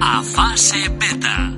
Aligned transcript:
a 0.00 0.22
fase 0.22 0.88
beta. 0.88 1.55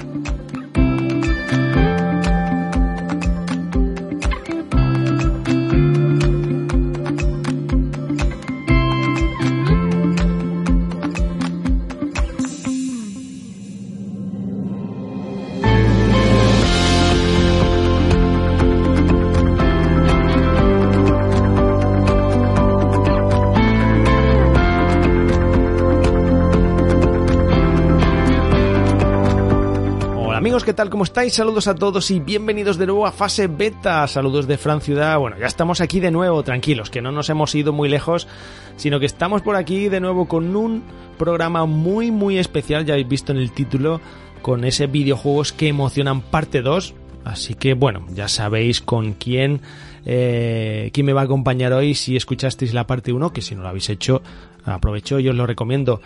¿Cómo 30.98 31.04
estáis? 31.04 31.34
Saludos 31.34 31.68
a 31.68 31.76
todos 31.76 32.10
y 32.10 32.18
bienvenidos 32.18 32.76
de 32.76 32.86
nuevo 32.86 33.06
a 33.06 33.12
Fase 33.12 33.46
Beta. 33.46 34.04
Saludos 34.08 34.48
de 34.48 34.58
Fran 34.58 34.80
Ciudad. 34.80 35.16
Bueno, 35.20 35.38
ya 35.38 35.46
estamos 35.46 35.80
aquí 35.80 36.00
de 36.00 36.10
nuevo, 36.10 36.42
tranquilos, 36.42 36.90
que 36.90 37.00
no 37.00 37.12
nos 37.12 37.30
hemos 37.30 37.54
ido 37.54 37.72
muy 37.72 37.88
lejos, 37.88 38.26
sino 38.74 38.98
que 38.98 39.06
estamos 39.06 39.42
por 39.42 39.54
aquí 39.54 39.88
de 39.88 40.00
nuevo 40.00 40.26
con 40.26 40.56
un 40.56 40.82
programa 41.16 41.66
muy, 41.66 42.10
muy 42.10 42.36
especial, 42.36 42.84
ya 42.84 42.94
habéis 42.94 43.06
visto 43.06 43.30
en 43.30 43.38
el 43.38 43.52
título, 43.52 44.00
con 44.42 44.64
ese 44.64 44.88
videojuegos 44.88 45.52
que 45.52 45.68
emocionan 45.68 46.20
parte 46.20 46.62
2. 46.62 46.94
Así 47.24 47.54
que 47.54 47.74
bueno, 47.74 48.04
ya 48.12 48.26
sabéis 48.26 48.80
con 48.80 49.12
quién, 49.12 49.60
eh, 50.04 50.90
quién 50.92 51.06
me 51.06 51.12
va 51.12 51.20
a 51.20 51.24
acompañar 51.26 51.74
hoy 51.74 51.94
si 51.94 52.16
escuchasteis 52.16 52.74
la 52.74 52.88
parte 52.88 53.12
1, 53.12 53.32
que 53.32 53.40
si 53.40 53.54
no 53.54 53.62
lo 53.62 53.68
habéis 53.68 53.88
hecho, 53.88 54.20
aprovecho 54.64 55.20
y 55.20 55.28
os 55.28 55.36
lo 55.36 55.46
recomiendo. 55.46 56.00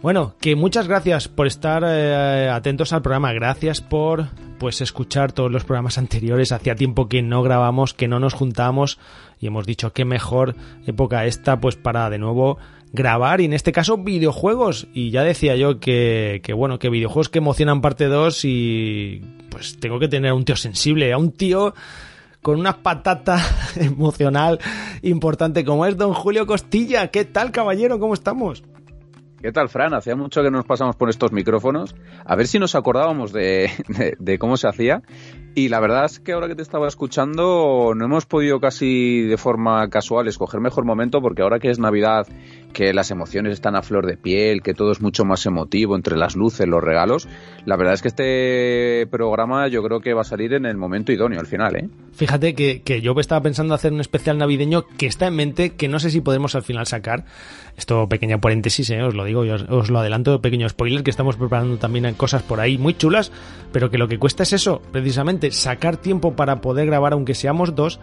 Bueno, 0.00 0.36
que 0.40 0.54
muchas 0.54 0.86
gracias 0.86 1.26
por 1.26 1.48
estar 1.48 1.82
eh, 1.84 2.48
atentos 2.48 2.92
al 2.92 3.02
programa, 3.02 3.32
gracias 3.32 3.80
por 3.80 4.28
pues 4.60 4.80
escuchar 4.80 5.32
todos 5.32 5.50
los 5.50 5.64
programas 5.64 5.98
anteriores. 5.98 6.52
Hacía 6.52 6.76
tiempo 6.76 7.08
que 7.08 7.20
no 7.20 7.42
grabamos, 7.42 7.94
que 7.94 8.06
no 8.06 8.20
nos 8.20 8.32
juntamos 8.32 9.00
y 9.40 9.48
hemos 9.48 9.66
dicho 9.66 9.92
qué 9.92 10.04
mejor 10.04 10.54
época 10.86 11.26
esta 11.26 11.60
pues 11.60 11.74
para 11.74 12.10
de 12.10 12.18
nuevo 12.18 12.58
grabar 12.92 13.40
y 13.40 13.46
en 13.46 13.52
este 13.52 13.72
caso 13.72 13.98
videojuegos 13.98 14.86
y 14.94 15.10
ya 15.10 15.24
decía 15.24 15.56
yo 15.56 15.80
que, 15.80 16.42
que 16.44 16.52
bueno, 16.52 16.78
que 16.78 16.90
videojuegos 16.90 17.28
que 17.28 17.38
emocionan 17.38 17.80
parte 17.80 18.06
2 18.06 18.44
y 18.44 19.20
pues 19.50 19.80
tengo 19.80 19.98
que 19.98 20.06
tener 20.06 20.30
a 20.30 20.34
un 20.34 20.44
tío 20.44 20.56
sensible, 20.56 21.12
a 21.12 21.18
un 21.18 21.32
tío 21.32 21.74
con 22.40 22.60
una 22.60 22.84
patata 22.84 23.44
emocional 23.76 24.60
importante 25.02 25.64
como 25.64 25.86
es 25.86 25.96
don 25.96 26.14
Julio 26.14 26.46
Costilla. 26.46 27.08
¿Qué 27.08 27.24
tal 27.24 27.50
caballero? 27.50 27.98
¿Cómo 27.98 28.14
estamos? 28.14 28.62
¿Qué 29.40 29.52
tal, 29.52 29.68
Fran? 29.68 29.94
Hacía 29.94 30.16
mucho 30.16 30.42
que 30.42 30.50
nos 30.50 30.64
pasamos 30.64 30.96
por 30.96 31.08
estos 31.10 31.30
micrófonos. 31.30 31.94
A 32.24 32.34
ver 32.34 32.48
si 32.48 32.58
nos 32.58 32.74
acordábamos 32.74 33.32
de, 33.32 33.70
de, 34.18 34.38
cómo 34.38 34.56
se 34.56 34.66
hacía. 34.66 35.02
Y 35.54 35.68
la 35.68 35.78
verdad 35.78 36.06
es 36.06 36.18
que 36.18 36.32
ahora 36.32 36.48
que 36.48 36.56
te 36.56 36.62
estaba 36.62 36.88
escuchando, 36.88 37.92
no 37.94 38.04
hemos 38.04 38.26
podido 38.26 38.58
casi 38.58 39.22
de 39.22 39.36
forma 39.36 39.88
casual 39.90 40.26
escoger 40.26 40.60
mejor 40.60 40.84
momento, 40.84 41.20
porque 41.22 41.42
ahora 41.42 41.60
que 41.60 41.70
es 41.70 41.78
Navidad, 41.78 42.26
que 42.72 42.92
las 42.92 43.10
emociones 43.10 43.52
están 43.52 43.76
a 43.76 43.82
flor 43.82 44.06
de 44.06 44.16
piel, 44.16 44.62
que 44.62 44.74
todo 44.74 44.92
es 44.92 45.00
mucho 45.00 45.24
más 45.24 45.44
emotivo 45.46 45.96
entre 45.96 46.16
las 46.16 46.36
luces, 46.36 46.66
los 46.66 46.82
regalos, 46.82 47.28
la 47.64 47.76
verdad 47.76 47.94
es 47.94 48.02
que 48.02 48.08
este 48.08 49.06
programa 49.10 49.68
yo 49.68 49.82
creo 49.82 50.00
que 50.00 50.14
va 50.14 50.22
a 50.22 50.24
salir 50.24 50.52
en 50.54 50.66
el 50.66 50.76
momento 50.76 51.12
idóneo 51.12 51.40
al 51.40 51.46
final, 51.46 51.76
¿eh? 51.76 51.88
Fíjate 52.12 52.54
que, 52.54 52.82
que 52.82 53.00
yo 53.00 53.14
estaba 53.18 53.42
pensando 53.42 53.74
hacer 53.74 53.92
un 53.92 54.00
especial 54.00 54.38
navideño 54.38 54.86
que 54.86 55.06
está 55.06 55.26
en 55.26 55.36
mente, 55.36 55.70
que 55.70 55.88
no 55.88 55.98
sé 55.98 56.10
si 56.10 56.20
podemos 56.20 56.54
al 56.54 56.62
final 56.62 56.86
sacar. 56.86 57.24
Esto, 57.76 58.08
pequeña 58.08 58.38
paréntesis, 58.38 58.90
¿eh? 58.90 59.02
os 59.02 59.14
lo 59.14 59.24
digo, 59.24 59.44
yo 59.44 59.54
os, 59.68 59.88
lo 59.88 60.00
adelanto, 60.00 60.40
pequeño 60.40 60.68
spoiler, 60.68 61.04
que 61.04 61.10
estamos 61.10 61.36
preparando 61.36 61.78
también 61.78 62.12
cosas 62.14 62.42
por 62.42 62.58
ahí 62.58 62.76
muy 62.76 62.94
chulas, 62.94 63.30
pero 63.72 63.90
que 63.90 63.98
lo 63.98 64.08
que 64.08 64.18
cuesta 64.18 64.42
es 64.42 64.52
eso, 64.52 64.82
precisamente, 64.90 65.52
sacar 65.52 65.96
tiempo 65.96 66.34
para 66.34 66.60
poder 66.60 66.86
grabar, 66.86 67.12
aunque 67.12 67.34
seamos 67.34 67.76
dos, 67.76 68.00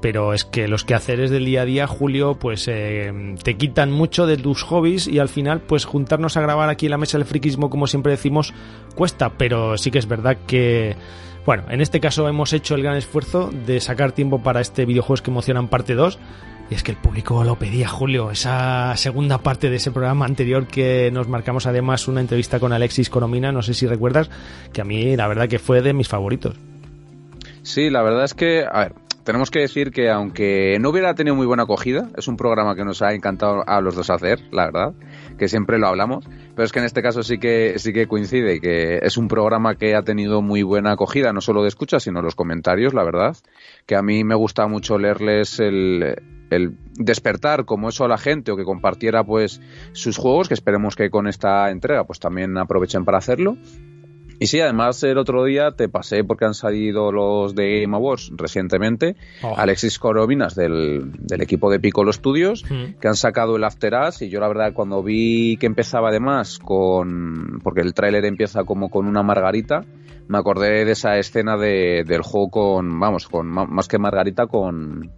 pero 0.00 0.32
es 0.32 0.44
que 0.44 0.68
los 0.68 0.84
quehaceres 0.84 1.30
del 1.30 1.44
día 1.44 1.62
a 1.62 1.64
día, 1.64 1.86
Julio, 1.86 2.34
pues 2.34 2.66
eh, 2.68 3.12
te 3.42 3.56
quitan 3.56 3.90
mucho 3.90 4.26
de 4.26 4.36
tus 4.36 4.62
hobbies 4.62 5.08
y 5.08 5.18
al 5.18 5.28
final, 5.28 5.60
pues 5.60 5.84
juntarnos 5.84 6.36
a 6.36 6.40
grabar 6.40 6.68
aquí 6.68 6.86
en 6.86 6.90
la 6.90 6.98
mesa 6.98 7.18
del 7.18 7.26
friquismo, 7.26 7.70
como 7.70 7.86
siempre 7.86 8.12
decimos, 8.12 8.54
cuesta, 8.94 9.30
pero 9.30 9.76
sí 9.76 9.90
que 9.90 9.98
es 9.98 10.06
verdad 10.06 10.36
que... 10.46 10.96
Bueno, 11.46 11.64
en 11.70 11.80
este 11.80 11.98
caso 11.98 12.28
hemos 12.28 12.52
hecho 12.52 12.74
el 12.74 12.82
gran 12.82 12.96
esfuerzo 12.96 13.50
de 13.66 13.80
sacar 13.80 14.12
tiempo 14.12 14.42
para 14.42 14.60
este 14.60 14.84
videojuegos 14.84 15.22
que 15.22 15.30
emocionan 15.30 15.68
parte 15.68 15.94
2. 15.94 16.18
Y 16.70 16.74
es 16.74 16.82
que 16.82 16.90
el 16.90 16.98
público 16.98 17.42
lo 17.42 17.56
pedía, 17.56 17.88
Julio. 17.88 18.30
Esa 18.30 18.94
segunda 18.96 19.38
parte 19.38 19.70
de 19.70 19.76
ese 19.76 19.90
programa 19.90 20.26
anterior 20.26 20.66
que 20.66 21.10
nos 21.10 21.26
marcamos 21.26 21.66
además 21.66 22.06
una 22.06 22.20
entrevista 22.20 22.60
con 22.60 22.74
Alexis 22.74 23.08
Coromina, 23.08 23.50
no 23.50 23.62
sé 23.62 23.72
si 23.72 23.86
recuerdas, 23.86 24.28
que 24.74 24.82
a 24.82 24.84
mí 24.84 25.16
la 25.16 25.26
verdad 25.26 25.48
que 25.48 25.58
fue 25.58 25.80
de 25.80 25.94
mis 25.94 26.08
favoritos. 26.08 26.56
Sí, 27.62 27.88
la 27.88 28.02
verdad 28.02 28.24
es 28.24 28.34
que, 28.34 28.66
a 28.70 28.80
ver, 28.80 28.92
tenemos 29.28 29.50
que 29.50 29.58
decir 29.58 29.90
que 29.90 30.08
aunque 30.08 30.78
no 30.80 30.88
hubiera 30.88 31.12
tenido 31.12 31.36
muy 31.36 31.44
buena 31.44 31.64
acogida, 31.64 32.08
es 32.16 32.28
un 32.28 32.38
programa 32.38 32.74
que 32.74 32.82
nos 32.82 33.02
ha 33.02 33.12
encantado 33.12 33.62
a 33.66 33.82
los 33.82 33.94
dos 33.94 34.08
hacer, 34.08 34.40
la 34.52 34.64
verdad, 34.64 34.94
que 35.36 35.48
siempre 35.48 35.78
lo 35.78 35.86
hablamos, 35.86 36.24
pero 36.56 36.64
es 36.64 36.72
que 36.72 36.78
en 36.78 36.86
este 36.86 37.02
caso 37.02 37.22
sí 37.22 37.36
que 37.36 37.74
sí 37.76 37.92
que 37.92 38.06
coincide 38.06 38.58
que 38.58 39.00
es 39.02 39.18
un 39.18 39.28
programa 39.28 39.74
que 39.74 39.94
ha 39.94 40.00
tenido 40.00 40.40
muy 40.40 40.62
buena 40.62 40.92
acogida, 40.92 41.34
no 41.34 41.42
solo 41.42 41.60
de 41.60 41.68
escucha, 41.68 42.00
sino 42.00 42.22
los 42.22 42.34
comentarios, 42.36 42.94
la 42.94 43.04
verdad, 43.04 43.36
que 43.84 43.96
a 43.96 44.02
mí 44.02 44.24
me 44.24 44.34
gusta 44.34 44.66
mucho 44.66 44.96
leerles 44.96 45.60
el, 45.60 46.16
el 46.48 46.78
despertar 46.94 47.66
como 47.66 47.90
eso 47.90 48.06
a 48.06 48.08
la 48.08 48.16
gente 48.16 48.50
o 48.50 48.56
que 48.56 48.64
compartiera 48.64 49.24
pues 49.24 49.60
sus 49.92 50.16
juegos, 50.16 50.48
que 50.48 50.54
esperemos 50.54 50.96
que 50.96 51.10
con 51.10 51.28
esta 51.28 51.68
entrega 51.68 52.04
pues 52.04 52.18
también 52.18 52.56
aprovechen 52.56 53.04
para 53.04 53.18
hacerlo 53.18 53.58
y 54.38 54.46
sí, 54.46 54.60
además 54.60 55.02
el 55.02 55.18
otro 55.18 55.44
día 55.44 55.72
te 55.72 55.88
pasé 55.88 56.22
porque 56.24 56.44
han 56.44 56.54
salido 56.54 57.10
los 57.10 57.54
de 57.54 57.82
Game 57.82 57.96
Awards 57.96 58.30
recientemente, 58.36 59.16
oh. 59.42 59.54
Alexis 59.56 59.98
Corominas 59.98 60.54
del, 60.54 61.12
del, 61.18 61.40
equipo 61.40 61.70
de 61.70 61.80
Piccolo 61.80 62.12
Studios, 62.12 62.64
mm. 62.68 63.00
que 63.00 63.08
han 63.08 63.16
sacado 63.16 63.56
el 63.56 63.64
After 63.64 63.94
Us 64.08 64.22
y 64.22 64.28
yo 64.28 64.40
la 64.40 64.48
verdad 64.48 64.72
cuando 64.72 65.02
vi 65.02 65.56
que 65.56 65.66
empezaba 65.66 66.10
además 66.10 66.58
con, 66.58 67.60
porque 67.62 67.80
el 67.80 67.94
tráiler 67.94 68.24
empieza 68.24 68.64
como 68.64 68.90
con 68.90 69.06
una 69.06 69.22
margarita, 69.22 69.84
me 70.28 70.38
acordé 70.38 70.84
de 70.84 70.92
esa 70.92 71.18
escena 71.18 71.56
de, 71.56 72.04
del 72.06 72.22
juego 72.22 72.50
con, 72.50 73.00
vamos, 73.00 73.28
con 73.28 73.48
más 73.48 73.88
que 73.88 73.98
margarita 73.98 74.46
con 74.46 75.10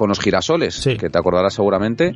con 0.00 0.08
los 0.08 0.18
girasoles, 0.18 0.80
que 0.98 1.10
te 1.10 1.18
acordarás 1.18 1.52
seguramente. 1.52 2.14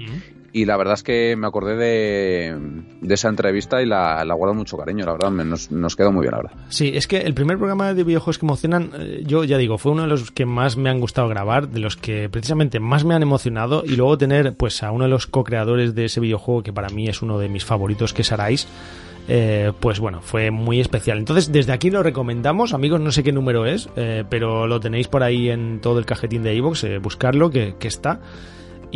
Y 0.54 0.64
la 0.64 0.78
verdad 0.78 0.94
es 0.94 1.02
que 1.02 1.36
me 1.36 1.46
acordé 1.46 1.76
de, 1.76 2.56
de 3.02 3.14
esa 3.14 3.28
entrevista 3.28 3.82
y 3.82 3.86
la, 3.86 4.24
la, 4.24 4.32
guardo 4.32 4.54
mucho 4.54 4.78
cariño, 4.78 5.04
la 5.04 5.12
verdad, 5.12 5.30
nos, 5.30 5.70
nos 5.70 5.94
quedó 5.94 6.10
muy 6.10 6.22
bien, 6.22 6.32
verdad. 6.34 6.52
Sí, 6.70 6.92
es 6.94 7.06
que 7.06 7.18
el 7.18 7.34
primer 7.34 7.58
programa 7.58 7.92
de 7.92 8.02
videojuegos 8.02 8.38
que 8.38 8.46
emocionan, 8.46 8.90
eh, 8.98 9.22
yo 9.26 9.44
ya 9.44 9.58
digo, 9.58 9.76
fue 9.76 9.92
uno 9.92 10.00
de 10.00 10.08
los 10.08 10.30
que 10.30 10.46
más 10.46 10.78
me 10.78 10.88
han 10.88 10.98
gustado 10.98 11.28
grabar, 11.28 11.68
de 11.68 11.80
los 11.80 11.98
que 11.98 12.30
precisamente 12.30 12.80
más 12.80 13.04
me 13.04 13.14
han 13.14 13.20
emocionado, 13.20 13.82
y 13.84 13.96
luego 13.96 14.16
tener 14.16 14.56
pues 14.56 14.82
a 14.82 14.90
uno 14.90 15.04
de 15.04 15.10
los 15.10 15.26
co-creadores 15.26 15.94
de 15.94 16.06
ese 16.06 16.20
videojuego, 16.20 16.62
que 16.62 16.72
para 16.72 16.88
mí 16.88 17.06
es 17.06 17.20
uno 17.20 17.38
de 17.38 17.50
mis 17.50 17.66
favoritos, 17.66 18.14
que 18.14 18.22
es 18.22 18.32
Arais, 18.32 18.66
eh, 19.26 19.72
pues 19.80 20.00
bueno, 20.00 20.20
fue 20.20 20.50
muy 20.50 20.80
especial. 20.80 21.18
Entonces, 21.18 21.50
desde 21.50 21.72
aquí 21.72 21.90
lo 21.90 22.02
recomendamos, 22.02 22.74
amigos, 22.74 23.00
no 23.00 23.10
sé 23.10 23.22
qué 23.22 23.32
número 23.32 23.66
es, 23.66 23.88
eh, 23.96 24.24
pero 24.28 24.66
lo 24.66 24.80
tenéis 24.80 25.08
por 25.08 25.22
ahí 25.22 25.48
en 25.48 25.80
todo 25.80 25.98
el 25.98 26.04
cajetín 26.04 26.42
de 26.42 26.54
iVoox, 26.54 26.84
eh, 26.84 26.98
buscarlo, 26.98 27.50
que, 27.50 27.74
está. 27.80 28.20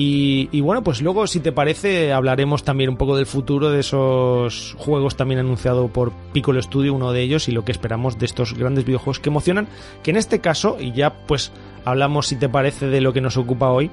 Y, 0.00 0.60
bueno, 0.60 0.84
pues 0.84 1.02
luego, 1.02 1.26
si 1.26 1.40
te 1.40 1.50
parece, 1.50 2.12
hablaremos 2.12 2.62
también 2.62 2.88
un 2.88 2.96
poco 2.96 3.16
del 3.16 3.26
futuro 3.26 3.70
de 3.70 3.80
esos 3.80 4.76
juegos 4.78 5.16
también 5.16 5.40
anunciado 5.40 5.88
por 5.88 6.12
Piccolo 6.32 6.62
Studio, 6.62 6.94
uno 6.94 7.10
de 7.10 7.22
ellos, 7.22 7.48
y 7.48 7.52
lo 7.52 7.64
que 7.64 7.72
esperamos 7.72 8.16
de 8.16 8.26
estos 8.26 8.54
grandes 8.54 8.84
videojuegos 8.84 9.18
que 9.18 9.28
emocionan, 9.28 9.66
que 10.04 10.12
en 10.12 10.16
este 10.16 10.40
caso, 10.40 10.76
y 10.78 10.92
ya 10.92 11.26
pues 11.26 11.50
hablamos, 11.84 12.28
si 12.28 12.36
te 12.36 12.48
parece, 12.48 12.86
de 12.86 13.00
lo 13.00 13.12
que 13.12 13.20
nos 13.20 13.36
ocupa 13.36 13.70
hoy, 13.70 13.90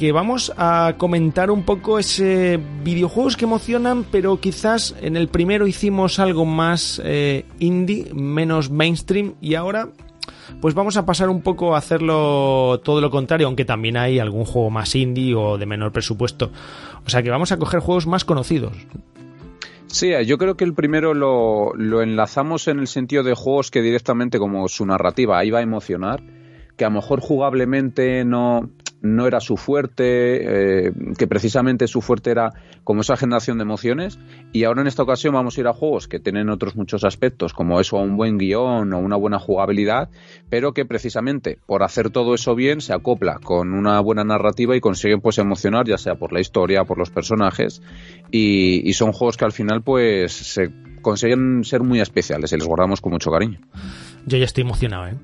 que 0.00 0.12
vamos 0.12 0.50
a 0.56 0.94
comentar 0.96 1.50
un 1.50 1.62
poco 1.62 1.98
ese 1.98 2.58
videojuegos 2.82 3.36
que 3.36 3.44
emocionan, 3.44 4.06
pero 4.10 4.40
quizás 4.40 4.96
en 5.02 5.14
el 5.14 5.28
primero 5.28 5.66
hicimos 5.66 6.18
algo 6.18 6.46
más 6.46 7.02
eh, 7.04 7.44
indie, 7.58 8.10
menos 8.14 8.70
mainstream, 8.70 9.34
y 9.42 9.56
ahora 9.56 9.90
pues 10.62 10.72
vamos 10.72 10.96
a 10.96 11.04
pasar 11.04 11.28
un 11.28 11.42
poco 11.42 11.74
a 11.74 11.78
hacerlo 11.78 12.80
todo 12.82 13.02
lo 13.02 13.10
contrario, 13.10 13.46
aunque 13.46 13.66
también 13.66 13.98
hay 13.98 14.18
algún 14.18 14.46
juego 14.46 14.70
más 14.70 14.94
indie 14.94 15.34
o 15.34 15.58
de 15.58 15.66
menor 15.66 15.92
presupuesto. 15.92 16.50
O 17.04 17.10
sea 17.10 17.22
que 17.22 17.28
vamos 17.28 17.52
a 17.52 17.58
coger 17.58 17.80
juegos 17.80 18.06
más 18.06 18.24
conocidos. 18.24 18.72
Sí, 19.86 20.12
yo 20.24 20.38
creo 20.38 20.56
que 20.56 20.64
el 20.64 20.72
primero 20.72 21.12
lo, 21.12 21.74
lo 21.74 22.00
enlazamos 22.00 22.68
en 22.68 22.78
el 22.78 22.86
sentido 22.86 23.22
de 23.22 23.34
juegos 23.34 23.70
que 23.70 23.82
directamente 23.82 24.38
como 24.38 24.66
su 24.68 24.86
narrativa 24.86 25.44
iba 25.44 25.58
a 25.58 25.62
emocionar, 25.62 26.22
que 26.78 26.86
a 26.86 26.88
lo 26.88 26.94
mejor 26.94 27.20
jugablemente 27.20 28.24
no, 28.24 28.70
no 29.02 29.26
era 29.26 29.40
su 29.40 29.56
fuerte, 29.56 30.86
eh, 30.86 30.92
que 31.16 31.26
precisamente 31.26 31.86
su 31.86 32.00
fuerte 32.02 32.30
era 32.30 32.52
como 32.84 33.00
esa 33.00 33.16
generación 33.16 33.58
de 33.58 33.62
emociones. 33.62 34.18
Y 34.52 34.64
ahora 34.64 34.82
en 34.82 34.86
esta 34.86 35.02
ocasión 35.02 35.34
vamos 35.34 35.56
a 35.56 35.60
ir 35.60 35.66
a 35.66 35.72
juegos 35.72 36.08
que 36.08 36.20
tienen 36.20 36.50
otros 36.50 36.76
muchos 36.76 37.04
aspectos, 37.04 37.52
como 37.52 37.80
eso, 37.80 37.96
un 37.96 38.16
buen 38.16 38.38
guion 38.38 38.92
o 38.92 38.98
una 38.98 39.16
buena 39.16 39.38
jugabilidad, 39.38 40.10
pero 40.48 40.72
que 40.72 40.84
precisamente 40.84 41.58
por 41.66 41.82
hacer 41.82 42.10
todo 42.10 42.34
eso 42.34 42.54
bien 42.54 42.80
se 42.80 42.92
acopla 42.92 43.38
con 43.42 43.72
una 43.72 44.00
buena 44.00 44.24
narrativa 44.24 44.76
y 44.76 44.80
consiguen 44.80 45.20
pues 45.20 45.38
emocionar, 45.38 45.86
ya 45.86 45.98
sea 45.98 46.16
por 46.16 46.32
la 46.32 46.40
historia, 46.40 46.84
por 46.84 46.98
los 46.98 47.10
personajes. 47.10 47.82
Y, 48.30 48.92
son 49.00 49.12
juegos 49.12 49.38
que 49.38 49.46
al 49.46 49.52
final 49.52 49.82
pues 49.82 50.32
se 50.32 50.70
consiguen 51.00 51.64
ser 51.64 51.82
muy 51.82 52.00
especiales 52.00 52.52
y 52.52 52.56
les 52.56 52.66
guardamos 52.66 53.00
con 53.00 53.12
mucho 53.12 53.30
cariño. 53.30 53.58
Yo 54.26 54.36
ya 54.36 54.44
estoy 54.44 54.62
emocionado, 54.62 55.06
¿eh? 55.06 55.14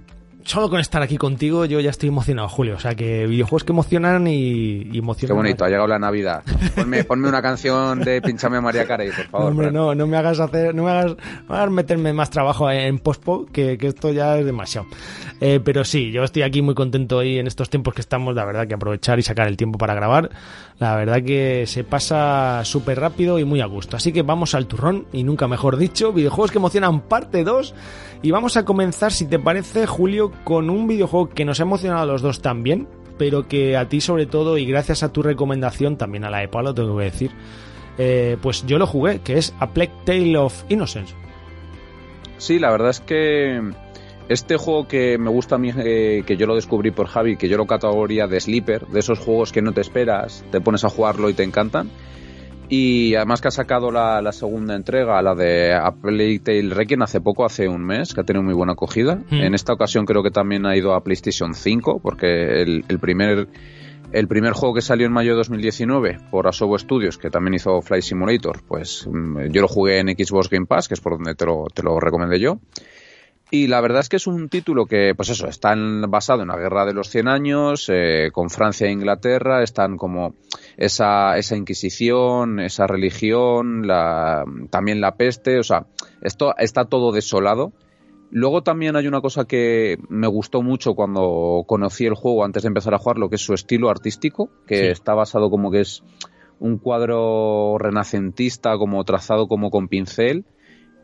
Solo 0.46 0.70
con 0.70 0.80
estar 0.80 1.02
aquí 1.02 1.16
contigo 1.16 1.64
yo 1.64 1.80
ya 1.80 1.90
estoy 1.90 2.08
emocionado, 2.08 2.48
Julio. 2.48 2.76
O 2.76 2.80
sea, 2.80 2.94
que 2.94 3.26
videojuegos 3.26 3.64
que 3.64 3.72
emocionan 3.72 4.26
y, 4.26 4.88
y 4.92 4.98
emocionan. 4.98 5.36
Qué 5.36 5.42
bonito, 5.42 5.64
ha 5.64 5.68
llegado 5.68 5.88
la 5.88 5.98
Navidad. 5.98 6.42
Ponme, 6.74 7.04
ponme 7.04 7.28
una 7.28 7.42
canción 7.42 8.00
de 8.00 8.22
Pinchame 8.22 8.58
a 8.58 8.60
María 8.60 8.86
Carey, 8.86 9.10
por 9.10 9.26
favor. 9.26 9.44
No, 9.44 9.50
hombre, 9.50 9.72
no, 9.72 9.94
no 9.94 10.06
me 10.06 10.16
hagas 10.16 10.40
hacer, 10.40 10.74
no 10.74 10.84
me 10.84 10.90
hagas, 10.90 11.16
me 11.48 11.54
hagas 11.54 11.70
meterme 11.70 12.12
más 12.12 12.30
trabajo 12.30 12.70
en 12.70 12.98
postpo, 12.98 13.46
que, 13.52 13.76
que 13.76 13.88
esto 13.88 14.12
ya 14.12 14.38
es 14.38 14.46
demasiado. 14.46 14.86
Eh, 15.40 15.60
pero 15.62 15.84
sí, 15.84 16.12
yo 16.12 16.24
estoy 16.24 16.42
aquí 16.42 16.62
muy 16.62 16.74
contento 16.74 17.18
hoy 17.18 17.38
en 17.38 17.46
estos 17.46 17.68
tiempos 17.68 17.94
que 17.94 18.00
estamos, 18.00 18.34
la 18.34 18.44
verdad, 18.44 18.66
que 18.66 18.74
aprovechar 18.74 19.18
y 19.18 19.22
sacar 19.22 19.48
el 19.48 19.56
tiempo 19.56 19.78
para 19.78 19.94
grabar. 19.94 20.30
La 20.78 20.96
verdad 20.96 21.22
que 21.22 21.64
se 21.66 21.84
pasa 21.84 22.64
súper 22.64 23.00
rápido 23.00 23.38
y 23.38 23.44
muy 23.44 23.60
a 23.60 23.66
gusto. 23.66 23.96
Así 23.96 24.12
que 24.12 24.22
vamos 24.22 24.54
al 24.54 24.66
turrón, 24.66 25.06
y 25.12 25.24
nunca 25.24 25.48
mejor 25.48 25.76
dicho, 25.76 26.12
videojuegos 26.12 26.50
que 26.50 26.58
emocionan 26.58 27.00
parte 27.00 27.44
2. 27.44 27.74
Y 28.22 28.30
vamos 28.30 28.56
a 28.56 28.64
comenzar, 28.64 29.12
si 29.12 29.26
te 29.26 29.38
parece, 29.38 29.86
Julio, 29.86 30.32
con 30.44 30.70
un 30.70 30.86
videojuego 30.86 31.28
que 31.28 31.44
nos 31.44 31.60
ha 31.60 31.64
emocionado 31.64 32.02
a 32.02 32.06
los 32.06 32.22
dos 32.22 32.40
también, 32.40 32.88
pero 33.18 33.48
que 33.48 33.76
a 33.76 33.88
ti 33.88 34.00
sobre 34.00 34.26
todo, 34.26 34.58
y 34.58 34.66
gracias 34.66 35.02
a 35.02 35.12
tu 35.12 35.22
recomendación, 35.22 35.96
también 35.96 36.24
a 36.24 36.30
la 36.30 36.38
de 36.38 36.48
Pablo, 36.48 36.74
tengo 36.74 36.96
que 36.98 37.04
decir, 37.04 37.30
eh, 37.98 38.36
pues 38.40 38.66
yo 38.66 38.78
lo 38.78 38.86
jugué, 38.86 39.20
que 39.20 39.38
es 39.38 39.54
A 39.58 39.70
Plague 39.70 39.92
Tale 40.04 40.36
of 40.36 40.64
Innocence. 40.68 41.14
Sí, 42.38 42.58
la 42.58 42.70
verdad 42.70 42.90
es 42.90 43.00
que 43.00 43.60
este 44.28 44.56
juego 44.56 44.86
que 44.86 45.18
me 45.18 45.30
gusta 45.30 45.54
a 45.54 45.58
mí, 45.58 45.70
eh, 45.76 46.22
que 46.26 46.36
yo 46.36 46.46
lo 46.46 46.54
descubrí 46.54 46.90
por 46.90 47.06
Javi, 47.06 47.36
que 47.36 47.48
yo 47.48 47.56
lo 47.56 47.66
categoría 47.66 48.26
de 48.26 48.40
sleeper, 48.40 48.86
de 48.88 49.00
esos 49.00 49.18
juegos 49.18 49.52
que 49.52 49.62
no 49.62 49.72
te 49.72 49.80
esperas, 49.80 50.44
te 50.50 50.60
pones 50.60 50.84
a 50.84 50.88
jugarlo 50.90 51.30
y 51.30 51.34
te 51.34 51.44
encantan. 51.44 51.90
Y 52.68 53.14
además 53.14 53.40
que 53.40 53.48
ha 53.48 53.52
sacado 53.52 53.90
la, 53.90 54.32
segunda 54.32 54.74
entrega, 54.74 55.22
la 55.22 55.34
de 55.34 55.72
A 55.74 55.92
Plague 55.92 56.40
Tale 56.40 56.74
Requiem, 56.74 57.02
hace 57.02 57.20
poco, 57.20 57.44
hace 57.44 57.68
un 57.68 57.84
mes, 57.84 58.12
que 58.12 58.20
ha 58.20 58.24
tenido 58.24 58.42
muy 58.42 58.54
buena 58.54 58.72
acogida. 58.72 59.16
Hmm. 59.30 59.34
En 59.34 59.54
esta 59.54 59.72
ocasión 59.72 60.04
creo 60.04 60.22
que 60.22 60.30
también 60.30 60.66
ha 60.66 60.76
ido 60.76 60.94
a 60.94 61.02
PlayStation 61.02 61.54
5, 61.54 62.00
porque 62.00 62.62
el, 62.62 62.98
primer 63.00 63.48
el 64.12 64.28
primer 64.28 64.52
juego 64.52 64.74
que 64.74 64.82
salió 64.82 65.06
en 65.06 65.12
mayo 65.12 65.32
de 65.32 65.38
2019 65.38 66.18
por 66.30 66.48
Asobo 66.48 66.78
Studios, 66.78 67.18
que 67.18 67.30
también 67.30 67.54
hizo 67.54 67.80
Flight 67.82 68.02
Simulator, 68.02 68.62
pues 68.66 69.06
mm, 69.06 69.50
yo 69.50 69.62
lo 69.62 69.68
jugué 69.68 70.00
en 70.00 70.08
Xbox 70.08 70.48
Game 70.48 70.66
Pass, 70.66 70.88
que 70.88 70.94
es 70.94 71.00
por 71.00 71.12
donde 71.12 71.34
te 71.34 71.46
lo, 71.46 71.66
te 71.72 71.82
lo 71.82 72.00
recomendé 72.00 72.40
yo. 72.40 72.58
Y 73.50 73.68
la 73.68 73.80
verdad 73.80 74.00
es 74.00 74.08
que 74.08 74.16
es 74.16 74.26
un 74.26 74.48
título 74.48 74.86
que, 74.86 75.14
pues 75.14 75.28
eso, 75.28 75.46
está 75.46 75.74
basado 76.08 76.42
en 76.42 76.48
la 76.48 76.56
Guerra 76.56 76.84
de 76.84 76.94
los 76.94 77.10
100 77.10 77.28
años, 77.28 77.88
eh, 77.92 78.30
con 78.32 78.50
Francia 78.50 78.88
e 78.88 78.92
Inglaterra, 78.92 79.62
están 79.62 79.96
como 79.96 80.34
esa, 80.76 81.38
esa 81.38 81.56
Inquisición, 81.56 82.58
esa 82.58 82.88
religión, 82.88 83.86
la, 83.86 84.44
también 84.70 85.00
la 85.00 85.14
peste, 85.14 85.60
o 85.60 85.62
sea, 85.62 85.86
esto 86.22 86.56
está 86.58 86.86
todo 86.86 87.12
desolado. 87.12 87.72
Luego 88.32 88.64
también 88.64 88.96
hay 88.96 89.06
una 89.06 89.20
cosa 89.20 89.44
que 89.44 89.98
me 90.08 90.26
gustó 90.26 90.60
mucho 90.62 90.94
cuando 90.94 91.62
conocí 91.68 92.04
el 92.04 92.14
juego 92.14 92.44
antes 92.44 92.64
de 92.64 92.68
empezar 92.68 92.94
a 92.94 92.98
jugarlo, 92.98 93.30
que 93.30 93.36
es 93.36 93.42
su 93.42 93.54
estilo 93.54 93.88
artístico, 93.88 94.50
que 94.66 94.90
está 94.90 95.14
basado 95.14 95.50
como 95.50 95.70
que 95.70 95.82
es 95.82 96.02
un 96.58 96.78
cuadro 96.78 97.76
renacentista, 97.78 98.76
como 98.76 99.04
trazado 99.04 99.46
como 99.46 99.70
con 99.70 99.86
pincel 99.86 100.44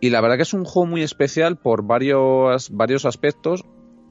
y 0.02 0.10
la 0.10 0.20
verdad 0.20 0.34
que 0.36 0.42
es 0.42 0.52
un 0.52 0.64
juego 0.64 0.86
muy 0.86 1.02
especial 1.02 1.58
por 1.58 1.84
varios, 1.84 2.70
varios 2.70 3.04
aspectos. 3.04 3.64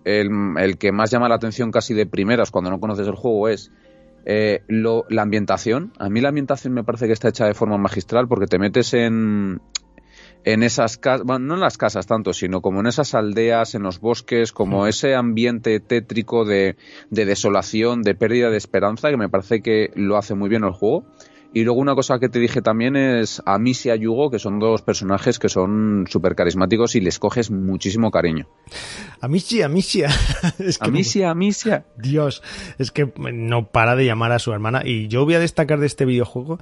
El, 0.05 0.77
que 0.79 0.93
más 0.93 1.11
llama 1.11 1.27
la 1.27 1.35
atención 1.35 1.69
casi 1.69 1.93
de 1.93 2.05
primeras 2.05 2.49
cuando 2.49 2.71
no 2.71 2.79
conoces 2.79 3.05
el 3.07 3.15
juego 3.15 3.49
es 3.49 3.73
eh, 4.25 4.63
la 4.69 5.21
ambientación. 5.21 5.91
A 5.99 6.07
mí 6.09 6.21
la 6.21 6.29
ambientación 6.29 6.73
me 6.73 6.85
parece 6.85 7.07
que 7.07 7.13
está 7.13 7.27
hecha 7.27 7.45
de 7.45 7.53
forma 7.53 7.77
magistral 7.77 8.29
porque 8.29 8.47
te 8.47 8.57
metes 8.57 8.93
en, 8.93 9.59
en 10.45 10.63
esas 10.63 10.97
casas, 10.97 11.25
bueno, 11.25 11.47
no 11.47 11.53
en 11.55 11.59
las 11.59 11.77
casas 11.77 12.07
tanto, 12.07 12.31
sino 12.31 12.61
como 12.61 12.79
en 12.79 12.87
esas 12.87 13.13
aldeas, 13.13 13.75
en 13.75 13.83
los 13.83 13.99
bosques, 13.99 14.53
como 14.53 14.87
ese 14.87 15.13
ambiente 15.13 15.81
tétrico 15.81 16.45
de, 16.45 16.77
de 17.09 17.25
desolación, 17.25 18.01
de 18.01 18.15
pérdida 18.15 18.49
de 18.49 18.55
esperanza, 18.55 19.09
que 19.09 19.17
me 19.17 19.27
parece 19.27 19.61
que 19.61 19.91
lo 19.95 20.15
hace 20.15 20.35
muy 20.35 20.47
bien 20.47 20.63
el 20.63 20.71
juego. 20.71 21.03
Y 21.53 21.65
luego 21.65 21.81
una 21.81 21.95
cosa 21.95 22.17
que 22.19 22.29
te 22.29 22.39
dije 22.39 22.61
también 22.61 22.95
es 22.95 23.41
a 23.45 23.59
y 23.59 23.89
a 23.89 23.95
Yugo, 23.95 24.31
que 24.31 24.39
son 24.39 24.59
dos 24.59 24.81
personajes 24.81 25.37
que 25.37 25.49
son 25.49 26.05
súper 26.09 26.33
carismáticos 26.33 26.95
y 26.95 27.01
les 27.01 27.19
coges 27.19 27.51
muchísimo 27.51 28.09
cariño. 28.09 28.47
Amicia, 29.19 29.65
Amicia. 29.65 30.09
es 30.59 30.77
que 30.77 30.87
Amicia, 30.87 31.29
Amicia. 31.29 31.85
Dios, 31.97 32.41
es 32.77 32.91
que 32.91 33.11
no 33.33 33.67
para 33.67 33.97
de 33.97 34.05
llamar 34.05 34.31
a 34.31 34.39
su 34.39 34.53
hermana. 34.53 34.83
Y 34.85 35.09
yo 35.09 35.25
voy 35.25 35.33
a 35.33 35.39
destacar 35.39 35.79
de 35.79 35.87
este 35.87 36.05
videojuego. 36.05 36.59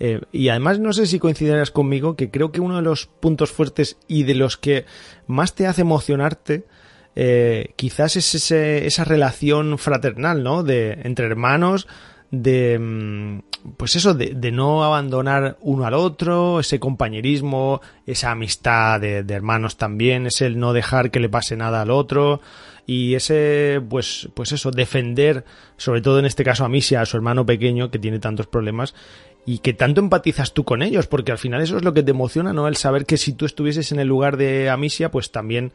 Eh, 0.00 0.20
y 0.32 0.48
además 0.48 0.80
no 0.80 0.92
sé 0.92 1.06
si 1.06 1.20
coincidirás 1.20 1.70
conmigo 1.70 2.16
que 2.16 2.30
creo 2.30 2.50
que 2.50 2.60
uno 2.60 2.76
de 2.76 2.82
los 2.82 3.06
puntos 3.06 3.52
fuertes 3.52 3.98
y 4.08 4.24
de 4.24 4.34
los 4.34 4.56
que 4.56 4.86
más 5.28 5.54
te 5.54 5.68
hace 5.68 5.82
emocionarte 5.82 6.64
eh, 7.14 7.74
quizás 7.76 8.16
es 8.16 8.34
ese, 8.34 8.86
esa 8.86 9.04
relación 9.04 9.78
fraternal, 9.78 10.42
¿no? 10.42 10.62
De 10.62 10.98
entre 11.04 11.26
hermanos, 11.26 11.86
de 12.30 12.78
mm, 12.78 13.40
pues 13.76 13.96
eso 13.96 14.14
de, 14.14 14.52
no 14.52 14.84
abandonar 14.84 15.56
uno 15.60 15.84
al 15.84 15.94
otro 15.94 16.60
ese 16.60 16.80
compañerismo 16.80 17.80
esa 18.06 18.32
amistad 18.32 19.00
de, 19.00 19.24
hermanos 19.28 19.76
también 19.76 20.26
es 20.26 20.40
el 20.40 20.58
no 20.58 20.72
dejar 20.72 21.10
que 21.10 21.20
le 21.20 21.28
pase 21.28 21.56
nada 21.56 21.82
al 21.82 21.90
otro 21.90 22.40
y 22.86 23.14
ese 23.14 23.80
pues 23.88 24.28
pues 24.34 24.52
eso 24.52 24.70
defender 24.70 25.44
sobre 25.76 26.00
todo 26.00 26.18
en 26.18 26.26
este 26.26 26.44
caso 26.44 26.64
a 26.64 26.68
Misia 26.68 27.00
a 27.00 27.06
su 27.06 27.16
hermano 27.16 27.46
pequeño 27.46 27.90
que 27.90 27.98
tiene 27.98 28.18
tantos 28.18 28.46
problemas 28.46 28.94
y 29.46 29.58
que 29.58 29.72
tanto 29.72 30.00
empatizas 30.00 30.52
tú 30.52 30.64
con 30.64 30.82
ellos 30.82 31.06
porque 31.06 31.32
al 31.32 31.38
final 31.38 31.62
eso 31.62 31.76
es 31.76 31.84
lo 31.84 31.94
que 31.94 32.02
te 32.02 32.10
emociona 32.10 32.52
no 32.52 32.66
el 32.66 32.76
saber 32.76 33.06
que 33.06 33.16
si 33.16 33.32
tú 33.32 33.46
estuvieses 33.46 33.92
en 33.92 34.00
el 34.00 34.08
lugar 34.08 34.36
de 34.36 34.70
Amicia 34.70 35.10
pues 35.10 35.30
también 35.30 35.72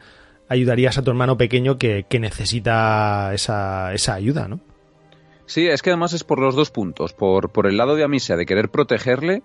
ayudarías 0.48 0.98
a 0.98 1.02
tu 1.02 1.10
hermano 1.10 1.38
pequeño 1.38 1.78
que, 1.78 2.04
que 2.08 2.20
necesita 2.20 3.32
esa, 3.32 3.94
esa 3.94 4.14
ayuda 4.14 4.48
no 4.48 4.60
Sí, 5.48 5.66
es 5.66 5.80
que 5.80 5.88
además 5.88 6.12
es 6.12 6.24
por 6.24 6.40
los 6.40 6.54
dos 6.54 6.70
puntos, 6.70 7.14
por, 7.14 7.50
por 7.50 7.66
el 7.66 7.78
lado 7.78 7.96
de 7.96 8.04
Amisia 8.04 8.36
de 8.36 8.44
querer 8.44 8.68
protegerle 8.68 9.42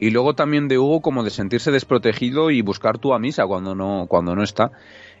y 0.00 0.10
luego 0.10 0.34
también 0.34 0.66
de 0.66 0.78
Hugo 0.78 1.02
como 1.02 1.24
de 1.24 1.30
sentirse 1.30 1.70
desprotegido 1.70 2.50
y 2.50 2.62
buscar 2.62 2.96
tu 2.96 3.12
Amisa 3.12 3.46
cuando 3.46 3.74
no, 3.74 4.06
cuando 4.08 4.34
no 4.34 4.42
está. 4.42 4.72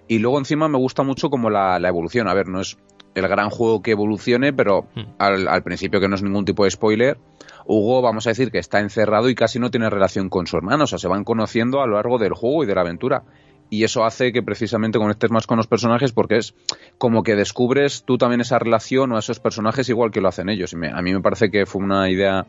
Y 0.08 0.20
luego 0.20 0.38
encima 0.38 0.68
me 0.68 0.78
gusta 0.78 1.02
mucho 1.02 1.28
como 1.28 1.50
la, 1.50 1.78
la 1.78 1.88
evolución. 1.88 2.28
A 2.28 2.34
ver, 2.34 2.48
no 2.48 2.62
es 2.62 2.78
el 3.14 3.28
gran 3.28 3.50
juego 3.50 3.82
que 3.82 3.90
evolucione, 3.90 4.54
pero 4.54 4.86
hmm. 4.94 5.02
al, 5.18 5.48
al, 5.48 5.62
principio 5.62 6.00
que 6.00 6.08
no 6.08 6.14
es 6.14 6.22
ningún 6.22 6.46
tipo 6.46 6.64
de 6.64 6.70
spoiler, 6.70 7.18
Hugo 7.66 8.00
vamos 8.00 8.26
a 8.26 8.30
decir 8.30 8.50
que 8.50 8.58
está 8.58 8.80
encerrado 8.80 9.28
y 9.28 9.34
casi 9.34 9.58
no 9.58 9.70
tiene 9.70 9.90
relación 9.90 10.30
con 10.30 10.46
su 10.46 10.56
hermano, 10.56 10.84
o 10.84 10.86
sea, 10.86 10.98
se 10.98 11.08
van 11.08 11.24
conociendo 11.24 11.82
a 11.82 11.86
lo 11.86 11.96
largo 11.96 12.18
del 12.18 12.32
juego 12.32 12.64
y 12.64 12.66
de 12.66 12.74
la 12.74 12.80
aventura 12.80 13.24
y 13.72 13.84
eso 13.84 14.04
hace 14.04 14.34
que 14.34 14.42
precisamente 14.42 14.98
conectes 14.98 15.30
más 15.30 15.46
con 15.46 15.56
los 15.56 15.66
personajes 15.66 16.12
porque 16.12 16.36
es 16.36 16.54
como 16.98 17.22
que 17.22 17.34
descubres 17.34 18.02
tú 18.04 18.18
también 18.18 18.42
esa 18.42 18.58
relación 18.58 19.10
o 19.12 19.18
esos 19.18 19.40
personajes 19.40 19.88
igual 19.88 20.10
que 20.10 20.20
lo 20.20 20.28
hacen 20.28 20.50
ellos. 20.50 20.74
Y 20.74 20.76
a 20.86 21.00
mí 21.00 21.14
me 21.14 21.22
parece 21.22 21.50
que 21.50 21.64
fue 21.64 21.82
una 21.82 22.10
idea 22.10 22.44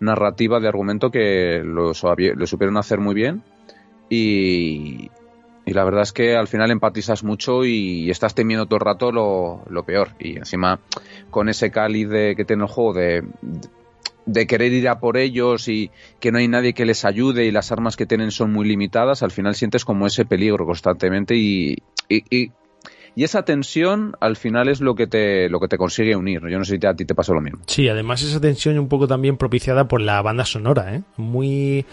narrativa 0.00 0.60
de 0.60 0.68
argumento 0.68 1.10
que 1.10 1.60
lo, 1.62 1.92
supieron 1.92 2.78
hacer 2.78 3.00
muy 3.00 3.14
bien 3.14 3.42
y, 4.08 5.10
la 5.66 5.84
verdad 5.84 6.04
es 6.04 6.12
que 6.14 6.36
al 6.36 6.48
final 6.48 6.70
empatizas 6.70 7.22
mucho 7.22 7.66
y 7.66 8.10
estás 8.10 8.34
temiendo 8.34 8.64
todo 8.64 8.76
el 8.76 8.86
rato 8.86 9.12
lo, 9.12 9.84
peor. 9.84 10.12
Y 10.18 10.38
encima 10.38 10.80
con 11.30 11.50
ese 11.50 11.70
cáliz 11.70 12.08
de, 12.08 12.34
que 12.34 12.46
tiene 12.46 12.62
el 12.62 12.70
juego 12.70 12.94
de 12.94 13.24
querer 14.46 14.72
ir 14.72 14.88
a 14.88 15.00
por 15.00 15.16
ellos 15.16 15.68
y 15.68 15.90
que 16.20 16.32
no 16.32 16.38
hay 16.38 16.48
nadie 16.48 16.74
que 16.74 16.84
les 16.84 17.04
ayude 17.04 17.44
y 17.44 17.50
las 17.50 17.72
armas 17.72 17.96
que 17.96 18.06
tienen 18.06 18.30
son 18.30 18.52
muy 18.52 18.66
limitadas, 18.66 19.22
al 19.22 19.30
final 19.30 19.54
sientes 19.54 19.84
como 19.84 20.06
ese 20.06 20.24
peligro 20.24 20.66
constantemente 20.66 21.34
y, 21.36 21.76
y, 22.08 22.50
esa 23.16 23.44
tensión 23.44 24.16
al 24.20 24.36
final 24.36 24.68
es 24.68 24.80
lo 24.80 24.94
que 24.94 25.06
te 25.06 25.50
lo 25.50 25.60
que 25.60 25.68
te 25.68 25.76
consigue 25.76 26.16
unir. 26.16 26.40
Yo 26.48 26.58
no 26.58 26.64
sé 26.64 26.78
si 26.80 26.86
a 26.86 26.94
ti 26.94 27.04
te 27.04 27.14
pasa 27.14 27.34
lo 27.34 27.42
mismo. 27.42 27.60
Sí, 27.66 27.86
además 27.86 28.22
esa 28.22 28.40
tensión 28.40 28.78
un 28.78 28.88
poco 28.88 29.06
también 29.06 29.36
propiciada 29.36 29.86
por 29.86 30.00
la 30.00 30.22
banda 30.22 30.46
sonora, 30.46 30.94
¿eh? 30.94 31.02
Muy 31.18 31.84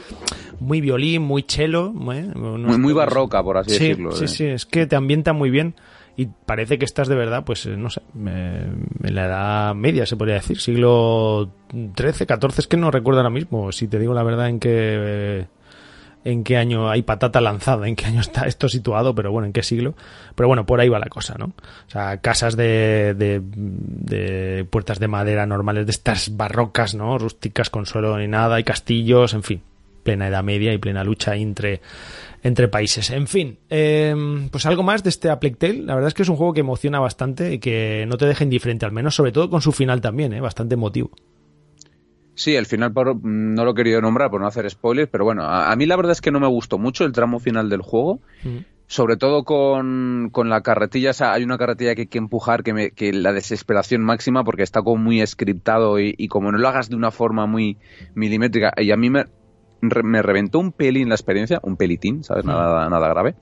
muy 0.62 0.80
violín, 0.80 1.24
muy 1.24 1.44
cello, 1.46 1.94
¿eh? 2.14 2.32
muy, 2.36 2.78
muy 2.78 2.94
barroca 2.94 3.44
por 3.44 3.58
así 3.58 3.72
decirlo. 3.72 4.14
Sí, 4.14 4.26
¿eh? 4.26 4.28
sí, 4.30 4.46
es 4.46 4.66
que 4.66 4.88
te 4.88 4.96
ambienta 4.96 5.34
muy 5.34 5.50
bien 5.50 5.76
y 6.20 6.28
parece 6.46 6.78
que 6.78 6.84
estás 6.84 7.08
de 7.08 7.16
verdad, 7.16 7.46
pues 7.46 7.66
eh, 7.66 7.78
no 7.78 7.90
sé, 7.90 8.02
en 8.14 9.16
la 9.16 9.26
edad 9.26 9.74
media 9.74 10.06
se 10.06 10.18
podría 10.18 10.36
decir, 10.36 10.60
siglo 10.60 11.50
XIII, 11.72 12.28
XIV, 12.28 12.60
es 12.60 12.68
que 12.68 12.76
no 12.76 12.92
recuerdo 12.92 13.22
ahora 13.22 13.30
mismo, 13.30 13.72
si 13.72 13.88
te 13.88 14.00
digo 14.00 14.14
la 14.14 14.24
verdad 14.24 14.50
en 14.50 14.60
qué 14.60 15.48
en 16.26 16.44
qué 16.44 16.58
año 16.58 16.90
hay 16.90 17.04
patata 17.04 17.40
lanzada, 17.40 17.88
en 17.88 17.96
qué 17.96 18.06
año 18.06 18.20
está 18.20 18.48
esto 18.48 18.68
situado, 18.68 19.16
pero 19.16 19.32
bueno, 19.32 19.46
en 19.46 19.54
qué 19.54 19.64
siglo. 19.64 19.96
Pero 20.36 20.50
bueno, 20.50 20.66
por 20.66 20.82
ahí 20.82 20.90
va 20.90 21.00
la 21.00 21.08
cosa, 21.08 21.36
¿no? 21.38 21.46
O 21.46 21.90
sea, 21.90 22.18
casas 22.18 22.58
de, 22.58 23.14
de, 23.14 23.42
de 23.42 24.66
puertas 24.66 25.00
de 25.00 25.08
madera 25.08 25.46
normales, 25.46 25.86
de 25.86 25.92
estas 25.92 26.36
barrocas, 26.36 26.96
¿no? 26.96 27.18
Rústicas 27.18 27.70
con 27.70 27.86
suelo 27.86 28.18
ni 28.18 28.28
nada, 28.28 28.60
y 28.60 28.66
castillos, 28.66 29.34
en 29.34 29.44
fin, 29.44 29.62
plena 30.04 30.28
edad 30.28 30.44
media 30.44 30.74
y 30.74 30.78
plena 30.80 31.06
lucha 31.06 31.38
entre 31.38 31.80
entre 32.44 32.68
países. 32.68 33.10
En 33.10 33.28
fin, 33.28 33.60
em, 33.70 34.50
pues 34.50 34.66
algo 34.66 34.84
más 34.84 35.04
de 35.04 35.10
este 35.10 35.30
A 35.30 35.40
La 35.42 35.96
verdad 35.96 36.08
es 36.08 36.14
que 36.14 36.24
es 36.24 36.30
un 36.30 36.36
juego 36.36 36.54
que 36.54 36.62
emociona 36.62 37.00
bastante 37.00 37.54
y 37.54 37.60
que 37.60 38.06
no 38.08 38.18
te 38.18 38.26
deja 38.26 38.44
indiferente, 38.44 38.86
al 38.86 38.92
menos, 38.92 39.16
sobre 39.16 39.32
todo 39.32 39.50
con 39.50 39.62
su 39.62 39.72
final 39.72 40.02
también, 40.02 40.34
¿eh? 40.34 40.42
bastante 40.42 40.76
emotivo. 40.76 41.12
Sí, 42.40 42.56
el 42.56 42.68
final 42.68 42.94
no 43.24 43.66
lo 43.66 43.72
he 43.72 43.76
querido 43.76 44.00
nombrar 44.00 44.30
por 44.30 44.40
no 44.40 44.48
hacer 44.48 44.70
spoilers, 44.70 45.10
pero 45.12 45.26
bueno, 45.26 45.44
a, 45.44 45.76
mí 45.76 45.86
la 45.86 45.98
verdad 45.98 46.14
es 46.14 46.22
que 46.22 46.32
no 46.32 46.40
me 46.40 46.48
gustó 46.48 46.78
mucho 46.78 47.04
el 47.04 47.12
tramo 47.12 47.40
final 47.40 47.70
del 47.70 47.82
juego. 47.82 48.22
Sobre 48.88 49.18
todo 49.18 49.44
con, 49.44 50.32
la 50.46 50.62
carretilla, 50.62 51.10
o 51.10 51.14
sea, 51.14 51.34
hay 51.34 51.44
una 51.44 51.58
carretilla 51.58 51.96
que 51.96 52.04
hay 52.04 52.08
que 52.08 52.18
empujar, 52.18 52.64
que, 52.64 52.74
me, 52.74 52.92
que 52.92 53.12
la 53.12 53.34
desesperación 53.34 54.04
máxima, 54.04 54.46
porque 54.46 54.64
está 54.64 54.82
como 54.82 55.04
muy 55.04 55.26
scriptado 55.28 56.00
y, 56.00 56.30
como 56.30 56.54
no 56.54 56.58
lo 56.58 56.68
hagas 56.70 56.90
de 56.90 56.96
una 56.96 57.12
forma 57.12 57.46
muy 57.46 57.78
milimétrica, 58.16 58.72
y 58.78 58.92
a 58.92 58.96
mí 58.96 59.10
me, 59.10 59.26
me 59.82 60.22
reventó 60.22 60.60
un 60.60 60.72
pelín 60.72 61.10
la 61.10 61.16
experiencia, 61.16 61.60
un 61.64 61.78
pelitín, 61.78 62.24
¿sabes? 62.24 62.46
Nada, 62.46 62.90
nada 62.90 63.10
grave. 63.10 63.36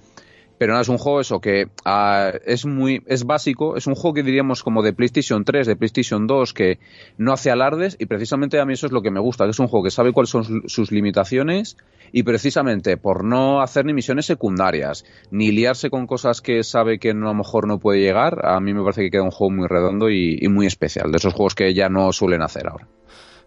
Pero 0.58 0.74
nada, 0.74 0.82
es 0.82 0.90
un 0.90 0.98
juego 0.98 1.22
eso 1.22 1.40
que 1.40 1.68
ah, 1.86 2.32
es 2.46 2.66
muy 2.66 3.04
es 3.06 3.26
básico, 3.26 3.78
es 3.78 3.86
un 3.86 3.94
juego 3.94 4.16
que 4.16 4.24
diríamos 4.24 4.64
como 4.64 4.82
de 4.82 4.92
PlayStation 4.92 5.44
3, 5.44 5.68
de 5.68 5.76
PlayStation 5.76 6.26
2 6.26 6.54
que 6.54 6.80
no 7.18 7.32
hace 7.32 7.52
alardes 7.52 7.96
y 8.00 8.08
precisamente 8.08 8.60
a 8.60 8.66
mí 8.66 8.74
eso 8.74 8.88
es 8.88 8.92
lo 8.92 9.04
que 9.04 9.12
me 9.12 9.20
gusta, 9.20 9.44
que 9.44 9.52
es 9.52 9.60
un 9.60 9.68
juego 9.68 9.84
que 9.84 9.92
sabe 9.92 10.14
cuáles 10.14 10.32
son 10.32 10.64
sus 10.68 10.92
limitaciones 10.92 11.78
y 12.12 12.24
precisamente 12.24 12.98
por 12.98 13.24
no 13.24 13.62
hacer 13.62 13.86
ni 13.86 13.94
misiones 13.94 14.26
secundarias, 14.26 15.06
ni 15.30 15.52
liarse 15.52 15.92
con 15.92 16.08
cosas 16.08 16.42
que 16.42 16.64
sabe 16.64 16.98
que 16.98 17.12
a 17.12 17.14
lo 17.14 17.34
mejor 17.36 17.68
no 17.68 17.78
puede 17.78 18.00
llegar, 18.00 18.44
a 18.44 18.60
mí 18.60 18.74
me 18.74 18.82
parece 18.82 19.04
que 19.04 19.12
queda 19.12 19.24
un 19.24 19.32
juego 19.32 19.54
muy 19.54 19.68
redondo 19.68 20.10
y 20.10 20.48
muy 20.50 20.66
especial, 20.66 21.12
de 21.12 21.18
esos 21.18 21.34
juegos 21.34 21.54
que 21.54 21.74
ya 21.76 21.90
no 21.90 22.12
suelen 22.12 22.42
hacer 22.42 22.68
ahora. 22.68 22.88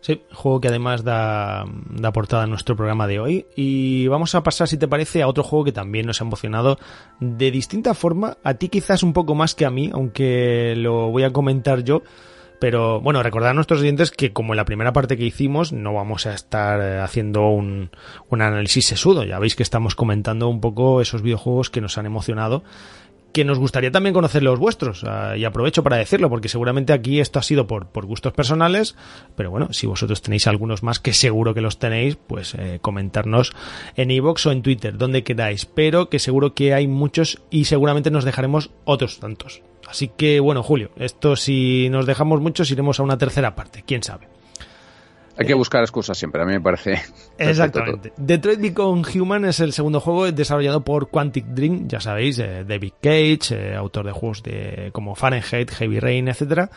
Sí, 0.00 0.22
juego 0.32 0.60
que 0.60 0.68
además 0.68 1.04
da, 1.04 1.66
da 1.90 2.12
portada 2.12 2.44
a 2.44 2.46
nuestro 2.46 2.74
programa 2.74 3.06
de 3.06 3.20
hoy. 3.20 3.46
Y 3.54 4.06
vamos 4.08 4.34
a 4.34 4.42
pasar, 4.42 4.66
si 4.66 4.78
te 4.78 4.88
parece, 4.88 5.22
a 5.22 5.28
otro 5.28 5.44
juego 5.44 5.66
que 5.66 5.72
también 5.72 6.06
nos 6.06 6.20
ha 6.20 6.24
emocionado 6.24 6.78
de 7.20 7.50
distinta 7.50 7.92
forma. 7.92 8.38
A 8.42 8.54
ti 8.54 8.68
quizás 8.68 9.02
un 9.02 9.12
poco 9.12 9.34
más 9.34 9.54
que 9.54 9.66
a 9.66 9.70
mí, 9.70 9.90
aunque 9.92 10.74
lo 10.76 11.10
voy 11.10 11.24
a 11.24 11.32
comentar 11.32 11.84
yo. 11.84 12.02
Pero 12.60 13.00
bueno, 13.00 13.22
recordar 13.22 13.50
a 13.50 13.54
nuestros 13.54 13.80
oyentes 13.80 14.10
que 14.10 14.32
como 14.32 14.52
en 14.52 14.58
la 14.58 14.66
primera 14.66 14.92
parte 14.92 15.16
que 15.16 15.24
hicimos, 15.24 15.72
no 15.72 15.94
vamos 15.94 16.26
a 16.26 16.34
estar 16.34 16.80
eh, 16.80 16.98
haciendo 17.00 17.48
un, 17.48 17.90
un 18.28 18.42
análisis 18.42 18.86
sesudo. 18.86 19.24
Ya 19.24 19.38
veis 19.38 19.56
que 19.56 19.62
estamos 19.62 19.94
comentando 19.94 20.46
un 20.48 20.60
poco 20.60 21.00
esos 21.00 21.22
videojuegos 21.22 21.70
que 21.70 21.80
nos 21.80 21.96
han 21.96 22.04
emocionado 22.04 22.62
que 23.32 23.44
nos 23.44 23.58
gustaría 23.58 23.90
también 23.90 24.14
conocer 24.14 24.42
los 24.42 24.58
vuestros. 24.58 25.04
Ah, 25.04 25.36
y 25.36 25.44
aprovecho 25.44 25.82
para 25.82 25.96
decirlo, 25.96 26.28
porque 26.28 26.48
seguramente 26.48 26.92
aquí 26.92 27.20
esto 27.20 27.38
ha 27.38 27.42
sido 27.42 27.66
por, 27.66 27.86
por 27.86 28.06
gustos 28.06 28.32
personales, 28.32 28.96
pero 29.36 29.50
bueno, 29.50 29.72
si 29.72 29.86
vosotros 29.86 30.22
tenéis 30.22 30.46
algunos 30.46 30.82
más, 30.82 30.98
que 30.98 31.12
seguro 31.12 31.54
que 31.54 31.60
los 31.60 31.78
tenéis, 31.78 32.16
pues 32.16 32.54
eh, 32.54 32.78
comentarnos 32.80 33.52
en 33.96 34.10
iVoox 34.10 34.46
o 34.46 34.52
en 34.52 34.62
Twitter, 34.62 34.96
donde 34.96 35.24
queráis. 35.24 35.66
Pero 35.66 36.08
que 36.08 36.18
seguro 36.18 36.54
que 36.54 36.74
hay 36.74 36.86
muchos 36.86 37.42
y 37.50 37.64
seguramente 37.64 38.10
nos 38.10 38.24
dejaremos 38.24 38.70
otros 38.84 39.18
tantos. 39.20 39.62
Así 39.88 40.08
que 40.08 40.40
bueno, 40.40 40.62
Julio, 40.62 40.90
esto 40.96 41.36
si 41.36 41.88
nos 41.90 42.06
dejamos 42.06 42.40
muchos 42.40 42.70
iremos 42.70 43.00
a 43.00 43.02
una 43.02 43.18
tercera 43.18 43.56
parte, 43.56 43.82
quién 43.86 44.02
sabe. 44.02 44.39
Hay 45.40 45.46
que 45.46 45.54
buscar 45.54 45.80
excusas 45.80 46.18
siempre, 46.18 46.42
a 46.42 46.44
mí 46.44 46.52
me 46.52 46.60
parece. 46.60 47.00
Exactamente. 47.38 48.12
Detroit 48.18 48.60
Become 48.60 49.02
Human 49.14 49.46
es 49.46 49.60
el 49.60 49.72
segundo 49.72 49.98
juego 49.98 50.30
desarrollado 50.30 50.84
por 50.84 51.08
Quantic 51.08 51.46
Dream, 51.46 51.88
ya 51.88 51.98
sabéis, 51.98 52.38
eh, 52.40 52.62
David 52.68 52.92
Cage, 53.00 53.52
eh, 53.52 53.74
autor 53.74 54.04
de 54.04 54.12
juegos 54.12 54.42
de, 54.42 54.90
como 54.92 55.14
Fahrenheit, 55.14 55.70
Heavy 55.70 55.98
Rain, 55.98 56.28
etcétera 56.28 56.70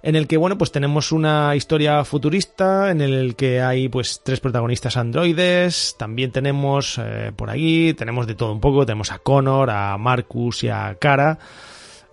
en 0.00 0.14
el 0.14 0.28
que 0.28 0.36
bueno 0.36 0.56
pues 0.56 0.70
tenemos 0.70 1.10
una 1.10 1.56
historia 1.56 2.04
futurista 2.04 2.92
en 2.92 3.00
el 3.00 3.34
que 3.34 3.60
hay 3.60 3.88
pues 3.88 4.20
tres 4.22 4.38
protagonistas 4.38 4.96
androides 4.96 5.96
también 5.98 6.30
tenemos 6.30 7.00
eh, 7.02 7.32
por 7.34 7.50
ahí 7.50 7.94
tenemos 7.94 8.28
de 8.28 8.36
todo 8.36 8.52
un 8.52 8.60
poco 8.60 8.86
tenemos 8.86 9.10
a 9.10 9.18
Connor 9.18 9.70
a 9.70 9.98
Marcus 9.98 10.62
y 10.62 10.68
a 10.68 10.96
Kara 11.00 11.40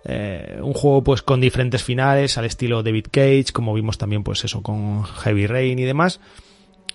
eh, 0.08 0.58
un 0.62 0.72
juego 0.72 1.02
pues 1.02 1.22
con 1.22 1.40
diferentes 1.40 1.82
finales 1.82 2.38
al 2.38 2.44
estilo 2.44 2.84
David 2.84 3.06
Cage, 3.10 3.46
como 3.52 3.74
vimos 3.74 3.98
también 3.98 4.22
pues 4.22 4.44
eso 4.44 4.62
con 4.62 5.02
Heavy 5.02 5.46
Rain 5.48 5.78
y 5.78 5.84
demás. 5.84 6.20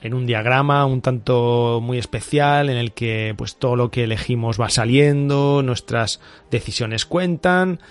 En 0.01 0.13
un 0.13 0.25
diagrama 0.25 0.85
un 0.85 1.01
tanto 1.01 1.79
muy 1.83 1.97
especial 1.97 2.69
en 2.69 2.77
el 2.77 2.93
que 2.93 3.35
pues 3.37 3.57
todo 3.57 3.75
lo 3.75 3.91
que 3.91 4.05
elegimos 4.05 4.59
va 4.59 4.69
saliendo, 4.69 5.61
nuestras 5.61 6.21
decisiones 6.49 7.05
cuentan. 7.05 7.81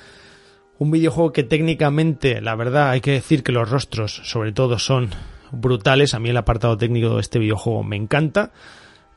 Un 0.78 0.90
videojuego 0.90 1.32
que 1.32 1.42
técnicamente, 1.42 2.40
la 2.40 2.54
verdad, 2.54 2.88
hay 2.88 3.02
que 3.02 3.12
decir 3.12 3.42
que 3.42 3.52
los 3.52 3.68
rostros 3.68 4.22
sobre 4.24 4.52
todo 4.52 4.78
son 4.78 5.10
brutales. 5.52 6.14
A 6.14 6.18
mí 6.18 6.30
el 6.30 6.36
apartado 6.38 6.78
técnico 6.78 7.16
de 7.16 7.20
este 7.20 7.38
videojuego 7.38 7.84
me 7.84 7.96
encanta. 7.96 8.52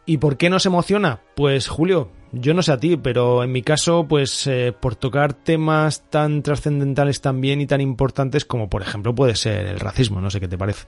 ¿Y 0.05 0.17
por 0.17 0.37
qué 0.37 0.49
nos 0.49 0.65
emociona? 0.65 1.21
Pues 1.35 1.67
Julio, 1.67 2.11
yo 2.33 2.53
no 2.53 2.61
sé 2.61 2.73
a 2.73 2.77
ti, 2.77 2.97
pero 2.97 3.43
en 3.43 3.51
mi 3.51 3.61
caso, 3.61 4.05
pues 4.07 4.47
eh, 4.47 4.73
por 4.77 4.95
tocar 4.95 5.33
temas 5.33 6.09
tan 6.09 6.43
trascendentales 6.43 7.21
también 7.21 7.61
y 7.61 7.67
tan 7.67 7.79
importantes 7.79 8.43
como 8.43 8.69
por 8.69 8.81
ejemplo 8.81 9.15
puede 9.15 9.35
ser 9.35 9.65
el 9.67 9.79
racismo, 9.79 10.19
no 10.19 10.29
sé 10.29 10.39
qué 10.39 10.47
te 10.47 10.57
parece. 10.57 10.87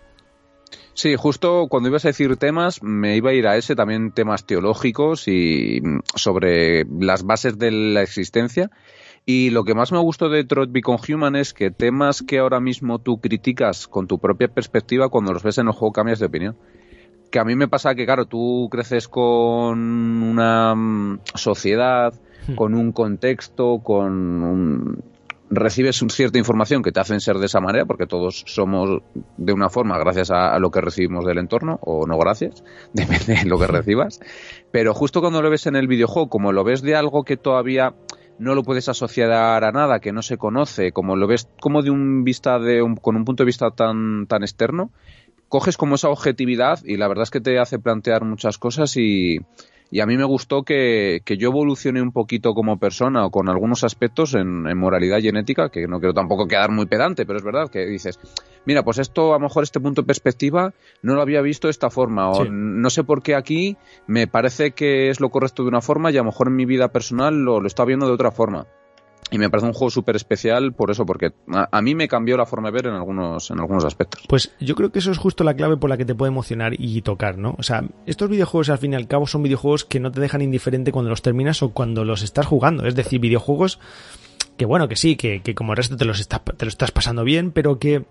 Sí, 0.93 1.15
justo 1.15 1.67
cuando 1.69 1.89
ibas 1.89 2.05
a 2.05 2.10
decir 2.10 2.36
temas, 2.38 2.81
me 2.81 3.15
iba 3.15 3.29
a 3.29 3.34
ir 3.34 3.48
a 3.48 3.57
ese, 3.57 3.75
también 3.75 4.12
temas 4.12 4.45
teológicos 4.45 5.27
y 5.27 5.81
mm, 5.81 6.00
sobre 6.15 6.86
las 6.86 7.24
bases 7.24 7.57
de 7.57 7.72
la 7.72 8.01
existencia. 8.01 8.72
Y 9.25 9.50
lo 9.50 9.63
que 9.63 9.74
más 9.74 9.91
me 9.91 10.00
gustó 10.00 10.29
de 10.29 10.43
Trot 10.43 10.72
Become 10.72 11.00
Human 11.10 11.36
es 11.36 11.53
que 11.53 11.72
temas 11.72 12.22
que 12.22 12.39
ahora 12.39 12.60
mismo 12.60 13.00
tú 13.00 13.19
criticas 13.19 13.88
con 13.88 14.07
tu 14.07 14.19
propia 14.19 14.48
perspectiva, 14.48 15.10
cuando 15.10 15.34
los 15.34 15.43
ves 15.43 15.57
en 15.57 15.67
el 15.67 15.74
juego 15.74 15.93
cambias 15.93 16.19
de 16.19 16.27
opinión 16.27 16.57
que 17.36 17.39
a 17.39 17.44
mí 17.44 17.54
me 17.58 17.68
pasa 17.68 17.96
que, 17.96 18.06
claro, 18.06 18.27
tú 18.27 18.70
creces 18.72 19.10
con 19.10 19.77
una 19.77 20.74
mm, 20.74 21.20
sociedad, 21.34 22.13
hmm. 22.48 22.56
con 22.56 22.74
un 22.74 22.94
contexto, 22.94 23.80
con 23.84 24.42
un, 24.42 25.04
recibes 25.50 26.01
cierta 26.12 26.38
información 26.38 26.82
que 26.82 26.94
te 26.94 27.01
hacen 27.01 27.20
ser 27.20 27.39
de 27.39 27.48
esa 27.48 27.60
manera, 27.60 27.84
porque 27.84 28.08
todos 28.08 28.46
somos 28.48 29.01
de 29.36 29.51
una 29.51 29.68
forma 29.68 30.00
gracias 30.00 30.32
a, 30.32 30.58
lo 30.60 30.72
que 30.72 30.80
recibimos 30.80 31.25
del 31.25 31.39
entorno, 31.39 31.77
o 31.82 32.08
no 32.08 32.18
gracias, 32.18 32.63
depende 32.94 33.42
de 33.44 33.50
lo 33.50 33.60
que 33.60 33.68
recibas. 33.68 34.22
Pero 34.72 34.94
justo 34.94 35.20
cuando 35.20 35.42
lo 35.42 35.50
ves 35.50 35.68
en 35.68 35.75
el 35.75 35.89
videojuego, 35.89 36.30
como 36.30 36.54
lo 36.54 36.63
ves 36.63 36.84
de 36.84 36.96
algo 36.96 37.25
que 37.25 37.36
todavía 37.36 37.96
no 38.39 38.56
lo 38.56 38.63
puedes 38.63 38.88
asociar 38.88 39.32
a 39.34 39.72
nada, 39.74 40.00
que 40.00 40.13
no 40.13 40.22
se 40.22 40.38
conoce, 40.38 40.94
como 40.94 41.18
lo 41.18 41.27
ves 41.27 41.50
como 41.60 41.82
de 41.82 41.89
un 41.89 42.24
vista 42.24 42.60
de 42.60 42.80
con 43.01 43.18
un 43.18 43.25
punto 43.25 43.44
de 43.44 43.46
vista 43.46 43.72
tan, 43.72 44.25
tan 44.27 44.44
externo, 44.44 44.92
coges 45.50 45.78
como 45.78 45.96
esa 45.96 46.10
objetividad 46.10 46.80
y 46.84 46.98
la 46.98 47.08
verdad 47.08 47.24
es 47.24 47.32
que 47.32 47.42
te 47.42 47.60
hace 47.60 47.80
plantear 47.80 48.24
muchas 48.25 48.58
cosas 48.58 48.96
y, 48.98 49.40
y 49.92 50.00
a 50.00 50.06
mí 50.06 50.18
me 50.18 50.24
gustó 50.24 50.64
que, 50.64 51.22
que, 51.24 51.38
yo 51.38 51.50
evolucione 51.50 52.02
un 52.02 52.12
poquito 52.12 52.54
como 52.54 52.78
persona 52.78 53.25
o 53.25 53.32
con 53.32 53.50
algunos 53.50 53.84
aspectos 53.84 54.34
en, 54.34 54.64
moralidad 54.78 55.20
genética, 55.22 55.70
que 55.70 55.88
no 55.88 56.00
quiero 56.00 56.14
tampoco 56.14 56.48
quedar 56.48 56.72
muy 56.72 56.86
pedante, 56.86 57.25
pero 57.25 57.38
es 57.38 57.46
verdad 57.46 57.70
que 57.70 57.86
dices, 57.86 58.20
mira, 58.66 58.84
pues 58.84 58.98
esto 58.98 59.34
a 59.34 59.38
lo 59.38 59.42
mejor 59.42 59.64
este 59.64 59.80
punto 59.80 60.02
de 60.02 60.08
perspectiva 60.08 60.74
no 61.02 61.16
lo 61.16 61.22
había 61.22 61.42
visto 61.42 61.68
de 61.68 61.72
esta 61.72 61.90
forma, 61.90 62.30
o 62.30 62.46
no 62.46 62.90
sé 62.90 63.04
por 63.04 63.22
qué 63.22 63.36
aquí 63.36 63.78
me 64.08 64.28
parece 64.28 64.72
que 64.72 65.10
es 65.10 65.20
lo 65.20 65.30
correcto 65.30 65.64
de 65.64 65.70
una 65.70 65.82
forma 65.82 66.12
y 66.12 66.16
a 66.16 66.22
lo 66.22 66.25
mejor 66.25 66.48
en 66.48 66.56
mi 66.56 66.66
vida 66.66 66.90
personal 66.90 67.36
lo, 67.36 67.62
lo 67.62 67.68
está 67.68 67.86
viendo 67.86 68.08
de 68.08 68.14
otra 68.14 68.32
forma. 68.32 68.66
Y 69.32 69.39
me 69.39 69.50
parece 69.50 69.67
un 69.67 69.74
juego 69.74 69.89
súper 69.89 70.15
especial 70.15 70.74
por 70.74 70.91
eso, 70.91 71.05
porque 71.05 71.34
a, 71.51 71.82
mí 71.82 71.96
me 71.96 72.08
cambió 72.08 72.38
la 72.38 72.46
forma 72.46 72.70
de 72.70 72.74
ver 72.74 72.88
en 72.88 72.94
algunos, 72.94 73.50
en 73.50 73.60
algunos 73.60 73.84
aspectos. 73.84 74.24
Pues 74.29 74.51
yo 74.60 74.75
creo 74.75 74.91
que 74.91 75.00
eso 75.00 75.12
es 75.12 75.17
justo 75.17 75.44
la 75.44 75.55
clave 75.55 75.77
por 75.77 75.89
la 75.89 75.98
que 75.98 76.05
te 76.05 76.13
puede 76.13 76.32
emocionar 76.32 76.74
y 76.77 77.01
tocar, 77.01 77.38
¿no? 77.38 77.55
O 77.58 77.63
sea, 77.63 77.84
estos 78.05 78.29
videojuegos 78.29 78.70
al 78.70 78.77
fin 78.77 78.94
y 78.94 78.96
al 78.96 79.08
cabo 79.08 79.25
son 79.25 79.41
videojuegos 79.41 79.84
que 79.84 80.00
no 80.00 80.12
te 80.12 80.22
dejan 80.22 80.44
indiferente 80.44 80.91
cuando 80.91 81.10
los 81.10 81.24
terminas 81.24 81.63
o 81.63 81.72
cuando 81.72 82.05
los 82.05 82.22
estás 82.22 82.46
jugando. 82.46 82.86
Es 82.86 82.94
decir, 82.94 83.20
videojuegos 83.20 83.79
que 84.58 84.65
bueno, 84.65 84.88
que 84.88 84.96
sí, 84.96 85.15
que, 85.15 85.41
que 85.41 85.55
como 85.55 85.74
el 85.74 85.77
resto 85.77 85.98
te 85.98 86.05
los 86.05 86.27
te 86.27 86.65
lo 86.65 86.70
estás 86.70 86.91
pasando 86.91 87.24
bien, 87.24 87.51
pero 87.51 87.79
que 87.79 88.05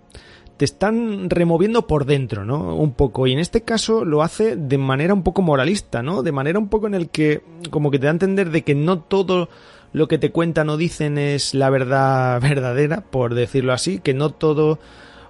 te 0.57 0.65
están 0.65 1.29
removiendo 1.29 1.85
por 1.87 2.05
dentro, 2.05 2.45
¿no? 2.45 2.75
Un 2.75 2.93
poco. 2.93 3.27
Y 3.27 3.33
en 3.33 3.39
este 3.39 3.61
caso 3.61 4.05
lo 4.05 4.21
hace 4.21 4.55
de 4.55 4.77
manera 4.77 5.13
un 5.13 5.23
poco 5.23 5.41
moralista, 5.41 6.01
¿no? 6.01 6.23
De 6.23 6.31
manera 6.31 6.59
un 6.59 6.69
poco 6.69 6.87
en 6.87 6.93
el 6.93 7.09
que 7.09 7.41
como 7.71 7.91
que 7.91 7.99
te 7.99 8.05
da 8.05 8.11
a 8.11 8.13
entender 8.13 8.51
de 8.51 8.63
que 8.63 8.75
no 8.75 8.99
todo 8.99 9.49
lo 9.95 10.09
que 10.09 10.17
te 10.17 10.29
cuentan 10.29 10.67
o 10.67 10.75
dicen 10.75 11.17
es 11.17 11.53
la 11.53 11.69
verdad 11.69 12.41
verdadera, 12.41 13.01
por 13.01 13.33
decirlo 13.33 13.71
así, 13.71 13.99
que 13.99 14.13
no 14.13 14.29
todo 14.29 14.77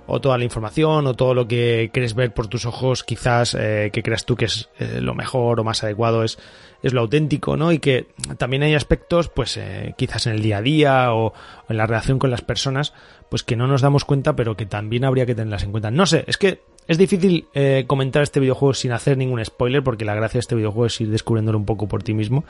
o 0.08 0.20
toda 0.22 0.40
la 0.40 0.44
información 0.44 1.06
o 1.06 1.14
todo 1.14 1.36
lo 1.36 1.48
que 1.48 1.92
crees 1.94 2.16
ver 2.16 2.34
por 2.34 2.48
tus 2.48 2.66
ojos 2.66 3.04
quizás 3.04 3.56
eh, 3.60 3.90
que 3.92 4.04
creas 4.04 4.26
tú 4.26 4.36
que 4.36 4.46
es 4.46 4.70
eh, 4.80 5.00
lo 5.02 5.16
mejor 5.16 5.60
o 5.60 5.64
más 5.64 5.84
adecuado 5.84 6.24
es, 6.24 6.38
es 6.84 6.94
lo 6.94 7.02
auténtico, 7.02 7.58
¿no? 7.58 7.72
Y 7.72 7.80
que 7.80 8.08
también 8.38 8.64
hay 8.64 8.76
aspectos, 8.76 9.30
pues 9.30 9.58
eh, 9.58 9.94
quizás 9.98 10.26
en 10.26 10.34
el 10.34 10.42
día 10.42 10.58
a 10.58 10.62
día 10.62 11.14
o, 11.14 11.34
en 11.70 11.78
la 11.78 11.86
relación 11.86 12.18
con 12.18 12.32
las 12.32 12.42
personas, 12.42 12.94
pues 13.30 13.44
que 13.44 13.56
no 13.56 13.68
nos 13.68 13.82
damos 13.82 14.04
cuenta, 14.04 14.36
pero 14.36 14.58
que 14.58 14.66
también 14.66 15.06
habría 15.06 15.28
que 15.28 15.36
tenerlas 15.36 15.64
en 15.64 15.72
cuenta. 15.72 15.92
No 15.92 16.08
sé, 16.08 16.24
es 16.26 16.38
que 16.38 16.62
es 16.88 17.00
difícil 17.00 17.48
comentar 17.88 18.22
este 18.22 18.40
videojuego 18.40 18.76
sin 18.76 18.92
hacer 18.92 19.18
ningún 19.18 19.44
spoiler, 19.44 19.84
porque 19.84 20.06
la 20.06 20.14
gracia 20.14 20.38
de 20.38 20.42
este 20.42 20.54
videojuego 20.54 20.86
es 20.86 21.02
ir 21.02 21.10
descubriéndolo 21.10 21.58
un 21.58 21.66
poco 21.66 21.88
por 21.88 22.04
ti 22.04 22.14
mismo 22.14 22.46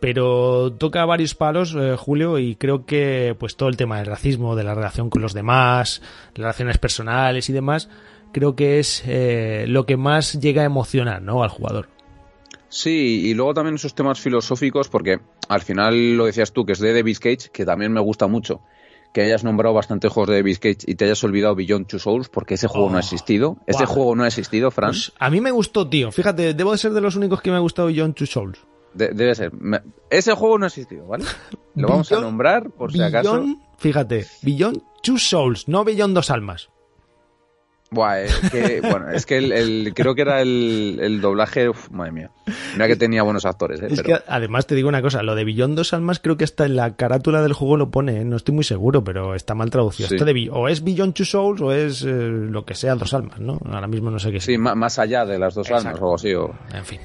pero 0.00 0.72
toca 0.72 1.04
varios 1.04 1.34
palos, 1.34 1.74
eh, 1.78 1.94
Julio, 1.98 2.38
y 2.38 2.56
creo 2.56 2.86
que 2.86 3.36
pues 3.38 3.56
todo 3.56 3.68
el 3.68 3.76
tema 3.76 3.98
del 3.98 4.06
racismo, 4.06 4.56
de 4.56 4.64
la 4.64 4.74
relación 4.74 5.10
con 5.10 5.22
los 5.22 5.34
demás, 5.34 6.02
relaciones 6.34 6.78
personales 6.78 7.48
y 7.48 7.52
demás, 7.52 7.88
creo 8.32 8.56
que 8.56 8.78
es 8.78 9.02
eh, 9.06 9.66
lo 9.68 9.86
que 9.86 9.96
más 9.96 10.40
llega 10.40 10.62
a 10.62 10.66
emocionar, 10.66 11.20
¿no? 11.22 11.42
Al 11.42 11.50
jugador. 11.50 11.88
Sí, 12.68 13.22
y 13.26 13.34
luego 13.34 13.52
también 13.54 13.74
esos 13.74 13.94
temas 13.94 14.20
filosóficos, 14.20 14.88
porque 14.88 15.18
al 15.48 15.60
final 15.60 16.16
lo 16.16 16.26
decías 16.26 16.52
tú, 16.52 16.64
que 16.64 16.72
es 16.72 16.78
de 16.78 16.94
David 16.94 17.16
Cage, 17.20 17.50
que 17.52 17.64
también 17.66 17.92
me 17.92 18.00
gusta 18.00 18.28
mucho, 18.28 18.60
que 19.12 19.22
hayas 19.22 19.42
nombrado 19.42 19.74
bastantes 19.74 20.12
juegos 20.12 20.28
de 20.30 20.36
David 20.36 20.58
Cage 20.60 20.78
y 20.86 20.94
te 20.94 21.04
hayas 21.04 21.24
olvidado 21.24 21.56
Beyond 21.56 21.88
Two 21.88 21.98
Souls, 21.98 22.28
porque 22.28 22.54
ese 22.54 22.68
juego 22.68 22.88
no 22.88 22.94
ha 22.94 22.98
Oh, 22.98 23.00
existido. 23.00 23.56
Ese 23.66 23.86
juego 23.86 24.14
no 24.14 24.22
ha 24.22 24.28
existido, 24.28 24.70
Fran. 24.70 24.90
Pues 24.92 25.12
a 25.18 25.30
mí 25.30 25.40
me 25.40 25.50
gustó, 25.50 25.88
tío. 25.88 26.12
Fíjate, 26.12 26.54
debo 26.54 26.70
de 26.70 26.78
ser 26.78 26.92
de 26.92 27.00
los 27.00 27.16
únicos 27.16 27.42
que 27.42 27.50
me 27.50 27.56
ha 27.56 27.60
gustado 27.60 27.88
Beyond 27.88 28.14
Two 28.14 28.26
Souls. 28.28 28.60
De- 28.94 29.08
debe 29.08 29.34
ser. 29.34 29.52
Me- 29.54 29.82
ese 30.10 30.32
juego 30.34 30.58
no 30.58 30.64
ha 30.64 30.68
existido, 30.68 31.06
¿vale? 31.06 31.24
Lo 31.74 31.88
vamos 31.88 32.10
a 32.12 32.20
nombrar 32.20 32.70
por 32.70 32.92
si 32.92 33.02
acaso. 33.02 33.44
Fíjate, 33.78 34.26
Beyond 34.42 34.82
Two 35.02 35.18
Souls, 35.18 35.68
no 35.68 35.84
Beyond 35.84 36.14
Dos 36.14 36.30
Almas. 36.30 36.68
Buah, 37.92 38.20
es 38.20 38.38
que, 38.52 38.80
bueno, 38.82 39.10
es 39.10 39.26
que 39.26 39.38
el, 39.38 39.50
el- 39.50 39.94
creo 39.94 40.14
que 40.14 40.22
era 40.22 40.40
el, 40.42 40.98
el 41.02 41.20
doblaje, 41.20 41.68
uf, 41.68 41.90
madre 41.90 42.12
mía. 42.12 42.30
Mira 42.74 42.86
que 42.86 42.94
tenía 42.94 43.24
buenos 43.24 43.44
actores, 43.44 43.82
¿eh? 43.82 43.88
Es 43.90 44.00
Pero- 44.02 44.18
que 44.18 44.24
además 44.28 44.68
te 44.68 44.76
digo 44.76 44.88
una 44.88 45.02
cosa, 45.02 45.24
lo 45.24 45.34
de 45.34 45.44
Beyond 45.44 45.76
Dos 45.76 45.92
Almas 45.92 46.20
creo 46.20 46.36
que 46.36 46.44
hasta 46.44 46.66
en 46.66 46.76
la 46.76 46.94
carátula 46.94 47.42
del 47.42 47.52
juego 47.52 47.76
lo 47.76 47.90
pone, 47.90 48.20
¿eh? 48.20 48.24
no 48.24 48.36
estoy 48.36 48.54
muy 48.54 48.62
seguro, 48.62 49.02
pero 49.02 49.34
está 49.34 49.56
mal 49.56 49.70
traducido. 49.70 50.08
Sí. 50.08 50.14
Esto 50.14 50.24
de 50.24 50.48
o 50.52 50.68
es 50.68 50.84
Beyond 50.84 51.14
Two 51.14 51.24
Souls 51.26 51.60
o 51.62 51.72
es 51.72 52.04
eh, 52.04 52.06
lo 52.12 52.64
que 52.64 52.76
sea 52.76 52.94
Dos 52.94 53.12
Almas, 53.12 53.40
¿no? 53.40 53.58
Ahora 53.64 53.88
mismo 53.88 54.08
no 54.12 54.20
sé 54.20 54.30
qué 54.30 54.38
Sí, 54.40 54.56
más 54.56 54.98
allá 55.00 55.24
de 55.26 55.38
las 55.40 55.54
dos 55.54 55.66
Exacto. 55.68 55.88
almas 55.88 56.00
o 56.00 56.04
algo 56.04 56.14
así. 56.14 56.32
o- 56.34 56.54
En 56.72 56.84
fin. 56.84 57.00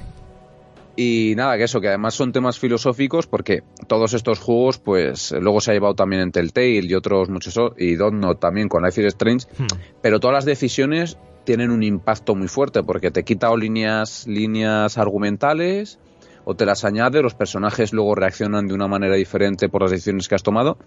Y 0.96 1.34
nada, 1.36 1.58
que 1.58 1.64
eso, 1.64 1.80
que 1.80 1.88
además 1.88 2.14
son 2.14 2.32
temas 2.32 2.58
filosóficos 2.58 3.26
porque 3.26 3.62
todos 3.86 4.14
estos 4.14 4.38
juegos, 4.38 4.78
pues 4.78 5.32
luego 5.32 5.60
se 5.60 5.70
ha 5.70 5.74
llevado 5.74 5.94
también 5.94 6.22
en 6.22 6.32
Telltale 6.32 6.86
y 6.86 6.94
otros 6.94 7.28
muchos, 7.28 7.58
y 7.76 7.96
Don't 7.96 8.40
también 8.40 8.68
con 8.68 8.82
Life 8.82 9.00
is 9.00 9.08
Strange, 9.08 9.46
Hmm. 9.58 9.66
pero 10.02 10.20
todas 10.20 10.34
las 10.34 10.44
decisiones 10.46 11.18
tienen 11.44 11.70
un 11.70 11.82
impacto 11.82 12.34
muy 12.34 12.48
fuerte 12.48 12.82
porque 12.82 13.10
te 13.10 13.24
quita 13.24 13.50
o 13.50 13.56
líneas, 13.56 14.26
líneas 14.26 14.98
argumentales 14.98 15.98
o 16.44 16.54
te 16.54 16.64
las 16.64 16.84
añade, 16.84 17.22
los 17.22 17.34
personajes 17.34 17.92
luego 17.92 18.14
reaccionan 18.14 18.66
de 18.66 18.74
una 18.74 18.88
manera 18.88 19.16
diferente 19.16 19.68
por 19.68 19.82
las 19.82 19.90
decisiones 19.90 20.28
que 20.28 20.34
has 20.34 20.42
tomado. 20.42 20.78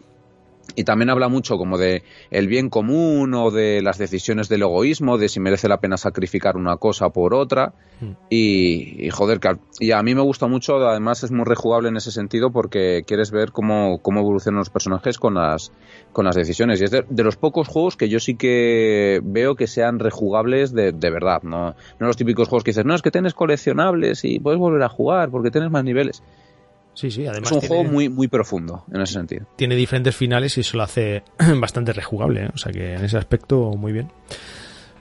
Y 0.76 0.84
también 0.84 1.10
habla 1.10 1.28
mucho 1.30 1.58
como 1.58 1.78
de 1.78 2.04
el 2.32 2.48
bien 2.48 2.70
común 2.70 3.34
o 3.34 3.52
de 3.52 3.82
las 3.82 3.98
decisiones 3.98 4.50
del 4.50 4.62
egoísmo, 4.62 5.18
de 5.18 5.28
si 5.28 5.40
merece 5.40 5.68
la 5.68 5.80
pena 5.80 5.98
sacrificar 5.98 6.56
una 6.56 6.78
cosa 6.78 7.10
por 7.10 7.34
otra. 7.34 7.74
Mm. 8.00 8.12
Y, 8.30 9.06
y, 9.06 9.10
joder, 9.10 9.40
que 9.40 9.48
al- 9.50 9.60
y 9.80 9.92
a 9.92 10.02
mí 10.04 10.16
me 10.16 10.22
gusta 10.22 10.48
mucho, 10.48 10.78
además 10.78 11.24
es 11.24 11.32
muy 11.32 11.44
rejugable 11.46 11.90
en 11.90 11.98
ese 11.98 12.12
sentido 12.12 12.52
porque 12.52 13.04
quieres 13.06 13.32
ver 13.32 13.52
cómo, 13.52 14.00
cómo 14.02 14.20
evolucionan 14.22 14.60
los 14.60 14.70
personajes 14.70 15.18
con 15.18 15.34
las, 15.34 15.72
con 16.14 16.26
las 16.26 16.36
decisiones. 16.36 16.80
Y 16.82 16.86
es 16.86 16.92
de, 16.92 17.04
de 17.10 17.24
los 17.24 17.36
pocos 17.36 17.68
juegos 17.68 17.98
que 17.98 18.08
yo 18.08 18.20
sí 18.20 18.36
que 18.36 19.20
veo 19.24 19.56
que 19.56 19.68
sean 19.68 20.00
rejugables 20.00 20.72
de, 20.74 20.92
de 20.92 21.10
verdad. 21.10 21.42
¿no? 21.44 21.76
no 22.00 22.08
los 22.08 22.16
típicos 22.16 22.48
juegos 22.48 22.64
que 22.64 22.72
dices, 22.72 22.86
no, 22.86 22.94
es 22.96 23.02
que 23.02 23.12
tienes 23.12 23.34
coleccionables 23.34 24.24
y 24.24 24.40
puedes 24.40 24.60
volver 24.60 24.84
a 24.84 24.90
jugar 24.90 25.30
porque 25.30 25.52
tienes 25.52 25.72
más 25.72 25.84
niveles. 25.84 26.22
Sí, 27.00 27.12
sí, 27.12 27.26
además 27.26 27.50
es 27.52 27.56
un 27.56 27.60
tiene, 27.62 27.76
juego 27.76 27.90
muy, 27.94 28.10
muy 28.10 28.28
profundo 28.28 28.84
en 28.94 29.00
ese 29.00 29.14
sentido. 29.14 29.46
tiene 29.56 29.78
diferentes 29.78 30.14
finales 30.14 30.58
y 30.58 30.62
eso 30.62 30.76
lo 30.76 30.84
hace 30.84 31.24
bastante 31.62 31.94
rejugable, 31.94 32.44
¿eh? 32.44 32.50
o 32.54 32.58
sea 32.58 32.74
que 32.74 32.96
en 32.96 33.06
ese 33.06 33.18
aspecto 33.18 33.72
muy 33.78 33.94
bien. 33.94 34.12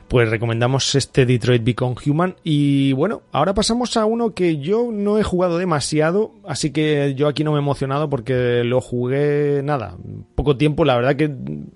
Pues 0.07 0.31
recomendamos 0.31 0.95
este 0.95 1.26
Detroit 1.26 1.64
Become 1.64 1.97
Human 2.07 2.37
y 2.45 2.93
bueno, 2.93 3.23
ahora 3.33 3.52
pasamos 3.52 3.97
a 3.97 4.05
uno 4.05 4.33
que 4.33 4.59
yo 4.59 4.90
no 4.93 5.19
he 5.19 5.25
jugado 5.25 5.59
demasiado, 5.59 6.31
así 6.47 6.71
que 6.71 7.14
yo 7.17 7.26
aquí 7.26 7.43
no 7.43 7.50
me 7.50 7.59
he 7.59 7.62
emocionado 7.62 8.09
porque 8.09 8.62
lo 8.62 8.81
jugué 8.81 9.61
nada, 9.64 9.97
poco 10.37 10.57
tiempo, 10.57 10.85
la 10.85 10.95
verdad 10.95 11.17
que 11.17 11.35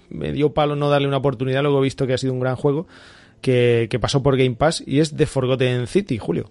me 0.08 0.30
dio 0.30 0.54
palo 0.54 0.76
no 0.76 0.88
darle 0.88 1.08
una 1.08 1.16
oportunidad, 1.16 1.62
luego 1.62 1.80
he 1.80 1.82
visto 1.82 2.06
que 2.06 2.14
ha 2.14 2.18
sido 2.18 2.32
un 2.32 2.40
gran 2.40 2.54
juego 2.54 2.86
que, 3.40 3.88
que 3.90 3.98
pasó 3.98 4.22
por 4.22 4.36
Game 4.36 4.54
Pass 4.54 4.84
y 4.86 5.00
es 5.00 5.16
The 5.16 5.26
Forgotten 5.26 5.88
City, 5.88 6.16
Julio. 6.18 6.48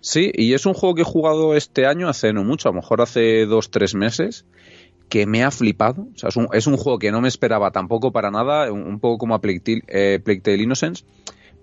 Sí, 0.00 0.30
y 0.34 0.54
es 0.54 0.66
un 0.66 0.74
juego 0.74 0.94
que 0.94 1.02
he 1.02 1.04
jugado 1.04 1.54
este 1.54 1.86
año 1.86 2.08
hace 2.08 2.32
no 2.32 2.44
mucho, 2.44 2.68
a 2.68 2.72
lo 2.72 2.76
mejor 2.76 3.00
hace 3.00 3.46
dos, 3.46 3.70
tres 3.70 3.94
meses, 3.94 4.44
que 5.08 5.26
me 5.26 5.42
ha 5.42 5.50
flipado. 5.50 6.08
O 6.14 6.18
sea, 6.18 6.28
es 6.28 6.36
un, 6.36 6.48
es 6.52 6.66
un 6.66 6.76
juego 6.76 6.98
que 6.98 7.10
no 7.10 7.20
me 7.20 7.28
esperaba 7.28 7.70
tampoco 7.70 8.12
para 8.12 8.30
nada, 8.30 8.70
un, 8.72 9.00
poco 9.00 9.18
como 9.18 9.34
a 9.34 9.40
Plague 9.40 9.60
Tale, 9.60 9.82
eh, 9.88 10.20
Plague 10.22 10.40
Tale 10.40 10.62
Innocence. 10.62 11.04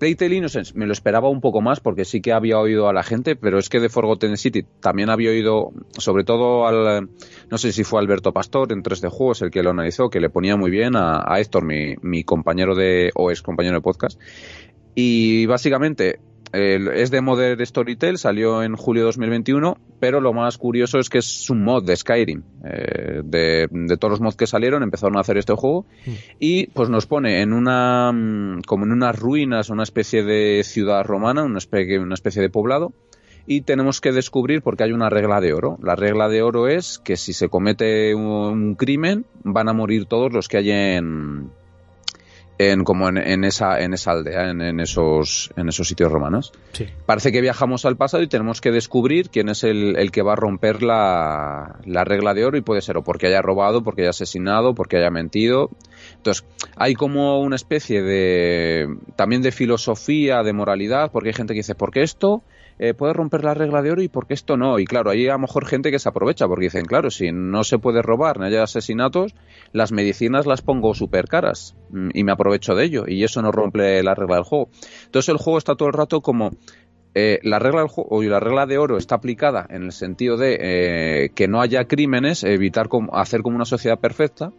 Innocence 0.01 0.74
me 0.75 0.86
lo 0.86 0.94
esperaba 0.94 1.29
un 1.29 1.42
poco 1.42 1.62
más 1.62 1.79
porque 1.79 2.05
sí 2.05 2.22
que 2.22 2.33
había 2.33 2.60
oído 2.60 2.90
a 2.90 2.94
la 2.94 3.03
gente, 3.03 3.36
pero 3.36 3.57
es 3.57 3.70
que 3.70 3.79
de 3.79 3.90
Forgotten 3.90 4.36
City 4.38 4.66
también 4.81 5.10
había 5.10 5.29
oído, 5.29 5.72
sobre 5.98 6.24
todo 6.24 6.68
al, 6.68 7.10
no 7.50 7.57
sé 7.57 7.72
si 7.72 7.83
fue 7.83 8.01
Alberto 8.01 8.33
Pastor 8.33 8.72
en 8.74 8.83
3D 8.83 9.10
Juegos 9.10 9.42
el 9.42 9.51
que 9.51 9.64
lo 9.64 9.70
analizó, 9.70 10.10
que 10.10 10.20
le 10.20 10.29
ponía 10.29 10.57
muy 10.57 10.70
bien 10.70 10.96
a, 10.96 11.24
a 11.25 11.40
Héctor, 11.40 11.64
mi, 11.64 11.96
mi 12.01 12.24
compañero 12.24 12.75
de, 12.75 13.12
o 13.16 13.31
ex 13.31 13.42
compañero 13.42 13.75
de 13.75 13.81
podcast. 13.81 14.20
Y 14.96 15.46
básicamente 15.46 16.20
es 16.55 17.11
de 17.11 17.22
Modern 17.22 17.65
Storytel, 17.65 18.18
salió 18.18 18.63
en 18.63 18.75
julio 18.75 19.03
de 19.03 19.07
2021, 19.07 19.77
pero 20.00 20.22
lo 20.22 20.33
más 20.33 20.57
curioso 20.57 21.00
es 21.00 21.09
que 21.09 21.20
es 21.20 21.50
un 21.50 21.63
mod 21.63 21.85
de 21.85 21.96
Skyrim. 21.96 22.44
Eh, 22.63 23.22
de, 23.24 23.68
de 23.70 23.98
todos 23.98 24.11
los 24.11 24.22
mods 24.22 24.35
que 24.35 24.48
salieron, 24.48 24.83
empezaron 24.83 25.18
a 25.18 25.22
hacer 25.22 25.37
este 25.37 25.53
juego 25.53 25.85
y 26.39 26.68
pues 26.68 26.89
nos 26.89 27.05
pone 27.05 27.41
en 27.41 27.53
una 27.53 28.11
mm, 28.11 28.61
como 28.61 28.85
en 28.85 28.91
unas 28.91 29.18
ruinas, 29.18 29.70
una 29.70 29.83
especie 29.83 30.24
de 30.24 30.63
ciudad 30.63 31.03
romana, 31.03 31.44
una 31.44 31.57
especie, 31.57 32.00
una 32.00 32.15
especie 32.15 32.41
de 32.41 32.50
poblado. 32.50 32.94
Y 33.48 33.61
tenemos 33.61 34.01
que 34.01 34.11
descubrir 34.11 34.63
porque 34.63 34.83
hay 34.83 34.91
una 34.91 35.09
regla 35.09 35.39
de 35.39 35.53
oro. 35.53 35.77
La 35.83 35.96
regla 35.96 36.29
de 36.29 36.41
oro 36.41 36.68
es 36.68 36.98
que 36.98 37.15
si 37.15 37.31
se 37.31 37.48
comete 37.48 38.15
un, 38.15 38.24
un 38.24 38.75
crimen, 38.75 39.25
van 39.44 39.70
a 39.70 39.74
morir 39.74 40.05
todos 40.05 40.33
los 40.33 40.48
que 40.48 40.57
hay 40.57 40.72
en, 40.72 41.51
en 42.57 42.83
como 42.83 43.09
en, 43.09 43.18
en 43.18 43.44
esa 43.44 43.81
en 43.81 43.94
esa 43.94 44.11
aldea, 44.11 44.50
en, 44.50 44.61
en 44.61 44.79
esos 44.79 45.51
en 45.57 45.70
esos 45.70 45.87
sitios 45.87 46.11
romanos. 46.11 46.53
Sí. 46.72 46.87
Parece 47.05 47.31
que 47.31 47.41
viajamos 47.41 47.85
al 47.85 47.98
pasado 47.98 48.24
y 48.24 48.27
tenemos 48.27 48.61
que 48.61 48.72
descubrir 48.72 49.29
quién 49.29 49.50
es 49.50 49.63
el, 49.63 49.98
el 49.98 50.11
que 50.11 50.22
va 50.22 50.33
a 50.33 50.35
romper 50.35 50.83
la, 50.83 51.79
la 51.85 52.03
regla 52.03 52.33
de 52.33 52.46
oro 52.46 52.57
y 52.57 52.61
puede 52.61 52.81
ser 52.81 52.98
o 52.98 53.03
porque 53.03 53.27
haya 53.27 53.41
robado, 53.41 53.83
porque 53.83 54.01
haya 54.01 54.11
asesinado, 54.11 54.74
porque 54.74 54.98
haya 54.98 55.11
mentido. 55.11 55.70
Entonces, 56.18 56.46
hay 56.75 56.94
como 56.94 57.39
una 57.41 57.55
especie 57.55 58.01
de 58.01 58.87
también 59.15 59.41
de 59.41 59.51
filosofía, 59.51 60.44
de 60.44 60.53
moralidad, 60.53 61.11
porque 61.11 61.29
hay 61.29 61.33
gente 61.33 61.53
que 61.53 61.59
dice, 61.59 61.75
¿por 61.75 61.91
qué 61.91 62.03
esto 62.03 62.44
eh, 62.77 62.94
puede 62.94 63.14
romper 63.14 63.44
la 63.44 63.53
regla 63.53 63.81
de 63.81 63.92
oro 63.92 64.01
y 64.01 64.07
por 64.07 64.27
qué 64.27 64.33
esto 64.33 64.57
no? 64.57 64.79
Y 64.79 64.85
claro, 64.85 65.11
hay 65.11 65.27
a 65.27 65.33
lo 65.33 65.40
mejor 65.40 65.66
gente 65.66 65.92
que 65.92 66.00
se 66.00 66.09
aprovecha 66.09 66.48
porque 66.48 66.66
dicen, 66.66 66.85
claro, 66.85 67.09
si 67.09 67.31
no 67.31 67.64
se 67.64 67.79
puede 67.79 68.01
robar, 68.01 68.40
ni 68.40 68.48
hay 68.48 68.55
asesinatos, 68.55 69.33
las 69.72 69.92
medicinas 69.92 70.46
las 70.46 70.61
pongo 70.61 70.94
súper 70.94 71.27
caras 71.27 71.75
mm, 71.92 72.09
y 72.14 72.24
me 72.24 72.31
aprovecho 72.31 72.75
de 72.75 72.85
ello 72.85 73.05
y 73.07 73.24
eso 73.24 73.42
no 73.42 73.51
rompe 73.51 74.03
la 74.03 74.16
regla 74.16 74.35
del 74.35 74.44
juego. 74.44 74.70
Entonces 75.05 75.29
el 75.29 75.38
juego 75.38 75.57
está 75.57 75.75
todo 75.75 75.88
el 75.88 75.94
rato 75.94 76.22
como 76.22 76.51
eh, 77.14 77.40
la 77.44 77.59
regla 77.59 77.79
del 77.79 77.90
juego 77.90 78.22
la 78.24 78.42
regla 78.42 78.66
de 78.66 78.77
oro 78.77 78.98
está 78.98 79.16
aplicada 79.16 79.66
en 79.70 79.83
el 79.83 79.92
sentido 79.94 80.35
de 80.35 80.57
eh, 80.59 81.29
que 81.33 81.48
no 81.48 81.61
haya 81.61 81.85
crímenes, 81.85 82.44
evitar 82.44 82.90
hacer 83.14 83.42
como 83.42 83.55
una 83.55 83.64
sociedad 83.64 84.00
perfecta, 84.00 84.51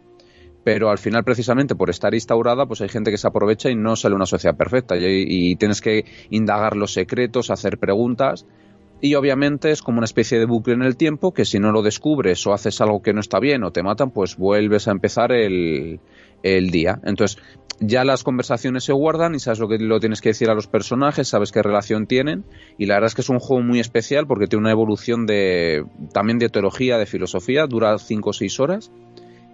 pero 0.67 0.89
al 0.89 0.97
final 0.97 1.23
precisamente 1.23 1.75
por 1.75 1.89
estar 1.89 2.13
instaurada 2.13 2.65
pues 2.65 2.81
hay 2.81 2.89
gente 2.89 3.09
que 3.09 3.17
se 3.17 3.25
aprovecha 3.25 3.69
y 3.69 3.75
no 3.77 3.95
sale 3.95 4.15
una 4.15 4.25
sociedad 4.25 4.57
perfecta. 4.57 4.97
Y, 4.97 5.55
tienes 5.55 5.79
que 5.79 6.03
indagar 6.29 6.75
los 6.75 6.91
secretos, 6.91 7.51
hacer 7.51 7.77
preguntas. 7.77 8.45
Y 8.99 9.15
obviamente 9.15 9.71
es 9.71 9.81
como 9.81 9.99
una 9.99 10.03
especie 10.03 10.39
de 10.39 10.45
bucle 10.45 10.73
en 10.73 10.81
el 10.81 10.97
tiempo 10.97 11.33
que 11.33 11.45
si 11.45 11.57
no 11.57 11.71
lo 11.71 11.83
descubres 11.83 12.45
o 12.45 12.53
haces 12.53 12.81
algo 12.81 13.01
que 13.01 13.13
no 13.13 13.21
está 13.21 13.39
bien 13.39 13.63
o 13.63 13.71
te 13.71 13.81
matan 13.81 14.11
pues 14.11 14.35
vuelves 14.35 14.89
a 14.89 14.91
empezar 14.91 15.31
el, 15.31 16.01
el 16.43 16.69
día. 16.69 16.99
Entonces 17.05 17.41
ya 17.79 18.03
las 18.03 18.25
conversaciones 18.25 18.83
se 18.83 18.91
guardan 18.91 19.35
y 19.35 19.39
sabes 19.39 19.59
lo 19.59 19.69
que 19.69 19.77
lo 19.77 20.01
tienes 20.01 20.19
que 20.19 20.29
decir 20.29 20.49
a 20.49 20.53
los 20.53 20.67
personajes, 20.67 21.29
sabes 21.29 21.53
qué 21.53 21.63
relación 21.63 22.07
tienen. 22.07 22.43
Y 22.77 22.87
la 22.87 22.95
verdad 22.95 23.07
es 23.07 23.15
que 23.15 23.21
es 23.21 23.29
un 23.29 23.39
juego 23.39 23.63
muy 23.63 23.79
especial 23.79 24.27
porque 24.27 24.47
tiene 24.47 24.63
una 24.63 24.71
evolución 24.71 25.27
de 25.27 25.85
también 26.11 26.39
de 26.39 26.49
teología, 26.49 26.97
de 26.97 27.05
filosofía, 27.05 27.67
dura 27.67 27.97
5 27.97 28.29
o 28.29 28.33
6 28.33 28.59
horas 28.59 28.91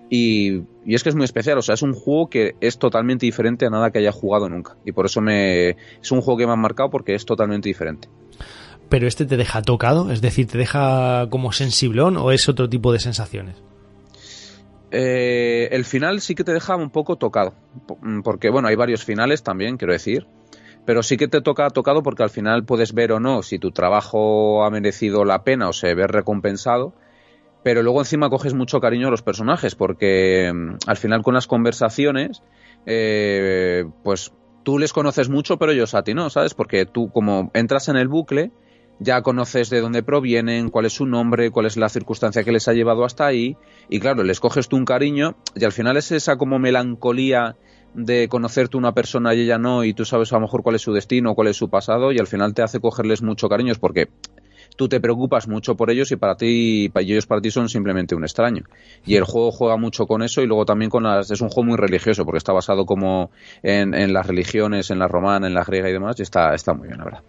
y, 0.09 0.63
y, 0.85 0.95
es 0.95 1.03
que 1.03 1.09
es 1.09 1.15
muy 1.15 1.25
especial, 1.25 1.57
o 1.57 1.61
sea, 1.61 1.75
es 1.75 1.81
un 1.81 1.93
juego 1.93 2.29
que 2.29 2.55
es 2.61 2.77
totalmente 2.77 3.25
diferente 3.25 3.65
a 3.65 3.69
nada 3.69 3.91
que 3.91 3.99
haya 3.99 4.11
jugado 4.11 4.49
nunca 4.49 4.77
y 4.85 4.91
por 4.91 5.05
eso 5.05 5.21
me 5.21 5.69
es 6.01 6.11
un 6.11 6.21
juego 6.21 6.37
que 6.37 6.45
me 6.45 6.53
ha 6.53 6.57
marcado 6.57 6.89
porque 6.89 7.15
es 7.15 7.25
totalmente 7.25 7.69
diferente. 7.69 8.09
Pero 8.89 9.07
este 9.07 9.25
te 9.25 9.37
deja 9.37 9.61
tocado, 9.61 10.11
es 10.11 10.21
decir, 10.21 10.47
te 10.47 10.57
deja 10.57 11.27
como 11.29 11.51
sensiblón 11.51 12.17
o 12.17 12.31
es 12.31 12.47
otro 12.47 12.69
tipo 12.69 12.91
de 12.93 12.99
sensaciones. 12.99 13.55
Eh, 14.91 15.69
el 15.71 15.85
final 15.85 16.21
sí 16.21 16.35
que 16.35 16.43
te 16.43 16.53
deja 16.53 16.75
un 16.75 16.91
poco 16.91 17.15
tocado, 17.15 17.55
porque 18.23 18.51
bueno, 18.51 18.67
hay 18.67 18.75
varios 18.75 19.03
finales 19.03 19.41
también, 19.41 19.77
quiero 19.77 19.93
decir, 19.93 20.27
pero 20.85 21.01
sí 21.01 21.17
que 21.17 21.27
te 21.27 21.41
toca 21.41 21.67
tocado 21.71 22.03
porque 22.03 22.21
al 22.21 22.29
final 22.29 22.63
puedes 22.63 22.93
ver 22.93 23.11
o 23.11 23.19
no 23.19 23.41
si 23.41 23.57
tu 23.57 23.71
trabajo 23.71 24.63
ha 24.63 24.69
merecido 24.69 25.25
la 25.25 25.43
pena 25.43 25.69
o 25.69 25.73
se 25.73 25.95
ve 25.95 26.05
recompensado, 26.05 26.93
pero 27.63 27.81
luego 27.81 28.01
encima 28.01 28.29
coges 28.29 28.53
mucho 28.53 28.79
cariño 28.79 29.07
a 29.07 29.11
los 29.11 29.21
personajes 29.21 29.75
porque 29.75 30.51
mm, 30.53 30.75
al 30.85 30.97
final 30.97 31.23
con 31.23 31.33
las 31.33 31.47
conversaciones, 31.47 32.43
eh, 32.85 33.85
pues 34.03 34.33
tú 34.63 34.79
les 34.79 34.93
conoces 34.93 35.29
mucho, 35.29 35.57
pero 35.57 35.71
ellos 35.71 35.93
a 35.93 36.03
ti 36.03 36.13
no, 36.13 36.29
¿sabes? 36.29 36.53
Porque 36.53 36.85
tú 36.85 37.09
como 37.11 37.51
entras 37.53 37.89
en 37.89 37.97
el 37.97 38.07
bucle, 38.07 38.51
ya 38.99 39.21
conoces 39.21 39.69
de 39.69 39.81
dónde 39.81 40.03
provienen, 40.03 40.69
cuál 40.69 40.85
es 40.85 40.93
su 40.93 41.05
nombre, 41.05 41.51
cuál 41.51 41.65
es 41.65 41.77
la 41.77 41.89
circunstancia 41.89 42.43
que 42.43 42.51
les 42.51 42.67
ha 42.67 42.73
llevado 42.73 43.05
hasta 43.05 43.25
ahí, 43.25 43.57
y 43.89 43.99
claro, 43.99 44.23
les 44.23 44.39
coges 44.39 44.69
tú 44.69 44.77
un 44.77 44.85
cariño, 44.85 45.35
y 45.55 45.65
al 45.65 45.71
final 45.71 45.97
es 45.97 46.11
esa 46.11 46.37
como 46.37 46.59
melancolía 46.59 47.55
de 47.93 48.27
conocerte 48.27 48.77
una 48.77 48.93
persona 48.93 49.35
y 49.35 49.41
ella 49.41 49.59
no, 49.59 49.83
y 49.83 49.93
tú 49.93 50.05
sabes 50.05 50.31
a 50.31 50.37
lo 50.37 50.41
mejor 50.41 50.63
cuál 50.63 50.75
es 50.75 50.81
su 50.81 50.93
destino, 50.93 51.35
cuál 51.35 51.47
es 51.47 51.57
su 51.57 51.69
pasado, 51.69 52.11
y 52.11 52.19
al 52.19 52.27
final 52.27 52.53
te 52.53 52.63
hace 52.63 52.79
cogerles 52.79 53.21
mucho 53.21 53.49
cariño, 53.49 53.73
porque 53.79 54.09
tú 54.75 54.87
te 54.87 54.99
preocupas 54.99 55.47
mucho 55.47 55.75
por 55.75 55.89
ellos 55.91 56.11
y 56.11 56.15
para 56.15 56.35
ti, 56.35 56.91
y 56.93 57.11
ellos 57.11 57.25
para 57.25 57.41
ti 57.41 57.51
son 57.51 57.69
simplemente 57.69 58.15
un 58.15 58.23
extraño. 58.23 58.63
Y 59.05 59.15
el 59.15 59.23
juego 59.23 59.51
juega 59.51 59.77
mucho 59.77 60.05
con 60.05 60.23
eso 60.23 60.41
y 60.41 60.47
luego 60.47 60.65
también 60.65 60.89
con 60.89 61.03
las, 61.03 61.31
es 61.31 61.41
un 61.41 61.49
juego 61.49 61.69
muy 61.69 61.77
religioso 61.77 62.25
porque 62.25 62.37
está 62.37 62.53
basado 62.53 62.85
como 62.85 63.31
en, 63.61 63.93
en 63.93 64.13
las 64.13 64.25
religiones, 64.25 64.91
en 64.91 64.99
la 64.99 65.07
romana, 65.07 65.47
en 65.47 65.53
la 65.53 65.63
griega 65.63 65.89
y 65.89 65.93
demás 65.93 66.19
y 66.19 66.23
está, 66.23 66.53
está 66.53 66.73
muy 66.73 66.87
bien, 66.87 66.99
la 66.99 67.05
verdad. 67.05 67.21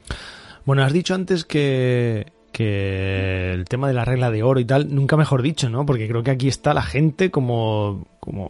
Bueno, 0.64 0.82
has 0.82 0.92
dicho 0.92 1.14
antes 1.14 1.44
que, 1.44 2.32
que 2.52 3.50
el 3.52 3.64
tema 3.66 3.88
de 3.88 3.94
la 3.94 4.04
regla 4.04 4.30
de 4.30 4.42
oro 4.42 4.60
y 4.60 4.64
tal, 4.64 4.94
nunca 4.94 5.16
mejor 5.16 5.42
dicho, 5.42 5.68
¿no? 5.68 5.84
Porque 5.84 6.08
creo 6.08 6.22
que 6.22 6.30
aquí 6.30 6.48
está 6.48 6.72
la 6.72 6.82
gente 6.82 7.30
como, 7.30 8.06
como 8.24 8.48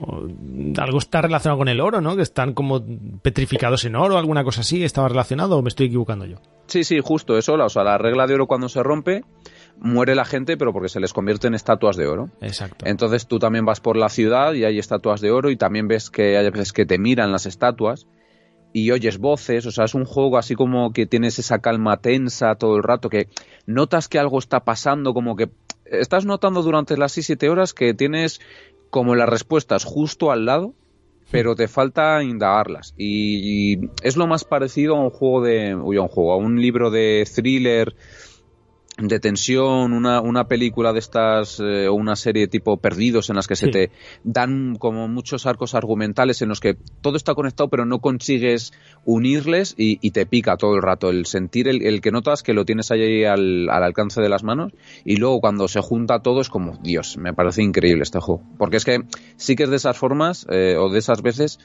algo 0.79 0.99
está 0.99 1.21
relacionado 1.21 1.59
con 1.59 1.69
el 1.69 1.81
oro, 1.81 2.01
¿no? 2.01 2.15
Que 2.15 2.23
están 2.23 2.55
como 2.55 2.81
petrificados 3.23 3.85
en 3.85 3.97
oro, 3.97 4.17
alguna 4.17 4.45
cosa 4.45 4.61
así, 4.61 4.85
¿estaba 4.85 5.09
relacionado 5.09 5.59
o 5.59 5.63
me 5.63 5.69
estoy 5.69 5.87
equivocando 5.87 6.25
yo? 6.27 6.37
Sí, 6.67 6.85
sí, 6.85 7.01
justo 7.03 7.37
eso, 7.37 7.55
o 7.55 7.69
sea, 7.69 7.83
la 7.83 7.99
regla 7.99 8.29
de 8.29 8.35
oro 8.35 8.47
cuando 8.47 8.69
se 8.69 8.83
rompe, 8.85 9.25
muere 9.79 10.15
la 10.15 10.25
gente, 10.25 10.57
pero 10.57 10.73
porque 10.73 10.89
se 10.89 11.01
les 11.01 11.13
convierte 11.13 11.49
en 11.49 11.55
estatuas 11.55 11.97
de 11.97 12.07
oro. 12.07 12.31
Exacto. 12.41 12.87
Entonces 12.87 13.27
tú 13.27 13.41
también 13.41 13.65
vas 13.65 13.81
por 13.81 13.97
la 13.97 14.09
ciudad 14.09 14.53
y 14.55 14.65
hay 14.65 14.79
estatuas 14.79 15.21
de 15.21 15.33
oro 15.33 15.51
y 15.51 15.57
también 15.57 15.89
ves 15.89 16.09
que 16.09 16.37
hay 16.37 16.49
veces 16.51 16.73
que 16.73 16.87
te 16.87 16.99
miran 16.99 17.33
las 17.33 17.47
estatuas 17.47 18.07
y 18.73 18.91
oyes 18.93 19.19
voces, 19.19 19.67
o 19.67 19.71
sea, 19.71 19.85
es 19.85 19.95
un 19.95 20.05
juego 20.05 20.39
así 20.39 20.55
como 20.55 20.93
que 20.93 21.07
tienes 21.07 21.39
esa 21.39 21.61
calma 21.61 21.97
tensa 21.99 22.55
todo 22.57 22.77
el 22.77 22.83
rato, 22.83 23.09
que 23.09 23.29
notas 23.67 24.09
que 24.09 24.19
algo 24.19 24.39
está 24.39 24.61
pasando, 24.65 25.15
como 25.15 25.37
que 25.37 25.51
estás 25.85 26.25
notando 26.25 26.63
durante 26.63 26.97
las 26.97 27.17
6-7 27.17 27.49
horas 27.49 27.75
que 27.75 27.95
tienes 27.95 28.41
como 28.95 29.17
las 29.17 29.29
respuestas 29.29 29.83
justo 29.83 30.31
al 30.31 30.45
lado, 30.45 30.73
pero 31.33 31.57
te 31.57 31.67
falta 31.67 32.23
indagarlas. 32.23 32.95
Y, 32.97 33.91
es 34.05 34.17
lo 34.17 34.29
más 34.29 34.45
parecido 34.45 34.95
a 34.95 35.01
un 35.01 35.11
juego 35.11 35.43
de, 35.43 35.75
uy, 35.75 35.97
a 35.97 36.03
un 36.03 36.07
juego, 36.07 36.33
a 36.33 36.37
un 36.37 36.61
libro 36.61 36.93
de 36.93 37.27
thriller 37.35 37.97
de 38.97 39.19
tensión, 39.19 39.93
una, 39.93 40.21
una 40.21 40.47
película 40.47 40.93
de 40.93 41.01
estas 41.01 41.59
eh, 41.59 41.89
o 41.89 41.95
una 41.95 42.15
serie 42.15 42.47
tipo 42.47 42.77
Perdidos 42.77 43.29
en 43.29 43.37
las 43.37 43.49
que 43.49 43.57
se 43.57 43.69
te 43.69 43.91
dan 44.23 44.77
como 44.77 45.09
muchos 45.09 45.47
arcos 45.47 45.75
argumentales 45.75 46.43
en 46.43 46.49
los 46.49 46.61
que 46.61 46.77
todo 47.01 47.17
está 47.17 47.35
conectado 47.35 47.69
pero 47.69 47.87
no 47.87 47.99
consigues 47.99 48.73
unirles 49.05 49.75
y, 49.77 49.99
y 50.01 50.13
te 50.13 50.27
pica 50.27 50.57
todo 50.57 50.77
el 50.77 50.83
rato 50.83 51.11
el 51.11 51.27
sentir 51.27 51.67
el, 51.67 51.83
el 51.83 52.01
que 52.01 52.13
notas 52.13 52.45
que 52.45 52.55
lo 52.55 52.65
tienes 52.65 52.93
ahí 52.93 53.25
al, 53.25 53.69
al 53.69 53.83
alcance 53.83 54.21
de 54.21 54.29
las 54.29 54.45
manos 54.45 54.73
y 55.05 55.17
luego 55.17 55.41
cuando 55.41 55.67
se 55.67 55.81
junta 55.81 56.21
todo 56.21 56.41
es 56.41 56.49
como 56.49 56.79
Dios, 56.81 57.17
me 57.17 57.33
parece 57.33 57.63
increíble 57.63 58.05
este 58.05 58.21
juego 58.21 58.43
porque 58.59 58.77
es 58.77 58.85
que 58.85 59.03
sí 59.37 59.57
que 59.57 59.65
es 59.65 59.71
de 59.71 59.77
esas 59.77 59.99
formas 59.99 60.47
eh, 60.51 60.77
o 60.79 60.89
de 60.89 61.01
esas 61.01 61.21
veces 61.21 61.59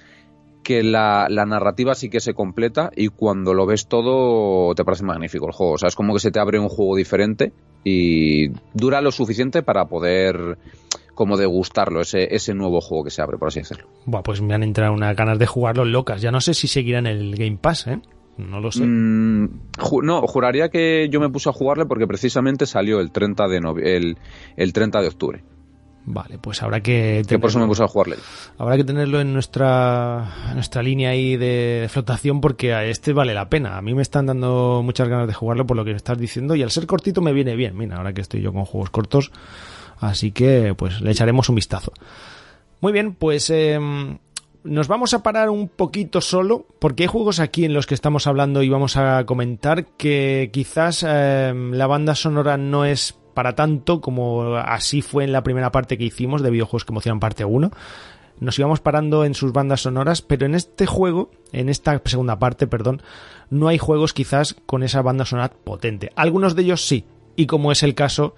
que 0.63 0.84
la, 0.84 1.28
la 1.30 1.45
narrativa 1.45 1.95
sí 1.95 2.10
que 2.10 2.19
se 2.19 2.34
completa 2.34 2.91
y 2.95 3.08
cuando 3.08 3.54
lo 3.54 3.65
ves 3.65 3.88
todo 3.88 4.74
te 4.76 4.84
parece 4.86 5.04
magnífico 5.04 5.48
el 5.48 5.54
juego. 5.54 5.74
O 5.74 5.78
sea, 5.78 5.88
es 5.88 5.95
como 5.95 6.13
que 6.13 6.19
se 6.19 6.32
te 6.32 6.39
abre 6.39 6.60
un 6.60 6.69
juego 6.69 6.95
diferente 6.95 7.54
y 7.84 8.50
dura 8.74 9.02
lo 9.02 9.12
suficiente 9.12 9.63
para 9.63 9.86
poder 9.86 10.58
como 11.15 11.36
degustarlo, 11.38 12.02
ese, 12.02 12.34
ese 12.34 12.54
nuevo 12.54 12.80
juego 12.82 13.04
que 13.04 13.10
se 13.12 13.22
abre, 13.22 13.38
por 13.38 13.50
así 13.50 13.60
decirlo. 13.60 13.88
Buah, 14.06 14.22
pues 14.24 14.41
me 14.41 14.54
han 14.54 14.63
entrado 14.63 14.93
unas 14.93 15.15
ganas 15.15 15.38
de 15.39 15.48
jugarlo 15.48 15.84
locas. 15.86 16.22
Ya 16.22 16.32
no 16.32 16.39
sé 16.39 16.54
si 16.54 16.67
seguirán 16.67 17.08
el 17.08 17.36
Game 17.36 17.58
Pass, 17.58 17.88
¿eh? 17.88 18.00
No 18.38 18.62
lo 18.62 18.72
sé. 18.72 18.86
Mm, 18.86 19.50
ju- 19.80 20.02
no, 20.02 20.22
juraría 20.28 20.69
que 20.69 21.10
yo 21.12 21.19
me 21.19 21.30
puse 21.30 21.50
a 21.50 21.52
jugarle 21.52 21.86
porque 21.86 22.08
precisamente 22.08 22.65
salió 22.65 23.02
el 23.02 23.12
30 23.12 23.48
de, 23.50 23.58
el, 23.98 24.17
el 24.56 24.72
30 24.74 25.02
de 25.02 25.08
octubre. 25.10 25.43
Vale, 26.05 26.39
pues 26.39 26.63
habrá 26.63 26.81
que 26.81 27.23
Que 27.27 27.38
por 27.38 27.49
eso 27.49 27.59
me 27.59 27.65
tenerlo- 27.65 27.67
puse 27.69 27.83
a 27.83 27.88
jugarle. 27.88 28.15
Habrá 28.57 28.77
que 28.77 28.83
tenerlo 28.83 29.19
en 29.21 29.31
nuestra, 29.31 30.33
nuestra 30.55 30.81
línea 30.81 31.12
ahí 31.12 31.38
de 31.38 31.88
flotación 31.89 32.41
porque 32.41 32.73
a 32.73 32.83
este 32.85 33.13
vale 33.13 33.33
la 33.35 33.47
pena. 33.49 33.77
A 33.77 33.81
mí 33.81 33.93
me 33.93 34.01
están 34.01 34.25
dando 34.25 34.81
muchas 34.83 35.07
ganas 35.07 35.27
de 35.27 35.33
jugarlo 35.33 35.67
por 35.67 35.77
lo 35.77 35.85
que 35.85 35.91
estás 35.91 36.17
diciendo 36.17 36.55
y 36.55 36.63
al 36.63 36.71
ser 36.71 36.88
cortito 36.88 37.21
me 37.21 37.31
viene 37.33 37.55
bien. 37.55 37.77
Mira, 37.77 37.97
ahora 37.97 38.13
que 38.13 38.21
estoy 38.21 38.41
yo 38.41 38.51
con 38.53 38.65
juegos 38.65 38.89
cortos, 38.89 39.31
así 39.99 40.31
que 40.31 40.73
pues 40.75 40.99
le 41.01 41.12
echaremos 41.12 41.47
un 41.49 41.55
vistazo. 41.55 41.91
Muy 42.81 42.91
bien, 42.93 43.13
pues 43.13 43.49
em, 43.51 44.17
nos 44.63 44.88
vamos 44.88 45.13
a 45.13 45.21
parar 45.21 45.49
un 45.51 45.67
poquito 45.67 46.21
solo 46.21 46.65
porque 46.79 47.03
hay 47.03 47.07
juegos 47.07 47.39
aquí 47.39 47.65
en 47.65 47.73
los 47.73 47.85
que 47.85 47.93
estamos 47.93 48.25
hablando 48.25 48.63
y 48.63 48.69
vamos 48.69 48.97
a 48.97 49.25
comentar 49.25 49.85
que 49.97 50.49
quizás 50.51 51.03
em, 51.07 51.73
la 51.73 51.85
banda 51.85 52.15
sonora 52.15 52.57
no 52.57 52.85
es 52.85 53.18
para 53.39 53.56
tanto 53.56 54.02
como 54.02 54.58
así 54.58 55.02
fue 55.02 55.23
en 55.23 55.32
la 55.32 55.43
primera 55.43 55.71
parte 55.71 55.97
que 55.97 56.04
hicimos 56.04 56.41
de 56.41 56.49
videojuegos 56.49 56.84
que 56.84 56.91
emocionan 56.91 57.21
parte 57.21 57.45
1 57.45 57.71
nos 58.41 58.60
íbamos 58.60 58.82
parando 58.82 59.23
en 59.23 59.34
sus 59.34 59.54
bandas 59.54 59.80
sonoras, 59.80 60.21
pero 60.21 60.45
en 60.45 60.56
este 60.56 60.86
juego, 60.86 61.32
en 61.54 61.69
esta 61.69 62.02
segunda 62.04 62.38
parte, 62.38 62.67
perdón, 62.67 63.02
no 63.49 63.69
hay 63.69 63.78
juegos 63.78 64.13
quizás 64.13 64.58
con 64.65 64.84
esa 64.84 65.02
banda 65.02 65.23
sonora 65.23 65.54
potente. 65.63 66.12
Algunos 66.17 66.54
de 66.54 66.63
ellos 66.63 66.86
sí, 66.86 67.06
y 67.38 67.45
como 67.45 67.71
es 67.71 67.82
el 67.82 67.95
caso 67.95 68.36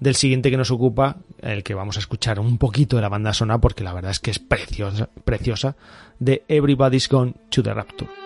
del 0.00 0.16
siguiente 0.16 0.50
que 0.50 0.58
nos 0.58 0.70
ocupa, 0.70 1.16
el 1.40 1.62
que 1.62 1.72
vamos 1.72 1.96
a 1.96 2.00
escuchar 2.00 2.38
un 2.38 2.58
poquito 2.58 2.96
de 2.96 3.02
la 3.02 3.08
banda 3.08 3.32
sonora, 3.32 3.58
porque 3.58 3.84
la 3.84 3.94
verdad 3.94 4.10
es 4.10 4.20
que 4.20 4.32
es 4.32 4.38
preciosa, 4.38 5.08
preciosa, 5.24 5.76
de 6.18 6.44
Everybody's 6.46 7.08
Gone 7.08 7.32
to 7.48 7.62
the 7.62 7.72
Rapture. 7.72 8.21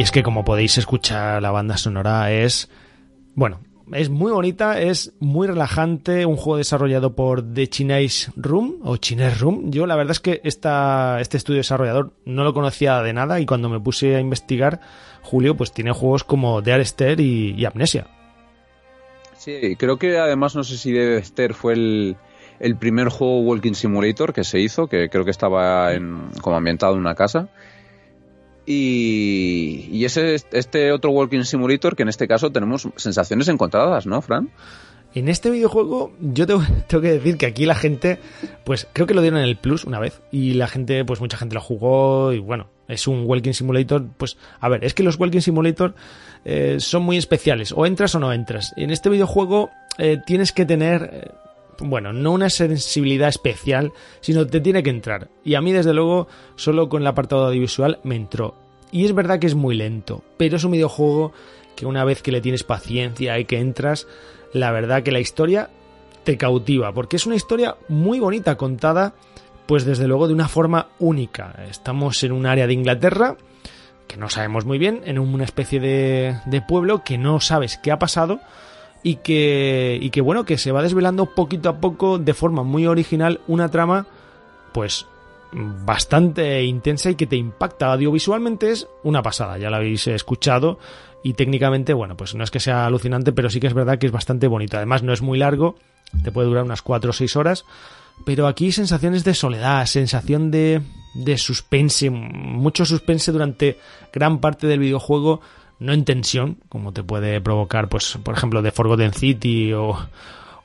Y 0.00 0.02
es 0.02 0.12
que 0.12 0.22
como 0.22 0.46
podéis 0.46 0.78
escuchar, 0.78 1.42
la 1.42 1.50
banda 1.50 1.76
sonora 1.76 2.32
es, 2.32 2.70
bueno, 3.34 3.60
es 3.92 4.08
muy 4.08 4.32
bonita, 4.32 4.80
es 4.80 5.12
muy 5.20 5.46
relajante, 5.46 6.24
un 6.24 6.36
juego 6.36 6.56
desarrollado 6.56 7.14
por 7.14 7.42
The 7.52 7.66
Chinese 7.66 8.32
Room 8.34 8.78
o 8.82 8.96
Chinese 8.96 9.36
Room. 9.40 9.70
Yo 9.70 9.84
la 9.84 9.96
verdad 9.96 10.12
es 10.12 10.20
que 10.20 10.40
esta, 10.42 11.20
este 11.20 11.36
estudio 11.36 11.58
desarrollador 11.58 12.14
no 12.24 12.44
lo 12.44 12.54
conocía 12.54 13.02
de 13.02 13.12
nada 13.12 13.40
y 13.40 13.44
cuando 13.44 13.68
me 13.68 13.78
puse 13.78 14.16
a 14.16 14.20
investigar, 14.20 14.80
Julio 15.20 15.54
pues 15.54 15.70
tiene 15.70 15.92
juegos 15.92 16.24
como 16.24 16.62
The 16.62 16.72
Arester 16.72 17.20
y, 17.20 17.62
Amnesia. 17.66 18.06
Sí, 19.36 19.76
creo 19.76 19.98
que 19.98 20.16
además 20.16 20.56
no 20.56 20.64
sé 20.64 20.78
si 20.78 20.92
Dexter 20.92 21.52
fue 21.52 21.74
el, 21.74 22.16
el 22.58 22.74
primer 22.76 23.10
juego 23.10 23.42
Walking 23.42 23.74
Simulator 23.74 24.32
que 24.32 24.44
se 24.44 24.60
hizo, 24.60 24.86
que 24.86 25.10
creo 25.10 25.26
que 25.26 25.30
estaba 25.30 25.92
en, 25.92 26.30
como 26.40 26.56
ambientado 26.56 26.94
en 26.94 27.00
una 27.00 27.14
casa. 27.14 27.50
Y, 28.72 29.88
y 29.90 30.04
ese 30.04 30.36
este 30.52 30.92
otro 30.92 31.10
Walking 31.10 31.42
Simulator 31.42 31.96
que 31.96 32.04
en 32.04 32.08
este 32.08 32.28
caso 32.28 32.52
tenemos 32.52 32.88
sensaciones 32.94 33.48
encontradas, 33.48 34.06
¿no, 34.06 34.22
Fran? 34.22 34.48
En 35.12 35.28
este 35.28 35.50
videojuego 35.50 36.12
yo 36.20 36.46
tengo, 36.86 37.00
que 37.02 37.10
decir 37.10 37.36
que 37.36 37.46
aquí 37.46 37.66
la 37.66 37.74
gente, 37.74 38.20
pues 38.64 38.86
creo 38.92 39.08
que 39.08 39.14
lo 39.14 39.22
dieron 39.22 39.40
en 39.40 39.46
el 39.46 39.56
Plus 39.56 39.84
una 39.84 39.98
vez 39.98 40.22
y 40.30 40.54
la 40.54 40.68
gente, 40.68 41.04
pues 41.04 41.20
mucha 41.20 41.36
gente 41.36 41.56
lo 41.56 41.60
jugó 41.60 42.32
y 42.32 42.38
bueno, 42.38 42.68
es 42.86 43.08
un 43.08 43.24
Walking 43.26 43.54
Simulator, 43.54 44.06
pues 44.16 44.36
a 44.60 44.68
ver, 44.68 44.84
es 44.84 44.94
que 44.94 45.02
los 45.02 45.18
Walking 45.18 45.40
Simulator 45.40 45.96
eh, 46.44 46.76
son 46.78 47.02
muy 47.02 47.16
especiales, 47.16 47.72
o 47.72 47.86
entras 47.86 48.14
o 48.14 48.20
no 48.20 48.32
entras. 48.32 48.72
En 48.76 48.90
este 48.90 49.10
videojuego 49.10 49.70
eh, 49.98 50.18
tienes 50.24 50.52
que 50.52 50.64
tener, 50.64 51.10
eh, 51.12 51.30
bueno, 51.80 52.12
no 52.12 52.32
una 52.32 52.50
sensibilidad 52.50 53.28
especial, 53.28 53.92
sino 54.20 54.46
te 54.46 54.60
tiene 54.60 54.82
que 54.82 54.90
entrar. 54.90 55.28
Y 55.44 55.54
a 55.54 55.60
mí 55.60 55.72
desde 55.72 55.94
luego, 55.94 56.28
solo 56.56 56.88
con 56.88 57.02
el 57.02 57.08
apartado 57.08 57.46
audiovisual 57.46 58.00
me 58.02 58.16
entró. 58.16 58.54
Y 58.92 59.04
es 59.04 59.14
verdad 59.14 59.38
que 59.38 59.46
es 59.46 59.54
muy 59.54 59.76
lento, 59.76 60.22
pero 60.36 60.56
es 60.56 60.64
un 60.64 60.72
videojuego 60.72 61.32
que 61.76 61.86
una 61.86 62.04
vez 62.04 62.22
que 62.22 62.32
le 62.32 62.40
tienes 62.40 62.64
paciencia 62.64 63.38
y 63.38 63.44
que 63.44 63.58
entras, 63.58 64.06
la 64.52 64.72
verdad 64.72 65.02
que 65.02 65.12
la 65.12 65.20
historia 65.20 65.70
te 66.24 66.36
cautiva, 66.36 66.92
porque 66.92 67.16
es 67.16 67.26
una 67.26 67.36
historia 67.36 67.76
muy 67.88 68.20
bonita 68.20 68.56
contada, 68.56 69.14
pues 69.66 69.84
desde 69.84 70.08
luego 70.08 70.28
de 70.28 70.34
una 70.34 70.48
forma 70.48 70.88
única. 70.98 71.54
Estamos 71.70 72.22
en 72.24 72.32
un 72.32 72.46
área 72.46 72.66
de 72.66 72.74
Inglaterra 72.74 73.36
que 74.06 74.16
no 74.16 74.28
sabemos 74.28 74.64
muy 74.64 74.78
bien, 74.78 75.02
en 75.04 75.20
una 75.20 75.44
especie 75.44 75.78
de, 75.78 76.36
de 76.46 76.60
pueblo 76.60 77.04
que 77.04 77.16
no 77.16 77.38
sabes 77.38 77.78
qué 77.78 77.92
ha 77.92 78.00
pasado 78.00 78.40
y 79.02 79.16
que, 79.16 79.98
y 80.00 80.10
que 80.10 80.20
bueno, 80.20 80.44
que 80.44 80.58
se 80.58 80.72
va 80.72 80.82
desvelando 80.82 81.26
poquito 81.26 81.68
a 81.68 81.80
poco 81.80 82.18
de 82.18 82.34
forma 82.34 82.62
muy 82.62 82.86
original 82.86 83.40
una 83.46 83.70
trama, 83.70 84.06
pues 84.72 85.06
bastante 85.52 86.62
intensa 86.64 87.10
y 87.10 87.14
que 87.16 87.26
te 87.26 87.36
impacta 87.36 87.92
audiovisualmente 87.92 88.70
es 88.70 88.86
una 89.02 89.22
pasada, 89.22 89.58
ya 89.58 89.70
la 89.70 89.78
habéis 89.78 90.06
escuchado 90.06 90.78
y 91.22 91.34
técnicamente, 91.34 91.92
bueno, 91.92 92.16
pues 92.16 92.34
no 92.34 92.44
es 92.44 92.50
que 92.50 92.60
sea 92.60 92.86
alucinante, 92.86 93.32
pero 93.32 93.50
sí 93.50 93.60
que 93.60 93.66
es 93.66 93.74
verdad 93.74 93.98
que 93.98 94.06
es 94.06 94.12
bastante 94.12 94.46
bonito. 94.46 94.76
Además, 94.76 95.02
no 95.02 95.12
es 95.12 95.20
muy 95.20 95.38
largo, 95.38 95.76
te 96.22 96.32
puede 96.32 96.48
durar 96.48 96.64
unas 96.64 96.82
4 96.82 97.10
o 97.10 97.12
6 97.12 97.36
horas, 97.36 97.64
pero 98.24 98.46
aquí 98.46 98.72
sensaciones 98.72 99.24
de 99.24 99.34
soledad, 99.34 99.84
sensación 99.86 100.50
de, 100.50 100.82
de 101.14 101.38
suspense, 101.38 102.10
mucho 102.10 102.86
suspense 102.86 103.32
durante 103.32 103.78
gran 104.12 104.40
parte 104.40 104.66
del 104.66 104.78
videojuego, 104.78 105.40
no 105.80 105.92
en 105.92 106.04
tensión, 106.04 106.58
como 106.68 106.92
te 106.92 107.02
puede 107.02 107.40
provocar, 107.40 107.88
pues, 107.88 108.18
por 108.22 108.36
ejemplo, 108.36 108.62
de 108.62 108.70
Forgotten 108.70 109.12
City 109.12 109.72
o, 109.72 109.96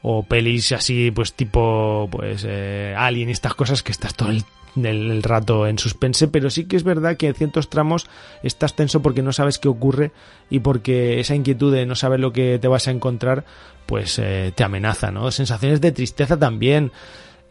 o 0.01 0.23
pelis 0.23 0.71
así, 0.73 1.09
pues 1.11 1.33
tipo, 1.33 2.07
pues, 2.11 2.45
eh, 2.47 2.93
Alien 2.97 3.29
estas 3.29 3.55
cosas 3.55 3.81
que 3.81 3.93
estás 3.93 4.13
todo 4.13 4.29
el, 4.29 4.43
el, 4.83 5.23
rato 5.23 5.67
en 5.67 5.79
suspense, 5.79 6.27
pero 6.27 6.49
sí 6.49 6.65
que 6.65 6.75
es 6.75 6.83
verdad 6.83 7.15
que 7.15 7.27
en 7.27 7.33
ciertos 7.33 7.69
tramos 7.69 8.07
estás 8.43 8.75
tenso 8.75 9.01
porque 9.01 9.21
no 9.21 9.31
sabes 9.31 9.57
qué 9.57 9.69
ocurre 9.69 10.11
y 10.49 10.59
porque 10.59 11.19
esa 11.19 11.33
inquietud 11.33 11.73
de 11.73 11.85
no 11.85 11.95
saber 11.95 12.19
lo 12.19 12.33
que 12.33 12.59
te 12.59 12.67
vas 12.67 12.87
a 12.87 12.91
encontrar, 12.91 13.45
pues 13.85 14.19
eh, 14.19 14.51
te 14.53 14.63
amenaza, 14.63 15.11
¿no? 15.11 15.31
Sensaciones 15.31 15.79
de 15.79 15.93
tristeza 15.93 16.37
también. 16.37 16.91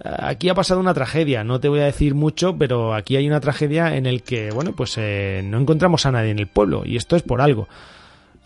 Aquí 0.02 0.48
ha 0.48 0.54
pasado 0.54 0.80
una 0.80 0.92
tragedia, 0.92 1.44
no 1.44 1.60
te 1.60 1.68
voy 1.68 1.78
a 1.78 1.84
decir 1.84 2.14
mucho, 2.16 2.56
pero 2.58 2.94
aquí 2.94 3.16
hay 3.16 3.28
una 3.28 3.40
tragedia 3.40 3.96
en 3.96 4.06
el 4.06 4.24
que, 4.24 4.50
bueno, 4.50 4.72
pues 4.72 4.94
eh, 4.98 5.40
no 5.44 5.58
encontramos 5.58 6.04
a 6.04 6.10
nadie 6.10 6.30
en 6.30 6.40
el 6.40 6.48
pueblo 6.48 6.82
y 6.84 6.96
esto 6.96 7.14
es 7.14 7.22
por 7.22 7.40
algo. 7.40 7.68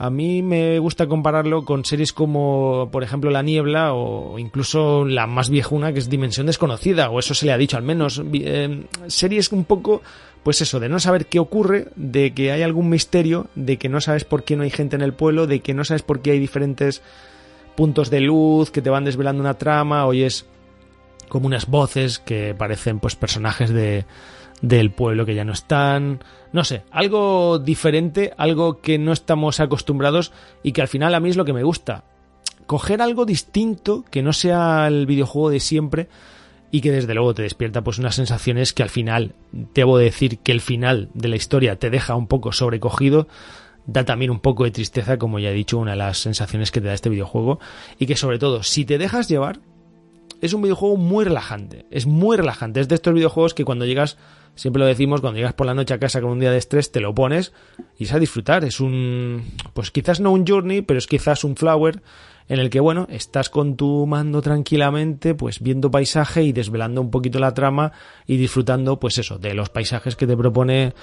A 0.01 0.11
mí 0.11 0.43
me 0.43 0.79
gusta 0.79 1.09
compararlo 1.09 1.65
con 1.65 1.85
series 1.85 2.13
como, 2.13 2.89
por 2.93 3.03
ejemplo, 3.03 3.31
La 3.31 3.43
Niebla 3.43 3.95
o 3.95 4.39
incluso 4.39 5.05
la 5.05 5.27
más 5.27 5.51
viejuna 5.51 5.93
que 5.93 5.99
es 5.99 6.09
Dimensión 6.09 6.47
Desconocida, 6.47 7.11
o 7.11 7.19
eso 7.19 7.35
se 7.35 7.47
le 7.47 7.53
ha 7.53 7.59
dicho 7.59 7.77
al 7.77 7.83
menos. 7.83 8.23
Eh, 8.33 8.85
series 9.09 9.51
un 9.51 9.65
poco, 9.65 10.03
pues 10.45 10.61
eso, 10.61 10.79
de 10.79 10.89
no 10.89 11.01
saber 11.01 11.27
qué 11.27 11.41
ocurre, 11.41 11.89
de 11.97 12.33
que 12.33 12.53
hay 12.53 12.63
algún 12.63 12.91
misterio, 12.91 13.49
de 13.57 13.77
que 13.77 13.89
no 13.89 14.01
sabes 14.01 14.25
por 14.25 14.45
qué 14.45 14.55
no 14.55 14.63
hay 14.63 14.71
gente 14.71 14.95
en 14.95 15.03
el 15.03 15.15
pueblo, 15.15 15.49
de 15.49 15.61
que 15.61 15.75
no 15.75 15.83
sabes 15.83 16.03
por 16.03 16.21
qué 16.21 16.31
hay 16.33 16.39
diferentes 16.39 17.03
puntos 17.75 18.09
de 18.11 18.21
luz 18.21 18.71
que 18.71 18.83
te 18.83 18.91
van 18.91 19.05
desvelando 19.05 19.41
una 19.41 19.55
trama, 19.55 20.07
oyes 20.07 20.47
como 21.29 21.47
unas 21.47 21.67
voces 21.67 22.19
que 22.19 22.55
parecen 22.55 23.01
pues 23.01 23.17
personajes 23.17 23.71
de, 23.71 24.05
del 24.63 24.91
pueblo 24.91 25.27
que 25.27 25.35
ya 25.35 25.45
no 25.45 25.53
están, 25.53 26.23
no 26.53 26.65
sé, 26.65 26.83
algo 26.91 27.59
diferente, 27.59 28.33
algo 28.37 28.81
que 28.81 28.99
no 28.99 29.13
estamos 29.13 29.61
acostumbrados 29.61 30.33
y 30.63 30.73
que 30.73 30.83
al 30.83 30.89
final 30.89 31.15
a 31.15 31.21
mí 31.21 31.31
es 31.31 31.37
lo 31.37 31.45
que 31.45 31.53
me 31.53 31.63
gusta. 31.63 32.05
Coger 32.67 33.01
algo 33.01 33.25
distinto 33.25 34.05
que 34.11 34.23
no 34.23 34.33
sea 34.33 34.87
el 34.89 35.07
videojuego 35.07 35.51
de 35.51 35.61
siempre 35.61 36.09
y 36.71 36.81
que 36.81 36.93
desde 36.93 37.15
luego 37.15 37.35
te 37.35 37.43
despierta 37.43 37.83
pues 37.83 37.99
unas 37.99 38.15
sensaciones 38.15 38.73
que 38.73 38.83
al 38.83 38.91
final, 38.91 39.35
debo 39.53 39.97
decir 39.97 40.39
que 40.39 40.53
el 40.53 40.61
final 40.61 41.09
de 41.15 41.29
la 41.29 41.37
historia 41.37 41.79
te 41.79 41.89
deja 41.89 42.15
un 42.15 42.27
poco 42.27 42.53
sobrecogido, 42.53 43.27
da 43.87 44.05
también 44.05 44.31
un 44.31 44.41
poco 44.41 44.65
de 44.65 44.71
tristeza, 44.71 45.17
como 45.17 45.39
ya 45.39 45.51
he 45.51 45.55
dicho, 45.55 45.79
una 45.79 45.93
de 45.93 45.97
las 45.97 46.19
sensaciones 46.19 46.71
que 46.71 46.83
te 46.83 46.89
da 46.89 46.95
este 46.95 47.09
videojuego 47.09 47.59
y 47.99 48.05
que 48.05 48.17
sobre 48.17 48.39
todo, 48.39 48.63
si 48.63 48.85
te 48.85 48.99
dejas 48.99 49.29
llevar, 49.29 49.61
es 50.41 50.53
un 50.53 50.63
videojuego 50.63 50.97
muy 50.97 51.25
relajante, 51.25 51.87
es 51.91 52.07
muy 52.07 52.37
relajante, 52.37 52.81
es 52.81 52.89
de 52.89 52.95
estos 52.95 53.15
videojuegos 53.15 53.55
que 53.55 53.65
cuando 53.65 53.85
llegas 53.85 54.17
Siempre 54.59 54.81
lo 54.81 54.87
decimos, 54.87 55.21
cuando 55.21 55.37
llegas 55.37 55.53
por 55.53 55.69
la 55.69 55.75
noche 55.75 55.95
a 55.95 56.01
casa 56.01 56.21
con 56.21 56.33
un 56.33 56.41
día 56.41 56.51
de 56.51 56.59
estrés, 56.59 56.91
te 56.91 56.99
lo 56.99 57.15
pones 57.15 57.53
y 57.97 58.05
es 58.05 58.13
a 58.13 58.19
disfrutar. 58.19 58.65
Es 58.65 58.81
un, 58.81 59.45
pues 59.73 59.93
quizás 59.93 60.19
no 60.19 60.33
un 60.33 60.45
journey, 60.45 60.83
pero 60.83 60.99
es 60.99 61.07
quizás 61.07 61.45
un 61.45 61.55
flower 61.55 62.03
en 62.49 62.59
el 62.61 62.71
que, 62.71 62.81
bueno, 62.81 63.07
estás 63.11 63.51
con 63.51 63.77
tu 63.77 64.07
mando 64.07 64.41
tranquilamente, 64.43 65.35
pues 65.35 65.61
viendo 65.61 65.91
paisaje 65.91 66.43
y 66.43 66.53
desvelando 66.53 67.01
un 67.01 67.11
poquito 67.11 67.39
la 67.39 67.55
trama 67.55 67.93
y 68.27 68.37
disfrutando, 68.37 68.99
pues 68.99 69.19
eso, 69.19 69.39
de 69.39 69.55
los 69.55 69.69
paisajes 69.69 70.17
que 70.17 70.27
te 70.27 70.37
propone 70.37 70.95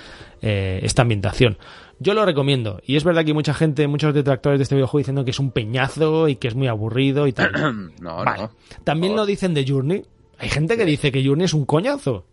eh, 0.41 0.79
esta 0.83 1.03
ambientación. 1.03 1.57
Yo 1.99 2.13
lo 2.13 2.25
recomiendo. 2.25 2.81
Y 2.85 2.95
es 2.95 3.03
verdad 3.03 3.23
que 3.23 3.31
hay 3.31 3.35
mucha 3.35 3.53
gente, 3.53 3.87
muchos 3.87 4.13
detractores 4.13 4.59
de 4.59 4.63
este 4.63 4.75
videojuego 4.75 4.99
diciendo 4.99 5.23
que 5.23 5.31
es 5.31 5.39
un 5.39 5.51
peñazo 5.51 6.27
y 6.27 6.35
que 6.35 6.47
es 6.47 6.55
muy 6.55 6.67
aburrido 6.67 7.27
y 7.27 7.33
tal. 7.33 7.51
no, 8.01 8.23
no. 8.23 8.51
También 8.83 9.15
lo 9.15 9.25
dicen 9.25 9.53
de 9.53 9.65
Journey. 9.67 10.03
Hay 10.37 10.49
gente 10.49 10.75
que 10.75 10.85
dice 10.85 11.11
que 11.11 11.25
Journey 11.25 11.45
es 11.45 11.53
un 11.53 11.65
coñazo. 11.65 12.25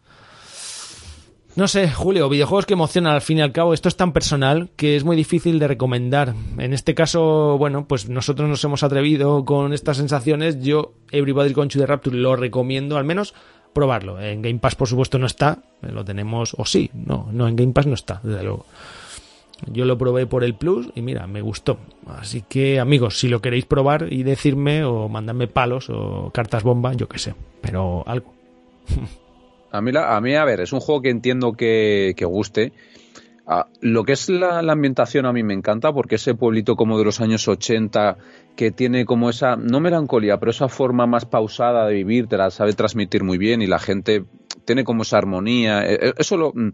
No 1.55 1.69
sé, 1.69 1.91
Julio, 1.91 2.31
videojuegos 2.31 2.65
que 2.65 2.73
emocionan 2.73 3.13
al 3.13 3.21
fin 3.21 3.37
y 3.37 3.43
al 3.43 3.53
cabo, 3.53 3.75
esto 3.75 3.87
es 3.87 3.97
tan 3.97 4.15
personal 4.15 4.71
que 4.75 4.97
es 4.97 5.05
muy 5.05 5.17
difícil 5.17 5.59
de 5.59 5.69
recomendar. 5.69 6.35
En 6.57 6.73
este 6.73 6.95
caso, 6.95 7.59
bueno, 7.59 7.87
pues 7.87 8.09
nosotros 8.09 8.49
nos 8.49 8.65
hemos 8.65 8.83
atrevido 8.83 9.45
con 9.45 9.75
estas 9.75 9.99
sensaciones. 9.99 10.63
Yo, 10.63 10.95
Everybody 11.11 11.53
to 11.53 11.69
the 11.69 11.85
Rapture, 11.85 12.17
lo 12.17 12.37
recomiendo, 12.37 12.97
al 12.97 13.05
menos 13.05 13.35
probarlo. 13.75 14.19
En 14.19 14.41
Game 14.41 14.61
Pass, 14.61 14.77
por 14.77 14.89
supuesto, 14.89 15.19
no 15.19 15.27
está. 15.27 15.59
Lo 15.83 16.07
tenemos, 16.07 16.55
o 16.57 16.65
sí, 16.65 16.91
no, 16.95 17.29
no, 17.33 17.47
en 17.47 17.57
Game 17.57 17.73
Pass 17.73 17.87
no 17.87 17.95
está, 17.95 18.21
desde 18.23 18.45
luego. 18.45 18.65
Yo 19.67 19.85
lo 19.85 19.99
probé 19.99 20.27
por 20.27 20.45
el 20.45 20.55
Plus 20.55 20.89
y 20.95 21.03
mira, 21.03 21.27
me 21.27 21.43
gustó. 21.43 21.77
Así 22.07 22.43
que, 22.49 22.81
amigos, 22.81 23.19
si 23.19 23.29
lo 23.29 23.43
queréis 23.43 23.67
probar 23.67 24.11
y 24.11 24.23
decirme, 24.23 24.85
o 24.85 25.07
mandadme 25.11 25.49
palos 25.49 25.91
o 25.91 26.31
cartas 26.33 26.63
bomba, 26.63 26.95
yo 26.95 27.09
qué 27.09 27.19
sé, 27.19 27.35
pero 27.61 28.05
algo. 28.07 28.33
A 29.73 29.81
mí, 29.81 29.91
a 29.97 30.21
mí, 30.21 30.35
a 30.35 30.45
ver, 30.45 30.61
es 30.61 30.73
un 30.75 30.81
juego 30.81 31.01
que 31.01 31.09
entiendo 31.09 31.55
que, 31.55 32.15
guste. 32.25 32.73
Ah, 33.47 33.67
lo 33.81 34.05
que 34.05 34.13
es 34.13 34.29
la, 34.29 34.59
ambientación 34.61 35.27
a 35.27 35.33
mí 35.33 35.43
me 35.43 35.55
encanta 35.55 35.93
porque 35.93 36.15
ese 36.15 36.35
pueblito 36.35 36.77
como 36.77 36.99
de 36.99 37.05
los 37.05 37.21
años 37.21 37.49
80 37.49 38.17
que 38.55 38.71
tiene 38.71 39.05
como 39.05 39.31
esa, 39.31 39.57
no 39.57 39.81
melancolía, 39.81 40.39
pero 40.39 40.51
esa 40.51 40.69
forma 40.69 41.07
más 41.07 41.25
pausada 41.25 41.87
de 41.87 41.95
vivir, 41.95 42.29
te 42.29 42.37
la 42.37 42.51
sabe 42.51 42.75
transmitir 42.75 43.25
muy 43.25 43.39
bien 43.39 43.63
y 43.63 43.67
la 43.67 43.79
gente 43.79 44.25
tiene 44.67 44.85
como 44.85 45.03
esa 45.03 45.19
armonía. 45.19 45.85
E, 45.85 45.95
e, 45.95 46.15
eso 46.19 46.37
lo, 46.37 46.53
mm, 46.55 46.71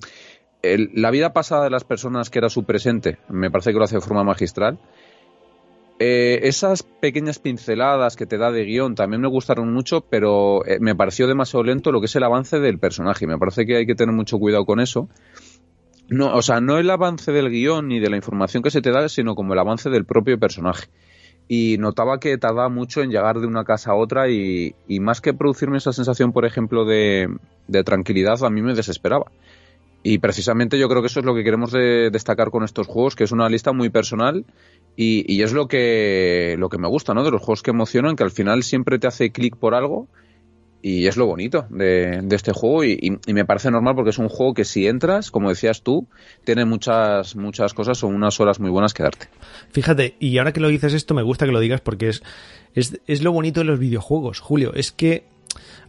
la 0.94 1.10
vida 1.10 1.32
pasada 1.32 1.64
de 1.64 1.70
las 1.70 1.84
personas 1.84 2.30
que 2.30 2.40
era 2.40 2.50
su 2.50 2.64
presente, 2.64 3.18
me 3.28 3.50
parece 3.50 3.72
que 3.72 3.78
lo 3.78 3.84
hace 3.84 3.96
de 3.96 4.02
forma 4.02 4.24
magistral. 4.24 4.78
Eh, 6.00 6.46
esas 6.46 6.84
pequeñas 6.84 7.40
pinceladas 7.40 8.14
que 8.14 8.26
te 8.26 8.38
da 8.38 8.52
de 8.52 8.64
guion 8.64 8.94
también 8.94 9.20
me 9.20 9.26
gustaron 9.26 9.72
mucho, 9.72 10.02
pero 10.02 10.64
eh, 10.64 10.78
me 10.80 10.94
pareció 10.94 11.26
demasiado 11.26 11.64
lento 11.64 11.90
lo 11.90 11.98
que 12.00 12.06
es 12.06 12.14
el 12.14 12.22
avance 12.22 12.60
del 12.60 12.78
personaje. 12.78 13.26
Me 13.26 13.36
parece 13.36 13.66
que 13.66 13.76
hay 13.76 13.86
que 13.86 13.96
tener 13.96 14.14
mucho 14.14 14.38
cuidado 14.38 14.64
con 14.64 14.78
eso. 14.78 15.08
No, 16.08 16.34
o 16.34 16.42
sea, 16.42 16.60
no 16.60 16.78
el 16.78 16.88
avance 16.88 17.32
del 17.32 17.50
guion 17.50 17.88
ni 17.88 17.98
de 17.98 18.10
la 18.10 18.16
información 18.16 18.62
que 18.62 18.70
se 18.70 18.80
te 18.80 18.92
da, 18.92 19.08
sino 19.08 19.34
como 19.34 19.54
el 19.54 19.58
avance 19.58 19.90
del 19.90 20.04
propio 20.04 20.38
personaje. 20.38 20.86
Y 21.48 21.76
notaba 21.78 22.20
que 22.20 22.38
tardaba 22.38 22.68
mucho 22.68 23.02
en 23.02 23.10
llegar 23.10 23.40
de 23.40 23.46
una 23.46 23.64
casa 23.64 23.90
a 23.90 23.94
otra 23.94 24.30
y, 24.30 24.74
más 25.00 25.20
que 25.20 25.34
producirme 25.34 25.78
esa 25.78 25.92
sensación, 25.92 26.32
por 26.32 26.44
ejemplo, 26.44 26.84
de, 26.84 27.28
de 27.66 27.84
tranquilidad, 27.84 28.42
a 28.44 28.50
mí 28.50 28.62
me 28.62 28.74
desesperaba. 28.74 29.32
Y 30.02 30.18
precisamente 30.18 30.78
yo 30.78 30.88
creo 30.88 31.02
que 31.02 31.08
eso 31.08 31.20
es 31.20 31.26
lo 31.26 31.34
que 31.34 31.42
queremos 31.42 31.72
destacar 31.72 32.50
con 32.50 32.64
estos 32.64 32.86
juegos, 32.86 33.16
que 33.16 33.24
es 33.24 33.32
una 33.32 33.48
lista 33.48 33.72
muy 33.72 33.90
personal 33.90 34.44
y, 35.00 35.42
es 35.42 35.52
lo 35.52 35.68
que, 35.68 36.56
lo 36.58 36.68
que 36.68 36.78
me 36.78 36.88
gusta, 36.88 37.14
¿no? 37.14 37.22
De 37.22 37.30
los 37.30 37.40
juegos 37.40 37.62
que 37.62 37.70
emocionan, 37.70 38.16
que 38.16 38.24
al 38.24 38.32
final 38.32 38.64
siempre 38.64 38.98
te 38.98 39.06
hace 39.06 39.30
clic 39.30 39.56
por 39.56 39.76
algo 39.76 40.08
y 40.82 41.06
es 41.06 41.16
lo 41.16 41.26
bonito 41.26 41.66
de, 41.70 42.26
este 42.32 42.52
juego 42.52 42.82
y, 42.82 43.16
me 43.28 43.44
parece 43.44 43.70
normal 43.70 43.94
porque 43.94 44.10
es 44.10 44.18
un 44.18 44.28
juego 44.28 44.54
que 44.54 44.64
si 44.64 44.88
entras, 44.88 45.30
como 45.30 45.50
decías 45.50 45.82
tú, 45.82 46.08
tiene 46.44 46.64
muchas, 46.64 47.36
muchas 47.36 47.74
cosas 47.74 48.02
o 48.02 48.08
unas 48.08 48.40
horas 48.40 48.58
muy 48.58 48.70
buenas 48.70 48.92
que 48.92 49.04
darte. 49.04 49.28
Fíjate, 49.70 50.16
y 50.18 50.36
ahora 50.38 50.52
que 50.52 50.58
lo 50.58 50.66
dices 50.66 50.94
esto, 50.94 51.14
me 51.14 51.22
gusta 51.22 51.46
que 51.46 51.52
lo 51.52 51.60
digas 51.60 51.80
porque 51.80 52.08
es, 52.08 52.24
es, 52.74 53.00
es 53.06 53.22
lo 53.22 53.30
bonito 53.30 53.60
de 53.60 53.66
los 53.66 53.78
videojuegos, 53.78 54.40
Julio, 54.40 54.74
es 54.74 54.90
que 54.90 55.28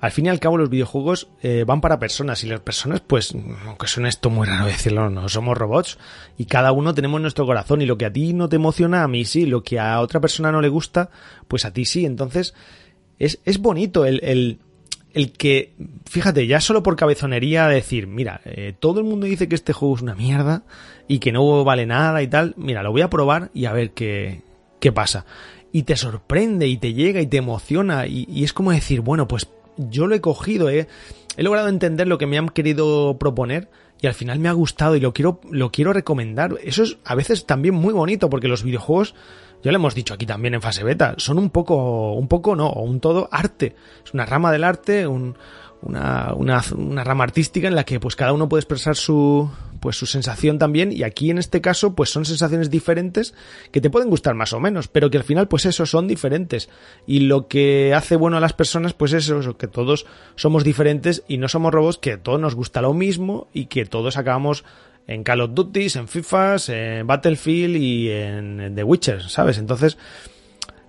al 0.01 0.11
fin 0.11 0.27
y 0.27 0.29
al 0.29 0.39
cabo 0.39 0.57
los 0.57 0.69
videojuegos 0.69 1.27
eh, 1.41 1.65
van 1.67 1.81
para 1.81 1.99
personas 1.99 2.43
y 2.43 2.47
las 2.47 2.61
personas, 2.61 3.01
pues, 3.01 3.35
aunque 3.65 3.87
suene 3.87 4.09
esto 4.09 4.29
muy 4.29 4.47
raro 4.47 4.65
decirlo, 4.65 5.09
no 5.09 5.27
somos 5.27 5.57
robots 5.57 5.97
y 6.37 6.45
cada 6.45 6.71
uno 6.71 6.93
tenemos 6.93 7.19
nuestro 7.19 7.45
corazón 7.45 7.81
y 7.81 7.85
lo 7.85 7.97
que 7.97 8.05
a 8.05 8.13
ti 8.13 8.33
no 8.33 8.47
te 8.47 8.55
emociona, 8.55 9.03
a 9.03 9.07
mí 9.07 9.25
sí, 9.25 9.45
lo 9.45 9.61
que 9.61 9.79
a 9.79 9.99
otra 9.99 10.21
persona 10.21 10.51
no 10.51 10.61
le 10.61 10.69
gusta, 10.69 11.09
pues 11.47 11.65
a 11.65 11.73
ti 11.73 11.83
sí. 11.83 12.05
Entonces, 12.05 12.53
es, 13.17 13.39
es 13.43 13.59
bonito 13.59 14.05
el, 14.05 14.21
el, 14.23 14.59
el 15.13 15.33
que, 15.33 15.73
fíjate, 16.09 16.47
ya 16.47 16.61
solo 16.61 16.81
por 16.81 16.95
cabezonería 16.95 17.67
decir, 17.67 18.07
mira, 18.07 18.39
eh, 18.45 18.73
todo 18.79 19.01
el 19.01 19.05
mundo 19.05 19.25
dice 19.25 19.49
que 19.49 19.55
este 19.55 19.73
juego 19.73 19.97
es 19.97 20.01
una 20.01 20.15
mierda 20.15 20.63
y 21.09 21.19
que 21.19 21.33
no 21.33 21.65
vale 21.65 21.85
nada 21.85 22.23
y 22.23 22.27
tal, 22.27 22.53
mira, 22.55 22.83
lo 22.83 22.93
voy 22.93 23.01
a 23.01 23.09
probar 23.09 23.51
y 23.53 23.65
a 23.65 23.73
ver 23.73 23.91
qué, 23.91 24.43
qué 24.79 24.93
pasa. 24.93 25.25
Y 25.73 25.83
te 25.83 25.97
sorprende 25.97 26.67
y 26.67 26.77
te 26.77 26.93
llega 26.93 27.21
y 27.21 27.27
te 27.27 27.37
emociona 27.37 28.07
y 28.07 28.43
es 28.43 28.53
como 28.53 28.71
decir, 28.71 29.01
bueno, 29.01 29.27
pues 29.27 29.47
yo 29.89 30.07
lo 30.07 30.15
he 30.15 30.21
cogido, 30.21 30.69
he 30.69 30.87
logrado 31.37 31.69
entender 31.69 32.07
lo 32.07 32.17
que 32.17 32.27
me 32.27 32.37
han 32.37 32.49
querido 32.49 33.17
proponer 33.17 33.69
y 34.01 34.07
al 34.07 34.13
final 34.13 34.39
me 34.39 34.49
ha 34.49 34.53
gustado 34.53 34.95
y 34.95 34.99
lo 34.99 35.13
quiero, 35.13 35.41
lo 35.49 35.71
quiero 35.71 35.93
recomendar. 35.93 36.55
Eso 36.63 36.83
es 36.83 36.97
a 37.03 37.15
veces 37.15 37.45
también 37.45 37.75
muy 37.75 37.93
bonito 37.93 38.29
porque 38.29 38.47
los 38.47 38.63
videojuegos, 38.63 39.15
ya 39.63 39.71
lo 39.71 39.77
hemos 39.77 39.95
dicho 39.95 40.13
aquí 40.13 40.25
también 40.25 40.53
en 40.53 40.61
fase 40.61 40.83
beta, 40.83 41.15
son 41.17 41.37
un 41.37 41.49
poco, 41.49 42.13
un 42.13 42.27
poco 42.27 42.55
no, 42.55 42.67
o 42.67 42.83
un 42.83 42.99
todo 42.99 43.27
arte. 43.31 43.75
Es 44.05 44.13
una 44.13 44.25
rama 44.25 44.51
del 44.51 44.63
arte, 44.63 45.05
un, 45.05 45.35
una, 45.81 46.33
una, 46.33 47.03
rama 47.03 47.23
artística 47.23 47.67
en 47.67 47.75
la 47.75 47.83
que 47.83 47.99
pues 47.99 48.15
cada 48.15 48.33
uno 48.33 48.47
puede 48.47 48.61
expresar 48.61 48.95
su 48.95 49.49
pues 49.79 49.97
su 49.97 50.05
sensación 50.05 50.59
también 50.59 50.91
y 50.91 51.03
aquí 51.03 51.29
en 51.29 51.37
este 51.37 51.61
caso 51.61 51.95
pues 51.95 52.09
son 52.09 52.25
sensaciones 52.25 52.69
diferentes 52.69 53.33
que 53.71 53.81
te 53.81 53.89
pueden 53.89 54.09
gustar 54.09 54.35
más 54.35 54.53
o 54.53 54.59
menos 54.59 54.87
pero 54.87 55.09
que 55.09 55.17
al 55.17 55.23
final 55.23 55.47
pues 55.47 55.65
eso 55.65 55.85
son 55.85 56.07
diferentes 56.07 56.69
y 57.05 57.21
lo 57.21 57.47
que 57.47 57.93
hace 57.93 58.15
bueno 58.15 58.37
a 58.37 58.41
las 58.41 58.53
personas 58.53 58.93
pues 58.93 59.13
eso, 59.13 59.39
eso 59.39 59.57
que 59.57 59.67
todos 59.67 60.05
somos 60.35 60.63
diferentes 60.63 61.23
y 61.27 61.37
no 61.37 61.47
somos 61.47 61.73
robots 61.73 61.97
que 61.97 62.13
a 62.13 62.23
todos 62.23 62.39
nos 62.39 62.55
gusta 62.55 62.81
lo 62.81 62.93
mismo 62.93 63.47
y 63.53 63.65
que 63.65 63.85
todos 63.85 64.17
acabamos 64.17 64.63
en 65.07 65.23
Call 65.23 65.41
of 65.41 65.55
Duty, 65.55 65.87
en 65.95 66.07
FIFA, 66.07 66.57
en 66.67 67.07
Battlefield 67.07 67.75
y 67.77 68.11
en 68.11 68.73
The 68.75 68.83
Witcher, 68.83 69.23
¿sabes? 69.23 69.57
Entonces, 69.57 69.97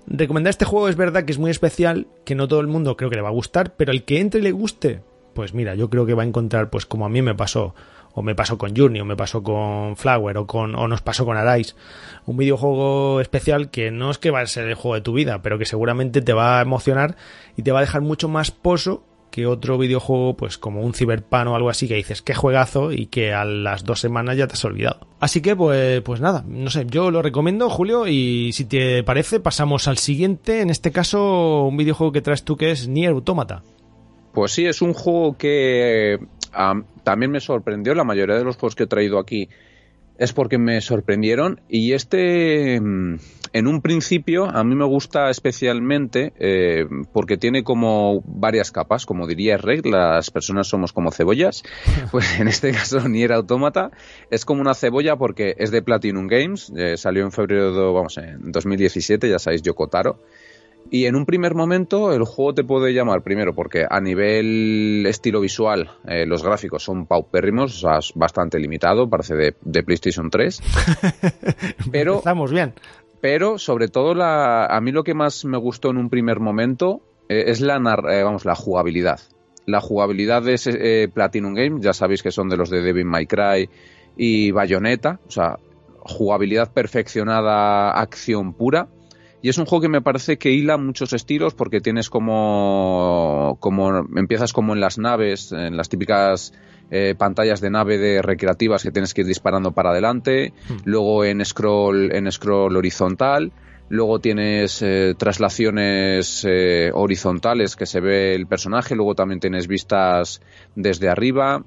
recomendar 0.07 0.50
este 0.50 0.66
juego 0.66 0.90
es 0.90 0.96
verdad 0.96 1.24
que 1.24 1.33
es 1.33 1.38
muy 1.38 1.50
especial, 1.50 2.07
que 2.24 2.35
no 2.35 2.46
todo 2.46 2.61
el 2.61 2.66
mundo 2.66 2.98
creo 2.98 3.09
que 3.09 3.16
le 3.16 3.22
va 3.22 3.29
a 3.29 3.33
gustar, 3.33 3.74
pero 3.76 3.92
el 3.92 4.05
que 4.05 4.20
entre 4.20 4.40
y 4.40 4.42
le 4.42 4.53
guste, 4.53 5.00
pues 5.35 5.55
mira, 5.55 5.74
yo 5.74 5.88
creo 5.88 6.05
que 6.05 6.12
va 6.12 6.22
a 6.22 6.26
encontrar, 6.26 6.68
pues 6.68 6.85
como 6.85 7.07
a 7.07 7.09
mí 7.09 7.22
me 7.22 7.35
pasó, 7.35 7.74
o 8.20 8.22
me 8.22 8.35
pasó 8.35 8.59
con 8.59 8.76
Journey, 8.76 9.00
o 9.00 9.06
me 9.06 9.16
pasó 9.16 9.42
con 9.42 9.96
Flower, 9.96 10.37
o, 10.37 10.46
con, 10.46 10.74
o 10.74 10.87
nos 10.87 11.00
pasó 11.00 11.24
con 11.24 11.38
Arise, 11.38 11.74
un 12.26 12.37
videojuego 12.37 13.20
especial 13.20 13.70
que 13.70 13.90
no 13.90 14.11
es 14.11 14.18
que 14.18 14.30
va 14.30 14.40
a 14.40 14.46
ser 14.46 14.68
el 14.68 14.74
juego 14.74 14.94
de 14.94 15.00
tu 15.00 15.14
vida, 15.14 15.40
pero 15.40 15.59
que 15.59 15.64
seguramente 15.64 16.20
te 16.20 16.35
va 16.35 16.59
a 16.59 16.62
emocionar 16.62 17.16
y 17.56 17.62
te 17.62 17.72
va 17.72 17.78
a 17.78 17.83
dejar 17.83 18.02
mucho 18.02 18.28
más 18.28 18.50
pozo 18.50 19.04
que 19.30 19.46
otro 19.46 19.78
videojuego, 19.78 20.37
pues 20.37 20.59
como 20.59 20.83
un 20.83 20.92
Cyberpunk 20.92 21.46
o 21.46 21.54
algo 21.54 21.70
así, 21.70 21.88
que 21.88 21.94
dices 21.94 22.20
qué 22.20 22.35
juegazo 22.35 22.92
y 22.92 23.06
que 23.06 23.33
a 23.33 23.46
las 23.46 23.85
dos 23.85 24.00
semanas 24.00 24.37
ya 24.37 24.46
te 24.46 24.52
has 24.54 24.64
olvidado. 24.66 25.06
Así 25.18 25.40
que, 25.40 25.56
pues, 25.56 26.02
pues 26.02 26.20
nada, 26.20 26.44
no 26.46 26.68
sé, 26.68 26.85
yo 26.87 27.11
lo 27.11 27.22
recomiendo, 27.22 27.70
Julio, 27.70 28.06
y 28.06 28.52
si 28.52 28.66
te 28.66 29.02
parece, 29.02 29.40
pasamos 29.40 29.88
al 29.88 29.96
siguiente, 29.96 30.61
en 30.61 30.68
este 30.68 30.92
caso, 30.92 31.64
un 31.64 31.76
videojuego 31.78 32.12
que 32.12 32.20
traes 32.20 32.44
tú 32.44 32.59
que 32.59 32.70
es 32.70 32.87
Nier 32.87 33.12
Automata. 33.12 33.62
Pues 34.33 34.52
sí, 34.52 34.66
es 34.66 34.83
un 34.83 34.92
juego 34.92 35.38
que 35.38 36.18
también 37.02 37.30
me 37.30 37.40
sorprendió. 37.40 37.94
La 37.94 38.04
mayoría 38.04 38.36
de 38.36 38.44
los 38.44 38.56
juegos 38.56 38.74
que 38.74 38.84
he 38.84 38.86
traído 38.86 39.18
aquí 39.18 39.48
es 40.20 40.34
porque 40.34 40.58
me 40.58 40.82
sorprendieron. 40.82 41.62
Y 41.68 41.94
este, 41.94 42.78
mm, 42.78 43.18
en 43.54 43.66
un 43.66 43.80
principio, 43.80 44.44
a 44.44 44.62
mí 44.62 44.74
me 44.74 44.84
gusta 44.84 45.30
especialmente 45.30 46.34
eh, 46.38 46.84
porque 47.12 47.38
tiene 47.38 47.64
como 47.64 48.22
varias 48.26 48.70
capas. 48.70 49.06
Como 49.06 49.26
diría 49.26 49.56
Reg, 49.56 49.86
las 49.86 50.30
personas 50.30 50.68
somos 50.68 50.92
como 50.92 51.10
cebollas. 51.10 51.62
Pues 52.10 52.38
en 52.38 52.48
este 52.48 52.72
caso, 52.72 53.00
Nier 53.08 53.32
Automata 53.32 53.90
es 54.30 54.44
como 54.44 54.60
una 54.60 54.74
cebolla 54.74 55.16
porque 55.16 55.54
es 55.58 55.70
de 55.70 55.80
Platinum 55.80 56.26
Games. 56.26 56.70
Eh, 56.76 56.98
salió 56.98 57.24
en 57.24 57.32
febrero, 57.32 57.94
vamos, 57.94 58.18
en 58.18 58.52
2017, 58.52 59.26
ya 59.26 59.38
sabéis, 59.38 59.62
Yokotaro. 59.62 60.18
Y 60.92 61.07
en 61.07 61.14
un 61.14 61.24
primer 61.24 61.55
momento 61.55 62.12
el 62.12 62.24
juego 62.24 62.53
te 62.53 62.64
puede 62.64 62.92
llamar 62.92 63.22
primero 63.22 63.55
porque 63.55 63.87
a 63.88 64.00
nivel 64.00 65.07
estilo 65.07 65.40
visual 65.40 65.88
eh, 66.05 66.26
los 66.26 66.42
gráficos 66.42 66.83
son 66.83 67.07
paupérrimos, 67.07 67.76
o 67.76 67.88
sea, 67.88 67.98
es 67.98 68.12
bastante 68.16 68.59
limitado, 68.59 69.09
parece 69.09 69.37
de, 69.37 69.83
PlayStation 69.85 70.31
3. 70.31 70.61
pero 71.92 72.16
estamos 72.16 72.50
bien. 72.50 72.74
Pero 73.20 73.59
sobre 73.59 73.87
todo 73.87 74.14
la, 74.14 74.66
a 74.66 74.81
mí 74.81 74.90
lo 74.90 75.05
que 75.05 75.14
más 75.14 75.44
me 75.44 75.59
gustó 75.59 75.90
en 75.90 75.96
un 75.96 76.11
primer 76.11 76.40
momento 76.40 77.03
eh, 77.29 77.44
es 77.46 77.61
la 77.61 77.76
eh, 77.76 78.24
vamos 78.24 78.44
la 78.44 78.57
jugabilidad. 78.57 79.20
La 79.66 79.81
jugabilidad 79.81 80.42
de 80.42 81.09
Platinum 81.14 81.55
Games, 81.55 81.85
ya 81.85 81.92
sabéis 81.92 82.24
que 82.24 82.33
son 82.33 82.48
de 82.48 82.57
los 82.57 82.68
de 82.68 82.83
Devil 82.83 83.05
May 83.05 83.26
Cry 83.26 83.68
y 84.16 84.50
Bayonetta, 84.50 85.20
o 85.29 85.31
sea, 85.31 85.57
jugabilidad 86.00 86.72
perfeccionada, 86.72 87.92
acción 87.92 88.55
pura 88.55 88.88
y 89.42 89.48
es 89.48 89.59
un 89.59 89.64
juego 89.64 89.83
que 89.83 89.88
me 89.88 90.03
parece 90.03 90.37
que 90.38 90.50
hila 90.50 90.76
muchos 90.76 91.12
estilos 91.12 91.55
porque 91.55 91.81
tienes 91.81 92.11
como, 92.11 93.57
como 93.61 94.07
empiezas 94.16 94.53
como 94.53 94.74
en 94.74 94.81
las 94.81 94.98
naves, 94.98 95.53
en 95.53 95.76
las 95.76 95.88
típicas 95.88 96.53
eh, 96.90 97.14
pantallas 97.16 97.61
de 97.61 97.70
nave 97.70 97.98
de 97.98 98.20
recreativas 98.20 98.83
que 98.83 98.90
tienes 98.90 99.14
que 99.14 99.22
ir 99.22 99.26
disparando 99.26 99.72
para 99.72 99.90
adelante, 99.90 100.53
hmm. 100.68 100.76
luego 100.85 101.24
en 101.24 101.44
scroll, 101.44 102.12
en 102.12 102.31
scroll 102.31 102.76
horizontal, 102.76 103.53
luego 103.88 104.18
tienes 104.18 104.83
eh, 104.83 105.14
traslaciones 105.16 106.44
eh, 106.46 106.90
horizontales 106.92 107.76
que 107.76 107.87
se 107.87 108.00
ve 108.00 108.35
el 108.35 108.46
personaje, 108.46 108.94
luego 108.94 109.14
también 109.14 109.40
tienes 109.40 109.68
vistas 109.68 110.42
desde 110.74 111.09
arriba, 111.09 111.64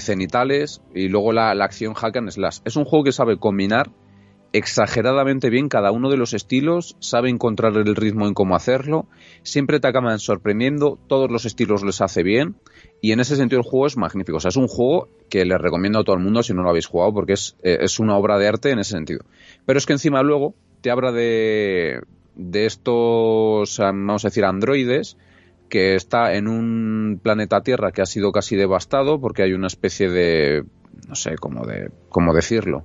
cenitales 0.00 0.82
y 0.96 1.08
luego 1.08 1.32
la, 1.32 1.54
la 1.54 1.64
acción 1.64 1.94
hack 1.94 2.16
and 2.16 2.30
slash. 2.30 2.58
Es 2.64 2.74
un 2.74 2.84
juego 2.84 3.04
que 3.04 3.12
sabe 3.12 3.38
combinar 3.38 3.88
exageradamente 4.56 5.50
bien 5.50 5.68
cada 5.68 5.90
uno 5.90 6.10
de 6.10 6.16
los 6.16 6.34
estilos, 6.34 6.96
sabe 7.00 7.30
encontrar 7.30 7.74
el 7.76 7.96
ritmo 7.96 8.26
en 8.26 8.34
cómo 8.34 8.56
hacerlo, 8.56 9.06
siempre 9.42 9.80
te 9.80 9.88
acaban 9.88 10.18
sorprendiendo, 10.18 10.98
todos 11.06 11.30
los 11.30 11.44
estilos 11.44 11.82
les 11.82 12.00
hace 12.00 12.22
bien 12.22 12.56
y 13.00 13.12
en 13.12 13.20
ese 13.20 13.36
sentido 13.36 13.60
el 13.60 13.68
juego 13.68 13.86
es 13.86 13.96
magnífico. 13.96 14.38
O 14.38 14.40
sea, 14.40 14.48
es 14.48 14.56
un 14.56 14.68
juego 14.68 15.08
que 15.28 15.44
les 15.44 15.60
recomiendo 15.60 15.98
a 15.98 16.04
todo 16.04 16.16
el 16.16 16.22
mundo 16.22 16.42
si 16.42 16.54
no 16.54 16.62
lo 16.62 16.70
habéis 16.70 16.86
jugado 16.86 17.12
porque 17.12 17.34
es, 17.34 17.56
eh, 17.62 17.78
es 17.80 17.98
una 17.98 18.16
obra 18.16 18.38
de 18.38 18.48
arte 18.48 18.70
en 18.70 18.78
ese 18.78 18.92
sentido. 18.92 19.24
Pero 19.64 19.78
es 19.78 19.86
que 19.86 19.92
encima 19.92 20.22
luego 20.22 20.54
te 20.80 20.90
habla 20.90 21.12
de, 21.12 22.00
de 22.34 22.66
estos, 22.66 23.78
vamos 23.78 24.24
a 24.24 24.28
decir, 24.28 24.44
androides 24.44 25.16
que 25.68 25.96
está 25.96 26.34
en 26.34 26.48
un 26.48 27.20
planeta 27.22 27.60
Tierra 27.62 27.90
que 27.90 28.02
ha 28.02 28.06
sido 28.06 28.32
casi 28.32 28.56
devastado 28.56 29.20
porque 29.20 29.42
hay 29.42 29.52
una 29.52 29.66
especie 29.66 30.08
de, 30.08 30.64
no 31.08 31.14
sé 31.14 31.36
cómo, 31.36 31.66
de, 31.66 31.90
cómo 32.08 32.32
decirlo, 32.32 32.84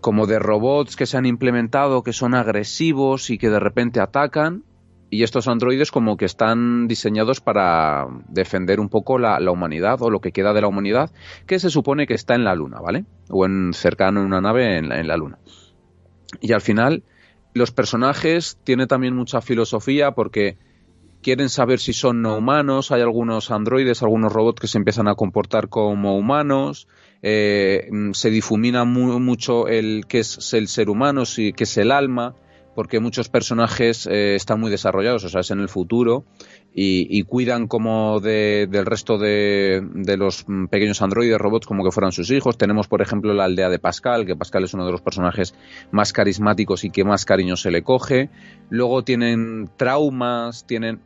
como 0.00 0.26
de 0.26 0.38
robots 0.38 0.96
que 0.96 1.06
se 1.06 1.16
han 1.16 1.26
implementado, 1.26 2.02
que 2.02 2.12
son 2.12 2.34
agresivos 2.34 3.30
y 3.30 3.38
que 3.38 3.50
de 3.50 3.60
repente 3.60 4.00
atacan. 4.00 4.64
Y 5.10 5.22
estos 5.22 5.48
androides 5.48 5.90
como 5.90 6.18
que 6.18 6.26
están 6.26 6.86
diseñados 6.86 7.40
para 7.40 8.06
defender 8.28 8.78
un 8.78 8.90
poco 8.90 9.18
la, 9.18 9.38
humanidad 9.50 10.02
o 10.02 10.10
lo 10.10 10.20
que 10.20 10.32
queda 10.32 10.52
de 10.52 10.60
la 10.60 10.68
humanidad, 10.68 11.10
que 11.46 11.58
se 11.58 11.70
supone 11.70 12.06
que 12.06 12.12
está 12.12 12.34
en 12.34 12.44
la 12.44 12.54
Luna, 12.54 12.78
¿vale? 12.80 13.06
O 13.30 13.46
en 13.46 13.72
cercano 13.72 14.20
en 14.20 14.26
una 14.26 14.42
nave 14.42 14.76
en 14.76 14.90
la, 14.90 15.00
en 15.00 15.08
la 15.08 15.16
Luna. 15.16 15.38
Y 16.42 16.52
al 16.52 16.60
final, 16.60 17.04
los 17.54 17.72
personajes 17.72 18.58
tienen 18.64 18.86
también 18.86 19.16
mucha 19.16 19.40
filosofía 19.40 20.12
porque 20.12 20.58
quieren 21.22 21.48
saber 21.48 21.80
si 21.80 21.92
son 21.92 22.22
no 22.22 22.36
humanos, 22.36 22.92
hay 22.92 23.00
algunos 23.00 23.50
androides, 23.50 24.02
algunos 24.02 24.32
robots 24.32 24.60
que 24.60 24.68
se 24.68 24.78
empiezan 24.78 25.08
a 25.08 25.14
comportar 25.14 25.68
como 25.68 26.16
humanos, 26.16 26.88
eh, 27.22 27.88
mm, 27.90 28.12
se 28.12 28.30
difumina 28.30 28.84
mucho 28.84 29.68
el 29.68 30.06
que 30.06 30.20
es 30.20 30.52
el 30.54 30.68
ser 30.68 30.90
humano, 30.90 31.24
si, 31.24 31.52
que 31.52 31.64
es 31.64 31.76
el 31.78 31.90
alma, 31.90 32.34
porque 32.74 33.00
muchos 33.00 33.28
personajes 33.28 34.06
eh, 34.06 34.36
están 34.36 34.60
muy 34.60 34.70
desarrollados, 34.70 35.24
o 35.24 35.28
sea, 35.28 35.40
es 35.40 35.50
en 35.50 35.58
el 35.58 35.68
futuro, 35.68 36.24
y, 36.80 37.24
cuidan 37.24 37.66
como 37.66 38.20
de, 38.20 38.68
del 38.70 38.86
resto 38.86 39.18
de, 39.18 39.82
de, 39.94 40.16
los 40.16 40.44
mm, 40.46 40.66
pequeños 40.66 41.02
androides, 41.02 41.36
robots, 41.36 41.66
como 41.66 41.82
que 41.82 41.90
fueran 41.90 42.12
sus 42.12 42.30
hijos. 42.30 42.56
Tenemos, 42.56 42.86
por 42.86 43.02
ejemplo, 43.02 43.34
la 43.34 43.46
aldea 43.46 43.68
de 43.68 43.80
Pascal, 43.80 44.26
que 44.26 44.36
Pascal 44.36 44.62
es 44.62 44.74
uno 44.74 44.86
de 44.86 44.92
los 44.92 45.00
personajes 45.00 45.56
más 45.90 46.12
carismáticos 46.12 46.84
y 46.84 46.90
que 46.90 47.02
más 47.02 47.24
cariño 47.24 47.56
se 47.56 47.72
le 47.72 47.82
coge. 47.82 48.30
Luego 48.70 49.02
tienen 49.02 49.68
traumas, 49.76 50.68
tienen 50.68 51.00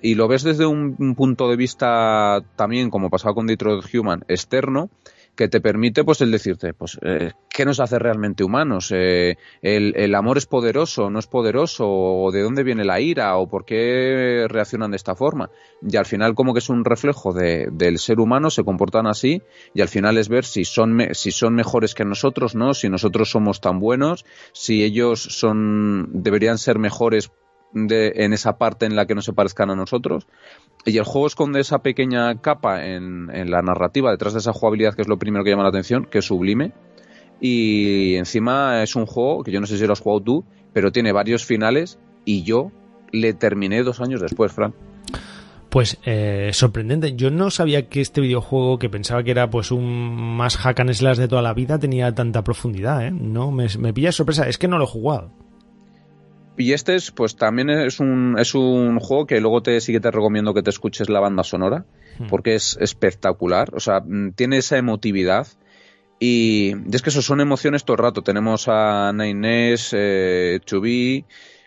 y 0.00 0.14
lo 0.14 0.28
ves 0.28 0.44
desde 0.44 0.66
un, 0.66 0.94
un 0.98 1.16
punto 1.16 1.48
de 1.48 1.56
vista 1.56 2.44
también, 2.54 2.88
como 2.90 3.10
pasaba 3.10 3.34
con 3.34 3.48
Detroit 3.48 3.84
Human, 3.92 4.24
externo, 4.28 4.90
que 5.36 5.48
te 5.48 5.60
permite 5.60 6.02
pues 6.04 6.20
el 6.20 6.30
decirte 6.30 6.72
pues 6.74 6.98
eh, 7.02 7.32
qué 7.50 7.64
nos 7.64 7.78
hace 7.80 7.98
realmente 7.98 8.42
humanos 8.42 8.90
eh, 8.92 9.36
el, 9.62 10.14
amor 10.14 10.38
es 10.38 10.46
poderoso 10.46 11.10
no 11.10 11.18
es 11.18 11.26
poderoso 11.26 11.86
o 11.88 12.32
de 12.32 12.42
dónde 12.42 12.64
viene 12.64 12.84
la 12.84 13.00
ira 13.00 13.36
o 13.36 13.48
por 13.48 13.64
qué 13.64 14.46
reaccionan 14.48 14.90
de 14.90 14.96
esta 14.96 15.14
forma 15.14 15.50
y 15.82 15.96
al 15.96 16.06
final 16.06 16.34
como 16.34 16.52
que 16.52 16.60
es 16.60 16.68
un 16.68 16.84
reflejo 16.84 17.32
de, 17.32 17.68
del 17.70 17.98
ser 17.98 18.18
humano 18.18 18.50
se 18.50 18.64
comportan 18.64 19.06
así 19.06 19.42
y 19.74 19.82
al 19.82 19.88
final 19.88 20.18
es 20.18 20.28
ver 20.28 20.44
si 20.44 20.64
son 20.64 21.08
si 21.12 21.30
son 21.30 21.54
mejores 21.54 21.94
que 21.94 22.04
nosotros 22.04 22.54
no 22.54 22.74
si 22.74 22.88
nosotros 22.88 23.30
somos 23.30 23.60
tan 23.60 23.78
buenos 23.78 24.24
si 24.52 24.82
ellos 24.82 25.20
son 25.20 26.08
deberían 26.22 26.58
ser 26.58 26.78
mejores 26.78 27.30
en 27.74 28.32
esa 28.32 28.56
parte 28.56 28.86
en 28.86 28.96
la 28.96 29.06
que 29.06 29.14
no 29.14 29.22
se 29.22 29.32
parezcan 29.32 29.70
a 29.70 29.76
nosotros. 29.76 30.26
Y 30.86 30.98
el 30.98 31.04
juego 31.04 31.26
esconde 31.26 31.58
esa 31.58 31.80
pequeña 31.80 32.40
capa 32.40 32.86
en, 32.86 33.50
la 33.50 33.60
narrativa, 33.60 34.12
detrás 34.12 34.34
de 34.34 34.38
esa 34.38 34.52
jugabilidad 34.52 34.94
que 34.94 35.02
es 35.02 35.08
lo 35.08 35.18
primero 35.18 35.42
que 35.42 35.50
llama 35.50 35.64
la 35.64 35.70
atención, 35.70 36.06
que 36.08 36.18
es 36.18 36.24
sublime. 36.24 36.72
Y 37.40 38.14
encima 38.14 38.84
es 38.84 38.94
un 38.94 39.04
juego 39.04 39.42
que 39.42 39.50
yo 39.50 39.60
no 39.60 39.66
sé 39.66 39.78
si 39.78 39.86
lo 39.86 39.92
has 39.92 40.00
jugado 40.00 40.22
tú, 40.22 40.44
pero 40.72 40.92
tiene 40.92 41.10
varios 41.10 41.44
finales 41.44 41.98
y 42.24 42.44
yo 42.44 42.70
le 43.10 43.34
terminé 43.34 43.82
dos 43.82 44.00
años 44.00 44.20
después, 44.20 44.52
Fran. 44.52 44.74
Pues 45.70 45.98
eh, 46.04 46.50
sorprendente. 46.52 47.16
Yo 47.16 47.32
no 47.32 47.50
sabía 47.50 47.88
que 47.88 48.00
este 48.00 48.20
videojuego, 48.20 48.78
que 48.78 48.88
pensaba 48.88 49.24
que 49.24 49.32
era 49.32 49.50
pues 49.50 49.72
un 49.72 50.36
más 50.36 50.56
hack 50.56 50.80
and 50.80 50.92
slash 50.92 51.18
de 51.18 51.26
toda 51.26 51.42
la 51.42 51.52
vida, 51.52 51.80
tenía 51.80 52.14
tanta 52.14 52.44
profundidad, 52.44 53.04
¿eh? 53.04 53.10
No, 53.10 53.50
me, 53.50 53.66
me 53.78 53.92
pilla 53.92 54.12
sorpresa. 54.12 54.48
Es 54.48 54.56
que 54.56 54.68
no 54.68 54.78
lo 54.78 54.84
he 54.84 54.88
jugado. 54.88 55.32
Y 56.56 56.72
este 56.72 56.94
es, 56.94 57.10
pues 57.10 57.36
también 57.36 57.70
es 57.70 58.00
un, 58.00 58.36
es 58.38 58.54
un 58.54 58.98
juego 58.98 59.26
que 59.26 59.40
luego 59.40 59.62
te 59.62 59.80
sí 59.80 59.92
que 59.92 60.00
te 60.00 60.10
recomiendo 60.10 60.54
que 60.54 60.62
te 60.62 60.70
escuches 60.70 61.08
la 61.08 61.20
banda 61.20 61.44
sonora, 61.44 61.84
hmm. 62.18 62.28
porque 62.28 62.54
es 62.54 62.78
espectacular. 62.80 63.74
O 63.74 63.80
sea, 63.80 64.02
tiene 64.34 64.58
esa 64.58 64.78
emotividad. 64.78 65.46
Y, 66.18 66.74
es 66.92 67.02
que 67.02 67.10
eso 67.10 67.20
son 67.20 67.40
emociones 67.40 67.84
todo 67.84 67.96
el 67.96 68.02
rato. 68.02 68.22
Tenemos 68.22 68.68
a 68.68 69.12
Nainés, 69.12 69.90
eh, 69.92 70.60
Chubí, 70.64 71.26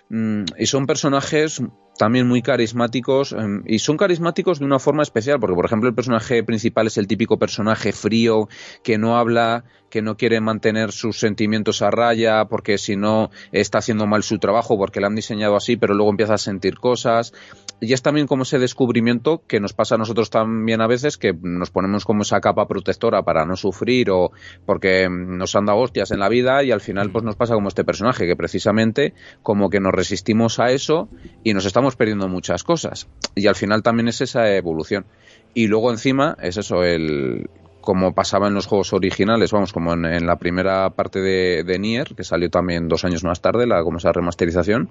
mm, 0.10 0.44
y 0.58 0.66
son 0.66 0.88
personajes 0.88 1.62
también 2.00 2.30
muy 2.30 2.42
carismáticos 2.42 3.34
em, 3.34 3.62
y 3.68 3.80
son 3.80 3.98
carismáticos 3.98 4.60
de 4.60 4.66
una 4.66 4.80
forma 4.80 5.04
especial 5.04 5.38
porque 5.38 5.54
por 5.54 5.66
ejemplo 5.66 5.90
el 5.90 5.96
personaje 5.96 6.42
principal 6.46 6.88
es 6.88 6.98
el 6.98 7.08
típico 7.08 7.38
personaje 7.38 7.92
frío 7.92 8.48
que 8.84 8.98
no 8.98 9.18
habla 9.18 9.66
que 9.90 10.02
no 10.02 10.16
quiere 10.16 10.40
mantener 10.40 10.92
sus 10.92 11.20
sentimientos 11.20 11.82
a 11.82 11.92
raya 11.92 12.46
porque 12.46 12.78
si 12.78 12.96
no 12.96 13.32
está 13.52 13.80
haciendo 13.80 14.08
mal 14.08 14.24
su 14.24 14.40
trabajo 14.40 14.78
porque 14.78 15.00
le 15.00 15.08
han 15.08 15.16
diseñado 15.16 15.56
así 15.56 15.76
pero 15.76 15.94
luego 15.94 16.12
empieza 16.12 16.36
a 16.36 16.38
sentir 16.38 16.80
cosas. 16.80 17.34
Y 17.82 17.94
es 17.94 18.02
también 18.02 18.28
como 18.28 18.44
ese 18.44 18.60
descubrimiento 18.60 19.42
que 19.48 19.62
nos 19.62 19.72
pasa 19.72 19.96
a 19.96 19.98
nosotros 19.98 20.30
también 20.30 20.82
a 20.82 20.88
veces 20.88 21.18
que 21.18 21.34
nos 21.34 21.72
ponemos 21.72 22.04
como 22.04 22.24
esa 22.24 22.42
capa 22.42 22.68
protectora 22.68 23.24
para 23.24 23.46
no 23.46 23.56
sufrir 23.56 24.12
o 24.12 24.32
porque 24.66 25.08
nos 25.10 25.56
han 25.56 25.66
dado 25.66 25.80
hostias 25.80 26.12
en 26.12 26.20
la 26.20 26.28
vida 26.28 26.62
y 26.64 26.72
al 26.72 26.82
final 26.82 27.10
pues 27.10 27.24
nos 27.24 27.38
pasa 27.38 27.54
como 27.54 27.70
este 27.70 27.86
personaje 27.86 28.28
que 28.28 28.36
precisamente 28.36 29.14
como 29.44 29.70
que 29.70 29.80
nos 29.80 29.94
resistimos 29.94 30.60
a 30.60 30.72
eso 30.72 31.08
y 31.44 31.54
nos 31.54 31.66
estamos 31.66 31.89
perdiendo 31.96 32.28
muchas 32.28 32.64
cosas 32.64 33.08
y 33.36 33.48
al 33.48 33.56
final 33.56 33.84
también 33.84 34.08
es 34.08 34.22
esa 34.22 34.56
evolución 34.56 35.06
y 35.54 35.68
luego 35.68 35.92
encima 35.92 36.38
es 36.42 36.58
eso 36.58 36.84
el 36.84 37.50
como 37.82 38.14
pasaba 38.14 38.48
en 38.48 38.54
los 38.54 38.68
juegos 38.68 38.94
originales, 38.94 39.52
vamos, 39.52 39.74
como 39.74 39.94
en, 39.94 40.26
la 40.26 40.38
primera 40.38 40.90
parte 40.92 41.22
de, 41.22 41.80
Nier, 41.80 42.14
que 42.16 42.24
salió 42.24 42.50
también 42.50 42.88
dos 42.88 43.06
años 43.06 43.24
más 43.24 43.42
tarde, 43.42 43.66
la, 43.66 43.84
como 43.84 43.98
esa 43.98 44.12
remasterización, 44.12 44.90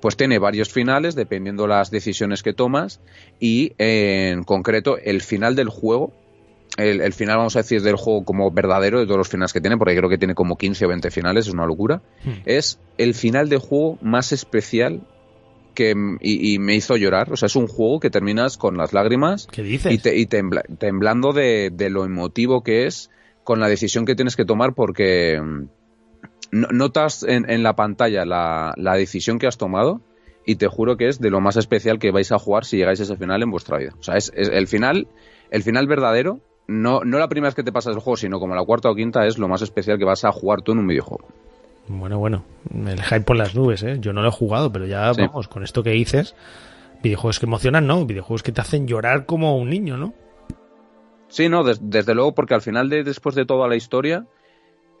pues 0.00 0.16
tiene 0.16 0.38
varios 0.38 0.68
finales 0.68 1.14
dependiendo 1.14 1.66
las 1.66 1.90
decisiones 1.90 2.42
que 2.42 2.52
tomas 2.52 3.00
y 3.40 3.72
en 3.78 4.44
concreto 4.44 4.98
el 4.98 5.22
final 5.22 5.54
del 5.54 5.68
juego, 5.68 6.12
el, 6.76 7.12
final, 7.12 7.36
vamos 7.36 7.54
a 7.54 7.60
decir, 7.60 7.82
del 7.82 7.96
juego 7.96 8.24
como 8.24 8.50
verdadero 8.50 8.98
de 8.98 9.06
todos 9.06 9.18
los 9.18 9.28
finales 9.28 9.52
que 9.52 9.60
tiene, 9.60 9.78
porque 9.78 9.96
creo 9.96 10.10
que 10.10 10.18
tiene 10.18 10.34
como 10.34 10.56
15 10.56 10.86
o 10.86 10.88
20 10.88 11.10
finales, 11.12 11.46
es 11.46 11.54
una 11.54 11.66
locura, 11.66 12.02
hmm. 12.24 12.42
es 12.46 12.80
el 12.98 13.14
final 13.14 13.48
del 13.48 13.60
juego 13.60 13.96
más 14.02 14.32
especial 14.32 15.00
que 15.74 15.94
y, 16.20 16.58
me 16.58 16.74
hizo 16.74 16.96
llorar. 16.96 17.32
O 17.32 17.36
sea, 17.36 17.46
es 17.46 17.56
un 17.56 17.66
juego 17.66 18.00
que 18.00 18.10
terminas 18.10 18.56
con 18.56 18.76
las 18.76 18.92
lágrimas 18.92 19.46
¿Qué 19.46 19.62
dices? 19.62 19.92
y, 19.92 20.26
temblando 20.26 21.32
de, 21.32 21.70
lo 21.90 22.04
emotivo 22.04 22.62
que 22.62 22.86
es 22.86 23.10
con 23.42 23.60
la 23.60 23.68
decisión 23.68 24.06
que 24.06 24.14
tienes 24.14 24.36
que 24.36 24.44
tomar 24.44 24.74
porque 24.74 25.40
mm, 25.40 26.66
notas 26.72 27.24
en, 27.28 27.62
la 27.62 27.76
pantalla 27.76 28.24
la, 28.24 28.94
decisión 28.96 29.38
que 29.38 29.46
has 29.46 29.58
tomado 29.58 30.00
y 30.46 30.56
te 30.56 30.68
juro 30.68 30.96
que 30.96 31.08
es 31.08 31.20
de 31.20 31.30
lo 31.30 31.40
más 31.40 31.56
especial 31.56 31.98
que 31.98 32.10
vais 32.10 32.32
a 32.32 32.38
jugar 32.38 32.64
si 32.64 32.76
llegáis 32.76 33.00
a 33.00 33.04
ese 33.04 33.16
final 33.16 33.42
en 33.42 33.50
vuestra 33.50 33.78
vida. 33.78 33.94
O 33.98 34.02
sea, 34.02 34.16
es, 34.16 34.30
el 34.34 34.66
final, 34.66 35.08
el 35.50 35.62
final 35.62 35.86
verdadero, 35.86 36.40
no, 36.66 37.00
no 37.00 37.18
la 37.18 37.28
primera 37.28 37.48
vez 37.48 37.54
que 37.54 37.62
te 37.62 37.72
pasas 37.72 37.94
el 37.94 38.00
juego, 38.00 38.16
sino 38.16 38.38
como 38.40 38.54
la 38.54 38.64
cuarta 38.64 38.90
o 38.90 38.94
quinta 38.94 39.26
es 39.26 39.38
lo 39.38 39.48
más 39.48 39.62
especial 39.62 39.98
que 39.98 40.04
vas 40.04 40.24
a 40.24 40.32
jugar 40.32 40.62
tú 40.62 40.72
en 40.72 40.78
un 40.78 40.86
videojuego. 40.86 41.28
Bueno, 41.86 42.18
bueno, 42.18 42.44
el 42.72 43.02
hype 43.02 43.20
por 43.20 43.36
las 43.36 43.54
nubes, 43.54 43.82
¿eh? 43.82 43.98
Yo 44.00 44.12
no 44.12 44.22
lo 44.22 44.28
he 44.28 44.32
jugado, 44.32 44.72
pero 44.72 44.86
ya, 44.86 45.12
vamos, 45.12 45.48
con 45.48 45.62
esto 45.62 45.82
que 45.82 45.90
dices, 45.90 46.34
videojuegos 47.02 47.38
que 47.38 47.46
emocionan, 47.46 47.86
¿no? 47.86 48.06
Videojuegos 48.06 48.42
que 48.42 48.52
te 48.52 48.62
hacen 48.62 48.86
llorar 48.86 49.26
como 49.26 49.58
un 49.58 49.68
niño, 49.68 49.98
¿no? 49.98 50.14
Sí, 51.28 51.48
no, 51.48 51.62
desde 51.64 52.14
luego, 52.14 52.34
porque 52.34 52.54
al 52.54 52.62
final, 52.62 52.88
de, 52.88 53.04
después 53.04 53.34
de 53.34 53.44
toda 53.44 53.68
la 53.68 53.76
historia, 53.76 54.26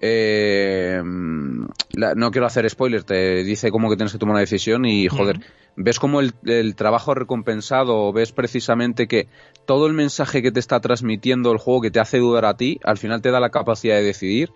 eh, 0.00 1.00
no 1.02 2.30
quiero 2.30 2.46
hacer 2.46 2.68
spoilers, 2.68 3.06
te 3.06 3.42
dice 3.44 3.70
cómo 3.70 3.88
que 3.88 3.96
tienes 3.96 4.12
que 4.12 4.18
tomar 4.18 4.34
una 4.34 4.40
decisión 4.40 4.84
y, 4.84 5.08
joder, 5.08 5.40
ves 5.76 5.98
como 5.98 6.20
el, 6.20 6.34
el, 6.44 6.74
trabajo 6.74 7.14
recompensado, 7.14 8.12
ves 8.12 8.32
precisamente 8.32 9.06
que 9.06 9.28
todo 9.64 9.86
el 9.86 9.94
mensaje 9.94 10.42
que 10.42 10.52
te 10.52 10.60
está 10.60 10.80
transmitiendo 10.80 11.50
el 11.52 11.58
juego 11.58 11.80
que 11.80 11.90
te 11.90 12.00
hace 12.00 12.18
dudar 12.18 12.44
a 12.44 12.56
ti, 12.56 12.78
al 12.84 12.98
final 12.98 13.22
te 13.22 13.30
da 13.30 13.40
la 13.40 13.50
capacidad 13.50 13.94
de 13.94 14.02
decidir 14.02 14.52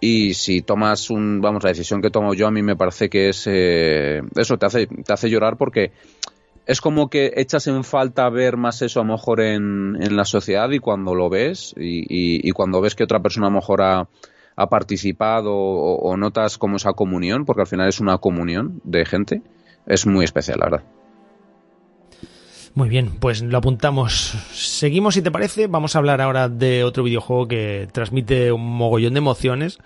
y 0.00 0.34
si 0.34 0.62
tomas 0.62 1.10
un, 1.10 1.40
vamos, 1.40 1.62
la 1.62 1.70
decisión 1.70 2.00
que 2.00 2.10
tomo 2.10 2.34
yo 2.34 2.46
a 2.46 2.50
mí 2.50 2.62
me 2.62 2.76
parece 2.76 3.10
que 3.10 3.28
es 3.28 3.46
eh, 3.46 4.22
eso, 4.34 4.56
te 4.56 4.66
hace, 4.66 4.86
te 4.86 5.12
hace 5.12 5.28
llorar 5.28 5.56
porque 5.56 5.92
es 6.66 6.80
como 6.80 7.10
que 7.10 7.32
echas 7.36 7.66
en 7.66 7.84
falta 7.84 8.28
ver 8.30 8.56
más 8.56 8.80
eso 8.80 9.00
a 9.00 9.04
lo 9.04 9.12
mejor 9.12 9.40
en, 9.40 9.98
en 10.00 10.16
la 10.16 10.24
sociedad 10.24 10.70
y 10.70 10.78
cuando 10.78 11.14
lo 11.14 11.28
ves 11.28 11.74
y, 11.76 12.48
y, 12.48 12.50
cuando 12.52 12.80
ves 12.80 12.94
que 12.94 13.04
otra 13.04 13.20
persona 13.20 13.48
a 13.48 13.50
lo 13.50 13.56
mejor 13.56 13.82
ha, 13.82 14.08
ha 14.56 14.66
participado 14.68 15.54
o, 15.54 15.96
o, 15.96 16.16
notas 16.16 16.58
como 16.58 16.76
esa 16.76 16.92
comunión, 16.92 17.44
porque 17.44 17.62
al 17.62 17.66
final 17.66 17.88
es 17.88 18.00
una 18.00 18.18
comunión 18.18 18.80
de 18.84 19.04
gente, 19.04 19.42
es 19.86 20.06
muy 20.06 20.24
especial, 20.24 20.58
la 20.60 20.66
verdad. 20.66 20.99
Muy 22.74 22.88
bien, 22.88 23.10
pues 23.18 23.42
lo 23.42 23.58
apuntamos. 23.58 24.34
Seguimos, 24.52 25.14
si 25.14 25.22
te 25.22 25.30
parece. 25.30 25.66
Vamos 25.66 25.94
a 25.94 25.98
hablar 25.98 26.20
ahora 26.20 26.48
de 26.48 26.84
otro 26.84 27.02
videojuego 27.02 27.48
que 27.48 27.88
transmite 27.92 28.52
un 28.52 28.64
mogollón 28.64 29.14
de 29.14 29.18
emociones, 29.18 29.78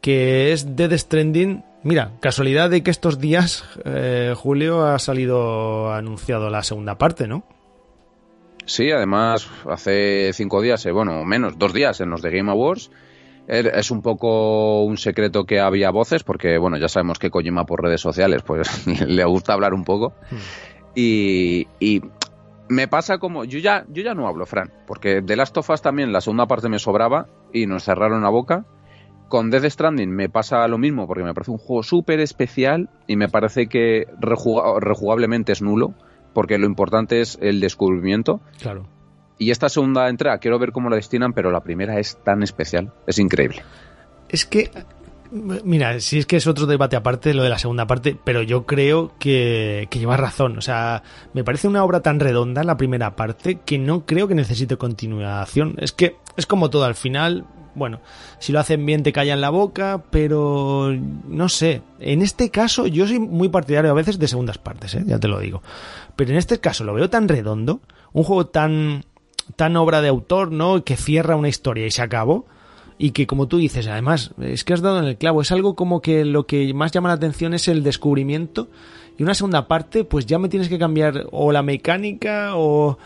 que 0.00 0.52
es 0.52 0.76
Dead 0.76 0.96
Stranding. 0.96 1.64
Mira, 1.82 2.12
casualidad 2.20 2.70
de 2.70 2.82
que 2.82 2.90
estos 2.90 3.18
días, 3.18 3.64
eh, 3.84 4.34
Julio, 4.36 4.84
ha 4.86 4.98
salido 4.98 5.92
anunciado 5.92 6.48
la 6.48 6.62
segunda 6.62 6.96
parte, 6.96 7.26
¿no? 7.26 7.44
Sí, 8.64 8.90
además, 8.90 9.48
hace 9.68 10.32
cinco 10.32 10.60
días, 10.60 10.84
eh, 10.86 10.92
bueno, 10.92 11.24
menos, 11.24 11.58
dos 11.58 11.72
días 11.72 12.00
en 12.00 12.10
los 12.10 12.22
de 12.22 12.30
Game 12.30 12.50
Awards. 12.50 12.90
Er, 13.48 13.68
es 13.68 13.92
un 13.92 14.02
poco 14.02 14.82
un 14.82 14.96
secreto 14.96 15.44
que 15.44 15.60
había 15.60 15.90
voces, 15.90 16.24
porque, 16.24 16.58
bueno, 16.58 16.76
ya 16.76 16.88
sabemos 16.88 17.20
que 17.20 17.30
Kojima 17.30 17.64
por 17.64 17.82
redes 17.82 18.00
sociales, 18.00 18.42
pues 18.42 18.86
le 19.06 19.24
gusta 19.24 19.52
hablar 19.52 19.72
un 19.72 19.84
poco. 19.84 20.14
Hmm. 20.30 20.36
Y, 20.96 22.00
me 22.68 22.88
pasa 22.88 23.18
como. 23.18 23.44
Yo 23.44 23.60
ya, 23.60 23.84
yo 23.88 24.02
ya 24.02 24.14
no 24.14 24.26
hablo, 24.26 24.46
Fran, 24.46 24.72
porque 24.86 25.20
de 25.20 25.36
Last 25.36 25.56
of 25.56 25.70
Us 25.70 25.82
también 25.82 26.12
la 26.12 26.20
segunda 26.20 26.46
parte 26.46 26.68
me 26.68 26.78
sobraba 26.80 27.28
y 27.52 27.66
nos 27.66 27.84
cerraron 27.84 28.22
la 28.22 28.30
boca. 28.30 28.64
Con 29.28 29.50
Death 29.50 29.64
Stranding 29.64 30.10
me 30.10 30.28
pasa 30.28 30.66
lo 30.68 30.78
mismo 30.78 31.06
porque 31.06 31.24
me 31.24 31.34
parece 31.34 31.50
un 31.50 31.58
juego 31.58 31.82
súper 31.82 32.20
especial 32.20 32.88
y 33.08 33.16
me 33.16 33.28
parece 33.28 33.66
que 33.66 34.06
rejugablemente 34.20 35.52
es 35.52 35.62
nulo 35.62 35.94
porque 36.32 36.58
lo 36.58 36.66
importante 36.66 37.20
es 37.20 37.38
el 37.40 37.60
descubrimiento. 37.60 38.40
Claro. 38.60 38.86
Y 39.38 39.50
esta 39.50 39.68
segunda 39.68 40.08
entrega 40.08 40.38
quiero 40.38 40.58
ver 40.58 40.70
cómo 40.70 40.90
la 40.90 40.96
destinan, 40.96 41.32
pero 41.32 41.50
la 41.50 41.60
primera 41.60 41.98
es 41.98 42.18
tan 42.24 42.42
especial, 42.42 42.92
es 43.06 43.18
increíble. 43.18 43.62
Es 44.28 44.46
que 44.46 44.70
Mira, 45.30 46.00
si 46.00 46.18
es 46.18 46.26
que 46.26 46.36
es 46.36 46.46
otro 46.46 46.66
debate 46.66 46.96
aparte 46.96 47.34
lo 47.34 47.42
de 47.42 47.48
la 47.48 47.58
segunda 47.58 47.86
parte, 47.86 48.16
pero 48.22 48.42
yo 48.42 48.66
creo 48.66 49.12
que, 49.18 49.88
que 49.90 49.98
llevas 49.98 50.20
razón. 50.20 50.58
O 50.58 50.60
sea, 50.60 51.02
me 51.32 51.44
parece 51.44 51.68
una 51.68 51.84
obra 51.84 52.00
tan 52.00 52.20
redonda 52.20 52.64
la 52.64 52.76
primera 52.76 53.16
parte 53.16 53.60
que 53.64 53.78
no 53.78 54.06
creo 54.06 54.28
que 54.28 54.34
necesite 54.34 54.76
continuación. 54.76 55.74
Es 55.78 55.92
que 55.92 56.16
es 56.36 56.46
como 56.46 56.70
todo 56.70 56.84
al 56.84 56.94
final. 56.94 57.44
Bueno, 57.74 58.00
si 58.38 58.52
lo 58.52 58.60
hacen 58.60 58.86
bien 58.86 59.02
te 59.02 59.12
callan 59.12 59.40
la 59.40 59.50
boca, 59.50 60.02
pero 60.10 60.94
no 61.28 61.48
sé. 61.48 61.82
En 62.00 62.22
este 62.22 62.50
caso 62.50 62.86
yo 62.86 63.06
soy 63.06 63.18
muy 63.18 63.48
partidario 63.48 63.90
a 63.90 63.94
veces 63.94 64.18
de 64.18 64.28
segundas 64.28 64.58
partes, 64.58 64.94
¿eh? 64.94 65.04
ya 65.06 65.18
te 65.18 65.28
lo 65.28 65.38
digo. 65.40 65.62
Pero 66.16 66.30
en 66.30 66.38
este 66.38 66.58
caso 66.58 66.84
lo 66.84 66.94
veo 66.94 67.10
tan 67.10 67.28
redondo, 67.28 67.80
un 68.12 68.24
juego 68.24 68.46
tan 68.46 69.04
tan 69.56 69.76
obra 69.76 70.00
de 70.00 70.08
autor, 70.08 70.50
¿no? 70.50 70.82
Que 70.82 70.96
cierra 70.96 71.36
una 71.36 71.48
historia 71.48 71.86
y 71.86 71.90
se 71.90 72.02
acabó 72.02 72.46
y 72.98 73.10
que 73.10 73.26
como 73.26 73.46
tú 73.46 73.58
dices, 73.58 73.86
además, 73.86 74.32
es 74.40 74.64
que 74.64 74.72
has 74.72 74.80
dado 74.80 74.98
en 74.98 75.04
el 75.04 75.16
clavo, 75.16 75.42
es 75.42 75.52
algo 75.52 75.74
como 75.74 76.00
que 76.00 76.24
lo 76.24 76.46
que 76.46 76.72
más 76.74 76.92
llama 76.92 77.08
la 77.08 77.14
atención 77.14 77.54
es 77.54 77.68
el 77.68 77.82
descubrimiento. 77.82 78.68
Y 79.18 79.22
una 79.22 79.34
segunda 79.34 79.66
parte, 79.66 80.04
pues 80.04 80.26
ya 80.26 80.38
me 80.38 80.48
tienes 80.48 80.68
que 80.68 80.78
cambiar 80.78 81.26
o 81.32 81.52
la 81.52 81.62
mecánica 81.62 82.52
o, 82.54 82.98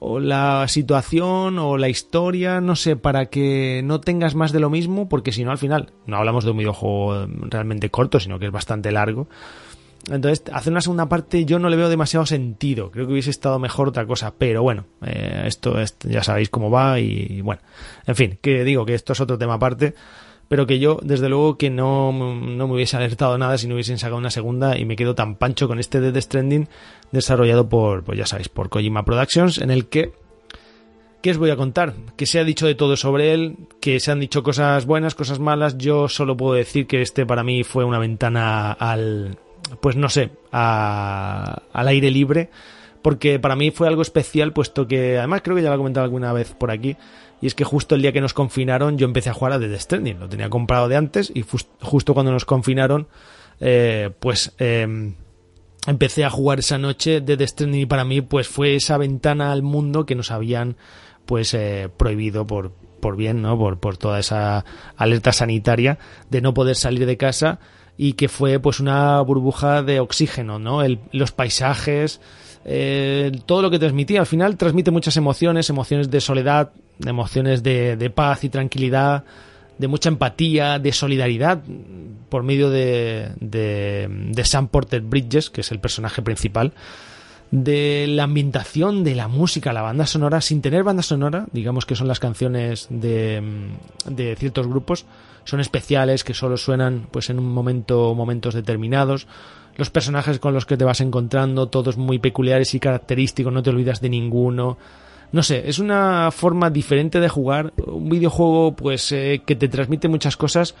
la 0.00 0.66
situación 0.68 1.58
o 1.58 1.76
la 1.76 1.88
historia, 1.88 2.60
no 2.60 2.76
sé, 2.76 2.94
para 2.94 3.26
que 3.26 3.82
no 3.84 4.00
tengas 4.00 4.36
más 4.36 4.52
de 4.52 4.60
lo 4.60 4.70
mismo, 4.70 5.08
porque 5.08 5.32
si 5.32 5.42
no 5.42 5.50
al 5.50 5.58
final, 5.58 5.90
no 6.06 6.16
hablamos 6.16 6.44
de 6.44 6.52
un 6.52 6.58
videojuego 6.58 7.26
realmente 7.42 7.90
corto, 7.90 8.20
sino 8.20 8.38
que 8.38 8.46
es 8.46 8.52
bastante 8.52 8.92
largo, 8.92 9.28
entonces, 10.10 10.42
hacer 10.52 10.72
una 10.72 10.80
segunda 10.80 11.08
parte 11.08 11.44
yo 11.44 11.58
no 11.58 11.68
le 11.68 11.76
veo 11.76 11.88
demasiado 11.88 12.26
sentido. 12.26 12.90
Creo 12.90 13.06
que 13.06 13.12
hubiese 13.12 13.30
estado 13.30 13.58
mejor 13.58 13.88
otra 13.88 14.06
cosa. 14.06 14.34
Pero 14.36 14.62
bueno, 14.62 14.86
eh, 15.04 15.44
esto, 15.46 15.76
ya 16.02 16.22
sabéis 16.22 16.50
cómo 16.50 16.70
va 16.70 17.00
y, 17.00 17.40
bueno. 17.40 17.60
En 18.06 18.16
fin, 18.16 18.38
que 18.40 18.64
digo 18.64 18.86
que 18.86 18.94
esto 18.94 19.12
es 19.12 19.20
otro 19.20 19.38
tema 19.38 19.54
aparte. 19.54 19.94
Pero 20.48 20.66
que 20.66 20.78
yo, 20.78 20.98
desde 21.02 21.28
luego, 21.28 21.58
que 21.58 21.68
no, 21.68 22.10
no 22.10 22.68
me 22.68 22.74
hubiese 22.74 22.96
alertado 22.96 23.36
nada 23.36 23.58
si 23.58 23.66
no 23.66 23.74
hubiesen 23.74 23.98
sacado 23.98 24.16
una 24.16 24.30
segunda 24.30 24.78
y 24.78 24.86
me 24.86 24.96
quedo 24.96 25.14
tan 25.14 25.36
pancho 25.36 25.68
con 25.68 25.78
este 25.78 26.00
Dead 26.00 26.18
Stranding 26.18 26.68
desarrollado 27.12 27.68
por, 27.68 28.02
pues 28.02 28.18
ya 28.18 28.24
sabéis, 28.24 28.48
por 28.48 28.70
Kojima 28.70 29.04
Productions, 29.04 29.58
en 29.58 29.70
el 29.70 29.88
que 29.88 30.12
¿Qué 31.20 31.32
os 31.32 31.38
voy 31.38 31.50
a 31.50 31.56
contar? 31.56 31.94
Que 32.16 32.26
se 32.26 32.38
ha 32.38 32.44
dicho 32.44 32.66
de 32.66 32.76
todo 32.76 32.96
sobre 32.96 33.34
él, 33.34 33.56
que 33.80 33.98
se 33.98 34.12
han 34.12 34.20
dicho 34.20 34.44
cosas 34.44 34.86
buenas, 34.86 35.16
cosas 35.16 35.40
malas. 35.40 35.76
Yo 35.76 36.08
solo 36.08 36.36
puedo 36.36 36.54
decir 36.54 36.86
que 36.86 37.02
este 37.02 37.26
para 37.26 37.42
mí 37.42 37.64
fue 37.64 37.84
una 37.84 37.98
ventana 37.98 38.70
al, 38.70 39.36
pues 39.80 39.96
no 39.96 40.08
sé, 40.08 40.30
al 40.50 41.88
aire 41.88 42.10
libre, 42.10 42.50
porque 43.02 43.38
para 43.38 43.56
mí 43.56 43.70
fue 43.70 43.88
algo 43.88 44.02
especial, 44.02 44.52
puesto 44.52 44.86
que, 44.86 45.18
además 45.18 45.42
creo 45.42 45.56
que 45.56 45.62
ya 45.62 45.68
lo 45.68 45.74
he 45.74 45.78
comentado 45.78 46.04
alguna 46.04 46.32
vez 46.32 46.54
por 46.54 46.70
aquí, 46.70 46.96
y 47.40 47.46
es 47.46 47.54
que 47.54 47.64
justo 47.64 47.94
el 47.94 48.02
día 48.02 48.12
que 48.12 48.20
nos 48.20 48.34
confinaron 48.34 48.98
yo 48.98 49.06
empecé 49.06 49.30
a 49.30 49.34
jugar 49.34 49.52
a 49.52 49.60
The 49.60 49.78
Stranding, 49.78 50.18
lo 50.18 50.28
tenía 50.28 50.50
comprado 50.50 50.88
de 50.88 50.96
antes, 50.96 51.30
y 51.34 51.44
justo 51.80 52.14
cuando 52.14 52.32
nos 52.32 52.44
confinaron, 52.44 53.08
eh, 53.60 54.10
pues... 54.18 54.54
Em, 54.58 55.14
empecé 55.86 56.24
a 56.24 56.30
jugar 56.30 56.58
esa 56.58 56.76
noche 56.76 57.20
The 57.22 57.46
Stranding 57.46 57.82
y 57.82 57.86
para 57.86 58.04
mí 58.04 58.20
pues 58.20 58.46
fue 58.46 58.74
esa 58.74 58.98
ventana 58.98 59.52
al 59.52 59.62
mundo 59.62 60.04
que 60.04 60.14
nos 60.14 60.30
habían 60.30 60.76
pues 61.24 61.54
eh, 61.54 61.88
prohibido 61.96 62.46
por, 62.46 62.72
por 63.00 63.16
bien, 63.16 63.42
¿no? 63.42 63.56
Por, 63.58 63.78
por 63.78 63.96
toda 63.96 64.18
esa 64.18 64.64
alerta 64.96 65.32
sanitaria 65.32 65.98
de 66.30 66.40
no 66.40 66.52
poder 66.52 66.76
salir 66.76 67.06
de 67.06 67.16
casa 67.16 67.60
y 67.98 68.12
que 68.12 68.28
fue 68.28 68.60
pues 68.60 68.78
una 68.78 69.20
burbuja 69.20 69.82
de 69.82 69.98
oxígeno, 69.98 70.60
¿no? 70.60 70.82
El, 70.82 71.00
los 71.10 71.32
paisajes, 71.32 72.20
eh, 72.64 73.32
todo 73.44 73.60
lo 73.60 73.70
que 73.70 73.80
transmitía. 73.80 74.20
Al 74.20 74.26
final 74.26 74.56
transmite 74.56 74.92
muchas 74.92 75.16
emociones, 75.16 75.68
emociones 75.68 76.08
de 76.08 76.20
soledad, 76.20 76.70
emociones 77.04 77.64
de, 77.64 77.96
de 77.96 78.10
paz 78.10 78.44
y 78.44 78.48
tranquilidad, 78.48 79.24
de 79.78 79.88
mucha 79.88 80.08
empatía, 80.08 80.78
de 80.78 80.92
solidaridad, 80.92 81.60
por 82.28 82.44
medio 82.44 82.70
de, 82.70 83.32
de, 83.40 84.08
de 84.08 84.44
Sam 84.44 84.68
Porter 84.68 85.00
Bridges, 85.00 85.50
que 85.50 85.62
es 85.62 85.72
el 85.72 85.80
personaje 85.80 86.22
principal 86.22 86.72
de 87.50 88.06
la 88.08 88.24
ambientación, 88.24 89.04
de 89.04 89.14
la 89.14 89.26
música, 89.26 89.72
la 89.72 89.82
banda 89.82 90.06
sonora, 90.06 90.40
sin 90.40 90.60
tener 90.60 90.84
banda 90.84 91.02
sonora, 91.02 91.46
digamos 91.52 91.86
que 91.86 91.96
son 91.96 92.06
las 92.06 92.20
canciones 92.20 92.86
de, 92.90 93.42
de 94.06 94.36
ciertos 94.36 94.66
grupos, 94.66 95.06
son 95.48 95.60
especiales 95.60 96.24
que 96.24 96.34
solo 96.34 96.58
suenan 96.58 97.08
pues 97.10 97.30
en 97.30 97.38
un 97.38 97.50
momento, 97.50 98.14
momentos 98.14 98.52
determinados. 98.52 99.26
Los 99.76 99.88
personajes 99.88 100.38
con 100.40 100.52
los 100.52 100.66
que 100.66 100.76
te 100.76 100.84
vas 100.84 101.00
encontrando, 101.00 101.68
todos 101.70 101.96
muy 101.96 102.18
peculiares 102.18 102.74
y 102.74 102.80
característicos, 102.80 103.50
no 103.50 103.62
te 103.62 103.70
olvidas 103.70 104.02
de 104.02 104.10
ninguno. 104.10 104.76
No 105.32 105.42
sé, 105.42 105.66
es 105.66 105.78
una 105.78 106.30
forma 106.32 106.68
diferente 106.68 107.18
de 107.18 107.30
jugar, 107.30 107.72
un 107.86 108.10
videojuego 108.10 108.76
pues 108.76 109.10
eh, 109.12 109.40
que 109.46 109.56
te 109.56 109.68
transmite 109.68 110.08
muchas 110.08 110.36
cosas, 110.36 110.74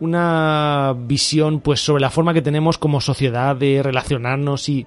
una 0.00 0.94
visión 0.98 1.60
pues 1.60 1.80
sobre 1.80 2.02
la 2.02 2.10
forma 2.10 2.34
que 2.34 2.42
tenemos 2.42 2.76
como 2.76 3.00
sociedad 3.00 3.56
de 3.56 3.82
relacionarnos 3.82 4.68
y 4.68 4.86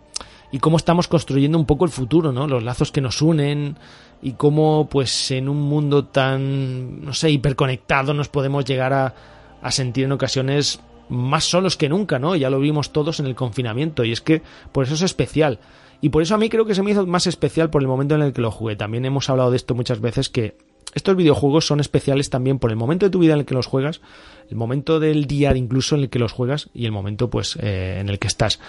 y 0.52 0.60
cómo 0.60 0.78
estamos 0.78 1.08
construyendo 1.08 1.58
un 1.58 1.66
poco 1.66 1.86
el 1.86 1.92
futuro, 1.92 2.32
¿no? 2.32 2.48
Los 2.48 2.64
lazos 2.64 2.92
que 2.92 3.02
nos 3.02 3.22
unen 3.22 3.78
y 4.22 4.34
cómo, 4.34 4.88
pues, 4.90 5.32
en 5.32 5.50
un 5.50 5.62
mundo 5.62 6.06
tan, 6.06 7.06
no 7.06 7.14
sé, 7.14 7.30
hiperconectado 7.30 8.14
nos 8.14 8.30
podemos 8.30 8.66
llegar 8.66 8.94
a, 8.94 9.16
a 9.62 9.72
sentir 9.72 10.06
en 10.06 10.14
ocasiones 10.14 10.80
más 11.10 11.46
solos 11.46 11.78
que 11.78 11.90
nunca, 11.90 12.20
¿no? 12.20 12.36
Ya 12.36 12.50
lo 12.50 12.60
vimos 12.60 12.92
todos 12.92 13.20
en 13.20 13.28
el 13.28 13.36
confinamiento 13.36 14.04
y 14.04 14.12
es 14.12 14.22
que 14.22 14.42
por 14.72 14.86
eso 14.86 14.96
es 14.96 15.02
especial. 15.02 15.60
Y 16.02 16.10
por 16.10 16.22
eso 16.22 16.36
a 16.36 16.38
mí 16.38 16.50
creo 16.50 16.66
que 16.66 16.76
se 16.76 16.84
me 16.84 16.92
hizo 16.92 17.06
más 17.08 17.28
especial 17.28 17.70
por 17.70 17.82
el 17.82 17.88
momento 17.88 18.16
en 18.16 18.22
el 18.22 18.34
que 18.34 18.42
lo 18.42 18.52
jugué. 18.52 18.76
También 18.76 19.06
hemos 19.06 19.30
hablado 19.30 19.52
de 19.52 19.58
esto 19.58 19.74
muchas 19.74 20.00
veces 20.00 20.30
que 20.30 20.56
estos 20.94 21.16
videojuegos 21.16 21.66
son 21.66 21.80
especiales 21.80 22.30
también 22.30 22.60
por 22.60 22.72
el 22.72 22.78
momento 22.78 23.06
de 23.06 23.10
tu 23.10 23.20
vida 23.20 23.34
en 23.34 23.40
el 23.40 23.46
que 23.46 23.54
los 23.54 23.68
juegas, 23.68 24.02
el 24.50 24.56
momento 24.56 25.00
del 25.00 25.26
día 25.26 25.56
incluso 25.56 25.96
en 25.96 26.02
el 26.02 26.10
que 26.10 26.20
los 26.20 26.32
juegas 26.32 26.70
y 26.74 26.86
el 26.86 26.92
momento 26.92 27.30
pues 27.30 27.58
eh, 27.62 27.98
en 28.00 28.10
el 28.10 28.20
que 28.20 28.28
estás. 28.28 28.60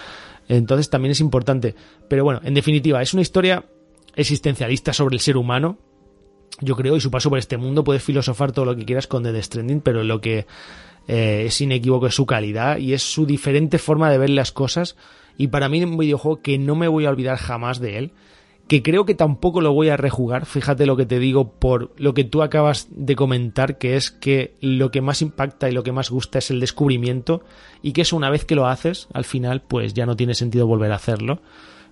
Entonces 0.49 0.89
también 0.89 1.11
es 1.11 1.21
importante. 1.21 1.75
Pero 2.09 2.25
bueno, 2.25 2.41
en 2.43 2.53
definitiva, 2.53 3.01
es 3.01 3.13
una 3.13 3.21
historia 3.21 3.65
existencialista 4.15 4.91
sobre 4.91 5.15
el 5.15 5.21
ser 5.21 5.37
humano. 5.37 5.77
Yo 6.59 6.75
creo, 6.75 6.97
y 6.97 7.01
su 7.01 7.11
paso 7.11 7.29
por 7.29 7.39
este 7.39 7.55
mundo, 7.55 7.85
puedes 7.85 8.03
filosofar 8.03 8.51
todo 8.51 8.65
lo 8.65 8.75
que 8.75 8.83
quieras 8.83 9.07
con 9.07 9.23
The 9.23 9.41
Stranding, 9.41 9.79
pero 9.79 10.03
lo 10.03 10.19
que 10.19 10.45
eh, 11.07 11.43
es 11.45 11.61
inequívoco 11.61 12.07
es 12.07 12.15
su 12.15 12.25
calidad 12.25 12.77
y 12.77 12.93
es 12.93 13.03
su 13.03 13.25
diferente 13.25 13.77
forma 13.77 14.11
de 14.11 14.17
ver 14.17 14.31
las 14.31 14.51
cosas. 14.51 14.97
Y 15.37 15.47
para 15.47 15.69
mí 15.69 15.79
es 15.79 15.85
un 15.85 15.97
videojuego 15.97 16.41
que 16.41 16.57
no 16.57 16.75
me 16.75 16.89
voy 16.89 17.05
a 17.05 17.11
olvidar 17.11 17.37
jamás 17.37 17.79
de 17.79 17.97
él 17.97 18.11
que 18.69 18.83
creo 18.83 19.03
que 19.03 19.15
tampoco 19.15 19.61
lo 19.61 19.73
voy 19.73 19.89
a 19.89 19.97
rejugar, 19.97 20.45
fíjate 20.45 20.85
lo 20.85 20.95
que 20.95 21.07
te 21.07 21.17
digo 21.17 21.53
por 21.53 21.91
lo 21.97 22.13
que 22.13 22.23
tú 22.23 22.43
acabas 22.43 22.87
de 22.91 23.15
comentar, 23.15 23.79
que 23.79 23.95
es 23.95 24.11
que 24.11 24.53
lo 24.61 24.91
que 24.91 25.01
más 25.01 25.23
impacta 25.23 25.67
y 25.67 25.71
lo 25.71 25.81
que 25.81 25.91
más 25.91 26.11
gusta 26.11 26.37
es 26.37 26.51
el 26.51 26.59
descubrimiento 26.59 27.41
y 27.81 27.93
que 27.93 28.01
eso 28.01 28.15
una 28.15 28.29
vez 28.29 28.45
que 28.45 28.53
lo 28.53 28.67
haces, 28.67 29.07
al 29.11 29.25
final 29.25 29.63
pues 29.67 29.95
ya 29.95 30.05
no 30.05 30.15
tiene 30.15 30.35
sentido 30.35 30.67
volver 30.67 30.91
a 30.91 30.97
hacerlo, 30.97 31.41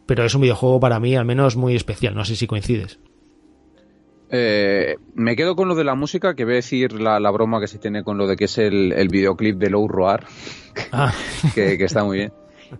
pero 0.06 0.24
es 0.24 0.36
un 0.36 0.42
videojuego 0.42 0.80
para 0.80 1.00
mí 1.00 1.16
al 1.16 1.26
menos 1.26 1.56
muy 1.56 1.76
especial, 1.76 2.14
no 2.14 2.26
sé 2.26 2.36
si 2.36 2.46
coincides. 2.46 3.00
Eh, 4.30 4.98
me 5.16 5.36
quedo 5.36 5.56
con 5.56 5.70
lo 5.70 5.74
de 5.74 5.84
la 5.84 5.96
música, 5.96 6.36
que 6.36 6.46
voy 6.46 6.54
a 6.54 6.56
decir 6.58 6.94
la, 6.94 7.32
broma 7.32 7.60
que 7.60 7.68
se 7.68 7.80
tiene 7.80 8.04
con 8.04 8.20
lo 8.20 8.28
de 8.28 8.36
que 8.36 8.46
es 8.46 8.56
el, 8.60 9.08
videoclip 9.10 9.58
de 9.58 9.72
Low 9.72 9.88
Roar, 9.88 10.28
ah. 10.92 11.12
que 11.56 11.84
está 11.84 12.04
muy 12.04 12.18
bien. 12.18 12.34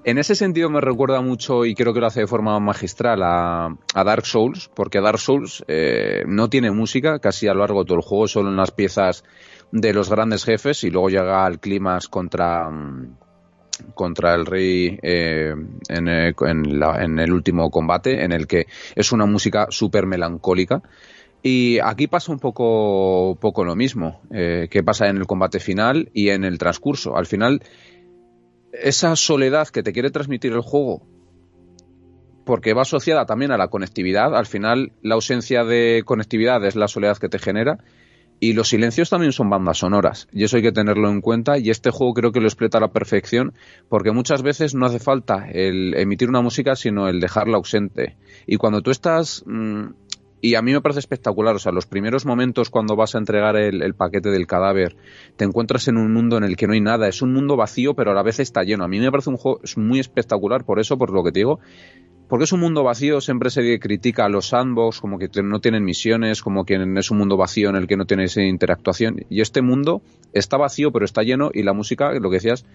En 0.04 0.18
ese 0.18 0.36
sentido 0.36 0.70
me 0.70 0.82
recuerda 0.82 1.22
mucho, 1.22 1.66
y 1.66 1.76
creo 1.76 1.94
que 1.94 2.00
lo 2.00 2.08
hace 2.08 2.22
de 2.22 2.28
forma 2.28 2.60
magistral, 2.60 3.22
a, 3.24 3.76
Dark 3.94 4.26
Souls, 4.26 4.70
porque 4.74 5.02
Dark 5.02 5.20
Souls 5.20 5.64
eh, 5.68 6.24
no 6.28 6.50
tiene 6.50 6.72
música 6.72 7.20
casi 7.20 7.48
a 7.48 7.54
lo 7.54 7.62
largo 7.62 7.84
de 7.84 7.88
todo 7.88 7.98
el 7.98 8.04
juego, 8.04 8.28
solo 8.28 8.50
en 8.50 8.58
las 8.58 8.72
piezas 8.72 9.24
de 9.72 9.94
los 9.94 10.10
grandes 10.10 10.46
jefes 10.46 10.84
y 10.84 10.90
luego 10.90 11.10
llega 11.10 11.46
al 11.46 11.60
clímax 11.60 12.08
contra 12.08 12.70
contra 13.94 14.34
el 14.34 14.46
rey 14.46 14.98
eh, 15.02 15.54
en, 15.90 17.20
el 17.20 17.34
último 17.34 17.70
combate, 17.70 18.24
en 18.24 18.32
el 18.32 18.48
que 18.48 18.66
es 18.96 19.12
una 19.12 19.26
música 19.26 19.68
súper 19.70 20.06
melancólica. 20.06 20.82
Y 21.44 21.80
aquí 21.80 22.08
pasa 22.08 22.32
un 22.32 22.40
poco, 22.40 23.38
poco 23.40 23.64
lo 23.64 23.76
mismo, 23.76 24.22
eh, 24.32 24.68
que 24.70 24.84
pasa 24.84 25.08
en 25.08 25.18
el 25.18 25.28
combate 25.28 25.60
final 25.60 26.10
y 26.14 26.30
en 26.30 26.44
el 26.44 26.58
transcurso. 26.58 27.16
Al 27.16 27.28
final 27.28 27.62
esa 28.72 29.16
soledad 29.16 29.68
que 29.70 29.84
te 29.84 29.94
quiere 29.94 30.12
transmitir 30.12 30.54
el 30.54 30.62
juego, 30.62 31.06
porque 32.46 32.74
va 32.74 32.84
asociada 32.84 33.26
también 33.26 33.52
a 33.52 33.58
la 33.58 33.68
conectividad, 33.68 34.36
al 34.36 34.46
final 34.46 34.94
la 35.02 35.16
ausencia 35.16 35.64
de 35.64 36.04
conectividad 36.06 36.64
es 36.66 36.76
la 36.76 36.88
soledad 36.88 37.18
que 37.18 37.30
te 37.30 37.40
genera, 37.40 37.80
y 38.40 38.54
los 38.54 38.70
silencios 38.70 39.10
también 39.10 39.32
son 39.32 39.50
bandas 39.50 39.80
sonoras, 39.80 40.28
y 40.32 40.44
eso 40.44 40.58
hay 40.58 40.64
que 40.64 40.72
tenerlo 40.72 41.10
en 41.10 41.22
cuenta, 41.22 41.58
y 41.58 41.70
este 41.70 41.90
juego 41.90 42.14
creo 42.14 42.32
que 42.32 42.40
lo 42.40 42.48
explota 42.48 42.78
a 42.78 42.82
la 42.82 42.92
perfección, 42.92 43.54
porque 43.90 44.12
muchas 44.12 44.44
veces 44.44 44.76
no 44.76 44.86
hace 44.86 45.00
falta 45.00 45.50
el 45.52 45.96
emitir 45.96 46.30
una 46.30 46.42
música, 46.42 46.76
sino 46.76 47.08
el 47.08 47.20
dejarla 47.20 47.58
ausente. 47.58 48.16
Y 48.46 48.58
cuando 48.58 48.82
tú 48.82 48.92
estás... 48.92 49.44
Mm, 49.46 49.88
y 50.40 50.56
a 50.56 50.62
mí 50.62 50.72
me 50.72 50.82
parece 50.82 51.00
espectacular, 51.00 51.56
o 51.56 51.60
sea, 51.60 51.72
los 51.72 51.88
primeros 51.88 52.26
momentos 52.26 52.70
cuando 52.70 52.96
vas 52.96 53.16
a 53.16 53.18
entregar 53.18 53.56
el, 53.56 53.94
paquete 53.96 54.30
del 54.30 54.46
cadáver, 54.46 54.96
te 55.36 55.46
encuentras 55.46 55.88
en 55.88 55.98
un 55.98 56.14
mundo 56.14 56.38
en 56.38 56.44
el 56.44 56.56
que 56.56 56.68
no 56.68 56.74
hay 56.74 56.82
nada, 56.82 57.08
es 57.08 57.22
un 57.22 57.34
mundo 57.34 57.56
vacío, 57.56 57.96
pero 57.96 58.12
a 58.12 58.14
la 58.14 58.22
vez 58.22 58.40
está 58.40 58.64
lleno. 58.64 58.84
A 58.84 58.88
mí 58.88 59.00
me 59.00 59.10
parece 59.10 59.32
un 59.32 59.38
juego 59.38 59.62
muy 59.78 60.00
espectacular 60.00 60.64
por 60.64 60.80
eso, 60.80 60.98
por 60.98 61.12
lo 61.12 61.24
que 61.24 61.32
te 61.32 61.40
digo, 61.40 61.60
porque 62.28 62.44
es 62.44 62.52
un 62.52 62.60
mundo 62.60 62.84
vacío, 62.84 63.22
siempre 63.22 63.50
se 63.50 63.80
critica 63.80 64.26
a 64.26 64.30
los 64.30 64.50
sandbox 64.50 65.00
como 65.00 65.18
que 65.18 65.30
no 65.42 65.60
tienen 65.60 65.84
misiones, 65.84 66.44
como 66.44 66.66
que 66.66 66.76
es 66.76 67.12
un 67.12 67.18
mundo 67.18 67.38
vacío 67.38 67.70
en 67.70 67.76
el 67.76 67.88
que 67.88 67.98
no 67.98 68.06
tienes 68.06 68.38
interactuación, 68.38 69.26
y 69.30 69.42
este 69.42 69.62
mundo 69.62 70.02
está 70.34 70.58
vacío, 70.58 70.92
pero 70.92 71.06
está 71.06 71.24
lleno, 71.24 71.50
y 71.54 71.64
la 71.64 71.74
música, 71.74 72.12
lo 72.14 72.30
que 72.30 72.36
decías, 72.36 72.66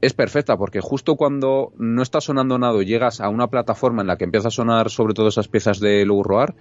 es 0.00 0.12
perfecta 0.12 0.56
porque 0.56 0.80
justo 0.80 1.16
cuando 1.16 1.72
no 1.78 2.02
está 2.02 2.20
sonando 2.20 2.58
nada 2.58 2.82
llegas 2.82 3.20
a 3.20 3.28
una 3.28 3.48
plataforma 3.48 4.02
en 4.02 4.08
la 4.08 4.16
que 4.16 4.24
empieza 4.24 4.48
a 4.48 4.52
sonar 4.52 4.90
sobre 4.90 5.14
todo 5.14 5.28
esas 5.28 5.48
piezas 5.48 5.80
de 5.80 6.04
Roar, 6.04 6.54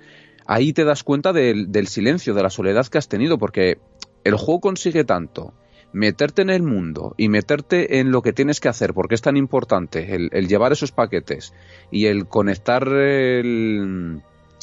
ahí 0.46 0.74
te 0.74 0.84
das 0.84 1.04
cuenta 1.04 1.34
del, 1.34 1.88
silencio, 1.88 2.34
de 2.34 2.44
la 2.44 2.50
soledad 2.50 2.88
que 2.88 2.98
has 2.98 3.08
tenido, 3.08 3.38
porque 3.38 3.78
el 4.24 4.36
juego 4.36 4.62
consigue 4.62 5.04
tanto 5.04 5.54
meterte 5.92 6.42
en 6.42 6.50
el 6.50 6.64
mundo 6.64 7.14
y 7.18 7.30
meterte 7.30 8.00
en 8.00 8.12
lo 8.12 8.22
que 8.22 8.34
tienes 8.34 8.60
que 8.60 8.68
hacer, 8.68 8.94
porque 8.94 9.16
es 9.16 9.22
tan 9.22 9.38
importante 9.38 10.16
el, 10.16 10.48
llevar 10.48 10.74
esos 10.74 10.92
paquetes 10.92 11.54
y 11.90 12.08
el 12.08 12.28
conectar 12.28 12.84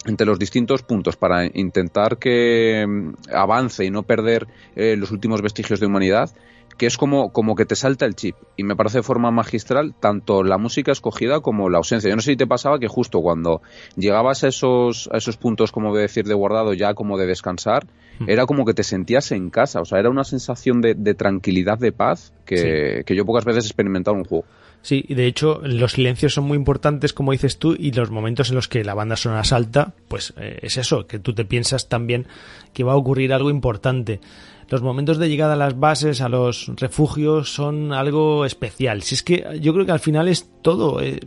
entre 0.05 0.27
los 0.27 0.39
distintos 0.39 0.83
puntos 0.83 1.16
para 1.16 1.47
intentar 1.47 2.18
que 2.18 2.85
mm, 2.87 3.35
avance 3.35 3.85
y 3.85 3.91
no 3.91 4.03
perder 4.03 4.47
eh, 4.77 4.97
los 4.97 5.11
últimos 5.11 5.43
vestigios 5.43 5.81
de 5.81 5.87
humanidad, 5.87 6.31
que 6.77 6.87
es 6.87 6.97
como, 6.97 7.33
como 7.33 7.55
que 7.55 7.64
te 7.64 7.77
salta 7.77 8.07
el 8.07 8.14
chip. 8.14 8.37
Y 8.57 8.64
me 8.64 8.77
parece 8.77 8.99
de 8.99 9.03
forma 9.03 9.31
magistral 9.31 9.95
tanto 9.99 10.43
la 10.43 10.59
música 10.59 10.93
escogida 10.93 11.41
como 11.41 11.68
la 11.68 11.79
ausencia. 11.79 12.11
Yo 12.11 12.16
no 12.16 12.23
sé 12.23 12.33
si 12.33 12.37
te 12.37 12.47
pasaba 12.47 12.79
que 12.79 12.89
justo 12.89 13.20
cuando 13.20 13.62
llegabas 13.97 14.45
a 14.45 14.49
esos, 14.49 15.09
a 15.12 15.18
esos 15.18 15.37
puntos, 15.37 15.73
como 15.73 15.95
de 15.95 16.03
decir, 16.03 16.27
de 16.27 16.35
guardado, 16.35 16.75
ya 16.75 16.95
como 16.95 17.18
de 17.18 17.27
descansar, 17.27 17.87
hmm. 18.18 18.29
era 18.29 18.47
como 18.47 18.64
que 18.64 18.75
te 18.75 18.83
sentías 18.83 19.33
en 19.33 19.51
casa. 19.51 19.81
O 19.81 19.85
sea, 19.85 19.99
era 19.99 20.11
una 20.11 20.25
sensación 20.25 20.81
de, 20.81 21.14
tranquilidad, 21.14 21.79
de 21.79 21.93
paz, 21.93 22.33
que, 22.45 23.03
que 23.07 23.14
yo 23.14 23.25
pocas 23.25 23.45
veces 23.45 23.64
he 23.64 23.68
experimentado 23.68 24.14
en 24.16 24.20
un 24.20 24.27
juego. 24.27 24.45
Sí, 24.83 25.05
y 25.07 25.14
de 25.14 25.27
hecho 25.27 25.61
los 25.62 25.93
silencios 25.93 26.35
son 26.35 26.45
muy 26.45 26.57
importantes, 26.57 27.12
como 27.12 27.31
dices 27.31 27.59
tú, 27.59 27.77
y 27.79 27.93
los 27.93 28.11
momentos 28.11 28.51
en 28.51 28.57
los 28.57 28.66
que 28.66 28.83
la 28.83 28.95
banda 28.95 29.14
sonora 29.14 29.45
salta, 29.45 29.95
pues 30.09 30.35
eh, 30.37 30.59
es 30.62 30.77
eso, 30.77 31.07
que 31.07 31.20
tú 31.20 31.35
te 31.35 31.45
piensas 31.45 31.89
también 31.89 32.27
que 32.75 32.83
va 32.83 32.93
a 32.93 32.97
ocurrir 32.97 33.33
algo 33.33 33.49
importante 33.49 34.20
los 34.69 34.83
momentos 34.83 35.19
de 35.19 35.29
llegada 35.29 35.55
a 35.55 35.57
las 35.57 35.79
bases, 35.79 36.21
a 36.21 36.29
los 36.29 36.71
refugios, 36.77 37.53
son 37.53 37.93
algo 37.93 38.45
especial. 38.45 39.03
Si 39.03 39.15
es 39.15 39.23
que 39.23 39.59
yo 39.61 39.73
creo 39.75 39.87
que 39.87 39.93
al 39.93 40.01
final 40.01 40.29
es 40.29 40.51
todo. 40.63 41.01
Eh, 41.01 41.21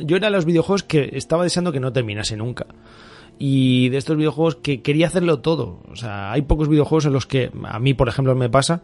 yo 0.00 0.16
era 0.16 0.28
de 0.28 0.32
los 0.32 0.44
videojuegos 0.44 0.82
que 0.82 1.10
estaba 1.12 1.44
deseando 1.44 1.72
que 1.72 1.80
no 1.80 1.92
terminase 1.92 2.36
nunca. 2.36 2.66
Y 3.38 3.88
de 3.90 3.98
estos 3.98 4.16
videojuegos 4.16 4.56
que 4.56 4.82
quería 4.82 5.06
hacerlo 5.06 5.40
todo. 5.40 5.80
O 5.90 5.96
sea, 5.96 6.32
hay 6.32 6.42
pocos 6.42 6.68
videojuegos 6.68 7.06
en 7.06 7.12
los 7.12 7.26
que 7.26 7.50
a 7.64 7.78
mí, 7.78 7.94
por 7.94 8.08
ejemplo, 8.08 8.34
me 8.34 8.50
pasa 8.50 8.82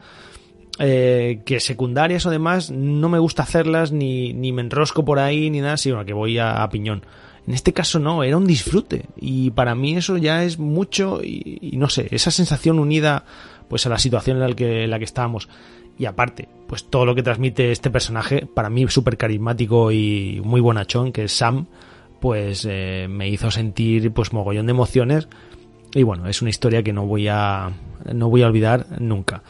eh, 0.79 1.41
que 1.45 1.61
secundarias 1.61 2.27
o 2.27 2.31
demás 2.31 2.71
no 2.71 3.09
me 3.09 3.19
gusta 3.19 3.43
hacerlas, 3.43 3.93
ni, 3.93 4.33
ni 4.33 4.53
me 4.53 4.63
enrosco 4.63 5.05
por 5.05 5.19
ahí, 5.19 5.51
ni 5.51 5.61
nada, 5.61 5.77
sino 5.77 6.05
que 6.05 6.13
voy 6.13 6.39
a, 6.39 6.69
piñón. 6.71 7.05
En 7.47 7.55
este 7.55 7.73
caso 7.73 7.99
no, 7.99 8.23
era 8.25 8.37
un 8.37 8.47
disfrute. 8.47 9.07
Y 9.17 9.51
para 9.51 9.75
mí 9.75 9.97
eso 9.97 10.17
ya 10.17 10.45
es 10.45 10.59
mucho 10.59 11.21
y 11.23 11.75
no 11.77 11.89
sé, 11.89 12.09
esa 12.11 12.31
sensación 12.31 12.79
unida 12.79 13.25
pues 13.69 13.87
a 13.87 13.89
la 13.89 13.99
situación 13.99 14.37
en 14.37 14.49
la 14.49 14.55
que, 14.55 14.85
en 14.85 14.91
la 14.91 14.99
que 14.99 15.05
estábamos. 15.05 15.49
Y 15.99 16.07
aparte, 16.07 16.49
pues 16.67 16.85
todo 16.85 17.07
lo 17.07 17.15
que 17.15 17.23
transmite 17.23 17.71
este 17.71 17.91
personaje, 17.91 18.47
para 18.47 18.71
mí 18.71 18.87
súper 18.89 19.17
carismático 19.17 19.93
y 19.93 20.41
muy 20.45 20.61
bonachón, 20.61 21.13
que 21.13 21.25
es 21.25 21.33
Sam, 21.33 21.67
pues 22.21 22.67
eh, 22.69 23.07
me 23.09 23.29
hizo 23.29 23.51
sentir 23.51 24.13
pues 24.13 24.33
mogollón 24.33 24.67
de 24.67 24.73
emociones. 24.73 25.29
Y 25.95 26.03
bueno, 26.03 26.27
es 26.27 26.43
una 26.43 26.51
historia 26.51 26.83
que 26.83 26.93
no 26.93 27.07
voy 27.07 27.29
a, 27.29 27.71
no 28.13 28.29
voy 28.29 28.43
a 28.43 28.47
olvidar 28.49 28.87
nunca. 28.99 29.43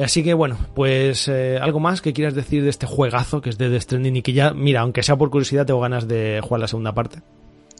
Así 0.00 0.22
que 0.22 0.32
bueno, 0.32 0.56
pues 0.74 1.28
eh, 1.28 1.58
algo 1.60 1.80
más 1.80 2.00
que 2.00 2.14
quieras 2.14 2.34
decir 2.34 2.62
de 2.62 2.70
este 2.70 2.86
juegazo 2.86 3.42
que 3.42 3.50
es 3.50 3.58
de 3.58 3.68
Death 3.68 3.82
Stranding 3.82 4.16
y 4.16 4.22
que 4.22 4.32
ya, 4.32 4.54
mira, 4.54 4.80
aunque 4.80 5.02
sea 5.02 5.16
por 5.16 5.28
curiosidad, 5.30 5.66
tengo 5.66 5.80
ganas 5.80 6.08
de 6.08 6.40
jugar 6.42 6.60
la 6.60 6.68
segunda 6.68 6.94
parte. 6.94 7.18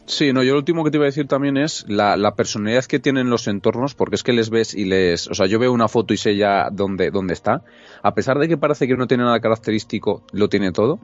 Sí, 0.05 0.33
no, 0.33 0.43
yo 0.43 0.51
lo 0.51 0.59
último 0.59 0.83
que 0.83 0.91
te 0.91 0.97
iba 0.97 1.05
a 1.05 1.07
decir 1.07 1.27
también 1.27 1.55
es 1.55 1.85
la, 1.87 2.17
la, 2.17 2.35
personalidad 2.35 2.83
que 2.83 2.99
tienen 2.99 3.29
los 3.29 3.47
entornos, 3.47 3.95
porque 3.95 4.15
es 4.15 4.23
que 4.23 4.33
les 4.33 4.49
ves 4.49 4.73
y 4.73 4.83
les. 4.83 5.27
O 5.27 5.33
sea, 5.33 5.45
yo 5.45 5.59
veo 5.59 5.71
una 5.71 5.87
foto 5.87 6.13
y 6.13 6.17
sé 6.17 6.35
ya 6.35 6.69
dónde, 6.69 7.09
dónde 7.09 7.33
está. 7.33 7.63
A 8.01 8.13
pesar 8.13 8.37
de 8.37 8.49
que 8.49 8.57
parece 8.57 8.85
que 8.85 8.97
no 8.97 9.07
tiene 9.07 9.23
nada 9.23 9.39
característico, 9.39 10.23
lo 10.33 10.49
tiene 10.49 10.73
todo. 10.73 10.99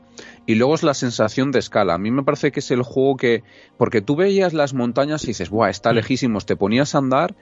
Y 0.46 0.56
luego 0.56 0.76
es 0.76 0.84
la 0.84 0.94
sensación 0.94 1.52
de 1.52 1.60
escala. 1.60 1.94
A 1.94 1.98
mí 1.98 2.12
me 2.12 2.24
parece 2.24 2.52
que 2.52 2.60
es 2.60 2.72
el 2.72 2.84
juego 2.84 3.16
que. 3.16 3.44
Porque 3.78 4.02
tú 4.02 4.18
veías 4.18 4.54
las 4.54 4.74
montañas 4.74 5.24
y 5.24 5.28
dices, 5.28 5.50
¡buah, 5.50 5.70
está 5.70 5.94
mm. 5.94 5.96
lejísimos! 5.96 6.46
Te 6.46 6.58
ponías 6.58 6.94
a 6.94 6.98
andar 6.98 7.36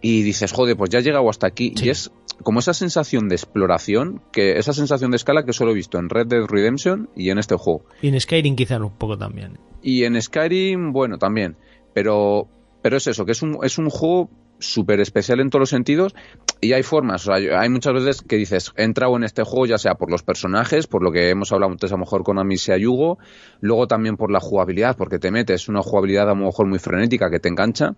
y 0.00 0.22
dices, 0.22 0.52
joder, 0.52 0.76
pues 0.76 0.88
ya 0.90 1.00
he 1.00 1.02
llegado 1.02 1.28
hasta 1.28 1.46
aquí. 1.46 1.74
Sí. 1.76 1.86
Y 1.86 1.90
es 1.90 2.10
como 2.42 2.60
esa 2.60 2.74
sensación 2.74 3.28
de 3.28 3.36
exploración, 3.36 4.22
que 4.32 4.58
esa 4.58 4.72
sensación 4.72 5.10
de 5.10 5.16
escala 5.16 5.44
que 5.44 5.52
solo 5.52 5.72
he 5.72 5.74
visto 5.74 5.98
en 5.98 6.08
Red 6.08 6.26
Dead 6.26 6.44
Redemption 6.46 7.08
y 7.16 7.30
en 7.30 7.38
este 7.38 7.56
juego. 7.56 7.84
Y 8.00 8.08
en 8.08 8.20
Skyrim 8.20 8.56
quizá 8.56 8.78
un 8.78 8.96
poco 8.96 9.18
también. 9.18 9.58
Y 9.82 10.04
en 10.04 10.20
Skyrim, 10.20 10.92
bueno, 10.92 11.18
también. 11.18 11.56
Pero, 11.94 12.48
pero 12.82 12.96
es 12.96 13.06
eso, 13.06 13.24
que 13.24 13.32
es 13.32 13.42
un, 13.42 13.58
es 13.62 13.78
un 13.78 13.90
juego 13.90 14.30
súper 14.62 15.00
especial 15.00 15.40
en 15.40 15.50
todos 15.50 15.60
los 15.60 15.70
sentidos 15.70 16.14
y 16.60 16.72
hay 16.72 16.82
formas, 16.82 17.26
o 17.26 17.34
sea, 17.34 17.60
hay 17.60 17.68
muchas 17.68 17.92
veces 17.92 18.22
que 18.22 18.36
dices, 18.36 18.72
he 18.76 18.84
entrado 18.84 19.16
en 19.16 19.24
este 19.24 19.42
juego 19.42 19.66
ya 19.66 19.78
sea 19.78 19.94
por 19.94 20.10
los 20.10 20.22
personajes, 20.22 20.86
por 20.86 21.02
lo 21.02 21.10
que 21.10 21.30
hemos 21.30 21.52
hablado 21.52 21.72
antes 21.72 21.90
a 21.90 21.94
lo 21.94 22.00
mejor 22.00 22.22
con 22.22 22.38
Amicia 22.38 22.76
Yugo, 22.76 23.18
luego 23.60 23.88
también 23.88 24.16
por 24.16 24.30
la 24.30 24.40
jugabilidad, 24.40 24.96
porque 24.96 25.18
te 25.18 25.30
metes 25.30 25.68
una 25.68 25.82
jugabilidad 25.82 26.30
a 26.30 26.34
lo 26.34 26.46
mejor 26.46 26.68
muy 26.68 26.78
frenética 26.78 27.30
que 27.30 27.40
te 27.40 27.48
engancha 27.48 27.94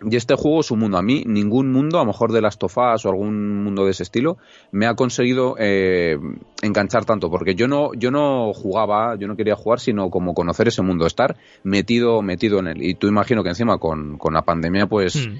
y 0.00 0.16
este 0.16 0.34
juego 0.34 0.60
es 0.60 0.70
un 0.70 0.78
mundo. 0.78 0.98
A 0.98 1.02
mí, 1.02 1.24
ningún 1.26 1.72
mundo, 1.72 1.98
a 1.98 2.02
lo 2.02 2.06
mejor 2.06 2.32
de 2.32 2.40
las 2.40 2.58
tofas 2.58 3.04
o 3.04 3.08
algún 3.08 3.62
mundo 3.64 3.84
de 3.84 3.90
ese 3.90 4.04
estilo, 4.04 4.38
me 4.70 4.86
ha 4.86 4.94
conseguido 4.94 5.56
eh, 5.58 6.18
enganchar 6.62 7.04
tanto. 7.04 7.30
Porque 7.30 7.54
yo 7.54 7.66
no, 7.66 7.92
yo 7.94 8.10
no 8.10 8.52
jugaba, 8.54 9.16
yo 9.16 9.26
no 9.26 9.36
quería 9.36 9.56
jugar, 9.56 9.80
sino 9.80 10.10
como 10.10 10.34
conocer 10.34 10.68
ese 10.68 10.82
mundo, 10.82 11.06
estar 11.06 11.36
metido, 11.64 12.22
metido 12.22 12.60
en 12.60 12.68
él. 12.68 12.82
Y 12.82 12.94
tú 12.94 13.08
imagino 13.08 13.42
que 13.42 13.48
encima 13.48 13.78
con, 13.78 14.18
con 14.18 14.34
la 14.34 14.42
pandemia, 14.42 14.86
pues, 14.86 15.28
mm. 15.28 15.36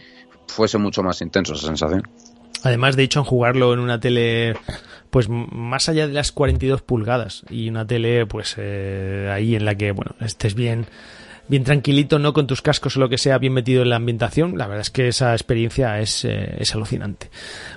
fuese 0.48 0.78
mucho 0.78 1.02
más 1.02 1.20
intenso 1.22 1.54
esa 1.54 1.66
sensación. 1.66 2.02
Además, 2.64 2.96
de 2.96 3.04
hecho, 3.04 3.20
en 3.20 3.24
jugarlo 3.24 3.72
en 3.72 3.78
una 3.78 4.00
tele, 4.00 4.56
pues 5.10 5.28
más 5.28 5.88
allá 5.88 6.08
de 6.08 6.14
las 6.14 6.32
42 6.32 6.82
pulgadas 6.82 7.44
y 7.48 7.68
una 7.68 7.86
tele, 7.86 8.26
pues 8.26 8.56
eh, 8.58 9.30
ahí 9.32 9.54
en 9.54 9.64
la 9.64 9.76
que, 9.76 9.92
bueno, 9.92 10.16
estés 10.20 10.54
bien 10.54 10.86
bien 11.48 11.64
tranquilito, 11.64 12.18
no 12.18 12.32
con 12.32 12.46
tus 12.46 12.62
cascos 12.62 12.96
o 12.96 13.00
lo 13.00 13.08
que 13.08 13.18
sea, 13.18 13.38
bien 13.38 13.52
metido 13.52 13.82
en 13.82 13.90
la 13.90 13.96
ambientación. 13.96 14.56
La 14.56 14.66
verdad 14.66 14.82
es 14.82 14.90
que 14.90 15.08
esa 15.08 15.32
experiencia 15.32 15.98
es, 16.00 16.24
eh, 16.24 16.56
es 16.58 16.74
alucinante. 16.74 17.30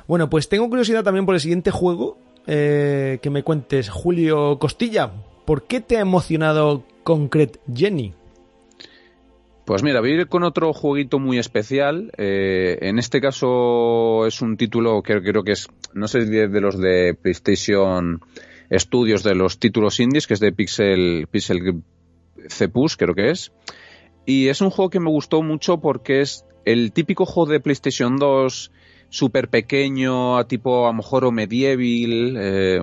Bueno, 0.08 0.30
pues 0.30 0.50
tengo 0.50 0.70
curiosidad 0.70 1.04
también 1.04 1.26
por 1.26 1.36
el 1.36 1.42
siguiente 1.42 1.72
juego 1.72 2.18
eh, 2.48 3.20
que 3.22 3.30
me 3.30 3.44
cuentes, 3.44 3.90
Julio 3.90 4.58
Costilla. 4.60 5.12
¿Por 5.46 5.64
qué 5.64 5.82
te 5.82 5.98
ha 5.98 6.02
emocionado 6.02 6.84
Concrete 7.04 7.60
Jenny? 7.74 8.14
Pues 9.66 9.84
mira, 9.84 10.02
voy 10.02 10.12
a 10.12 10.16
ir 10.16 10.28
con 10.28 10.44
otro 10.44 10.74
jueguito 10.74 11.20
muy 11.20 11.38
especial. 11.38 12.12
Eh, 12.18 12.78
en 12.82 13.00
este 13.00 13.22
caso 13.22 14.26
es 14.26 14.42
un 14.42 14.58
título 14.58 15.02
que 15.02 15.22
creo 15.22 15.44
que 15.44 15.54
es, 15.54 15.68
no 15.94 16.08
sé 16.08 16.26
si 16.26 16.32
de 16.32 16.62
los 16.62 16.80
de 16.80 17.14
PlayStation 17.14 18.22
Studios, 18.72 19.24
de 19.24 19.36
los 19.36 19.60
títulos 19.60 20.00
indies, 20.00 20.28
que 20.28 20.34
es 20.34 20.40
de 20.40 20.52
Pixel, 20.52 21.28
Pixel 21.30 21.84
Cepus, 22.50 22.98
creo 22.98 23.16
que 23.16 23.32
es. 23.32 23.52
Y 24.26 24.48
es 24.48 24.62
un 24.62 24.70
juego 24.70 24.90
que 24.90 25.00
me 25.00 25.10
gustó 25.10 25.42
mucho 25.42 25.80
porque 25.80 26.22
es 26.22 26.46
el 26.66 26.92
típico 26.92 27.26
juego 27.26 27.52
de 27.52 27.60
PlayStation 27.60 28.18
2 28.18 28.72
súper 29.10 29.50
pequeño, 29.50 30.38
a 30.38 30.48
tipo 30.48 30.86
a 30.86 30.92
lo 30.92 30.94
mejor 30.94 31.26
o 31.26 31.32
medieval, 31.32 32.38
eh, 32.38 32.82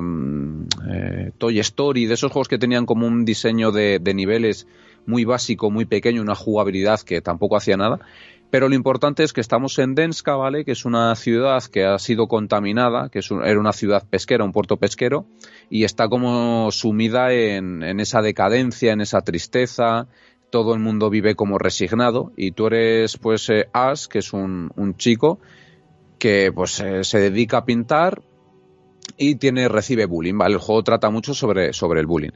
eh, 0.91 1.31
Toy 1.39 1.59
Story, 1.61 2.07
de 2.07 2.15
esos 2.15 2.31
juegos 2.31 2.49
que 2.49 2.59
tenían 2.59 2.85
como 2.85 3.07
un 3.07 3.25
diseño 3.25 3.73
de, 3.73 3.99
de 3.99 4.15
niveles 4.15 4.67
muy 5.07 5.25
básico, 5.25 5.71
muy 5.71 5.87
pequeño, 5.87 6.21
una 6.21 6.35
jugabilidad 6.35 7.01
que 7.01 7.23
tampoco 7.23 7.57
hacía 7.57 7.79
nada. 7.79 8.01
Pero 8.51 8.69
lo 8.69 8.75
importante 8.75 9.25
es 9.25 9.33
que 9.33 9.43
estamos 9.43 9.79
en 9.79 9.95
Denska, 9.95 10.35
¿vale? 10.35 10.65
Que 10.65 10.73
es 10.73 10.85
una 10.85 11.15
ciudad 11.17 11.63
que 11.65 11.85
ha 11.85 11.99
sido 11.99 12.29
contaminada, 12.29 13.11
que 13.11 13.19
es 13.19 13.31
era 13.31 13.61
una 13.61 13.75
ciudad 13.75 14.05
pesquera, 14.09 14.45
un 14.45 14.53
puerto 14.53 14.79
pesquero, 14.79 15.27
y 15.69 15.85
está 15.85 16.09
como 16.09 16.71
sumida 16.71 17.33
en, 17.33 17.83
esa 18.01 18.23
decadencia, 18.23 18.93
en 18.93 19.03
esa 19.03 19.21
tristeza. 19.21 20.09
Todo 20.51 20.73
el 20.73 20.81
mundo 20.81 21.11
vive 21.11 21.35
como 21.35 21.59
resignado 21.59 22.33
y 22.37 22.53
tú 22.53 22.69
eres, 22.69 23.19
pues, 23.19 23.51
eh, 23.51 23.69
Ash, 23.75 24.07
que 24.07 24.21
es 24.21 24.33
un, 24.33 24.71
un 24.77 24.97
chico 24.97 25.41
que, 26.19 26.51
pues, 26.55 26.81
eh, 26.81 27.05
se 27.05 27.19
dedica 27.19 27.59
a 27.59 27.65
pintar, 27.67 28.23
y 29.17 29.37
tiene 29.37 29.69
recibe 29.69 30.07
bullying, 30.07 30.37
¿vale? 30.37 30.55
El 30.55 30.61
juego 30.61 30.83
trata 30.83 31.11
mucho 31.11 31.35
sobre, 31.35 31.73
sobre 31.73 32.01
el 32.01 32.07
bullying. 32.07 32.31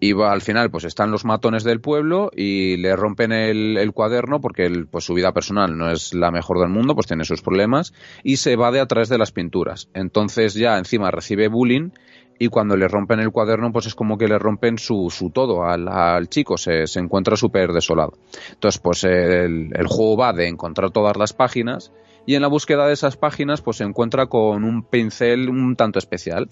Y 0.00 0.12
va, 0.12 0.32
al 0.32 0.42
final, 0.42 0.70
pues 0.70 0.84
están 0.84 1.10
los 1.10 1.24
matones 1.24 1.64
del 1.64 1.80
pueblo 1.80 2.30
y 2.34 2.76
le 2.76 2.94
rompen 2.94 3.32
el, 3.32 3.90
cuaderno 3.92 4.40
porque 4.40 4.64
el, 4.66 4.86
pues 4.86 5.04
su 5.04 5.14
vida 5.14 5.32
personal 5.32 5.76
no 5.76 5.90
es 5.90 6.14
la 6.14 6.30
mejor 6.30 6.60
del 6.60 6.68
mundo, 6.68 6.94
pues 6.94 7.08
tiene 7.08 7.24
sus 7.24 7.42
problemas 7.42 7.92
y 8.22 8.36
se 8.36 8.52
evade 8.52 8.80
a 8.80 8.86
través 8.86 9.08
de 9.08 9.18
las 9.18 9.32
pinturas. 9.32 9.88
Entonces 9.94 10.54
ya 10.54 10.78
encima 10.78 11.10
recibe 11.10 11.48
bullying 11.48 11.90
y 12.38 12.48
cuando 12.48 12.76
le 12.76 12.86
rompen 12.86 13.18
el 13.18 13.32
cuaderno, 13.32 13.72
pues 13.72 13.86
es 13.86 13.96
como 13.96 14.16
que 14.16 14.28
le 14.28 14.38
rompen 14.38 14.78
su, 14.78 15.10
su 15.10 15.30
todo 15.30 15.64
al, 15.64 16.28
chico, 16.28 16.56
se, 16.56 16.86
se 16.86 17.00
encuentra 17.00 17.36
súper 17.36 17.72
desolado. 17.72 18.12
Entonces, 18.52 18.80
pues 18.80 19.02
el, 19.02 19.70
el 19.74 19.86
juego 19.88 20.16
va 20.16 20.32
de 20.32 20.46
encontrar 20.46 20.92
todas 20.92 21.16
las 21.16 21.32
páginas 21.32 21.92
y 22.28 22.34
en 22.34 22.42
la 22.42 22.48
búsqueda 22.48 22.86
de 22.86 22.92
esas 22.92 23.16
páginas 23.16 23.62
pues 23.62 23.78
se 23.78 23.84
encuentra 23.84 24.26
con 24.26 24.62
un 24.62 24.82
pincel 24.82 25.48
un 25.48 25.74
tanto 25.76 25.98
especial. 25.98 26.48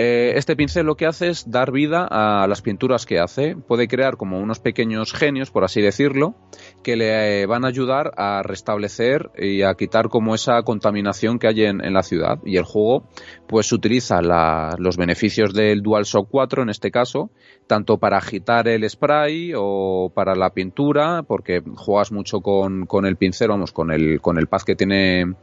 Eh, 0.00 0.34
este 0.36 0.54
pincel 0.54 0.86
lo 0.86 0.94
que 0.94 1.06
hace 1.06 1.26
es 1.26 1.50
dar 1.50 1.72
vida 1.72 2.06
a 2.08 2.46
las 2.46 2.62
pinturas 2.62 3.04
que 3.04 3.18
hace. 3.18 3.56
Puede 3.56 3.88
crear 3.88 4.16
como 4.16 4.38
unos 4.38 4.60
pequeños 4.60 5.12
genios, 5.12 5.50
por 5.50 5.64
así 5.64 5.82
decirlo, 5.82 6.36
que 6.84 6.94
le 6.94 7.42
eh, 7.42 7.46
van 7.46 7.64
a 7.64 7.68
ayudar 7.68 8.12
a 8.16 8.44
restablecer 8.44 9.32
y 9.36 9.62
a 9.62 9.74
quitar 9.74 10.08
como 10.08 10.36
esa 10.36 10.62
contaminación 10.62 11.40
que 11.40 11.48
hay 11.48 11.64
en, 11.64 11.92
la 11.92 12.04
ciudad. 12.04 12.38
Y 12.44 12.58
el 12.58 12.62
juego 12.62 13.08
pues 13.48 13.72
utiliza 13.72 14.22
la, 14.22 14.76
los 14.78 14.96
beneficios 14.96 15.52
del 15.52 15.82
DualShock 15.82 16.28
4 16.30 16.62
en 16.62 16.68
este 16.68 16.92
caso, 16.92 17.30
tanto 17.66 17.98
para 17.98 18.18
agitar 18.18 18.68
el 18.68 18.88
spray 18.88 19.52
o 19.56 20.12
para 20.14 20.36
la 20.36 20.50
pintura, 20.50 21.24
porque 21.24 21.60
juegas 21.74 22.12
mucho 22.12 22.40
con, 22.40 22.86
con 22.86 23.04
el 23.04 23.16
pincel, 23.16 23.48
vamos, 23.48 23.72
con 23.72 23.90
el, 23.90 24.20
con 24.20 24.38
el 24.38 24.46
pad 24.46 24.62
que 24.62 24.76
tiene 24.76 25.34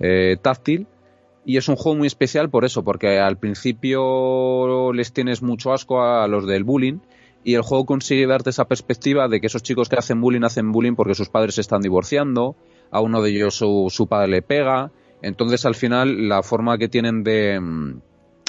eh, 0.00 0.38
táctil 0.40 0.86
y 1.48 1.56
es 1.56 1.66
un 1.70 1.76
juego 1.76 1.96
muy 1.96 2.06
especial 2.06 2.50
por 2.50 2.66
eso, 2.66 2.84
porque 2.84 3.20
al 3.20 3.38
principio 3.38 4.92
les 4.92 5.14
tienes 5.14 5.40
mucho 5.40 5.72
asco 5.72 6.02
a 6.02 6.28
los 6.28 6.46
del 6.46 6.62
bullying 6.62 6.98
y 7.42 7.54
el 7.54 7.62
juego 7.62 7.86
consigue 7.86 8.26
darte 8.26 8.50
esa 8.50 8.66
perspectiva 8.66 9.28
de 9.28 9.40
que 9.40 9.46
esos 9.46 9.62
chicos 9.62 9.88
que 9.88 9.96
hacen 9.96 10.20
bullying 10.20 10.42
hacen 10.42 10.72
bullying 10.72 10.94
porque 10.94 11.14
sus 11.14 11.30
padres 11.30 11.54
se 11.54 11.62
están 11.62 11.80
divorciando, 11.80 12.54
a 12.90 13.00
uno 13.00 13.22
de 13.22 13.30
ellos 13.30 13.54
su, 13.54 14.06
padre 14.10 14.28
le 14.28 14.42
pega, 14.42 14.92
entonces 15.22 15.64
al 15.64 15.74
final 15.74 16.28
la 16.28 16.42
forma 16.42 16.76
que 16.76 16.88
tienen 16.88 17.24
de 17.24 17.58
mm, 17.58 18.00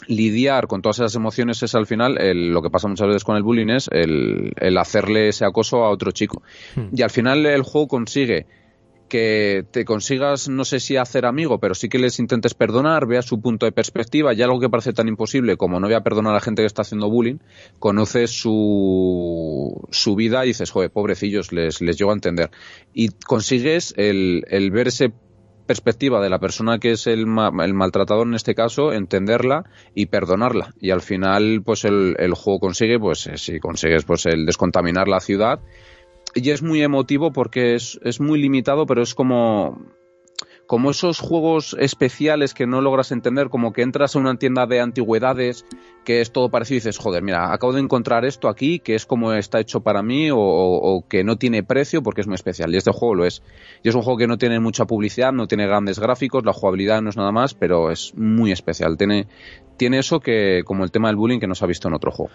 lidiar 0.08 0.68
con 0.68 0.82
todas 0.82 1.00
esas 1.00 1.16
emociones 1.16 1.64
es 1.64 1.76
al 1.76 1.86
final 1.86 2.18
lo 2.52 2.62
que 2.62 2.70
pasa 2.70 2.89
muchas 2.89 3.08
veces 3.08 3.24
con 3.24 3.38
el 3.38 3.43
bullying 3.43 3.70
es 3.70 3.88
el, 3.93 4.52
el 4.58 4.78
hacerle 4.78 5.30
ese 5.30 5.45
acoso 5.45 5.86
a 5.86 5.89
otro 5.89 6.12
chico. 6.12 6.43
Hmm. 6.76 6.88
Y 6.93 7.02
al 7.02 7.12
final 7.12 7.45
el 7.45 7.62
juego 7.62 7.88
consigue 7.88 8.45
que 9.10 9.66
te 9.72 9.84
consigas, 9.84 10.47
no 10.47 10.64
sé 10.64 10.80
si 10.80 10.95
hacer 10.95 11.26
amigo, 11.26 11.60
pero 11.60 11.76
sí 11.76 11.89
que 11.89 11.99
les 11.99 12.20
intentes 12.20 12.53
perdonar, 12.53 13.05
veas 13.05 13.26
su 13.26 13.41
punto 13.41 13.66
de 13.66 13.74
perspectiva 13.74 14.34
y 14.34 14.41
algo 14.41 14.60
que 14.60 14.70
parece 14.70 14.93
tan 14.93 15.07
imposible 15.07 15.57
como 15.57 15.80
no 15.80 15.88
voy 15.88 15.95
a 15.95 16.01
perdonar 16.01 16.32
a 16.32 16.36
la 16.36 16.41
gente 16.41 16.62
que 16.62 16.68
está 16.68 16.84
haciendo 16.84 17.10
bullying, 17.10 17.39
conoces 17.80 18.32
su, 18.32 19.86
su 19.91 20.16
vida 20.16 20.45
y 20.45 20.49
dices, 20.49 20.72
joder, 20.72 20.91
pobrecillos, 20.91 21.51
les, 21.51 21.82
les 21.82 21.97
llego 21.97 22.12
a 22.12 22.14
entender. 22.14 22.51
Y 22.93 23.10
consigues 23.10 23.93
el, 23.97 24.45
el 24.49 24.72
ver 24.72 24.88
ese 24.88 25.12
perspectiva 25.70 26.20
de 26.20 26.32
la 26.32 26.39
persona 26.39 26.80
que 26.80 26.93
es 26.93 27.05
el, 27.05 27.20
el, 27.20 27.74
maltratador 27.76 28.26
en 28.26 28.34
este 28.34 28.55
caso, 28.55 28.91
entenderla 28.91 29.66
y 29.93 30.07
perdonarla. 30.07 30.74
Y 30.82 30.89
al 30.89 31.01
final, 31.01 31.62
pues 31.64 31.86
el, 31.86 32.16
el 32.18 32.34
juego 32.34 32.60
consigue, 32.60 32.97
pues 32.97 33.28
eh, 33.28 33.38
si 33.38 33.60
consigues 33.60 34.03
pues 34.03 34.26
el 34.26 34.47
descontaminar 34.47 35.07
la 35.07 35.20
ciudad 35.20 35.60
y 36.36 36.50
es 36.52 36.62
muy 36.62 36.82
emotivo 36.82 37.32
porque 37.32 37.76
es, 37.76 38.00
es 38.04 38.20
muy 38.20 38.40
limitado, 38.40 38.86
pero 38.86 39.02
es 39.02 39.16
como, 39.16 39.82
como 40.68 40.92
esos 40.92 41.20
juegos 41.20 41.76
especiales 41.80 42.54
que 42.54 42.68
no 42.68 42.82
logras 42.82 43.12
entender, 43.12 43.50
como 43.50 43.74
que 43.74 43.82
entras 43.82 44.16
a 44.16 44.20
una 44.20 44.38
tienda 44.38 44.68
de 44.68 44.80
antigüedades 44.80 45.66
que 46.06 46.22
es 46.22 46.32
todo 46.32 46.50
parecido 46.50 46.76
y 46.76 46.80
dices, 46.80 46.98
joder, 46.98 47.24
mira, 47.24 47.52
acabo 47.52 47.74
de 47.74 47.82
encontrar 47.82 48.24
esto 48.24 48.48
aquí 48.48 48.80
que 48.80 48.96
es 48.96 49.06
como 49.06 49.34
está 49.34 49.60
hecho 49.60 49.82
para 49.82 50.04
mí 50.04 50.30
o, 50.32 50.38
o, 50.40 51.08
que 51.08 51.24
no 51.24 51.38
tiene 51.38 51.64
precio 51.64 52.04
porque 52.04 52.22
es 52.22 52.28
muy 52.28 52.36
especial. 52.36 52.74
Y 52.74 52.78
este 52.78 52.92
juego 52.92 53.16
lo 53.16 53.26
es. 53.26 53.42
Y 53.84 53.90
es 53.90 53.96
un 53.96 54.02
juego 54.02 54.18
que 54.18 54.28
no 54.28 54.38
tiene 54.38 54.60
mucha 54.60 54.86
publicidad, 54.86 55.34
no 55.34 55.48
tiene 55.48 55.66
grandes 55.66 56.00
gráficos, 56.00 56.46
la 56.46 56.54
jugabilidad 56.54 57.02
no 57.02 57.10
es 57.10 57.18
nada 57.18 57.32
más, 57.32 57.54
pero 57.56 57.92
es 57.92 58.14
muy 58.16 58.52
especial. 58.52 58.98
Tiene, 58.98 59.28
tiene 59.78 60.00
eso 60.00 60.20
que, 60.20 60.62
como 60.66 60.84
el 60.84 60.92
tema 60.92 61.08
del 61.08 61.18
bullying 61.18 61.40
que 61.40 61.48
no 61.48 61.56
se 61.56 61.66
ha 61.66 61.68
visto 61.68 61.88
en 61.88 61.96
otro 61.96 62.12
juego 62.12 62.32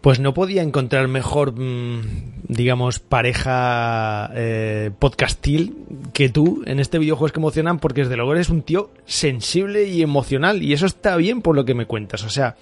pues 0.00 0.18
no 0.18 0.32
podía 0.32 0.62
encontrar 0.62 1.08
mejor, 1.08 1.52
mm, 1.52 2.00
digamos, 2.48 3.00
pareja 3.00 4.30
eh, 4.34 4.90
podcastil 4.98 5.76
que 6.14 6.30
tú 6.30 6.62
en 6.66 6.80
este 6.80 6.98
videojuego 6.98 7.26
es 7.26 7.32
que 7.32 7.40
emocionan 7.40 7.78
porque 7.78 8.02
desde 8.02 8.16
luego 8.16 8.32
eres 8.32 8.48
un 8.48 8.62
tío 8.62 8.90
sensible 9.04 9.84
y 9.84 10.02
emocional 10.02 10.62
y 10.62 10.72
eso 10.72 10.86
está 10.86 11.16
bien 11.16 11.42
por 11.42 11.54
lo 11.54 11.64
que 11.64 11.74
me 11.74 11.86
cuentas. 11.86 12.24
O 12.24 12.30
sea, 12.30 12.56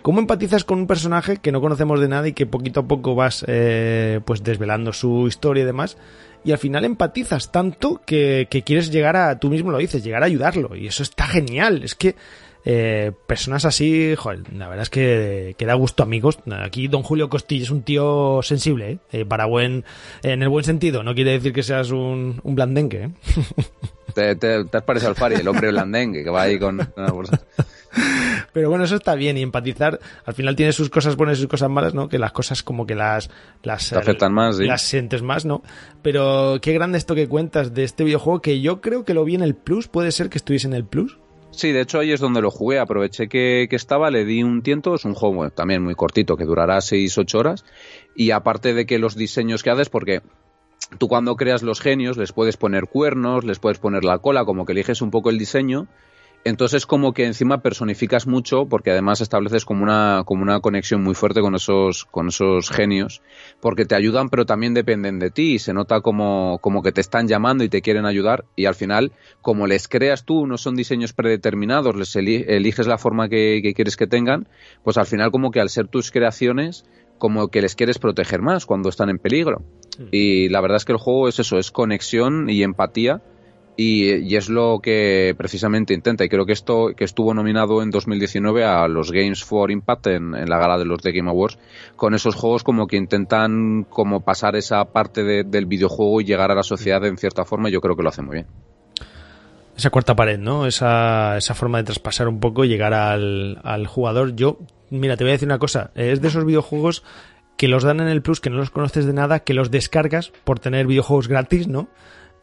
¿cómo 0.00 0.20
empatizas 0.20 0.64
con 0.64 0.78
un 0.78 0.86
personaje 0.86 1.36
que 1.36 1.52
no 1.52 1.60
conocemos 1.60 2.00
de 2.00 2.08
nada 2.08 2.28
y 2.28 2.32
que 2.32 2.46
poquito 2.46 2.80
a 2.80 2.88
poco 2.88 3.14
vas 3.14 3.44
eh, 3.46 4.20
pues 4.24 4.42
desvelando 4.42 4.92
su 4.94 5.28
historia 5.28 5.64
y 5.64 5.66
demás? 5.66 5.98
Y 6.42 6.52
al 6.52 6.58
final 6.58 6.86
empatizas 6.86 7.52
tanto 7.52 8.00
que, 8.06 8.48
que 8.50 8.62
quieres 8.62 8.90
llegar 8.90 9.14
a, 9.16 9.38
tú 9.38 9.50
mismo 9.50 9.70
lo 9.70 9.76
dices, 9.76 10.02
llegar 10.02 10.22
a 10.22 10.26
ayudarlo. 10.26 10.74
Y 10.74 10.86
eso 10.86 11.02
está 11.02 11.26
genial. 11.26 11.82
Es 11.82 11.94
que 11.94 12.16
eh, 12.64 13.12
personas 13.26 13.64
así, 13.64 14.14
joder, 14.16 14.52
la 14.52 14.68
verdad 14.68 14.82
es 14.82 14.90
que, 14.90 15.54
que, 15.56 15.66
da 15.66 15.74
gusto 15.74 16.02
amigos. 16.02 16.38
Aquí 16.62 16.88
don 16.88 17.02
Julio 17.02 17.28
Costilla 17.28 17.64
es 17.64 17.70
un 17.70 17.82
tío 17.82 18.40
sensible, 18.42 18.90
¿eh? 18.90 18.98
eh 19.12 19.24
para 19.24 19.46
buen, 19.46 19.84
en 20.22 20.42
el 20.42 20.48
buen 20.48 20.64
sentido. 20.64 21.02
No 21.02 21.14
quiere 21.14 21.32
decir 21.32 21.52
que 21.52 21.62
seas 21.62 21.90
un, 21.90 22.40
un 22.42 22.54
blandengue. 22.54 23.04
¿eh? 23.04 23.10
Te, 24.14 24.34
te, 24.34 24.64
te, 24.64 24.76
has 24.76 24.82
parecido 24.82 25.10
al 25.10 25.14
Fari, 25.14 25.36
el 25.36 25.46
hombre 25.46 25.70
blandengue 25.70 26.24
que 26.24 26.30
va 26.30 26.42
ahí 26.42 26.58
con. 26.58 26.80
Pero 28.52 28.68
bueno, 28.68 28.84
eso 28.84 28.96
está 28.96 29.14
bien 29.14 29.38
y 29.38 29.42
empatizar 29.42 30.00
al 30.24 30.34
final 30.34 30.56
tiene 30.56 30.72
sus 30.72 30.90
cosas 30.90 31.14
buenas 31.14 31.38
y 31.38 31.42
sus 31.42 31.48
cosas 31.48 31.70
malas, 31.70 31.94
¿no? 31.94 32.08
Que 32.08 32.18
las 32.18 32.32
cosas 32.32 32.64
como 32.64 32.86
que 32.86 32.96
las 32.96 33.30
las 33.62 33.90
te 33.90 33.98
afectan 33.98 34.32
más, 34.32 34.56
¿sí? 34.56 34.64
las 34.64 34.82
sientes 34.82 35.22
más, 35.22 35.44
¿no? 35.44 35.62
Pero 36.02 36.58
qué 36.60 36.72
grande 36.72 36.98
esto 36.98 37.14
que 37.14 37.28
cuentas 37.28 37.72
de 37.72 37.84
este 37.84 38.02
videojuego 38.02 38.42
que 38.42 38.60
yo 38.60 38.80
creo 38.80 39.04
que 39.04 39.14
lo 39.14 39.24
vi 39.24 39.36
en 39.36 39.42
el 39.42 39.54
Plus, 39.54 39.86
puede 39.86 40.10
ser 40.10 40.28
que 40.28 40.38
estuviese 40.38 40.66
en 40.66 40.74
el 40.74 40.84
Plus. 40.84 41.18
Sí, 41.60 41.72
de 41.72 41.82
hecho 41.82 41.98
ahí 41.98 42.10
es 42.10 42.20
donde 42.20 42.40
lo 42.40 42.50
jugué, 42.50 42.78
aproveché 42.78 43.28
que, 43.28 43.66
que 43.68 43.76
estaba, 43.76 44.10
le 44.10 44.24
di 44.24 44.42
un 44.42 44.62
tiento, 44.62 44.94
es 44.94 45.04
un 45.04 45.12
juego 45.12 45.50
también 45.50 45.82
muy 45.82 45.94
cortito, 45.94 46.38
que 46.38 46.46
durará 46.46 46.78
6-8 46.78 47.34
horas, 47.34 47.66
y 48.14 48.30
aparte 48.30 48.72
de 48.72 48.86
que 48.86 48.98
los 48.98 49.14
diseños 49.14 49.62
que 49.62 49.68
haces, 49.68 49.90
porque 49.90 50.22
tú 50.96 51.06
cuando 51.06 51.36
creas 51.36 51.62
los 51.62 51.82
genios 51.82 52.16
les 52.16 52.32
puedes 52.32 52.56
poner 52.56 52.86
cuernos, 52.86 53.44
les 53.44 53.58
puedes 53.58 53.78
poner 53.78 54.04
la 54.06 54.16
cola, 54.20 54.46
como 54.46 54.64
que 54.64 54.72
eliges 54.72 55.02
un 55.02 55.10
poco 55.10 55.28
el 55.28 55.36
diseño, 55.36 55.86
entonces 56.44 56.86
como 56.86 57.12
que 57.12 57.26
encima 57.26 57.60
personificas 57.62 58.26
mucho 58.26 58.66
porque 58.66 58.90
además 58.90 59.20
estableces 59.20 59.64
como 59.64 59.82
una, 59.82 60.22
como 60.24 60.42
una 60.42 60.60
conexión 60.60 61.02
muy 61.02 61.14
fuerte 61.14 61.40
con 61.40 61.54
esos, 61.54 62.06
con 62.06 62.28
esos 62.28 62.70
genios 62.70 63.20
porque 63.60 63.84
te 63.84 63.94
ayudan 63.94 64.30
pero 64.30 64.46
también 64.46 64.72
dependen 64.72 65.18
de 65.18 65.30
ti 65.30 65.54
y 65.54 65.58
se 65.58 65.74
nota 65.74 66.00
como, 66.00 66.58
como 66.60 66.82
que 66.82 66.92
te 66.92 67.00
están 67.00 67.28
llamando 67.28 67.62
y 67.64 67.68
te 67.68 67.82
quieren 67.82 68.06
ayudar 68.06 68.44
y 68.56 68.64
al 68.64 68.74
final 68.74 69.12
como 69.42 69.66
les 69.66 69.86
creas 69.86 70.24
tú 70.24 70.46
no 70.46 70.56
son 70.56 70.76
diseños 70.76 71.12
predeterminados, 71.12 71.94
les 71.94 72.16
eliges 72.16 72.86
la 72.86 72.98
forma 72.98 73.28
que, 73.28 73.60
que 73.62 73.74
quieres 73.74 73.96
que 73.96 74.06
tengan 74.06 74.48
pues 74.82 74.96
al 74.96 75.06
final 75.06 75.30
como 75.30 75.50
que 75.50 75.60
al 75.60 75.68
ser 75.68 75.88
tus 75.88 76.10
creaciones 76.10 76.84
como 77.20 77.48
que 77.48 77.62
les 77.62 77.76
quieres 77.76 77.98
proteger 78.00 78.40
más 78.40 78.66
cuando 78.66 78.88
están 78.88 79.10
en 79.10 79.18
peligro. 79.18 79.62
Y 80.10 80.48
la 80.48 80.62
verdad 80.62 80.78
es 80.78 80.86
que 80.86 80.92
el 80.92 80.98
juego 80.98 81.28
es 81.28 81.38
eso, 81.38 81.58
es 81.58 81.70
conexión 81.70 82.48
y 82.48 82.62
empatía 82.62 83.20
y, 83.82 84.36
es 84.36 84.50
lo 84.50 84.80
que 84.82 85.34
precisamente 85.38 85.94
intenta. 85.94 86.22
Y 86.22 86.28
creo 86.28 86.44
que 86.44 86.52
esto 86.52 86.90
que 86.94 87.04
estuvo 87.04 87.32
nominado 87.32 87.82
en 87.82 87.90
2019 87.90 88.62
a 88.62 88.86
los 88.88 89.10
Games 89.10 89.42
for 89.42 89.70
Impact 89.70 90.08
en, 90.08 90.32
la 90.32 90.58
gala 90.58 90.76
de 90.76 90.84
los 90.84 91.00
The 91.00 91.12
Game 91.12 91.30
Awards, 91.30 91.58
con 91.96 92.14
esos 92.14 92.34
juegos 92.34 92.62
como 92.62 92.86
que 92.86 92.98
intentan 92.98 93.86
como 93.88 94.20
pasar 94.20 94.54
esa 94.56 94.84
parte 94.84 95.44
del 95.44 95.64
videojuego 95.64 96.20
y 96.20 96.24
llegar 96.24 96.50
a 96.50 96.54
la 96.54 96.62
sociedad 96.62 97.02
en 97.06 97.16
cierta 97.16 97.46
forma. 97.46 97.70
Y 97.70 97.72
yo 97.72 97.80
creo 97.80 97.96
que 97.96 98.02
lo 98.02 98.10
hace 98.10 98.20
muy 98.20 98.34
bien. 98.34 98.46
Esa 99.74 99.88
cuarta 99.88 100.14
pared, 100.14 100.38
¿no? 100.38 100.66
Esa, 100.66 101.38
esa 101.38 101.54
forma 101.54 101.78
de 101.78 101.84
traspasar 101.84 102.28
un 102.28 102.38
poco 102.38 102.66
y 102.66 102.68
llegar 102.68 102.92
al, 102.92 103.60
al 103.64 103.86
jugador. 103.86 104.36
Yo, 104.36 104.58
mira, 104.90 105.16
te 105.16 105.24
voy 105.24 105.30
a 105.30 105.32
decir 105.32 105.48
una 105.48 105.58
cosa. 105.58 105.90
Es 105.94 106.20
de 106.20 106.28
esos 106.28 106.44
videojuegos 106.44 107.02
que 107.56 107.68
los 107.68 107.82
dan 107.82 108.00
en 108.00 108.08
el 108.08 108.20
Plus, 108.20 108.40
que 108.40 108.50
no 108.50 108.56
los 108.56 108.70
conoces 108.70 109.06
de 109.06 109.14
nada, 109.14 109.40
que 109.40 109.54
los 109.54 109.70
descargas 109.70 110.32
por 110.44 110.58
tener 110.58 110.86
videojuegos 110.86 111.28
gratis, 111.28 111.66
¿no? 111.66 111.88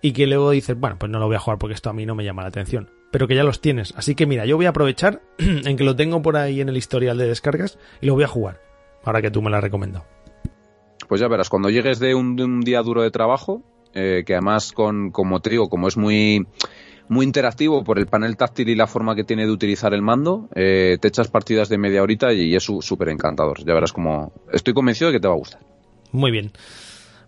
Y 0.01 0.11
que 0.13 0.27
luego 0.27 0.51
dices, 0.51 0.79
bueno, 0.79 0.97
pues 0.99 1.11
no 1.11 1.19
lo 1.19 1.27
voy 1.27 1.35
a 1.35 1.39
jugar 1.39 1.57
porque 1.57 1.73
esto 1.73 1.89
a 1.89 1.93
mí 1.93 2.05
no 2.05 2.15
me 2.15 2.23
llama 2.23 2.43
la 2.43 2.49
atención. 2.49 2.89
Pero 3.11 3.27
que 3.27 3.35
ya 3.35 3.43
los 3.43 3.61
tienes. 3.61 3.93
Así 3.95 4.15
que 4.15 4.25
mira, 4.25 4.45
yo 4.45 4.57
voy 4.57 4.65
a 4.65 4.69
aprovechar 4.69 5.21
en 5.37 5.77
que 5.77 5.83
lo 5.83 5.95
tengo 5.95 6.21
por 6.21 6.37
ahí 6.37 6.61
en 6.61 6.69
el 6.69 6.77
historial 6.77 7.17
de 7.17 7.27
descargas 7.27 7.79
y 8.01 8.05
lo 8.05 8.13
voy 8.13 8.23
a 8.23 8.27
jugar. 8.27 8.61
Ahora 9.03 9.21
que 9.21 9.31
tú 9.31 9.41
me 9.41 9.49
lo 9.49 9.57
has 9.57 9.63
recomendado. 9.63 10.05
Pues 11.07 11.21
ya 11.21 11.27
verás, 11.27 11.49
cuando 11.49 11.69
llegues 11.69 11.99
de 11.99 12.15
un, 12.15 12.35
de 12.35 12.43
un 12.43 12.61
día 12.61 12.81
duro 12.81 13.01
de 13.01 13.11
trabajo, 13.11 13.63
eh, 13.93 14.23
que 14.25 14.33
además 14.33 14.73
con, 14.73 15.11
como 15.11 15.39
te 15.39 15.51
digo, 15.51 15.69
como 15.69 15.87
es 15.87 15.95
muy, 15.95 16.45
muy 17.07 17.25
interactivo 17.25 17.85
por 17.85 17.97
el 17.97 18.07
panel 18.07 18.35
táctil 18.35 18.67
y 18.67 18.75
la 18.75 18.87
forma 18.87 19.15
que 19.15 19.23
tiene 19.23 19.45
de 19.45 19.51
utilizar 19.51 19.93
el 19.93 20.01
mando, 20.01 20.49
eh, 20.53 20.97
te 20.99 21.07
echas 21.07 21.29
partidas 21.29 21.69
de 21.69 21.77
media 21.77 22.03
horita 22.03 22.33
y, 22.33 22.41
y 22.41 22.55
es 22.55 22.63
súper 22.63 23.07
encantador. 23.09 23.63
Ya 23.65 23.73
verás 23.73 23.93
como... 23.93 24.33
Estoy 24.51 24.73
convencido 24.73 25.09
de 25.09 25.17
que 25.17 25.21
te 25.21 25.29
va 25.29 25.35
a 25.35 25.37
gustar. 25.37 25.61
Muy 26.11 26.31
bien. 26.31 26.51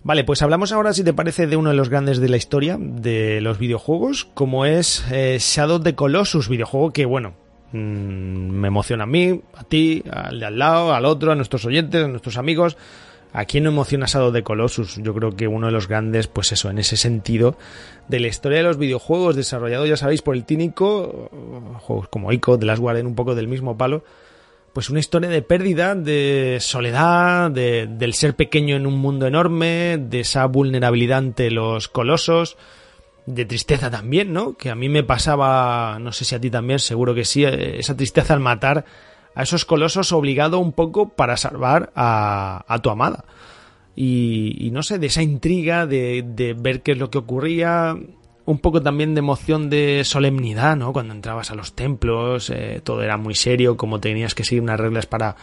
Vale, 0.01 0.23
pues 0.23 0.41
hablamos 0.41 0.71
ahora, 0.71 0.93
si 0.93 1.03
te 1.03 1.13
parece, 1.13 1.45
de 1.45 1.57
uno 1.57 1.69
de 1.69 1.75
los 1.75 1.89
grandes 1.89 2.19
de 2.19 2.29
la 2.29 2.37
historia 2.37 2.77
de 2.79 3.41
los 3.41 3.59
videojuegos, 3.59 4.25
como 4.33 4.65
es 4.65 5.05
eh, 5.11 5.37
Shadow 5.39 5.77
of 5.77 5.83
the 5.83 5.93
Colossus, 5.93 6.47
videojuego 6.47 6.91
que, 6.91 7.05
bueno, 7.05 7.33
mmm, 7.73 7.77
me 7.79 8.69
emociona 8.69 9.03
a 9.03 9.07
mí, 9.07 9.41
a 9.53 9.63
ti, 9.63 10.03
al 10.09 10.39
de 10.39 10.45
al 10.45 10.57
lado, 10.57 10.93
al 10.93 11.05
otro, 11.05 11.31
a 11.33 11.35
nuestros 11.35 11.65
oyentes, 11.65 12.03
a 12.03 12.07
nuestros 12.07 12.37
amigos. 12.37 12.77
¿A 13.31 13.45
quién 13.45 13.65
no 13.65 13.69
emociona 13.69 14.07
Shadow 14.07 14.31
the 14.31 14.41
Colossus? 14.41 14.95
Yo 15.03 15.13
creo 15.13 15.35
que 15.35 15.47
uno 15.47 15.67
de 15.67 15.71
los 15.71 15.87
grandes, 15.87 16.27
pues 16.27 16.51
eso, 16.51 16.71
en 16.71 16.79
ese 16.79 16.97
sentido, 16.97 17.57
de 18.07 18.19
la 18.19 18.27
historia 18.27 18.57
de 18.57 18.63
los 18.63 18.77
videojuegos, 18.77 19.35
desarrollado, 19.35 19.85
ya 19.85 19.97
sabéis, 19.97 20.23
por 20.23 20.35
el 20.35 20.45
Tínico, 20.45 21.29
juegos 21.81 22.07
como 22.07 22.31
Ico, 22.31 22.57
de 22.57 22.65
las 22.65 22.79
Guardian, 22.79 23.05
un 23.05 23.13
poco 23.13 23.35
del 23.35 23.47
mismo 23.47 23.77
palo, 23.77 24.03
pues 24.73 24.89
una 24.89 24.99
historia 24.99 25.29
de 25.29 25.41
pérdida, 25.41 25.95
de 25.95 26.57
soledad, 26.59 27.51
de, 27.51 27.87
del 27.87 28.13
ser 28.13 28.35
pequeño 28.35 28.75
en 28.75 28.85
un 28.85 28.97
mundo 28.97 29.27
enorme, 29.27 29.97
de 29.99 30.21
esa 30.21 30.45
vulnerabilidad 30.45 31.19
ante 31.19 31.51
los 31.51 31.87
colosos, 31.87 32.57
de 33.25 33.45
tristeza 33.45 33.91
también, 33.91 34.33
¿no? 34.33 34.55
Que 34.55 34.69
a 34.69 34.75
mí 34.75 34.89
me 34.89 35.03
pasaba, 35.03 35.97
no 35.99 36.11
sé 36.11 36.25
si 36.25 36.35
a 36.35 36.41
ti 36.41 36.49
también, 36.49 36.79
seguro 36.79 37.13
que 37.13 37.25
sí, 37.25 37.45
eh, 37.45 37.79
esa 37.79 37.95
tristeza 37.95 38.33
al 38.33 38.39
matar 38.39 38.85
a 39.35 39.43
esos 39.43 39.65
colosos 39.65 40.11
obligado 40.11 40.59
un 40.59 40.73
poco 40.73 41.09
para 41.09 41.37
salvar 41.37 41.91
a, 41.95 42.65
a 42.67 42.79
tu 42.79 42.89
amada. 42.89 43.25
Y, 43.95 44.55
y, 44.59 44.71
no 44.71 44.81
sé, 44.81 44.97
de 44.97 45.07
esa 45.07 45.21
intriga 45.21 45.85
de, 45.85 46.23
de 46.25 46.53
ver 46.53 46.81
qué 46.81 46.93
es 46.93 46.97
lo 46.97 47.09
que 47.09 47.17
ocurría, 47.17 47.97
un 48.49 48.57
poco 48.57 48.81
también 48.81 49.13
de 49.13 49.19
emoción 49.19 49.69
de 49.69 50.01
solemnidad, 50.03 50.75
¿no? 50.75 50.91
Cuando 50.91 51.13
entrabas 51.13 51.51
a 51.51 51.55
los 51.55 51.73
templos, 51.73 52.49
eh, 52.49 52.81
todo 52.83 53.03
era 53.03 53.15
muy 53.15 53.35
serio, 53.35 53.77
como 53.77 53.99
tenías 53.99 54.33
que 54.33 54.43
seguir 54.43 54.63
unas 54.63 54.79
reglas 54.79 55.05
para 55.05 55.35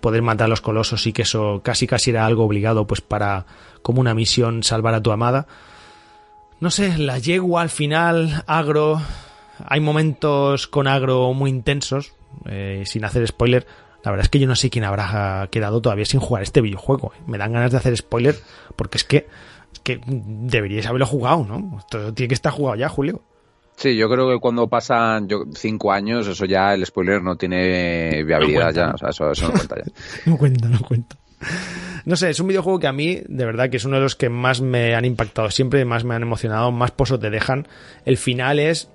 poder 0.00 0.22
matar 0.22 0.46
a 0.46 0.48
los 0.48 0.62
colosos 0.62 1.06
y 1.06 1.12
que 1.12 1.22
eso 1.22 1.60
casi 1.62 1.86
casi 1.86 2.08
era 2.08 2.24
algo 2.24 2.42
obligado, 2.42 2.86
pues 2.86 3.02
para, 3.02 3.44
como 3.82 4.00
una 4.00 4.14
misión, 4.14 4.62
salvar 4.62 4.94
a 4.94 5.02
tu 5.02 5.12
amada. 5.12 5.46
No 6.58 6.70
sé, 6.70 6.96
la 6.96 7.18
yegua 7.18 7.60
al 7.60 7.68
final, 7.68 8.44
agro, 8.46 8.98
hay 9.62 9.80
momentos 9.80 10.66
con 10.66 10.88
agro 10.88 11.34
muy 11.34 11.50
intensos, 11.50 12.14
eh, 12.46 12.84
sin 12.86 13.04
hacer 13.04 13.26
spoiler, 13.26 13.66
la 14.02 14.10
verdad 14.10 14.24
es 14.24 14.30
que 14.30 14.38
yo 14.38 14.46
no 14.46 14.56
sé 14.56 14.70
quién 14.70 14.84
habrá 14.84 15.46
quedado 15.50 15.82
todavía 15.82 16.06
sin 16.06 16.20
jugar 16.20 16.42
este 16.42 16.62
videojuego. 16.62 17.12
¿eh? 17.14 17.20
Me 17.26 17.36
dan 17.36 17.52
ganas 17.52 17.72
de 17.72 17.76
hacer 17.76 17.94
spoiler 17.94 18.36
porque 18.74 18.96
es 18.96 19.04
que 19.04 19.26
que 19.84 20.00
deberíais 20.06 20.86
haberlo 20.86 21.06
jugado, 21.06 21.44
¿no? 21.44 21.78
Esto 21.78 22.12
tiene 22.14 22.28
que 22.28 22.34
estar 22.34 22.52
jugado 22.52 22.76
ya, 22.76 22.88
Julio. 22.88 23.22
Sí, 23.76 23.96
yo 23.96 24.08
creo 24.08 24.30
que 24.30 24.40
cuando 24.40 24.66
pasan 24.68 25.28
yo, 25.28 25.44
cinco 25.54 25.92
años, 25.92 26.26
eso 26.26 26.44
ya 26.46 26.74
el 26.74 26.86
spoiler 26.86 27.22
no 27.22 27.36
tiene 27.36 28.24
viabilidad 28.24 28.66
no 28.66 28.72
ya, 28.72 28.86
¿no? 28.86 28.94
o 28.94 28.98
sea, 28.98 29.08
eso, 29.10 29.30
eso, 29.30 29.46
no 29.46 29.52
cuenta 29.52 29.76
ya. 29.76 29.92
no 30.30 30.38
cuenta, 30.38 30.68
no 30.68 30.80
cuenta. 30.80 31.16
No 32.06 32.16
sé, 32.16 32.30
es 32.30 32.40
un 32.40 32.48
videojuego 32.48 32.78
que 32.78 32.86
a 32.86 32.92
mí, 32.92 33.20
de 33.26 33.44
verdad, 33.44 33.68
que 33.68 33.76
es 33.76 33.84
uno 33.84 33.96
de 33.96 34.02
los 34.02 34.16
que 34.16 34.28
más 34.30 34.60
me 34.60 34.94
han 34.94 35.04
impactado 35.04 35.50
siempre, 35.50 35.84
más 35.84 36.04
me 36.04 36.14
han 36.14 36.22
emocionado, 36.22 36.70
más 36.70 36.92
pozo 36.92 37.18
te 37.18 37.30
dejan. 37.30 37.68
El 38.04 38.16
final 38.16 38.58
es 38.58 38.90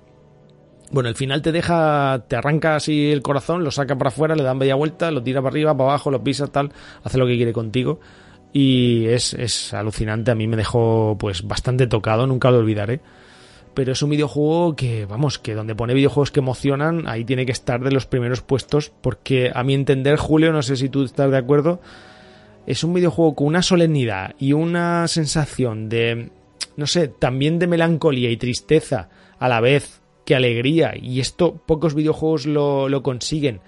bueno, 0.90 1.08
el 1.08 1.14
final 1.14 1.40
te 1.40 1.52
deja, 1.52 2.24
te 2.26 2.34
arranca 2.34 2.74
así 2.74 3.12
el 3.12 3.22
corazón, 3.22 3.62
lo 3.62 3.70
saca 3.70 3.96
para 3.96 4.08
afuera, 4.08 4.34
le 4.34 4.42
da 4.42 4.54
media 4.54 4.74
vuelta, 4.74 5.12
lo 5.12 5.22
tira 5.22 5.40
para 5.40 5.52
arriba, 5.52 5.76
para 5.76 5.90
abajo, 5.90 6.10
lo 6.10 6.24
pisa, 6.24 6.48
tal, 6.48 6.72
hace 7.04 7.16
lo 7.16 7.26
que 7.28 7.36
quiere 7.36 7.52
contigo 7.52 8.00
y 8.52 9.06
es, 9.06 9.34
es 9.34 9.72
alucinante, 9.74 10.30
a 10.30 10.34
mí 10.34 10.46
me 10.46 10.56
dejó 10.56 11.16
pues 11.18 11.42
bastante 11.46 11.86
tocado, 11.86 12.26
nunca 12.26 12.50
lo 12.50 12.58
olvidaré. 12.58 13.00
Pero 13.72 13.92
es 13.92 14.02
un 14.02 14.10
videojuego 14.10 14.74
que, 14.74 15.06
vamos, 15.06 15.38
que 15.38 15.54
donde 15.54 15.76
pone 15.76 15.94
videojuegos 15.94 16.32
que 16.32 16.40
emocionan, 16.40 17.06
ahí 17.06 17.24
tiene 17.24 17.46
que 17.46 17.52
estar 17.52 17.80
de 17.80 17.92
los 17.92 18.06
primeros 18.06 18.42
puestos, 18.42 18.90
porque 19.00 19.52
a 19.54 19.62
mi 19.62 19.74
entender, 19.74 20.16
Julio, 20.16 20.52
no 20.52 20.62
sé 20.62 20.76
si 20.76 20.88
tú 20.88 21.04
estás 21.04 21.30
de 21.30 21.38
acuerdo, 21.38 21.80
es 22.66 22.82
un 22.82 22.92
videojuego 22.92 23.36
con 23.36 23.46
una 23.46 23.62
solemnidad 23.62 24.34
y 24.38 24.52
una 24.54 25.06
sensación 25.06 25.88
de, 25.88 26.30
no 26.76 26.86
sé, 26.86 27.06
también 27.06 27.60
de 27.60 27.68
melancolía 27.68 28.30
y 28.30 28.36
tristeza 28.36 29.08
a 29.38 29.48
la 29.48 29.60
vez 29.60 30.00
que 30.24 30.34
alegría, 30.34 30.92
y 31.00 31.20
esto 31.20 31.54
pocos 31.54 31.94
videojuegos 31.94 32.46
lo, 32.46 32.88
lo 32.88 33.02
consiguen 33.02 33.60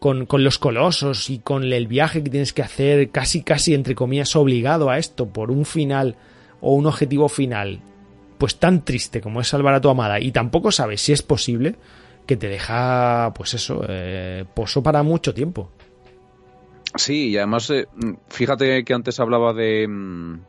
con, 0.00 0.26
con, 0.26 0.42
los 0.42 0.58
colosos 0.58 1.30
y 1.30 1.38
con 1.38 1.62
el 1.62 1.86
viaje 1.86 2.24
que 2.24 2.30
tienes 2.30 2.52
que 2.52 2.62
hacer, 2.62 3.10
casi, 3.10 3.42
casi, 3.42 3.74
entre 3.74 3.94
comillas, 3.94 4.34
obligado 4.34 4.90
a 4.90 4.98
esto 4.98 5.28
por 5.28 5.52
un 5.52 5.64
final 5.64 6.16
o 6.60 6.74
un 6.74 6.86
objetivo 6.86 7.28
final, 7.28 7.80
pues 8.38 8.56
tan 8.56 8.84
triste 8.84 9.20
como 9.20 9.40
es 9.40 9.48
salvar 9.48 9.74
a 9.74 9.80
tu 9.80 9.88
amada 9.88 10.18
y 10.18 10.32
tampoco 10.32 10.72
sabes 10.72 11.00
si 11.02 11.12
es 11.12 11.22
posible, 11.22 11.76
que 12.26 12.36
te 12.36 12.48
deja, 12.48 13.32
pues 13.34 13.54
eso, 13.54 13.84
eh, 13.88 14.44
poso 14.54 14.82
para 14.82 15.02
mucho 15.02 15.34
tiempo. 15.34 15.70
Sí, 16.94 17.30
y 17.30 17.36
además, 17.36 17.70
eh, 17.70 17.86
fíjate 18.28 18.84
que 18.84 18.94
antes 18.94 19.20
hablaba 19.20 19.52
de. 19.52 19.86
Mm, 19.88 20.40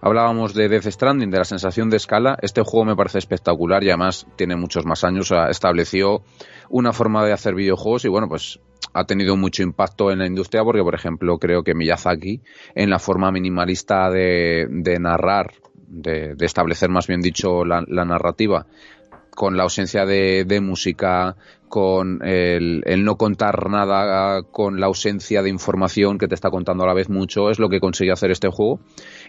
hablábamos 0.00 0.54
de 0.54 0.68
Death 0.68 0.86
Stranding, 0.86 1.30
de 1.30 1.38
la 1.38 1.44
sensación 1.44 1.90
de 1.90 1.96
escala. 1.96 2.38
Este 2.40 2.62
juego 2.62 2.84
me 2.84 2.96
parece 2.96 3.18
espectacular 3.18 3.82
y 3.84 3.88
además 3.88 4.26
tiene 4.36 4.56
muchos 4.56 4.84
más 4.86 5.04
años. 5.04 5.32
estableció 5.48 6.22
una 6.68 6.92
forma 6.92 7.24
de 7.24 7.32
hacer 7.32 7.54
videojuegos 7.54 8.04
y 8.04 8.08
bueno, 8.08 8.28
pues 8.28 8.60
ha 8.94 9.04
tenido 9.04 9.36
mucho 9.36 9.62
impacto 9.62 10.10
en 10.10 10.20
la 10.20 10.26
industria 10.26 10.62
porque, 10.62 10.82
por 10.82 10.94
ejemplo, 10.94 11.38
creo 11.38 11.64
que 11.64 11.74
Miyazaki, 11.74 12.40
en 12.74 12.90
la 12.90 13.00
forma 13.00 13.32
minimalista 13.32 14.08
de, 14.08 14.68
narrar, 15.00 15.52
de, 15.88 16.36
establecer 16.40 16.88
más 16.90 17.08
bien 17.08 17.20
dicho 17.20 17.64
la, 17.64 17.82
narrativa, 17.82 18.66
con 19.30 19.56
la 19.56 19.64
ausencia 19.64 20.06
de, 20.06 20.60
música, 20.62 21.34
con 21.68 22.24
el, 22.24 23.04
no 23.04 23.16
contar 23.16 23.68
nada, 23.68 24.44
con 24.44 24.78
la 24.78 24.86
ausencia 24.86 25.42
de 25.42 25.50
información 25.50 26.16
que 26.16 26.28
te 26.28 26.36
está 26.36 26.50
contando 26.50 26.84
a 26.84 26.86
la 26.86 26.94
vez 26.94 27.10
mucho, 27.10 27.50
es 27.50 27.58
lo 27.58 27.68
que 27.68 27.80
consigue 27.80 28.12
hacer 28.12 28.30
este 28.30 28.48
juego. 28.48 28.78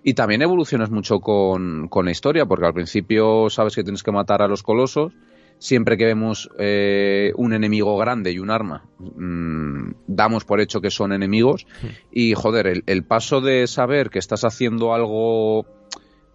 Y 0.03 0.13
también 0.13 0.43
evolucionas 0.43 0.91
mucho 0.91 1.21
con, 1.21 1.87
con 1.87 2.05
la 2.05 2.11
historia, 2.11 2.45
porque 2.45 2.67
al 2.67 2.73
principio 2.73 3.49
sabes 3.49 3.75
que 3.75 3.83
tienes 3.83 4.03
que 4.03 4.11
matar 4.11 4.43
a 4.43 4.47
los 4.47 4.61
colosos, 4.61 5.11
siempre 5.59 5.97
que 5.97 6.05
vemos 6.05 6.49
eh, 6.59 7.31
un 7.35 7.53
enemigo 7.53 7.97
grande 7.97 8.31
y 8.31 8.39
un 8.39 8.51
arma, 8.51 8.85
mm, 8.99 9.91
damos 10.07 10.45
por 10.45 10.61
hecho 10.61 10.81
que 10.81 10.91
son 10.91 11.13
enemigos. 11.13 11.65
Y 12.11 12.33
joder, 12.33 12.83
el, 12.85 13.03
paso 13.03 13.41
de 13.41 13.67
saber 13.67 14.09
que 14.09 14.19
estás 14.19 14.43
haciendo 14.43 14.93
algo 14.93 15.65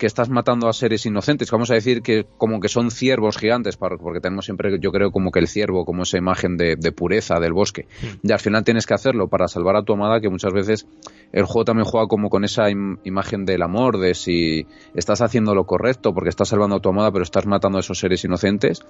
que 0.01 0.07
estás 0.07 0.31
matando 0.31 0.67
a 0.67 0.73
seres 0.73 1.05
inocentes, 1.05 1.51
vamos 1.51 1.71
a 1.71 1.75
decir 1.75 2.01
que 2.01 2.25
como 2.39 2.59
que 2.59 2.71
son 2.71 2.91
ciervos 2.91 3.37
gigantes, 3.37 3.77
porque 3.77 4.21
tenemos 4.21 4.47
siempre, 4.47 4.79
yo 4.81 4.93
creo, 4.93 5.13
como 5.13 5.31
que 5.31 5.41
el 5.41 5.47
ciervo, 5.47 5.85
como 5.85 6.05
esa 6.05 6.17
imagen 6.17 6.57
de, 6.57 6.77
pureza 6.93 7.39
del 7.39 7.53
bosque, 7.53 7.87
y 8.23 8.33
al 8.33 8.41
final 8.41 8.65
tienes 8.65 8.87
que 8.87 8.95
hacerlo 8.95 9.29
para 9.29 9.47
salvar 9.47 9.77
a 9.77 9.83
tu 9.83 9.93
amada, 9.93 10.23
que 10.23 10.31
muchas 10.31 10.55
veces 10.55 10.87
el 11.33 11.45
juego 11.45 11.67
también 11.67 11.85
juega 11.85 12.09
como 12.09 12.31
con 12.31 12.45
esa 12.45 12.71
imagen 12.71 13.45
del 13.45 13.61
amor, 13.61 13.99
de 13.99 14.15
si 14.15 14.67
estás 14.95 15.21
haciendo 15.21 15.55
lo 15.55 15.67
correcto, 15.67 16.15
porque 16.15 16.31
estás 16.31 16.49
salvando 16.49 16.77
a 16.77 16.81
tu 16.81 16.89
amada, 16.89 17.13
pero 17.13 17.23
estás 17.23 17.45
matando 17.45 17.77
a 17.77 17.81
esos 17.81 17.99
seres 17.99 18.25
inocentes, 18.25 18.81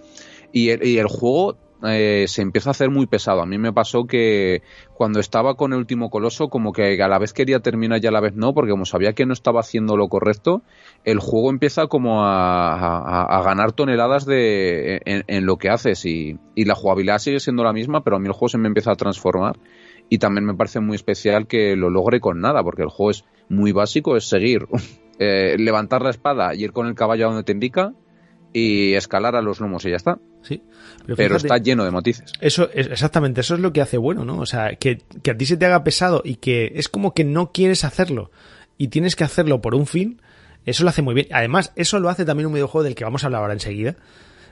y 0.52 0.68
el 0.68 1.08
juego 1.08 1.56
eh, 1.82 2.26
se 2.28 2.42
empieza 2.42 2.70
a 2.70 2.72
hacer 2.72 2.90
muy 2.90 3.06
pesado. 3.06 3.40
A 3.40 3.46
mí 3.46 3.56
me 3.56 3.72
pasó 3.72 4.04
que 4.04 4.62
cuando 4.94 5.18
estaba 5.18 5.54
con 5.54 5.72
el 5.72 5.78
último 5.78 6.10
coloso, 6.10 6.48
como 6.48 6.72
que 6.72 7.02
a 7.02 7.08
la 7.08 7.18
vez 7.18 7.32
quería 7.32 7.60
terminar 7.60 8.00
y 8.02 8.06
a 8.06 8.10
la 8.10 8.20
vez 8.20 8.34
no, 8.34 8.52
porque 8.52 8.70
como 8.70 8.84
sabía 8.84 9.14
que 9.14 9.24
no 9.24 9.32
estaba 9.32 9.60
haciendo 9.60 9.96
lo 9.96 10.08
correcto, 10.08 10.62
el 11.04 11.18
juego 11.18 11.50
empieza 11.50 11.86
como 11.86 12.24
a, 12.24 13.42
ganar 13.44 13.72
toneladas 13.72 14.26
de, 14.26 15.00
en, 15.04 15.46
lo 15.46 15.56
que 15.56 15.70
haces 15.70 16.04
y, 16.04 16.38
la 16.56 16.74
jugabilidad 16.74 17.18
sigue 17.18 17.40
siendo 17.40 17.64
la 17.64 17.72
misma, 17.72 18.04
pero 18.04 18.16
a 18.16 18.18
mí 18.18 18.26
el 18.26 18.32
juego 18.32 18.48
se 18.48 18.58
me 18.58 18.68
empieza 18.68 18.92
a 18.92 18.96
transformar 18.96 19.58
y 20.08 20.18
también 20.18 20.44
me 20.44 20.54
parece 20.54 20.80
muy 20.80 20.96
especial 20.96 21.46
que 21.46 21.76
lo 21.76 21.88
logre 21.88 22.20
con 22.20 22.40
nada, 22.40 22.62
porque 22.62 22.82
el 22.82 22.88
juego 22.88 23.10
es 23.12 23.24
muy 23.48 23.72
básico, 23.72 24.16
es 24.16 24.28
seguir, 24.28 24.66
eh, 25.18 25.56
levantar 25.58 26.02
la 26.02 26.10
espada 26.10 26.54
y 26.54 26.64
ir 26.64 26.72
con 26.72 26.86
el 26.86 26.94
caballo 26.94 27.26
a 27.26 27.28
donde 27.28 27.44
te 27.44 27.52
indica 27.52 27.94
y 28.52 28.94
escalar 28.94 29.36
a 29.36 29.42
los 29.42 29.60
lomos 29.60 29.84
y 29.84 29.90
ya 29.90 29.96
está. 29.96 30.18
Sí. 30.42 30.62
Pero, 31.16 31.36
está 31.36 31.58
lleno 31.58 31.84
de 31.84 31.90
matices. 31.90 32.32
Eso 32.40 32.70
es 32.72 32.86
exactamente, 32.88 33.40
eso 33.40 33.54
es 33.54 33.60
lo 33.60 33.72
que 33.72 33.80
hace 33.80 33.98
bueno, 33.98 34.24
¿no? 34.24 34.38
O 34.38 34.46
sea, 34.46 34.76
que, 34.76 35.02
a 35.28 35.36
ti 35.36 35.46
se 35.46 35.56
te 35.56 35.66
haga 35.66 35.84
pesado 35.84 36.22
y 36.24 36.36
que 36.36 36.72
es 36.74 36.88
como 36.88 37.14
que 37.14 37.24
no 37.24 37.52
quieres 37.52 37.84
hacerlo 37.84 38.30
y 38.78 38.88
tienes 38.88 39.16
que 39.16 39.24
hacerlo 39.24 39.60
por 39.60 39.74
un 39.74 39.86
fin, 39.86 40.20
eso 40.64 40.84
lo 40.84 40.90
hace 40.90 41.02
muy 41.02 41.14
bien. 41.14 41.28
Además, 41.32 41.72
eso 41.76 41.98
lo 41.98 42.08
hace 42.08 42.24
también 42.24 42.46
un 42.46 42.54
videojuego 42.54 42.84
del 42.84 42.94
que 42.94 43.04
vamos 43.04 43.22
a 43.22 43.26
hablar 43.26 43.42
ahora 43.42 43.54
enseguida, 43.54 43.96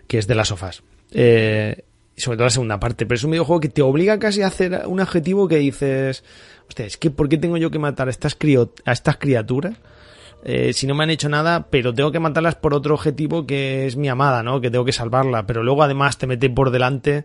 que 0.07 0.19
es 0.19 0.27
de 0.27 0.35
las 0.35 0.49
sofás. 0.49 0.83
Eh, 1.13 1.85
sobre 2.17 2.37
todo 2.37 2.47
la 2.47 2.51
segunda 2.51 2.81
parte, 2.81 3.07
pero 3.07 3.17
es 3.17 3.25
un 3.25 3.31
videojuego 3.31 3.61
que 3.61 3.69
te 3.69 3.83
obliga 3.83 4.19
casi 4.19 4.43
a 4.43 4.49
hacer 4.49 4.83
un 4.87 5.01
objetivo 5.01 5.49
que 5.49 5.57
dices, 5.57 6.25
hostia, 6.69 6.87
es 6.87 6.97
que 6.97 7.11
¿por 7.11 7.29
qué 7.29 7.39
tengo 7.39 7.57
yo 7.57 7.71
que 7.71 7.79
matar 7.79 8.09
a 8.09 8.11
estas, 8.11 8.37
a 8.85 8.93
estas 8.93 9.17
criaturas? 9.17 9.77
Eh, 10.45 10.73
si 10.73 10.87
no 10.87 10.95
me 10.95 11.05
han 11.05 11.11
hecho 11.11 11.29
nada, 11.29 11.69
pero 11.71 11.95
tengo 11.95 12.13
que 12.13 12.21
matarlas 12.21 12.55
por 12.55 12.75
otro 12.75 12.95
objetivo 12.95 13.47
que 13.47 13.87
es 13.87 13.97
mi 13.97 14.09
amada, 14.09 14.43
¿no? 14.43 14.61
Que 14.61 14.71
tengo 14.71 14.85
que 14.85 14.93
salvarla, 14.93 15.47
pero 15.47 15.63
luego 15.63 15.83
además 15.83 16.19
te 16.19 16.27
mete 16.27 16.49
por 16.51 16.71
delante, 16.71 17.25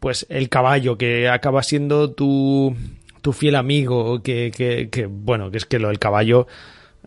pues 0.00 0.26
el 0.28 0.48
caballo, 0.48 0.98
que 0.98 1.28
acaba 1.28 1.62
siendo 1.62 2.12
tu, 2.12 2.76
tu 3.22 3.32
fiel 3.32 3.54
amigo, 3.54 4.22
que, 4.22 4.52
que, 4.54 4.88
que, 4.90 5.06
bueno, 5.06 5.50
que 5.50 5.58
es 5.58 5.66
que 5.66 5.78
lo 5.78 5.88
del 5.88 5.98
caballo, 5.98 6.46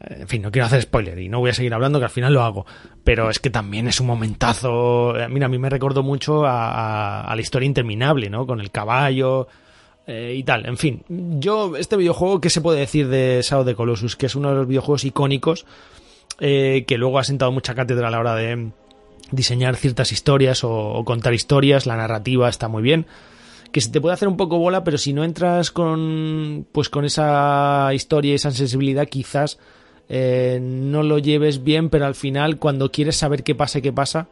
en 0.08 0.28
fin, 0.28 0.41
no 0.41 0.52
quiero 0.52 0.66
hacer 0.66 0.82
spoiler 0.82 1.20
y 1.20 1.30
no 1.30 1.39
voy 1.39 1.52
a 1.52 1.54
seguir 1.54 1.74
hablando, 1.74 1.99
que 1.99 2.06
al 2.06 2.12
final 2.12 2.34
lo 2.34 2.43
hago, 2.43 2.66
pero 3.04 3.30
es 3.30 3.39
que 3.39 3.49
también 3.49 3.88
es 3.88 3.99
un 3.99 4.08
momentazo, 4.08 5.18
eh, 5.20 5.28
mira, 5.30 5.45
a 5.45 5.49
mí 5.49 5.58
me 5.58 5.70
recordó 5.70 6.04
mucho 6.04 6.43
a, 6.45 7.32
la 7.34 7.41
historia 7.41 7.68
interminable, 7.68 8.30
¿no? 8.30 8.45
Con 8.45 8.60
el 8.60 8.72
caballo, 8.72 9.47
eh, 10.08 10.34
y 10.36 10.43
tal. 10.43 10.66
En 10.66 10.78
fin, 10.78 11.04
yo, 11.08 11.78
este 11.78 11.95
videojuego, 11.95 12.41
¿qué 12.41 12.49
se 12.49 12.62
puede 12.62 12.80
decir 12.80 13.08
de 13.08 13.41
Shadow 13.43 13.64
de 13.64 13.76
Colossus? 13.76 14.16
Que 14.16 14.26
es 14.26 14.36
uno 14.36 14.49
de 14.49 14.56
los 14.56 14.68
videojuegos 14.68 15.06
icónicos 15.06 15.66
eh, 16.39 16.86
que 16.88 16.97
luego 16.97 17.20
ha 17.20 17.24
sentado 17.24 17.52
mucha 17.52 17.76
cátedra 17.76 18.08
a 18.08 18.12
la 18.12 18.20
hora 18.20 18.36
de 18.36 18.72
diseñar 19.32 19.76
ciertas 19.76 20.12
historias 20.12 20.64
o, 20.64 21.04
contar 21.06 21.34
historias. 21.34 21.86
La 21.86 21.97
narrativa 21.97 22.49
está 22.49 22.68
muy 22.68 22.82
bien. 22.82 23.06
Que 23.72 23.80
se 23.80 23.89
te 23.89 24.02
puede 24.02 24.16
hacer 24.16 24.28
un 24.28 24.38
poco 24.38 24.58
bola, 24.58 24.84
pero 24.84 24.97
si 24.97 25.14
no 25.14 25.24
entras 25.24 25.72
con, 25.72 26.68
pues 26.72 26.89
con 26.89 27.06
esa 27.06 27.91
historia 27.93 28.32
y 28.32 28.36
esa 28.36 28.52
sensibilidad, 28.52 29.08
quizás 29.08 29.60
eh, 30.14 30.59
no 30.62 31.03
lo 31.03 31.20
lleves 31.20 31.64
bien, 31.64 31.89
pero 31.89 32.05
al 32.05 32.16
final, 32.16 32.57
cuando 32.57 32.91
quieres 32.91 33.16
saber 33.16 33.43
qué 33.43 33.55
pasa 33.55 33.80
qué 33.80 33.93
pasa, 33.93 34.28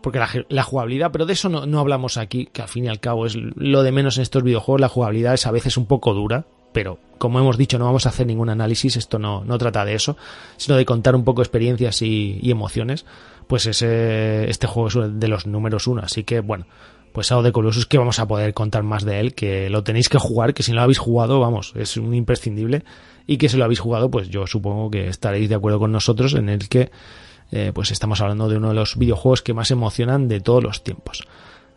porque 0.00 0.20
la, 0.48 0.62
jugabilidad, 0.62 1.10
pero 1.10 1.26
de 1.26 1.32
eso 1.32 1.48
no, 1.48 1.80
hablamos 1.80 2.18
aquí, 2.18 2.46
que 2.52 2.62
al 2.62 2.68
fin 2.68 2.84
y 2.84 2.88
al 2.88 3.00
cabo 3.00 3.26
es 3.26 3.34
lo 3.34 3.82
de 3.82 3.90
menos 3.90 4.16
en 4.16 4.22
estos 4.22 4.44
videojuegos, 4.44 4.80
la 4.80 4.88
jugabilidad 4.88 5.34
es 5.34 5.44
a 5.48 5.50
veces 5.50 5.76
un 5.76 5.86
poco 5.86 6.14
dura, 6.14 6.44
pero 6.72 7.00
como 7.18 7.40
hemos 7.40 7.58
dicho, 7.58 7.80
no 7.80 7.84
vamos 7.84 8.06
a 8.06 8.10
hacer 8.10 8.28
ningún 8.28 8.48
análisis, 8.48 8.96
esto 8.96 9.18
no, 9.18 9.44
no 9.44 9.58
trata 9.58 9.84
de 9.84 9.94
eso, 9.94 10.16
sino 10.56 10.76
de 10.76 10.84
contar 10.84 11.16
un 11.16 11.24
poco 11.24 11.42
experiencias 11.42 12.00
y, 12.02 12.38
emociones, 12.48 13.04
pues 13.48 13.66
ese, 13.66 14.48
este 14.48 14.68
juego 14.68 14.88
es 14.88 15.18
de 15.18 15.26
los 15.26 15.48
números 15.48 15.88
uno, 15.88 16.02
así 16.04 16.22
que 16.22 16.38
bueno, 16.38 16.66
pues 17.12 17.32
algo 17.32 17.42
de 17.42 17.50
Colossus 17.50 17.86
que 17.86 17.98
vamos 17.98 18.20
a 18.20 18.28
poder 18.28 18.54
contar 18.54 18.84
más 18.84 19.04
de 19.04 19.18
él, 19.18 19.34
que 19.34 19.68
lo 19.68 19.82
tenéis 19.82 20.08
que 20.08 20.18
jugar, 20.18 20.54
que 20.54 20.62
si 20.62 20.70
no 20.70 20.76
lo 20.76 20.82
habéis 20.82 20.98
jugado, 20.98 21.40
vamos, 21.40 21.72
es 21.74 21.96
un 21.96 22.14
imprescindible, 22.14 22.84
y 23.26 23.38
que 23.38 23.48
si 23.48 23.56
lo 23.56 23.64
habéis 23.64 23.80
jugado, 23.80 24.10
pues 24.10 24.28
yo 24.28 24.46
supongo 24.46 24.90
que 24.90 25.08
estaréis 25.08 25.48
de 25.48 25.54
acuerdo 25.54 25.78
con 25.78 25.92
nosotros 25.92 26.34
en 26.34 26.48
el 26.48 26.68
que 26.68 26.90
eh, 27.52 27.72
pues 27.74 27.90
estamos 27.90 28.20
hablando 28.20 28.48
de 28.48 28.56
uno 28.56 28.68
de 28.68 28.74
los 28.74 28.98
videojuegos 28.98 29.42
que 29.42 29.54
más 29.54 29.70
emocionan 29.70 30.28
de 30.28 30.40
todos 30.40 30.62
los 30.62 30.82
tiempos. 30.82 31.26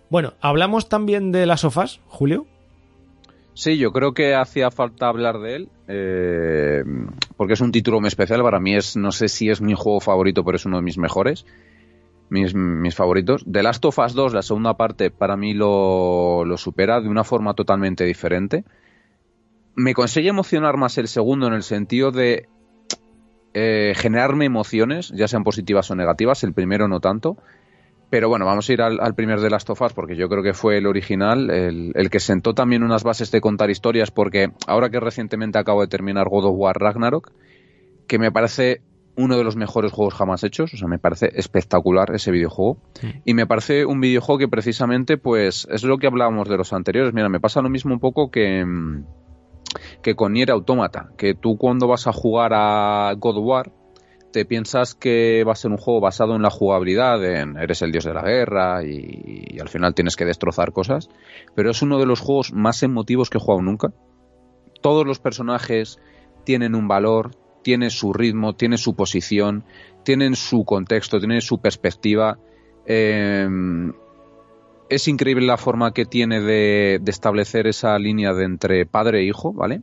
Bueno, 0.10 0.34
hablamos 0.41 0.89
también 0.89 1.32
de 1.32 1.45
las 1.45 1.62
sofás, 1.62 2.00
Julio. 2.08 2.48
Sí, 3.54 3.78
yo 3.78 3.91
creo 3.91 4.14
que 4.14 4.36
hacía 4.36 4.72
falta 4.72 5.08
hablar 5.08 5.39
de 5.39 5.56
él, 5.56 5.70
eh, 5.88 6.84
porque 7.36 7.54
es 7.54 7.62
un 7.62 7.72
título 7.72 8.00
muy 8.00 8.08
especial. 8.08 8.41
Para 8.43 8.60
mí 8.60 8.76
es, 8.76 8.95
no 8.95 9.12
sé 9.12 9.30
si 9.30 9.50
es 9.50 9.62
mi 9.62 9.74
juego 9.74 10.00
favorito, 10.00 10.43
pero 10.43 10.58
es 10.58 10.66
uno 10.66 10.78
de 10.78 10.84
mis 10.84 10.98
mejores, 10.98 11.45
mis, 12.30 12.95
favoritos. 12.95 13.43
The 13.52 13.64
Last 13.64 13.84
of 13.86 13.98
Us 13.98 14.14
2, 14.14 14.34
la 14.34 14.43
segunda 14.43 14.78
parte, 14.78 15.10
para 15.10 15.38
mí 15.38 15.54
lo 15.54 16.45
supera 16.58 17.02
de 17.02 17.10
una 17.10 17.24
forma 17.24 17.56
totalmente 17.56 18.04
diferente. 18.06 18.64
Me 19.78 19.94
consigue 19.94 20.30
emocionar 20.30 20.76
más 20.76 20.98
el 20.98 21.08
segundo 21.08 21.46
en 21.46 21.54
el 21.54 21.62
sentido 21.62 22.12
de 22.12 22.50
eh, 23.54 23.94
generarme 23.96 24.46
emociones, 24.46 25.10
ya 25.16 25.28
sean 25.28 25.44
positivas 25.44 25.92
o 25.92 25.96
negativas, 25.96 26.44
el 26.44 26.54
primero 26.54 26.88
no 26.88 27.00
tanto. 27.00 27.38
Pero 28.10 28.28
bueno, 28.28 28.46
vamos 28.46 28.68
a 28.68 28.74
ir 28.74 28.82
al, 28.82 29.14
primer 29.14 29.40
de 29.40 29.52
las 29.52 29.66
tofas 29.66 29.94
porque 29.94 30.16
yo 30.16 30.30
creo 30.30 30.42
que 30.42 30.56
fue 30.56 30.80
el 30.80 30.88
original, 30.88 31.52
el, 31.52 32.10
que 32.10 32.20
sentó 32.20 32.56
también 32.56 32.82
unas 32.82 33.04
bases 33.04 33.30
de 33.30 33.40
contar 33.40 33.70
historias 33.70 34.10
porque 34.10 34.50
ahora 34.66 34.90
que 34.90 35.00
recientemente 35.00 35.60
acabo 35.60 35.82
de 35.82 35.88
terminar 35.88 36.28
God 36.28 36.46
of 36.46 36.56
War 36.56 36.76
Ragnarok, 36.80 37.34
que 38.08 38.18
me 38.18 38.32
parece 38.32 38.82
uno 39.16 39.38
de 39.38 39.44
los 39.44 39.58
mejores 39.58 39.92
juegos 39.92 40.16
jamás 40.16 40.44
hechos, 40.44 40.74
o 40.74 40.78
sea, 40.78 40.88
me 40.88 40.98
parece 40.98 41.30
espectacular 41.36 42.16
ese 42.16 42.32
videojuego. 42.32 42.82
Y 43.26 43.36
me 43.36 43.46
parece 43.46 43.86
un 43.86 44.00
videojuego 44.02 44.40
que 44.40 44.48
precisamente, 44.48 45.18
pues, 45.18 45.68
es 45.70 45.84
lo 45.84 45.98
que 45.98 46.08
hablábamos 46.08 46.50
de 46.50 46.58
los 46.58 46.74
anteriores. 46.74 47.14
Mira, 47.14 47.30
me 47.30 47.40
pasa 47.40 47.62
lo 47.62 47.70
mismo 47.70 47.94
un 47.94 48.00
poco 48.00 48.32
que, 48.32 48.64
mm, 48.64 49.06
que 50.02 50.16
con 50.16 50.34
Nier 50.34 50.52
Automata, 50.52 51.12
que 51.18 51.34
tú 51.34 51.58
cuando 51.58 51.88
vas 51.88 52.08
a 52.08 52.14
jugar 52.14 52.52
a 52.54 53.14
God 53.18 53.38
of 53.38 53.45
War 53.45 53.72
te 54.32 54.45
piensas 54.45 54.93
que 54.93 55.43
va 55.45 55.54
a 55.54 55.56
ser 55.56 55.72
un 55.72 55.78
juego 55.78 56.02
basado 56.02 56.36
en 56.36 56.41
la 56.41 56.50
jugabilidad, 56.50 57.24
en 57.24 57.58
eres 57.58 57.82
el 57.82 57.91
dios 57.91 58.04
de 58.04 58.14
la 58.14 58.22
guerra 58.22 58.84
y, 58.84 59.58
al 59.60 59.70
final 59.70 59.95
tienes 59.95 60.16
que 60.16 60.26
destrozar 60.26 60.74
cosas, 60.74 61.10
pero 61.56 61.72
es 61.72 61.82
uno 61.82 61.98
de 61.98 62.06
los 62.06 62.20
juegos 62.20 62.54
más 62.54 62.84
emotivos 62.84 63.30
que 63.30 63.38
he 63.38 63.41
jugado 63.41 63.62
nunca. 63.62 63.93
Todos 64.82 65.08
los 65.08 65.20
personajes 65.20 66.00
tienen 66.43 66.76
un 66.76 66.88
valor, 66.88 67.32
tienen 67.64 67.89
su 67.89 68.14
ritmo, 68.14 68.54
tienen 68.54 68.78
su 68.78 68.95
posición, 68.95 69.64
tienen 70.04 70.36
su 70.36 70.66
contexto, 70.66 71.20
tienen 71.20 71.41
su 71.41 71.60
perspectiva. 71.60 72.38
Eh, 72.86 73.48
es 74.90 75.08
increíble 75.08 75.46
la 75.46 75.58
forma 75.58 75.94
que 75.94 76.06
tiene 76.06 76.42
de, 76.42 77.02
establecer 77.06 77.68
esa 77.68 77.98
línea 78.00 78.34
de 78.34 78.46
entre 78.46 78.86
padre 78.86 79.20
e 79.20 79.26
hijo, 79.26 79.54
¿vale? 79.54 79.82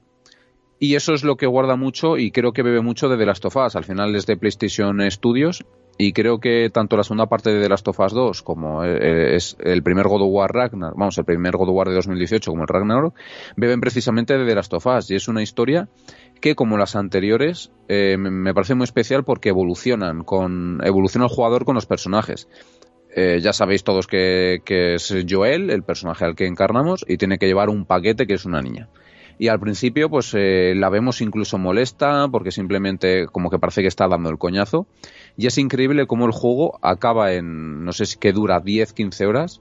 Y 0.78 0.96
eso 0.96 1.14
es 1.14 1.24
lo 1.24 1.36
que 1.36 1.46
guarda 1.46 1.76
mucho 1.76 2.18
y 2.18 2.30
creo 2.30 2.52
que 2.52 2.62
bebe 2.62 2.82
mucho 2.82 3.08
de 3.08 3.16
The 3.16 3.26
Last 3.26 3.44
of 3.44 3.56
Us. 3.56 3.76
Al 3.76 3.84
final 3.84 4.14
es 4.16 4.26
de 4.26 4.36
PlayStation 4.36 5.00
Studios 5.10 5.64
y 5.96 6.12
creo 6.12 6.40
que 6.40 6.70
tanto 6.70 6.96
la 6.96 7.04
segunda 7.04 7.26
parte 7.26 7.50
de 7.50 7.62
The 7.62 7.68
Last 7.68 7.86
of 7.88 8.00
Us 8.00 8.12
2 8.12 8.42
como 8.42 8.84
eh, 8.84 9.36
es 9.36 9.56
el 9.60 9.82
primer 9.82 10.08
God 10.08 10.22
of 10.22 10.28
War 10.32 10.52
Ragnarok, 10.52 10.98
vamos, 10.98 11.16
el 11.18 11.24
primer 11.24 11.56
God 11.56 11.68
of 11.68 11.76
War 11.76 11.88
de 11.88 11.94
2018 11.94 12.50
como 12.50 12.64
el 12.64 12.68
Ragnarok, 12.68 13.14
beben 13.56 13.80
precisamente 13.80 14.36
de 14.36 14.44
The 14.44 14.54
Last 14.54 14.74
of 14.74 14.86
Us 14.86 15.10
y 15.10 15.14
es 15.14 15.28
una 15.28 15.42
historia 15.42 15.88
que 16.40 16.54
como 16.54 16.76
las 16.76 16.96
anteriores 16.96 17.70
eh, 17.88 18.16
me 18.18 18.52
parece 18.52 18.74
muy 18.74 18.84
especial 18.84 19.24
porque 19.24 19.50
evolucionan 19.50 20.24
con 20.24 20.80
evoluciona 20.84 21.26
el 21.26 21.32
jugador 21.32 21.64
con 21.64 21.76
los 21.76 21.86
personajes. 21.86 22.48
Eh, 23.16 23.38
ya 23.40 23.52
sabéis 23.52 23.84
todos 23.84 24.06
que, 24.06 24.60
que 24.64 24.94
es 24.94 25.14
Joel, 25.28 25.70
el 25.70 25.84
personaje 25.84 26.24
al 26.24 26.34
que 26.34 26.46
encarnamos, 26.46 27.04
y 27.08 27.16
tiene 27.16 27.38
que 27.38 27.46
llevar 27.46 27.70
un 27.70 27.84
paquete 27.86 28.26
que 28.26 28.34
es 28.34 28.44
una 28.44 28.60
niña. 28.60 28.88
Y 29.38 29.48
al 29.48 29.58
principio 29.58 30.08
pues 30.08 30.32
eh, 30.34 30.74
la 30.76 30.88
vemos 30.90 31.20
incluso 31.20 31.58
molesta 31.58 32.28
porque 32.30 32.52
simplemente 32.52 33.26
como 33.26 33.50
que 33.50 33.58
parece 33.58 33.82
que 33.82 33.88
está 33.88 34.06
dando 34.06 34.30
el 34.30 34.38
coñazo. 34.38 34.86
Y 35.36 35.46
es 35.46 35.58
increíble 35.58 36.06
cómo 36.06 36.26
el 36.26 36.32
juego 36.32 36.78
acaba 36.82 37.32
en 37.32 37.84
no 37.84 37.92
sé 37.92 38.06
si 38.06 38.18
que 38.18 38.32
dura 38.32 38.60
10 38.60 38.92
15 38.92 39.26
horas 39.26 39.60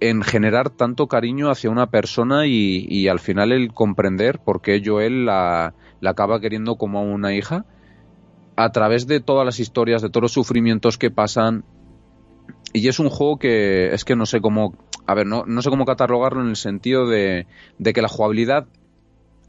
en 0.00 0.22
generar 0.22 0.70
tanto 0.70 1.08
cariño 1.08 1.50
hacia 1.50 1.70
una 1.70 1.90
persona 1.90 2.46
y, 2.46 3.08
al 3.08 3.18
final 3.18 3.50
el 3.50 3.72
comprender 3.72 4.38
por 4.38 4.60
qué 4.60 4.80
Joel 4.84 5.26
la, 5.26 5.74
la 6.00 6.10
acaba 6.10 6.40
queriendo 6.40 6.76
como 6.76 7.00
a 7.00 7.02
una 7.02 7.34
hija 7.34 7.64
a 8.54 8.70
través 8.70 9.06
de 9.06 9.20
todas 9.20 9.44
las 9.44 9.58
historias 9.58 10.00
de 10.00 10.08
todos 10.08 10.22
los 10.22 10.32
sufrimientos 10.32 10.98
que 10.98 11.10
pasan 11.10 11.64
y 12.72 12.88
es 12.88 12.98
un 12.98 13.08
juego 13.08 13.38
que 13.38 13.94
es 13.94 14.04
que 14.04 14.16
no 14.16 14.26
sé 14.26 14.40
cómo 14.40 14.74
a 15.06 15.14
ver, 15.14 15.26
no, 15.26 15.44
no 15.46 15.62
sé 15.62 15.70
cómo 15.70 15.86
catalogarlo 15.86 16.42
en 16.42 16.48
el 16.48 16.56
sentido 16.56 17.06
de, 17.06 17.46
de, 17.78 17.92
que 17.94 18.02
la 18.02 18.08
jugabilidad 18.08 18.66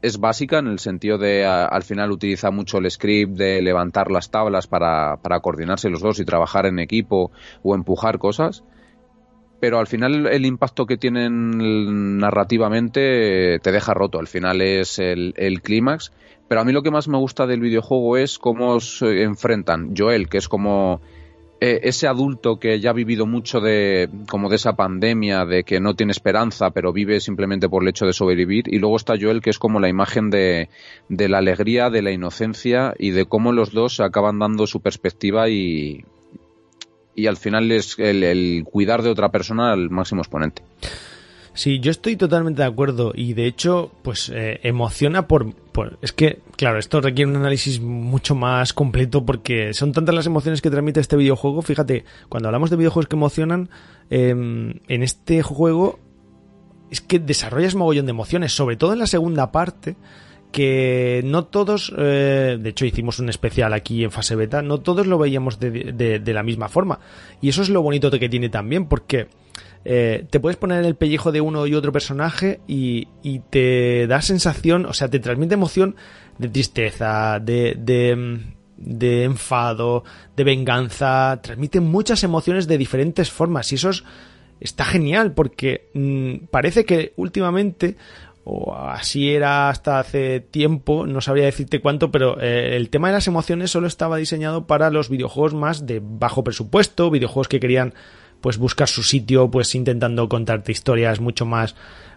es 0.00 0.18
básica 0.18 0.58
en 0.58 0.68
el 0.68 0.78
sentido 0.78 1.18
de 1.18 1.44
al 1.44 1.82
final 1.82 2.12
utiliza 2.12 2.50
mucho 2.50 2.78
el 2.78 2.90
script 2.90 3.36
de 3.36 3.60
levantar 3.60 4.10
las 4.10 4.30
tablas 4.30 4.66
para, 4.66 5.18
para 5.18 5.40
coordinarse 5.40 5.90
los 5.90 6.00
dos 6.00 6.18
y 6.18 6.24
trabajar 6.24 6.64
en 6.64 6.78
equipo 6.78 7.30
o 7.62 7.74
empujar 7.74 8.18
cosas 8.18 8.64
pero 9.60 9.78
al 9.78 9.86
final 9.86 10.26
el 10.26 10.46
impacto 10.46 10.86
que 10.86 10.96
tienen 10.96 12.16
narrativamente 12.16 13.58
te 13.60 13.72
deja 13.72 13.92
roto. 13.92 14.18
Al 14.18 14.26
final 14.26 14.62
es 14.62 14.98
el, 14.98 15.34
el 15.36 15.60
clímax. 15.60 16.12
Pero 16.48 16.62
a 16.62 16.64
mí 16.64 16.72
lo 16.72 16.82
que 16.82 16.90
más 16.90 17.06
me 17.06 17.18
gusta 17.18 17.46
del 17.46 17.60
videojuego 17.60 18.16
es 18.16 18.38
cómo 18.38 18.80
se 18.80 19.22
enfrentan 19.22 19.94
Joel, 19.96 20.28
que 20.28 20.38
es 20.38 20.48
como 20.48 21.00
eh, 21.62 21.80
ese 21.82 22.06
adulto 22.06 22.58
que 22.58 22.80
ya 22.80 22.90
ha 22.90 22.94
vivido 22.94 23.26
mucho 23.26 23.60
de 23.60 24.08
como 24.30 24.48
de 24.48 24.56
esa 24.56 24.72
pandemia, 24.76 25.44
de 25.44 25.62
que 25.62 25.78
no 25.78 25.94
tiene 25.94 26.12
esperanza, 26.12 26.70
pero 26.70 26.92
vive 26.92 27.20
simplemente 27.20 27.68
por 27.68 27.82
el 27.82 27.90
hecho 27.90 28.06
de 28.06 28.14
sobrevivir, 28.14 28.64
y 28.72 28.78
luego 28.78 28.96
está 28.96 29.14
Joel, 29.20 29.42
que 29.42 29.50
es 29.50 29.58
como 29.58 29.78
la 29.78 29.90
imagen 29.90 30.30
de, 30.30 30.70
de 31.10 31.28
la 31.28 31.38
alegría, 31.38 31.90
de 31.90 32.00
la 32.00 32.12
inocencia 32.12 32.94
y 32.98 33.10
de 33.10 33.26
cómo 33.26 33.52
los 33.52 33.72
dos 33.72 34.00
acaban 34.00 34.38
dando 34.38 34.66
su 34.66 34.80
perspectiva 34.80 35.50
y, 35.50 36.04
y 37.14 37.26
al 37.26 37.36
final 37.36 37.70
es 37.72 37.98
el, 37.98 38.24
el 38.24 38.64
cuidar 38.64 39.02
de 39.02 39.10
otra 39.10 39.28
persona 39.30 39.72
al 39.72 39.90
máximo 39.90 40.22
exponente. 40.22 40.62
Sí, 41.52 41.80
yo 41.80 41.90
estoy 41.90 42.16
totalmente 42.16 42.62
de 42.62 42.68
acuerdo 42.68 43.12
y 43.14 43.34
de 43.34 43.46
hecho, 43.46 43.90
pues 44.02 44.30
eh, 44.32 44.60
emociona 44.62 45.26
por, 45.26 45.54
Es 46.00 46.12
que, 46.12 46.40
claro, 46.56 46.78
esto 46.78 47.00
requiere 47.00 47.30
un 47.30 47.36
análisis 47.36 47.80
mucho 47.80 48.34
más 48.34 48.72
completo 48.72 49.24
porque 49.26 49.74
son 49.74 49.92
tantas 49.92 50.14
las 50.14 50.26
emociones 50.26 50.62
que 50.62 50.70
transmite 50.70 51.00
este 51.00 51.16
videojuego. 51.16 51.62
Fíjate, 51.62 52.04
cuando 52.28 52.48
hablamos 52.48 52.70
de 52.70 52.76
videojuegos 52.76 53.08
que 53.08 53.16
emocionan, 53.16 53.68
em, 54.10 54.74
en 54.88 55.02
este 55.02 55.42
juego 55.42 55.98
es 56.90 57.00
que 57.00 57.18
desarrollas 57.18 57.74
mogollón 57.74 58.06
de 58.06 58.10
emociones, 58.10 58.52
sobre 58.52 58.76
todo 58.76 58.92
en 58.92 58.98
la 58.98 59.06
segunda 59.06 59.52
parte 59.52 59.96
que 60.52 61.22
no 61.24 61.44
todos, 61.44 61.92
eh, 61.96 62.58
de 62.60 62.70
hecho 62.70 62.84
hicimos 62.84 63.20
un 63.20 63.28
especial 63.28 63.72
aquí 63.72 64.02
en 64.02 64.10
fase 64.10 64.34
beta, 64.34 64.62
no 64.62 64.78
todos 64.78 65.06
lo 65.06 65.18
veíamos 65.18 65.60
de, 65.60 65.70
de, 66.18 66.34
la 66.34 66.42
misma 66.42 66.68
forma. 66.68 66.98
Y 67.40 67.48
eso 67.48 67.62
es 67.62 67.68
lo 67.68 67.82
bonito 67.82 68.10
que 68.10 68.28
tiene 68.28 68.48
también, 68.48 68.86
porque 68.86 69.28
eh, 69.84 70.26
te 70.30 70.40
puedes 70.40 70.58
poner 70.58 70.80
en 70.80 70.84
el 70.84 70.96
pellejo 70.96 71.32
de 71.32 71.40
uno 71.40 71.66
y 71.66 71.74
otro 71.74 71.92
personaje 71.92 72.60
y, 72.66 73.06
te 73.50 74.06
da 74.06 74.20
sensación, 74.20 74.84
o 74.86 74.92
sea, 74.92 75.08
te 75.08 75.20
transmite 75.20 75.54
emoción 75.54 75.96
de 76.38 76.48
tristeza, 76.48 77.38
de, 77.40 77.76
de, 78.76 79.24
enfado, 79.24 80.04
de 80.36 80.44
venganza, 80.44 81.40
transmite 81.42 81.80
muchas 81.80 82.22
emociones 82.24 82.66
de 82.66 82.78
diferentes 82.78 83.30
formas 83.30 83.72
y 83.72 83.76
eso 83.76 83.90
está 84.60 84.84
genial 84.84 85.32
porque 85.32 85.88
mm, 85.94 86.46
parece 86.50 86.84
que 86.84 87.14
últimamente 87.16 87.96
o 88.44 88.74
así 88.74 89.30
era 89.30 89.68
hasta 89.68 89.98
hace 89.98 90.40
tiempo, 90.40 91.06
no 91.06 91.20
sabría 91.20 91.44
decirte 91.44 91.80
cuánto, 91.80 92.10
pero 92.10 92.40
eh, 92.40 92.76
el 92.76 92.88
tema 92.88 93.08
de 93.08 93.14
las 93.14 93.28
emociones 93.28 93.70
solo 93.70 93.86
estaba 93.86 94.16
diseñado 94.16 94.66
para 94.66 94.90
los 94.90 95.08
videojuegos 95.08 95.54
más 95.54 95.86
de 95.86 96.00
bajo 96.02 96.42
presupuesto, 96.42 97.10
videojuegos 97.10 97.48
que 97.48 97.60
querían 97.60 97.94
pues 98.40 98.58
buscar 98.58 98.88
su 98.88 99.02
sitio, 99.02 99.50
pues 99.50 99.74
intentando 99.74 100.28
contarte 100.28 100.72
historias 100.72 101.20
mucho 101.20 101.46
más 101.46 101.74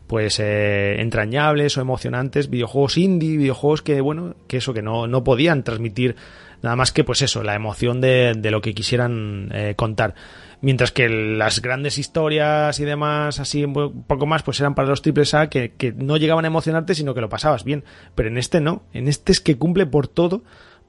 pues 0.08 0.40
eh, 0.40 1.02
entrañables 1.02 1.78
o 1.78 1.82
emocionantes, 1.82 2.50
videojuegos 2.50 2.98
indie, 2.98 3.38
videojuegos 3.38 3.82
que 3.82 4.02
bueno, 4.02 4.36
que 4.48 4.58
eso 4.58 4.74
que 4.74 4.82
no, 4.82 5.08
no 5.08 5.24
podían 5.24 5.64
transmitir 5.64 6.16
nada 6.62 6.76
más 6.76 6.92
que 6.92 7.04
pues 7.04 7.22
eso, 7.22 7.44
la 7.44 7.56
emoción 7.56 8.02
de, 8.02 8.34
de 8.38 8.52
lo 8.52 8.62
que 8.62 8.74
quisieran 8.74 9.50
eh, 9.54 9.74
contar. 9.76 10.16
Mientras 10.62 10.94
que 10.94 11.10
las 11.10 11.62
grandes 11.62 11.98
historias 11.98 12.80
y 12.80 12.86
demás, 12.86 13.42
así 13.42 13.66
un 13.66 14.06
poco 14.08 14.26
más, 14.26 14.44
pues 14.44 14.62
eran 14.62 14.76
para 14.76 14.88
los 14.88 15.02
triples 15.02 15.34
A 15.34 15.50
que, 15.50 15.74
que 15.74 15.92
no 15.92 16.16
llegaban 16.16 16.46
a 16.46 16.48
emocionarte, 16.48 16.96
sino 16.96 17.14
que 17.14 17.20
lo 17.20 17.28
pasabas 17.28 17.66
bien. 17.66 17.84
Pero 18.16 18.30
en 18.30 18.38
este 18.38 18.62
no, 18.62 18.84
en 18.94 19.10
este 19.10 19.34
es 19.34 19.42
que 19.42 19.58
cumple 19.58 19.86
por 19.86 20.08
todo 20.08 20.44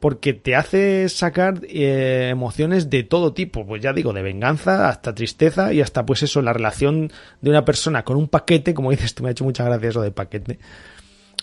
porque 0.05 0.35
te 0.35 0.55
hace 0.55 1.09
sacar 1.09 1.63
eh, 1.67 2.29
emociones 2.31 2.91
de 2.91 3.05
todo 3.05 3.33
tipo, 3.33 3.67
pues 3.67 3.81
ya 3.81 3.95
digo, 3.95 4.13
de 4.13 4.21
venganza 4.21 4.91
hasta 4.91 5.15
tristeza 5.15 5.73
y 5.73 5.81
hasta 5.81 6.05
pues 6.05 6.23
eso, 6.23 6.43
la 6.43 6.53
relación 6.53 7.11
de 7.41 7.49
una 7.49 7.65
persona 7.65 8.05
con 8.05 8.19
un 8.19 8.29
paquete, 8.29 8.75
como 8.75 8.91
dices 8.91 9.15
tú, 9.15 9.23
me 9.23 9.31
ha 9.31 9.33
hecho 9.33 9.45
mucha 9.45 9.65
gracia 9.65 9.89
eso 9.89 10.03
de 10.03 10.11
paquete. 10.11 10.59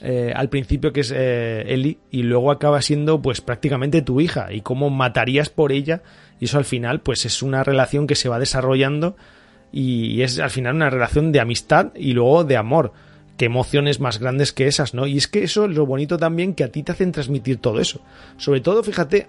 Eh, 0.04 0.32
al 0.36 0.50
principio 0.50 0.94
que 0.94 1.00
es 1.00 1.12
eh, 1.12 1.74
Ellie 1.74 1.98
y 2.12 2.22
luego 2.22 2.52
acaba 2.52 2.84
siendo 2.84 3.20
pues 3.20 3.42
prácticamente 3.42 4.04
tu 4.04 4.22
hija 4.22 4.54
y 4.54 4.62
cómo 4.62 4.92
matarías 4.92 5.50
por 5.50 5.72
ella 5.72 6.04
y 6.40 6.46
eso 6.46 6.60
al 6.60 6.66
final 6.66 7.00
pues 7.00 7.26
es 7.26 7.42
una 7.42 7.64
relación 7.64 8.06
que 8.06 8.14
se 8.14 8.30
va 8.30 8.38
desarrollando 8.38 9.18
y 9.72 10.22
es 10.22 10.38
al 10.38 10.52
final 10.52 10.76
una 10.76 10.92
relación 10.92 11.32
de 11.32 11.40
amistad 11.40 11.94
y 11.96 12.14
luego 12.14 12.44
de 12.44 12.58
amor 12.58 12.94
emociones 13.46 14.00
más 14.00 14.20
grandes 14.20 14.52
que 14.52 14.68
esas, 14.68 14.94
¿no? 14.94 15.08
Y 15.08 15.18
es 15.18 15.28
que 15.28 15.44
eso 15.44 15.66
es 15.66 15.72
lo 15.72 15.86
bonito 15.86 16.18
también 16.18 16.54
que 16.54 16.64
a 16.64 16.72
ti 16.72 16.84
te 16.84 16.92
hacen 16.92 17.12
transmitir 17.12 17.58
todo 17.58 17.80
eso. 17.80 18.02
Sobre 18.38 18.62
todo, 18.62 18.84
fíjate, 18.84 19.28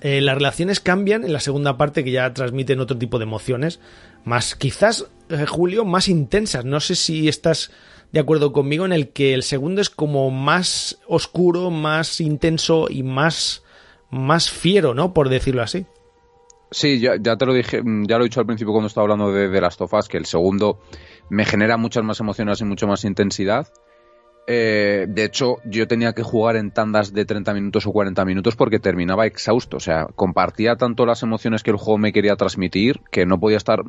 eh, 0.00 0.20
las 0.20 0.36
relaciones 0.36 0.80
cambian 0.80 1.24
en 1.24 1.32
la 1.32 1.40
segunda 1.40 1.76
parte 1.76 2.04
que 2.04 2.12
ya 2.12 2.32
transmiten 2.32 2.80
otro 2.80 2.96
tipo 2.96 3.18
de 3.18 3.24
emociones, 3.24 3.80
más 4.24 4.54
quizás, 4.54 5.06
eh, 5.28 5.44
Julio, 5.46 5.84
más 5.84 6.08
intensas. 6.08 6.64
No 6.64 6.80
sé 6.80 6.94
si 6.94 7.28
estás 7.28 7.70
de 8.12 8.20
acuerdo 8.20 8.52
conmigo 8.52 8.84
en 8.84 8.92
el 8.92 9.08
que 9.10 9.34
el 9.34 9.42
segundo 9.42 9.80
es 9.80 9.90
como 9.90 10.30
más 10.30 10.98
oscuro, 11.06 11.70
más 11.70 12.20
intenso 12.20 12.86
y 12.88 13.02
más, 13.02 13.64
más 14.10 14.50
fiero, 14.50 14.94
¿no? 14.94 15.12
Por 15.12 15.28
decirlo 15.28 15.62
así. 15.62 15.86
Sí, 16.70 17.00
ya, 17.00 17.18
te 17.18 17.46
lo 17.46 17.54
dije, 17.54 17.82
ya 18.06 18.18
lo 18.18 18.24
he 18.24 18.28
dicho 18.28 18.40
al 18.40 18.46
principio 18.46 18.72
cuando 18.72 18.88
estaba 18.88 19.04
hablando 19.04 19.32
de, 19.32 19.58
of 19.78 19.94
Us, 19.94 20.08
que 20.08 20.18
el 20.18 20.26
segundo 20.26 20.80
me 21.30 21.44
genera 21.44 21.76
muchas 21.76 22.04
más 22.04 22.20
emociones 22.20 22.60
y 22.60 22.64
mucho 22.64 22.86
más 22.86 23.04
intensidad. 23.04 23.68
Eh, 24.50 25.04
de 25.10 25.24
hecho, 25.24 25.58
yo 25.66 25.86
tenía 25.86 26.14
que 26.14 26.22
jugar 26.22 26.56
en 26.56 26.70
tandas 26.70 27.12
de 27.12 27.26
30 27.26 27.52
minutos 27.52 27.86
o 27.86 27.92
40 27.92 28.24
minutos 28.24 28.56
porque 28.56 28.78
terminaba 28.78 29.26
exhausto. 29.26 29.76
O 29.76 29.80
sea, 29.80 30.06
compartía 30.14 30.76
tanto 30.76 31.04
las 31.04 31.22
emociones 31.22 31.62
que 31.62 31.70
el 31.70 31.76
juego 31.76 31.98
me 31.98 32.14
quería 32.14 32.34
transmitir 32.34 33.02
que 33.10 33.26
no 33.26 33.38
podía 33.38 33.58
estar. 33.58 33.80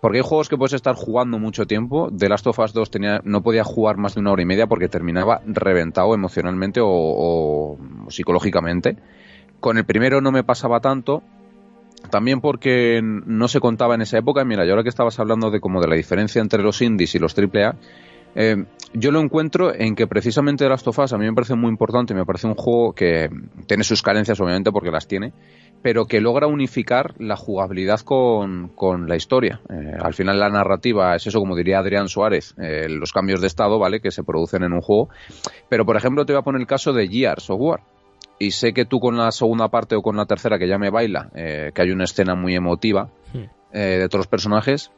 Porque 0.00 0.18
hay 0.18 0.24
juegos 0.24 0.48
que 0.48 0.56
puedes 0.56 0.74
estar 0.74 0.94
jugando 0.94 1.40
mucho 1.40 1.66
tiempo. 1.66 2.08
The 2.16 2.28
Last 2.28 2.46
of 2.46 2.56
Us 2.60 2.72
2 2.72 2.88
tenía, 2.88 3.20
no 3.24 3.42
podía 3.42 3.64
jugar 3.64 3.96
más 3.96 4.14
de 4.14 4.20
una 4.20 4.30
hora 4.30 4.42
y 4.42 4.46
media 4.46 4.68
porque 4.68 4.88
terminaba 4.88 5.42
reventado 5.44 6.14
emocionalmente 6.14 6.80
o, 6.80 6.86
o 6.88 7.78
psicológicamente. 8.08 8.96
Con 9.58 9.76
el 9.76 9.86
primero 9.86 10.20
no 10.20 10.30
me 10.30 10.44
pasaba 10.44 10.78
tanto 10.78 11.24
también 12.10 12.40
porque 12.40 13.00
no 13.02 13.48
se 13.48 13.60
contaba 13.60 13.94
en 13.94 14.02
esa 14.02 14.18
época. 14.18 14.44
Mira, 14.44 14.64
yo 14.64 14.72
ahora 14.72 14.82
que 14.82 14.88
estabas 14.88 15.18
hablando 15.18 15.50
de 15.50 15.60
como 15.60 15.80
de 15.80 15.88
la 15.88 15.96
diferencia 15.96 16.40
entre 16.40 16.62
los 16.62 16.80
indies 16.82 17.14
y 17.14 17.18
los 17.18 17.36
AAA, 17.36 17.76
eh, 18.38 18.64
yo 18.92 19.12
lo 19.12 19.20
encuentro 19.20 19.74
en 19.74 19.94
que 19.94 20.06
precisamente 20.06 20.68
Last 20.68 20.86
of 20.86 20.98
Us 20.98 21.12
a 21.14 21.18
mí 21.18 21.24
me 21.24 21.32
parece 21.32 21.54
muy 21.54 21.70
importante, 21.70 22.12
me 22.12 22.26
parece 22.26 22.46
un 22.46 22.54
juego 22.54 22.92
que 22.92 23.30
tiene 23.66 23.82
sus 23.82 24.02
carencias 24.02 24.38
obviamente 24.40 24.70
porque 24.70 24.90
las 24.90 25.08
tiene, 25.08 25.32
pero 25.80 26.04
que 26.04 26.20
logra 26.20 26.46
unificar 26.46 27.14
la 27.18 27.36
jugabilidad 27.36 28.00
con, 28.00 28.72
la 29.08 29.16
historia. 29.16 29.62
Eh, 29.70 29.96
al 29.98 30.12
final 30.12 30.38
la 30.38 30.50
narrativa 30.50 31.16
es 31.16 31.26
eso, 31.26 31.40
como 31.40 31.56
diría 31.56 31.78
Adrián 31.78 32.08
Suárez, 32.08 32.54
eh, 32.58 32.88
los 32.90 33.12
cambios 33.12 33.40
de 33.40 33.46
estado, 33.46 33.78
¿vale? 33.78 34.00
Que 34.00 34.10
se 34.10 34.22
producen 34.22 34.64
en 34.64 34.74
un 34.74 34.82
juego. 34.82 35.08
Pero, 35.70 35.86
por 35.86 35.96
ejemplo, 35.96 36.26
te 36.26 36.34
voy 36.34 36.40
a 36.40 36.44
poner 36.44 36.60
el 36.60 36.66
caso 36.66 36.92
de 36.92 37.08
Gears 37.08 37.48
of 37.48 37.60
War 37.60 37.80
y 38.38 38.50
sé 38.50 38.72
que 38.72 38.84
tú 38.84 39.00
con 39.00 39.16
la 39.16 39.30
segunda 39.32 39.68
parte 39.68 39.96
o 39.96 40.02
con 40.02 40.16
la 40.16 40.26
tercera 40.26 40.58
que 40.58 40.68
ya 40.68 40.78
me 40.78 40.90
baila, 40.90 41.30
eh, 41.34 41.72
que 41.74 41.82
hay 41.82 41.90
una 41.90 42.04
escena 42.04 42.34
muy 42.34 42.54
emotiva 42.54 43.10
eh, 43.72 43.98
de 44.00 44.08
todos 44.08 44.20
los 44.20 44.26
personajes, 44.26 44.90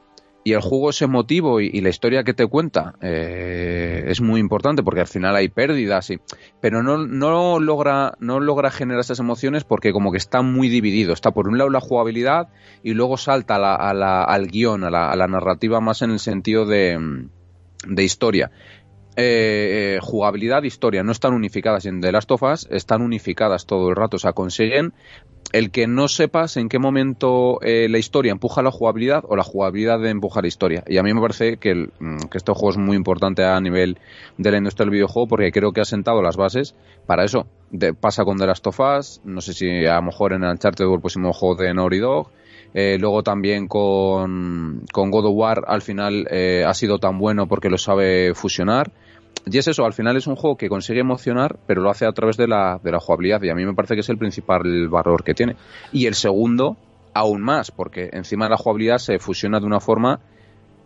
y 0.44 0.52
el 0.52 0.60
juego 0.60 0.90
es 0.90 1.02
emotivo 1.02 1.60
y, 1.60 1.80
la 1.80 1.90
historia 1.90 2.24
que 2.24 2.32
te 2.32 2.46
cuenta 2.46 2.94
eh, 3.02 4.04
es 4.06 4.20
muy 4.20 4.40
importante 4.40 4.82
porque 4.82 5.00
al 5.00 5.06
final 5.06 5.36
hay 5.36 5.48
pérdidas, 5.48 6.10
y, 6.10 6.20
pero 6.60 6.82
no, 6.82 6.96
no, 6.96 7.60
logra, 7.60 8.14
no 8.18 8.40
logra 8.40 8.70
generar 8.70 9.00
esas 9.00 9.18
emociones 9.18 9.64
porque 9.64 9.92
como 9.92 10.10
que 10.10 10.18
está 10.18 10.42
muy 10.42 10.68
dividido. 10.68 11.12
Está 11.12 11.32
por 11.32 11.48
un 11.48 11.58
lado 11.58 11.70
la 11.70 11.80
jugabilidad 11.80 12.48
y 12.82 12.94
luego 12.94 13.16
salta 13.18 13.56
a 13.56 13.92
la, 13.92 14.24
al 14.24 14.46
guion, 14.46 14.84
a 14.84 14.90
la, 14.90 15.10
a 15.10 15.16
la, 15.16 15.26
narrativa 15.26 15.80
más 15.80 16.02
en 16.02 16.12
el 16.12 16.18
sentido 16.18 16.64
de, 16.64 17.26
de 17.86 18.04
historia. 18.04 18.50
Eh, 19.20 19.96
eh, 19.96 19.98
jugabilidad 20.00 20.62
e 20.62 20.68
historia 20.68 21.02
no 21.02 21.10
están 21.10 21.34
unificadas 21.34 21.86
en 21.86 22.00
The 22.00 22.12
Last 22.12 22.30
of 22.30 22.40
Us, 22.44 22.68
están 22.70 23.02
unificadas 23.02 23.66
todo 23.66 23.88
el 23.88 23.96
rato, 23.96 24.14
o 24.14 24.20
sea, 24.20 24.32
consiguen 24.32 24.92
el 25.52 25.72
que 25.72 25.88
no 25.88 26.06
sepas 26.06 26.56
en 26.56 26.68
qué 26.68 26.78
momento 26.78 27.58
eh, 27.62 27.88
la 27.90 27.98
historia 27.98 28.30
empuja 28.30 28.62
la 28.62 28.70
jugabilidad 28.70 29.24
o 29.26 29.34
la 29.34 29.42
jugabilidad 29.42 29.98
de 29.98 30.10
empuja 30.10 30.40
la 30.40 30.46
historia. 30.46 30.84
Y 30.86 30.98
a 30.98 31.02
mí 31.02 31.12
me 31.12 31.20
parece 31.20 31.56
que, 31.56 31.70
el, 31.72 31.90
mm, 31.98 32.28
que 32.30 32.38
este 32.38 32.52
juego 32.52 32.70
es 32.70 32.76
muy 32.76 32.96
importante 32.96 33.42
a 33.42 33.60
nivel 33.60 33.98
de 34.36 34.52
la 34.52 34.58
industria 34.58 34.84
del 34.84 34.92
videojuego 34.92 35.26
porque 35.26 35.50
creo 35.50 35.72
que 35.72 35.80
ha 35.80 35.84
sentado 35.84 36.22
las 36.22 36.36
bases 36.36 36.76
para 37.04 37.24
eso. 37.24 37.48
pasa 38.00 38.24
con 38.24 38.38
The 38.38 38.46
Last 38.46 38.68
of 38.68 38.78
Us, 38.78 39.20
no 39.24 39.40
sé 39.40 39.52
si 39.52 39.84
a 39.84 39.96
lo 39.96 40.02
mejor 40.02 40.32
en 40.32 40.44
Uncharted 40.44 40.86
o 40.86 40.94
el 40.94 41.00
próximo 41.00 41.32
juego 41.32 41.56
de 41.60 41.74
Naughty 41.74 41.98
Dog, 41.98 42.30
eh, 42.72 42.98
luego 43.00 43.24
también 43.24 43.66
con, 43.66 44.84
con, 44.92 45.10
God 45.10 45.26
of 45.26 45.34
War 45.34 45.64
al 45.66 45.82
final 45.82 46.28
ha 46.64 46.74
sido 46.74 47.00
tan 47.00 47.18
bueno 47.18 47.48
porque 47.48 47.68
lo 47.68 47.78
sabe 47.78 48.32
fusionar. 48.32 48.92
Y 49.46 49.58
es 49.58 49.68
eso, 49.68 49.84
al 49.84 49.92
final 49.92 50.16
es 50.16 50.26
un 50.26 50.36
juego 50.36 50.56
que 50.56 50.68
consigue 50.68 51.00
emocionar, 51.00 51.58
pero 51.66 51.80
lo 51.80 51.90
hace 51.90 52.06
a 52.06 52.12
través 52.12 52.36
de 52.36 52.46
la, 52.46 52.80
de 52.82 52.92
la 52.92 53.00
jugabilidad. 53.00 53.42
Y 53.42 53.50
a 53.50 53.54
mí 53.54 53.64
me 53.64 53.74
parece 53.74 53.94
que 53.94 54.00
es 54.00 54.08
el 54.08 54.18
principal 54.18 54.88
valor 54.88 55.24
que 55.24 55.34
tiene. 55.34 55.56
Y 55.92 56.06
el 56.06 56.14
segundo, 56.14 56.76
aún 57.14 57.42
más, 57.42 57.70
porque 57.70 58.10
encima 58.12 58.46
de 58.46 58.50
la 58.50 58.56
jugabilidad 58.56 58.98
se 58.98 59.18
fusiona 59.18 59.60
de 59.60 59.66
una 59.66 59.80
forma 59.80 60.20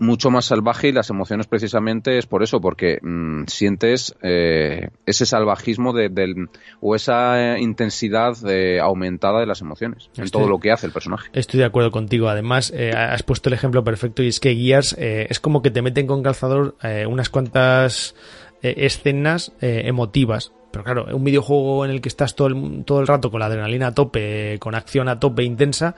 mucho 0.03 0.31
más 0.31 0.47
salvaje 0.47 0.89
y 0.89 0.93
las 0.93 1.09
emociones 1.11 1.47
precisamente 1.47 2.19
es 2.19 2.27
por 2.27 2.43
eso, 2.43 2.61
porque 2.61 2.99
mm, 3.01 3.45
sientes 3.47 4.15
eh, 4.23 4.89
ese 5.07 5.25
salvajismo 5.25 5.93
de, 5.93 6.09
del, 6.09 6.49
o 6.81 6.95
esa 6.95 7.59
intensidad 7.59 8.37
de, 8.43 8.81
aumentada 8.81 9.41
de 9.41 9.47
las 9.47 9.61
emociones 9.61 10.11
en 10.17 10.29
todo 10.29 10.49
lo 10.49 10.59
que 10.59 10.73
hace 10.73 10.87
el 10.87 10.93
personaje. 10.93 11.31
Estoy 11.33 11.61
de 11.61 11.67
acuerdo 11.67 11.91
contigo. 11.91 12.29
Además, 12.29 12.73
eh, 12.75 12.91
has 12.91 13.23
puesto 13.23 13.49
el 13.49 13.55
ejemplo 13.55 13.85
perfecto 13.85 14.23
y 14.23 14.29
es 14.29 14.41
que 14.41 14.55
Gears 14.55 14.97
eh, 14.99 15.27
es 15.31 15.41
como 15.41 15.63
que 15.63 15.71
te 15.71 15.83
meten 15.83 16.07
con 16.07 16.23
calzador 16.23 16.75
unas 17.07 17.29
cuantas 17.29 18.15
eh, 18.63 18.87
escenas 18.87 19.53
eh, 19.61 19.83
emotivas. 19.87 20.53
Pero 20.71 20.85
claro, 20.85 21.07
un 21.15 21.25
videojuego 21.25 21.85
en 21.85 21.91
el 21.91 22.01
que 22.01 22.09
estás 22.09 22.37
todo 22.37 22.47
el, 22.49 22.85
todo 22.85 23.01
el 23.01 23.09
rato 23.09 23.31
con 23.31 23.41
la 23.41 23.47
adrenalina 23.47 23.89
a 23.89 23.95
tope, 23.95 24.57
con 24.61 24.75
acción 24.75 25.09
a 25.09 25.19
tope 25.19 25.43
intensa, 25.43 25.97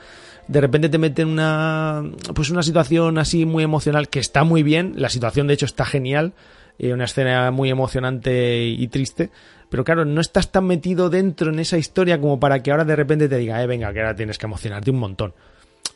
de 0.49 0.61
repente 0.61 0.89
te 0.89 0.99
meten 0.99 1.29
una, 1.29 2.03
pues 2.35 2.51
una 2.51 2.63
situación 2.63 3.19
así 3.19 3.45
muy 3.45 3.63
emocional 3.63 4.09
que 4.09 4.19
está 4.19 4.45
muy 4.45 4.63
bien, 4.63 4.95
la 4.97 5.11
situación 5.11 5.47
de 5.47 5.55
hecho 5.55 5.67
está 5.67 5.85
genial, 5.85 6.33
eh, 6.79 6.93
una 6.93 7.05
escena 7.05 7.51
muy 7.51 7.71
emocionante 7.71 8.65
y 8.65 8.89
triste, 8.89 9.31
pero 9.69 9.85
claro, 9.85 10.07
no 10.07 10.21
estás 10.21 10.51
tan 10.51 10.67
metido 10.67 11.11
dentro 11.11 11.51
en 11.51 11.61
esa 11.61 11.77
historia 11.79 12.21
como 12.21 12.41
para 12.41 12.63
que 12.63 12.71
ahora 12.71 12.85
de 12.85 12.97
repente 12.97 13.29
te 13.29 13.37
diga, 13.37 13.63
eh, 13.63 13.67
venga, 13.67 13.93
que 13.93 14.01
ahora 14.01 14.17
tienes 14.17 14.39
que 14.39 14.47
emocionarte 14.47 14.91
un 14.91 14.99
montón. 14.99 15.35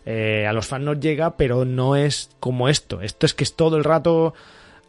a 0.06 0.52
los 0.52 0.66
fans 0.66 0.84
nos 0.84 1.00
llega, 1.00 1.36
pero 1.36 1.64
no 1.64 1.96
es 1.96 2.30
como 2.40 2.68
esto. 2.68 3.00
Esto 3.00 3.26
es 3.26 3.34
que 3.34 3.44
es 3.44 3.56
todo 3.56 3.76
el 3.76 3.84
rato 3.84 4.34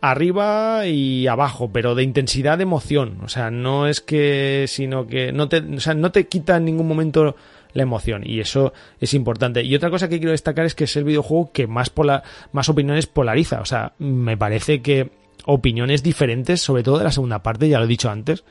arriba 0.01 0.85
y 0.87 1.27
abajo, 1.27 1.71
pero 1.71 1.95
de 1.95 2.03
intensidad 2.03 2.57
de 2.57 2.63
emoción. 2.63 3.19
O 3.23 3.27
sea, 3.27 3.51
no 3.51 3.87
es 3.87 4.01
que, 4.01 4.65
sino 4.67 5.07
que 5.07 5.31
no 5.31 5.49
te, 5.49 5.57
o 5.57 5.79
sea, 5.79 5.93
no 5.93 6.11
te 6.11 6.27
quita 6.27 6.57
en 6.57 6.65
ningún 6.65 6.87
momento 6.87 7.35
la 7.73 7.83
emoción 7.83 8.23
y 8.25 8.39
eso 8.39 8.73
es 8.99 9.13
importante. 9.13 9.63
Y 9.63 9.75
otra 9.75 9.89
cosa 9.89 10.09
que 10.09 10.17
quiero 10.17 10.31
destacar 10.31 10.65
es 10.65 10.75
que 10.75 10.85
es 10.85 10.95
el 10.95 11.03
videojuego 11.03 11.51
que 11.51 11.67
más, 11.67 11.89
pola, 11.89 12.23
más 12.51 12.69
opiniones 12.69 13.07
polariza. 13.07 13.61
O 13.61 13.65
sea, 13.65 13.93
me 13.99 14.37
parece 14.37 14.81
que 14.81 15.11
opiniones 15.45 16.03
diferentes, 16.03 16.61
sobre 16.61 16.83
todo 16.83 16.97
de 16.97 17.03
la 17.03 17.11
segunda 17.11 17.43
parte, 17.43 17.69
ya 17.69 17.79
lo 17.79 17.85
he 17.85 17.89
dicho 17.89 18.09
antes. 18.09 18.43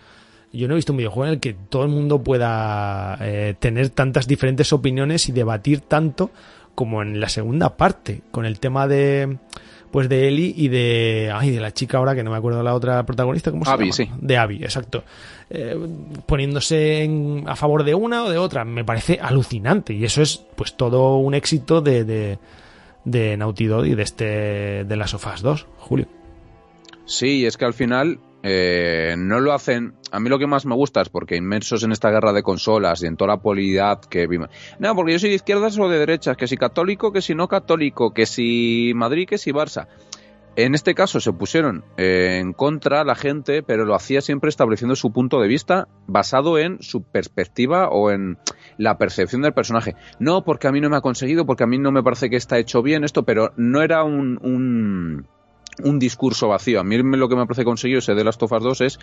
Yo 0.53 0.67
no 0.67 0.75
he 0.75 0.77
visto 0.77 0.93
un 0.93 0.99
videojuego 0.99 1.27
en 1.27 1.35
el 1.35 1.41
que 1.41 1.55
todo 1.55 1.83
el 1.83 1.91
mundo 1.91 2.23
pueda 2.23 3.19
eh, 3.21 3.55
tener 3.59 3.91
tantas 3.91 4.27
diferentes 4.27 4.73
opiniones 4.73 5.29
y 5.29 5.33
debatir 5.33 5.81
tanto 5.83 6.31
como 6.75 7.03
en 7.03 7.21
la 7.21 7.29
segunda 7.29 7.77
parte, 7.77 8.23
con 8.31 8.47
el 8.47 8.61
tema 8.61 8.87
de 8.89 9.39
pues 9.91 10.09
de 10.09 10.29
Ellie 10.29 10.53
y 10.57 10.69
de 10.69 11.31
ay 11.35 11.51
de 11.51 11.61
la 11.61 11.73
chica 11.73 11.99
ahora 11.99 12.15
que 12.15 12.23
no 12.23 12.31
me 12.31 12.37
acuerdo 12.37 12.63
la 12.63 12.75
otra 12.75 13.05
protagonista 13.07 13.51
cómo 13.51 13.65
se 13.65 13.71
Abby, 13.71 13.85
llama 13.85 13.93
sí. 13.95 14.11
de 14.21 14.37
Abby 14.37 14.63
exacto. 14.63 15.05
Eh, 15.51 15.77
poniéndose 16.27 17.09
a 17.47 17.57
favor 17.57 17.85
de 17.85 17.95
una 17.95 18.25
o 18.25 18.31
de 18.31 18.39
otra 18.39 18.65
me 18.65 18.85
parece 18.85 19.19
alucinante. 19.21 19.95
Y 19.95 20.05
eso 20.05 20.23
es 20.23 20.45
pues 20.57 20.75
todo 20.77 21.17
un 21.17 21.35
éxito 21.35 21.81
de 21.81 22.05
de, 22.05 22.39
de 23.05 23.37
Naughty 23.37 23.67
Dog 23.67 23.87
y 23.87 23.95
de 23.95 24.03
este 24.03 24.85
de 24.85 24.97
las 24.97 25.11
Sofás 25.11 25.43
2 25.43 25.67
Julio. 25.79 26.07
Sí 27.07 27.47
es 27.47 27.57
que 27.57 27.65
al 27.65 27.75
final 27.75 28.21
eh, 28.43 29.15
no 29.19 29.41
lo 29.41 29.53
hacen. 29.53 29.95
A 30.11 30.21
mí 30.21 30.29
lo 30.29 30.39
que 30.39 30.47
más 30.47 30.65
me 30.65 30.75
gusta 30.75 31.01
es 31.01 31.09
porque 31.09 31.37
inmersos 31.37 31.83
en 31.83 31.93
esta 31.93 32.11
guerra 32.11 32.33
de 32.33 32.43
consolas 32.43 33.03
y 33.03 33.07
en 33.07 33.17
toda 33.17 33.35
la 33.35 33.43
polidad 33.43 34.01
que 34.01 34.27
vimos. 34.27 34.49
No, 34.79 34.95
porque 34.95 35.13
yo 35.13 35.19
soy 35.19 35.31
de 35.31 35.37
izquierdas 35.37 35.79
o 35.79 35.89
de 35.89 35.99
derechas, 35.99 36.37
que 36.37 36.47
si 36.47 36.57
católico, 36.57 37.13
que 37.13 37.23
si 37.23 37.35
no 37.35 37.49
católico, 37.49 38.13
que 38.13 38.27
si 38.27 38.93
Madrid, 38.95 39.29
que 39.29 39.39
si 39.39 39.53
Barça. 39.53 39.89
En 40.57 40.75
este 40.75 40.97
caso 40.97 41.21
se 41.21 41.33
pusieron 41.33 41.85
eh, 41.97 42.39
en 42.41 42.53
contra 42.53 43.05
la 43.05 43.15
gente, 43.15 43.63
pero 43.63 43.85
lo 43.85 43.95
hacía 43.95 44.21
siempre 44.21 44.49
estableciendo 44.49 44.97
su 44.97 45.13
punto 45.13 45.41
de 45.41 45.47
vista 45.47 45.87
basado 46.09 46.59
en 46.59 46.83
su 46.83 47.05
perspectiva 47.05 47.91
o 47.91 48.11
en 48.11 48.39
la 48.77 48.99
percepción 48.99 49.43
del 49.43 49.53
personaje. 49.53 49.95
No, 50.19 50.43
porque 50.43 50.67
a 50.67 50.73
mí 50.73 50.81
no 50.81 50.91
me 50.91 50.97
ha 50.97 51.01
conseguido, 51.01 51.47
porque 51.47 51.63
a 51.63 51.69
mí 51.69 51.79
no 51.79 51.93
me 51.93 52.03
parece 52.03 52.29
que 52.29 52.35
está 52.35 52.59
hecho 52.59 52.83
bien 52.83 53.05
esto, 53.05 53.23
pero 53.23 53.53
no 53.57 53.83
era 53.83 54.03
un 54.03 54.41
un 54.43 55.29
discurso 55.99 56.49
vacío. 56.49 56.81
A 56.81 56.85
mí 56.85 56.97
lo 56.97 57.29
que 57.29 57.37
me 57.37 57.47
parece 57.47 57.65
conseguido 57.65 57.99
ese 57.99 58.15
de 58.15 58.25
las 58.25 58.39
Tofas 58.39 58.63
2 58.63 58.81
es 58.83 58.99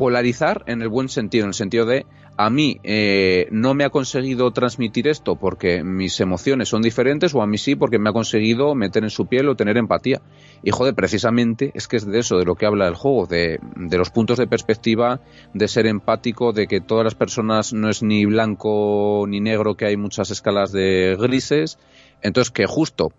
polarizar 0.00 0.64
en 0.66 0.80
el 0.80 0.88
buen 0.88 1.10
sentido, 1.10 1.44
en 1.44 1.48
el 1.48 1.54
sentido 1.54 1.84
de 1.84 2.06
a 2.38 2.48
mí 2.48 2.80
eh, 2.84 3.48
no 3.50 3.74
me 3.74 3.84
ha 3.84 3.90
conseguido 3.90 4.50
transmitir 4.50 5.06
esto 5.08 5.36
porque 5.36 5.84
mis 5.84 6.18
emociones 6.20 6.70
son 6.70 6.80
diferentes 6.80 7.34
o 7.34 7.42
a 7.42 7.46
mí 7.46 7.58
sí 7.58 7.74
porque 7.74 7.98
me 7.98 8.08
ha 8.08 8.14
conseguido 8.14 8.74
meter 8.74 9.04
en 9.04 9.10
su 9.10 9.26
piel 9.26 9.46
o 9.50 9.56
tener 9.56 9.76
empatía. 9.76 10.22
Y 10.62 10.70
joder, 10.70 10.94
precisamente 10.94 11.70
es 11.74 11.86
que 11.86 11.98
es 11.98 12.06
de 12.06 12.18
eso, 12.18 12.38
de 12.38 12.46
lo 12.46 12.54
que 12.54 12.64
habla 12.64 12.88
el 12.88 12.94
juego, 12.94 13.26
de 13.26 13.58
los 13.76 14.08
puntos 14.08 14.38
de 14.38 14.46
perspectiva, 14.46 15.20
de 15.52 15.68
ser 15.68 15.86
empático, 15.86 16.54
de 16.54 16.66
que 16.66 16.80
todas 16.80 17.04
las 17.04 17.14
personas 17.14 17.74
no 17.74 17.90
es 17.90 18.02
ni 18.02 18.24
blanco 18.24 19.26
ni 19.28 19.40
negro, 19.40 19.74
que 19.74 19.84
hay 19.84 19.98
muchas 19.98 20.30
escalas 20.30 20.72
de 20.72 21.18
grises. 21.20 21.78
Entonces 22.22 22.50
que 22.50 22.64
justo 22.64 23.12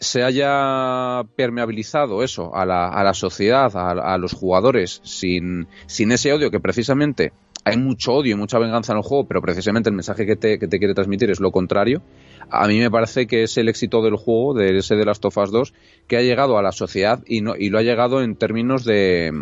se 0.00 0.22
haya 0.22 1.22
permeabilizado 1.36 2.22
eso 2.22 2.54
a 2.54 2.64
la, 2.64 2.88
a 2.88 3.02
la 3.02 3.14
sociedad, 3.14 3.70
a, 3.74 4.18
los 4.18 4.32
jugadores, 4.32 5.00
sin, 5.04 5.66
sin 5.86 6.12
ese 6.12 6.32
odio 6.32 6.50
que 6.50 6.60
precisamente 6.60 7.32
hay 7.64 7.76
mucho 7.76 8.14
odio 8.14 8.34
y 8.34 8.38
mucha 8.38 8.58
venganza 8.58 8.92
en 8.92 8.98
el 8.98 9.04
juego, 9.04 9.26
pero 9.26 9.42
precisamente 9.42 9.90
el 9.90 9.96
mensaje 9.96 10.24
que 10.24 10.36
te, 10.36 10.58
que 10.58 10.68
te 10.68 10.78
quiere 10.78 10.94
transmitir 10.94 11.30
es 11.30 11.40
lo 11.40 11.50
contrario. 11.50 12.02
A 12.50 12.66
mí 12.66 12.78
me 12.78 12.90
parece 12.90 13.26
que 13.26 13.42
es 13.42 13.58
el 13.58 13.68
éxito 13.68 14.00
del 14.02 14.16
juego, 14.16 14.54
de 14.54 14.78
ese 14.78 14.94
de 14.94 15.04
las 15.04 15.20
Tofas 15.20 15.50
2, 15.50 15.74
que 16.06 16.16
ha 16.16 16.22
llegado 16.22 16.56
a 16.56 16.62
la 16.62 16.72
sociedad 16.72 17.22
y, 17.26 17.42
no, 17.42 17.56
y 17.56 17.68
lo 17.68 17.78
ha 17.78 17.82
llegado 17.82 18.22
en 18.22 18.36
términos 18.36 18.84
de, 18.84 19.32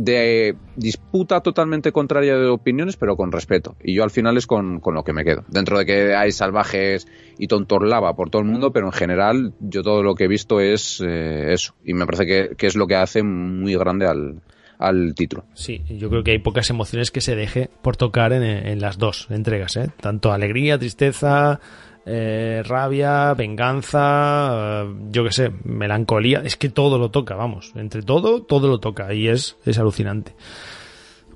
de 0.00 0.56
disputa 0.76 1.42
totalmente 1.42 1.92
contraria 1.92 2.34
de 2.34 2.46
opiniones, 2.46 2.96
pero 2.96 3.18
con 3.18 3.32
respeto. 3.32 3.76
Y 3.84 3.94
yo 3.94 4.02
al 4.02 4.10
final 4.10 4.38
es 4.38 4.46
con, 4.46 4.80
lo 4.82 5.04
que 5.04 5.12
me 5.12 5.24
quedo. 5.24 5.44
Dentro 5.48 5.78
de 5.78 5.84
que 5.84 6.14
hay 6.14 6.32
salvajes 6.32 7.06
y 7.38 7.48
tontorlava 7.48 8.16
por 8.16 8.30
todo 8.30 8.40
el 8.40 8.48
mundo, 8.48 8.72
pero 8.72 8.86
en 8.86 8.92
general 8.92 9.52
yo 9.60 9.82
todo 9.82 10.02
lo 10.02 10.14
que 10.14 10.24
he 10.24 10.28
visto 10.28 10.58
es 10.58 11.02
eh, 11.06 11.52
eso. 11.52 11.74
Y 11.84 11.92
me 11.92 12.06
parece 12.06 12.56
que, 12.56 12.66
es 12.66 12.76
lo 12.76 12.86
que 12.86 12.94
hace 12.94 13.22
muy 13.22 13.76
grande 13.76 14.06
al, 14.06 14.40
al 14.78 15.14
título. 15.14 15.44
Sí, 15.52 15.82
yo 15.90 16.08
creo 16.08 16.24
que 16.24 16.30
hay 16.30 16.38
pocas 16.38 16.70
emociones 16.70 17.10
que 17.10 17.20
se 17.20 17.36
deje 17.36 17.68
por 17.82 17.98
tocar 17.98 18.32
en, 18.32 18.42
en 18.42 18.80
las 18.80 18.96
dos 18.96 19.26
entregas, 19.28 19.76
¿eh? 19.76 19.90
Tanto 20.00 20.32
alegría, 20.32 20.78
tristeza, 20.78 21.60
eh, 22.06 22.62
rabia, 22.64 23.34
venganza, 23.34 24.82
eh, 24.84 24.94
yo 25.10 25.24
qué 25.24 25.32
sé, 25.32 25.52
melancolía, 25.64 26.42
es 26.44 26.56
que 26.56 26.68
todo 26.68 26.98
lo 26.98 27.10
toca, 27.10 27.34
vamos, 27.34 27.72
entre 27.76 28.02
todo, 28.02 28.42
todo 28.42 28.68
lo 28.68 28.78
toca 28.78 29.12
y 29.12 29.28
es, 29.28 29.56
es 29.64 29.78
alucinante. 29.78 30.34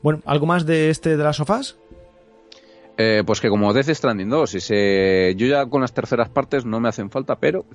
Bueno, 0.03 0.21
¿algo 0.27 0.47
más 0.47 0.67
de 0.67 0.91
este 0.91 1.17
de 1.17 1.25
las 1.25 1.37
sofás? 1.37 1.77
Eh, 2.97 3.25
pues 3.27 3.41
que 3.41 3.49
como 3.49 3.73
Death 3.73 3.89
Stranding 3.89 4.29
2, 4.29 4.55
y 4.55 4.61
se... 4.61 5.35
yo 5.37 5.47
ya 5.47 5.67
con 5.67 5.81
las 5.81 5.93
terceras 5.93 6.29
partes 6.29 6.65
no 6.65 6.79
me 6.79 6.89
hacen 6.89 7.11
falta, 7.11 7.37
pero 7.41 7.67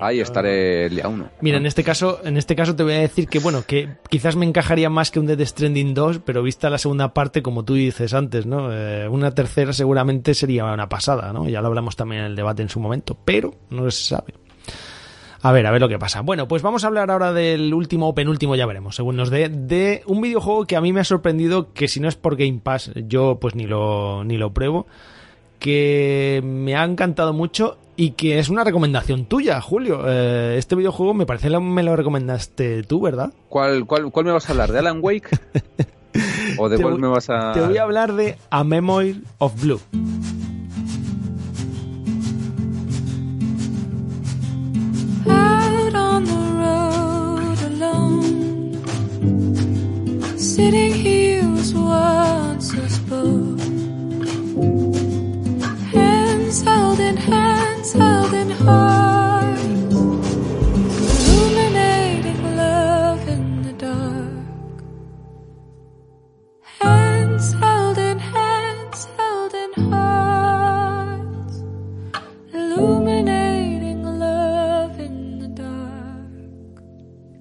ahí 0.00 0.20
estaré 0.20 0.86
el 0.86 0.94
día 0.94 1.08
1. 1.08 1.30
Mira, 1.42 1.58
en 1.58 1.66
este 1.66 1.84
caso, 1.84 2.20
en 2.24 2.38
este 2.38 2.56
caso 2.56 2.74
te 2.74 2.82
voy 2.82 2.94
a 2.94 3.00
decir 3.00 3.28
que 3.28 3.38
bueno, 3.38 3.64
que 3.66 3.96
quizás 4.08 4.36
me 4.36 4.46
encajaría 4.46 4.88
más 4.88 5.10
que 5.10 5.20
un 5.20 5.26
Death 5.26 5.42
Stranding 5.42 5.92
2, 5.92 6.20
pero 6.24 6.42
vista 6.42 6.70
la 6.70 6.78
segunda 6.78 7.12
parte, 7.12 7.42
como 7.42 7.64
tú 7.64 7.74
dices 7.74 8.14
antes, 8.14 8.46
¿no? 8.46 8.72
Eh, 8.72 9.08
una 9.08 9.32
tercera 9.32 9.72
seguramente 9.74 10.32
sería 10.32 10.64
una 10.64 10.88
pasada, 10.88 11.32
¿no? 11.32 11.48
Ya 11.48 11.60
lo 11.60 11.68
hablamos 11.68 11.96
también 11.96 12.22
en 12.22 12.28
el 12.28 12.36
debate 12.36 12.62
en 12.62 12.70
su 12.70 12.80
momento, 12.80 13.18
pero 13.24 13.54
no 13.68 13.90
se 13.90 14.04
sabe. 14.04 14.43
A 15.44 15.52
ver, 15.52 15.66
a 15.66 15.70
ver 15.70 15.82
lo 15.82 15.90
que 15.90 15.98
pasa. 15.98 16.22
Bueno, 16.22 16.48
pues 16.48 16.62
vamos 16.62 16.84
a 16.84 16.86
hablar 16.86 17.10
ahora 17.10 17.34
del 17.34 17.74
último 17.74 18.08
o 18.08 18.14
penúltimo, 18.14 18.56
ya 18.56 18.64
veremos, 18.64 18.96
según 18.96 19.16
nos 19.16 19.28
dé, 19.28 19.50
de 19.50 20.02
un 20.06 20.22
videojuego 20.22 20.66
que 20.66 20.74
a 20.74 20.80
mí 20.80 20.90
me 20.94 21.00
ha 21.00 21.04
sorprendido, 21.04 21.70
que 21.74 21.86
si 21.86 22.00
no 22.00 22.08
es 22.08 22.16
por 22.16 22.36
Game 22.36 22.60
Pass, 22.62 22.92
yo 22.94 23.36
pues 23.38 23.54
ni 23.54 23.66
lo, 23.66 24.24
ni 24.24 24.38
lo 24.38 24.54
pruebo, 24.54 24.86
que 25.58 26.40
me 26.42 26.76
ha 26.76 26.84
encantado 26.84 27.34
mucho 27.34 27.76
y 27.94 28.12
que 28.12 28.38
es 28.38 28.48
una 28.48 28.64
recomendación 28.64 29.26
tuya, 29.26 29.60
Julio. 29.60 30.04
Eh, 30.06 30.56
este 30.56 30.76
videojuego 30.76 31.12
me 31.12 31.26
parece 31.26 31.50
que 31.50 31.60
me 31.60 31.82
lo 31.82 31.94
recomendaste 31.94 32.82
tú, 32.84 33.02
¿verdad? 33.02 33.30
¿Cuál, 33.50 33.84
cuál, 33.84 34.10
cuál 34.10 34.24
me 34.24 34.32
vas 34.32 34.48
a 34.48 34.52
hablar? 34.52 34.72
¿De 34.72 34.78
Alan 34.78 35.00
Wake? 35.02 35.28
¿O 36.56 36.70
de 36.70 36.80
cuál 36.80 36.98
me 36.98 37.08
vas 37.08 37.28
a...? 37.28 37.52
Te 37.52 37.60
voy 37.60 37.76
a 37.76 37.82
hablar 37.82 38.14
de 38.14 38.38
A 38.48 38.64
Memory 38.64 39.22
of 39.36 39.60
Blue. 39.60 39.80
Sitting 50.54 50.94
here 50.94 51.42
was 51.50 51.74
once 51.74 52.72
a 52.74 52.88
sport. 52.88 53.60
Hands 55.92 56.62
held 56.62 57.00
in 57.00 57.16
hands, 57.16 57.92
held 57.92 58.32
in 58.34 58.50
heart, 58.50 58.83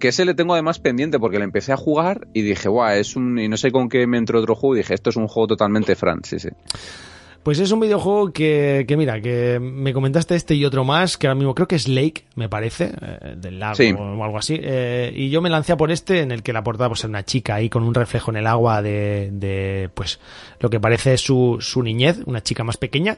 Que 0.03 0.09
ese 0.09 0.25
le 0.25 0.33
tengo 0.33 0.51
además 0.51 0.79
pendiente 0.79 1.17
porque 1.17 1.37
le 1.37 1.45
empecé 1.45 1.71
a 1.71 1.77
jugar 1.77 2.27
y 2.33 2.41
dije, 2.41 2.67
guau, 2.67 2.91
es 2.93 3.15
un... 3.15 3.39
Y 3.39 3.47
no 3.47 3.55
sé 3.55 3.71
con 3.71 3.87
qué 3.87 4.05
me 4.05 4.17
entró 4.17 4.37
otro 4.37 4.53
juego 4.53 4.75
y 4.75 4.79
dije, 4.79 4.93
esto 4.93 5.11
es 5.11 5.15
un 5.15 5.29
juego 5.29 5.47
totalmente 5.47 5.95
Fran, 5.95 6.19
sí, 6.25 6.39
sí. 6.39 6.49
Pues 7.41 7.57
es 7.59 7.71
un 7.71 7.79
videojuego 7.79 8.33
que, 8.33 8.83
que, 8.85 8.97
mira, 8.97 9.21
que 9.21 9.61
me 9.61 9.93
comentaste 9.93 10.35
este 10.35 10.55
y 10.55 10.65
otro 10.65 10.83
más, 10.83 11.17
que 11.17 11.27
ahora 11.27 11.35
mismo 11.35 11.55
creo 11.55 11.69
que 11.69 11.75
es 11.75 11.87
Lake, 11.87 12.25
me 12.35 12.49
parece, 12.49 12.91
eh, 13.01 13.35
del 13.37 13.59
lago 13.59 13.75
Sí. 13.75 13.93
o 13.97 14.23
algo 14.25 14.37
así. 14.37 14.59
eh, 14.61 15.13
y 15.15 15.29
yo 15.29 15.41
me 15.41 15.49
lancé 15.49 15.71
a 15.71 15.77
por 15.77 15.89
este, 15.89 16.19
en 16.19 16.31
el 16.31 16.43
que 16.43 16.51
la 16.51 16.65
portada 16.65 16.89
pues 16.89 16.99
es 16.99 17.05
una 17.05 17.23
chica 17.23 17.55
ahí 17.55 17.69
con 17.69 17.83
un 17.83 17.93
reflejo 17.93 18.29
en 18.31 18.37
el 18.37 18.47
agua 18.47 18.81
de, 18.81 19.29
de 19.31 19.89
pues, 19.93 20.19
lo 20.59 20.69
que 20.69 20.81
parece 20.81 21.17
su, 21.17 21.59
su 21.61 21.81
niñez, 21.81 22.19
una 22.25 22.43
chica 22.43 22.65
más 22.65 22.75
pequeña, 22.75 23.17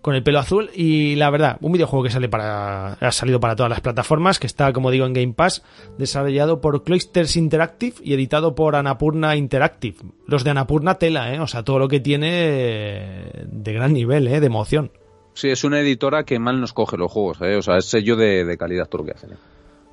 con 0.00 0.14
el 0.14 0.22
pelo 0.22 0.38
azul. 0.38 0.70
Y 0.74 1.16
la 1.16 1.30
verdad, 1.30 1.58
un 1.60 1.72
videojuego 1.72 2.04
que 2.04 2.10
sale 2.10 2.28
para, 2.28 2.92
ha 2.94 3.12
salido 3.12 3.40
para 3.40 3.56
todas 3.56 3.70
las 3.70 3.80
plataformas, 3.80 4.38
que 4.38 4.46
está, 4.46 4.72
como 4.72 4.90
digo, 4.90 5.06
en 5.06 5.12
Game 5.12 5.32
Pass, 5.32 5.62
desarrollado 5.98 6.60
por 6.60 6.84
Cloisters 6.84 7.36
Interactive 7.36 7.96
y 8.02 8.14
editado 8.14 8.54
por 8.54 8.76
Anapurna 8.76 9.36
Interactive. 9.36 9.98
Los 10.26 10.44
de 10.44 10.50
Anapurna 10.50 10.94
tela, 10.94 11.34
¿eh? 11.34 11.40
O 11.40 11.46
sea, 11.46 11.62
todo 11.62 11.78
lo 11.78 11.88
que 11.88 12.00
tiene 12.00 12.30
eh, 12.32 13.46
de 13.46 13.72
gran 13.72 13.92
nivel, 13.92 14.28
¿eh? 14.28 14.40
De 14.40 14.46
emoción. 14.46 14.92
Sí, 15.34 15.48
es 15.48 15.64
una 15.64 15.80
editora 15.80 16.24
que 16.24 16.38
mal 16.38 16.60
nos 16.60 16.72
coge 16.72 16.96
los 16.96 17.10
juegos, 17.10 17.40
¿eh? 17.42 17.56
O 17.56 17.62
sea, 17.62 17.76
es 17.76 17.86
sello 17.86 18.16
de, 18.16 18.44
de 18.44 18.58
calidad 18.58 18.86
todo 18.86 19.02
lo 19.02 19.06
que 19.06 19.12
hacen. 19.12 19.32
¿eh? 19.32 19.36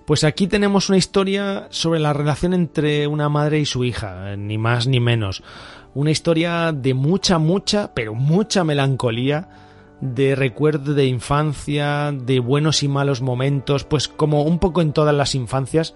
Pues 0.06 0.24
aquí 0.24 0.48
tenemos 0.48 0.88
una 0.88 0.98
historia 0.98 1.68
sobre 1.70 2.00
la 2.00 2.14
relación 2.14 2.54
entre 2.54 3.08
una 3.08 3.28
madre 3.28 3.60
y 3.60 3.66
su 3.66 3.84
hija, 3.84 4.32
eh, 4.32 4.38
ni 4.38 4.58
más 4.58 4.88
ni 4.88 5.02
menos. 5.02 5.44
Una 5.94 6.12
historia 6.12 6.72
de 6.72 6.94
mucha, 6.94 7.40
mucha, 7.40 7.94
pero 7.94 8.14
mucha 8.14 8.64
melancolía, 8.64 9.67
de 10.02 10.36
recuerdo 10.36 10.94
de 10.94 11.06
infancia, 11.06 12.12
de 12.12 12.40
buenos 12.40 12.84
y 12.84 12.88
malos 12.88 13.22
momentos, 13.22 13.84
pues 13.84 14.08
como 14.08 14.44
un 14.44 14.60
poco 14.60 14.82
en 14.82 14.94
todas 14.94 15.14
las 15.16 15.34
infancias, 15.36 15.96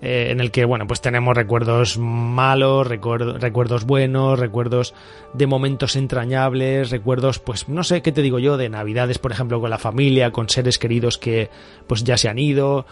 eh, 0.00 0.28
en 0.30 0.40
el 0.40 0.50
que, 0.52 0.64
bueno, 0.64 0.86
pues 0.86 1.00
tenemos 1.00 1.36
recuerdos 1.36 1.98
malos, 1.98 2.86
recuerdo- 2.86 3.38
recuerdos 3.38 3.84
buenos, 3.84 4.38
recuerdos 4.38 4.94
de 5.34 5.46
momentos 5.46 5.96
entrañables, 5.96 6.90
recuerdos, 6.90 7.38
pues 7.40 7.68
no 7.68 7.82
sé 7.82 8.00
qué 8.02 8.12
te 8.12 8.22
digo 8.22 8.38
yo, 8.38 8.56
de 8.56 8.68
navidades, 8.68 9.18
por 9.18 9.32
ejemplo, 9.32 9.60
con 9.60 9.70
la 9.70 9.78
familia, 9.78 10.30
con 10.30 10.48
seres 10.48 10.78
queridos 10.78 11.18
que 11.18 11.50
pues 11.88 12.04
ya 12.04 12.16
se 12.16 12.28
han 12.28 12.38
ido, 12.38 12.86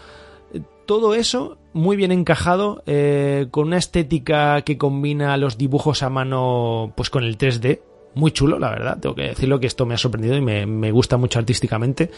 todo 0.85 1.13
eso 1.13 1.57
muy 1.73 1.95
bien 1.97 2.11
encajado, 2.11 2.81
eh, 2.87 3.47
con 3.51 3.67
una 3.67 3.77
estética 3.77 4.61
que 4.63 4.77
combina 4.77 5.37
los 5.37 5.57
dibujos 5.57 6.01
a 6.03 6.09
mano 6.09 6.93
pues 6.95 7.09
con 7.09 7.23
el 7.23 7.37
3D. 7.37 7.81
Muy 8.15 8.31
chulo, 8.31 8.57
la 8.59 8.69
verdad. 8.69 8.97
Tengo 8.99 9.15
que 9.15 9.23
decirlo 9.23 9.59
que 9.59 9.67
esto 9.67 9.85
me 9.85 9.93
ha 9.93 9.97
sorprendido 9.97 10.35
y 10.35 10.41
me, 10.41 10.65
me 10.65 10.91
gusta 10.91 11.17
mucho 11.17 11.39
artísticamente. 11.39 12.09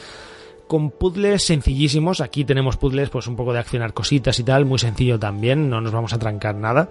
Con 0.67 0.91
puzzles 0.91 1.43
sencillísimos. 1.43 2.21
Aquí 2.21 2.45
tenemos 2.45 2.77
puzzles, 2.77 3.09
pues 3.09 3.27
un 3.27 3.35
poco 3.35 3.53
de 3.53 3.59
accionar 3.59 3.93
cositas 3.93 4.39
y 4.39 4.43
tal. 4.43 4.65
Muy 4.65 4.79
sencillo 4.79 5.19
también. 5.19 5.69
No 5.69 5.81
nos 5.81 5.91
vamos 5.91 6.13
a 6.13 6.19
trancar 6.19 6.55
nada. 6.55 6.89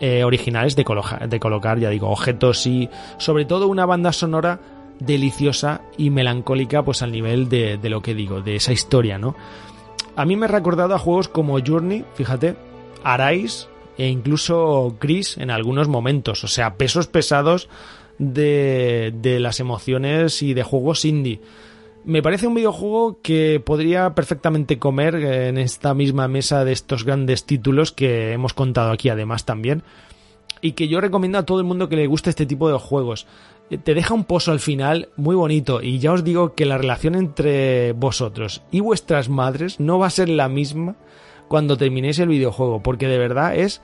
Eh, 0.00 0.24
originales 0.24 0.74
de, 0.74 0.84
coloja- 0.84 1.26
de 1.28 1.38
colocar, 1.38 1.78
ya 1.78 1.88
digo, 1.88 2.10
objetos 2.10 2.66
y 2.66 2.88
sobre 3.18 3.44
todo 3.44 3.68
una 3.68 3.86
banda 3.86 4.12
sonora 4.12 4.58
deliciosa 4.98 5.82
y 5.96 6.10
melancólica, 6.10 6.82
pues 6.82 7.02
al 7.02 7.12
nivel 7.12 7.48
de, 7.48 7.78
de 7.78 7.88
lo 7.88 8.02
que 8.02 8.12
digo, 8.14 8.40
de 8.40 8.56
esa 8.56 8.72
historia, 8.72 9.16
¿no? 9.18 9.36
A 10.16 10.24
mí 10.24 10.34
me 10.36 10.46
ha 10.46 10.48
recordado 10.48 10.94
a 10.94 10.98
juegos 10.98 11.28
como 11.28 11.56
Journey, 11.64 12.04
fíjate, 12.14 12.56
Arise 13.04 13.66
e 13.98 14.08
incluso 14.08 14.96
Chris 14.98 15.38
en 15.38 15.50
algunos 15.50 15.88
momentos. 15.88 16.44
O 16.44 16.48
sea, 16.48 16.76
pesos 16.76 17.06
pesados 17.06 17.68
de, 18.18 19.12
de 19.16 19.40
las 19.40 19.60
emociones 19.60 20.42
y 20.42 20.54
de 20.54 20.62
juegos 20.62 21.04
indie. 21.04 21.40
Me 22.04 22.22
parece 22.22 22.48
un 22.48 22.54
videojuego 22.54 23.18
que 23.22 23.62
podría 23.64 24.14
perfectamente 24.14 24.78
comer 24.78 25.14
en 25.14 25.56
esta 25.56 25.94
misma 25.94 26.26
mesa 26.26 26.64
de 26.64 26.72
estos 26.72 27.04
grandes 27.04 27.44
títulos 27.44 27.92
que 27.92 28.32
hemos 28.32 28.54
contado 28.54 28.90
aquí 28.90 29.08
además 29.08 29.44
también. 29.44 29.84
Y 30.60 30.72
que 30.72 30.88
yo 30.88 31.00
recomiendo 31.00 31.38
a 31.38 31.46
todo 31.46 31.58
el 31.58 31.64
mundo 31.64 31.88
que 31.88 31.96
le 31.96 32.06
guste 32.06 32.30
este 32.30 32.46
tipo 32.46 32.70
de 32.70 32.78
juegos. 32.78 33.26
Eh, 33.70 33.78
Te 33.78 33.94
deja 33.94 34.14
un 34.14 34.24
pozo 34.24 34.52
al 34.52 34.60
final 34.60 35.10
muy 35.16 35.36
bonito 35.36 35.80
y 35.80 35.98
ya 35.98 36.12
os 36.12 36.24
digo 36.24 36.54
que 36.54 36.66
la 36.66 36.78
relación 36.78 37.14
entre 37.14 37.92
vosotros 37.92 38.62
y 38.70 38.80
vuestras 38.80 39.28
madres 39.28 39.78
no 39.78 39.98
va 39.98 40.08
a 40.08 40.10
ser 40.10 40.28
la 40.28 40.48
misma 40.48 40.96
cuando 41.52 41.76
terminéis 41.76 42.18
el 42.18 42.30
videojuego, 42.30 42.82
porque 42.82 43.08
de 43.08 43.18
verdad 43.18 43.54
es 43.54 43.82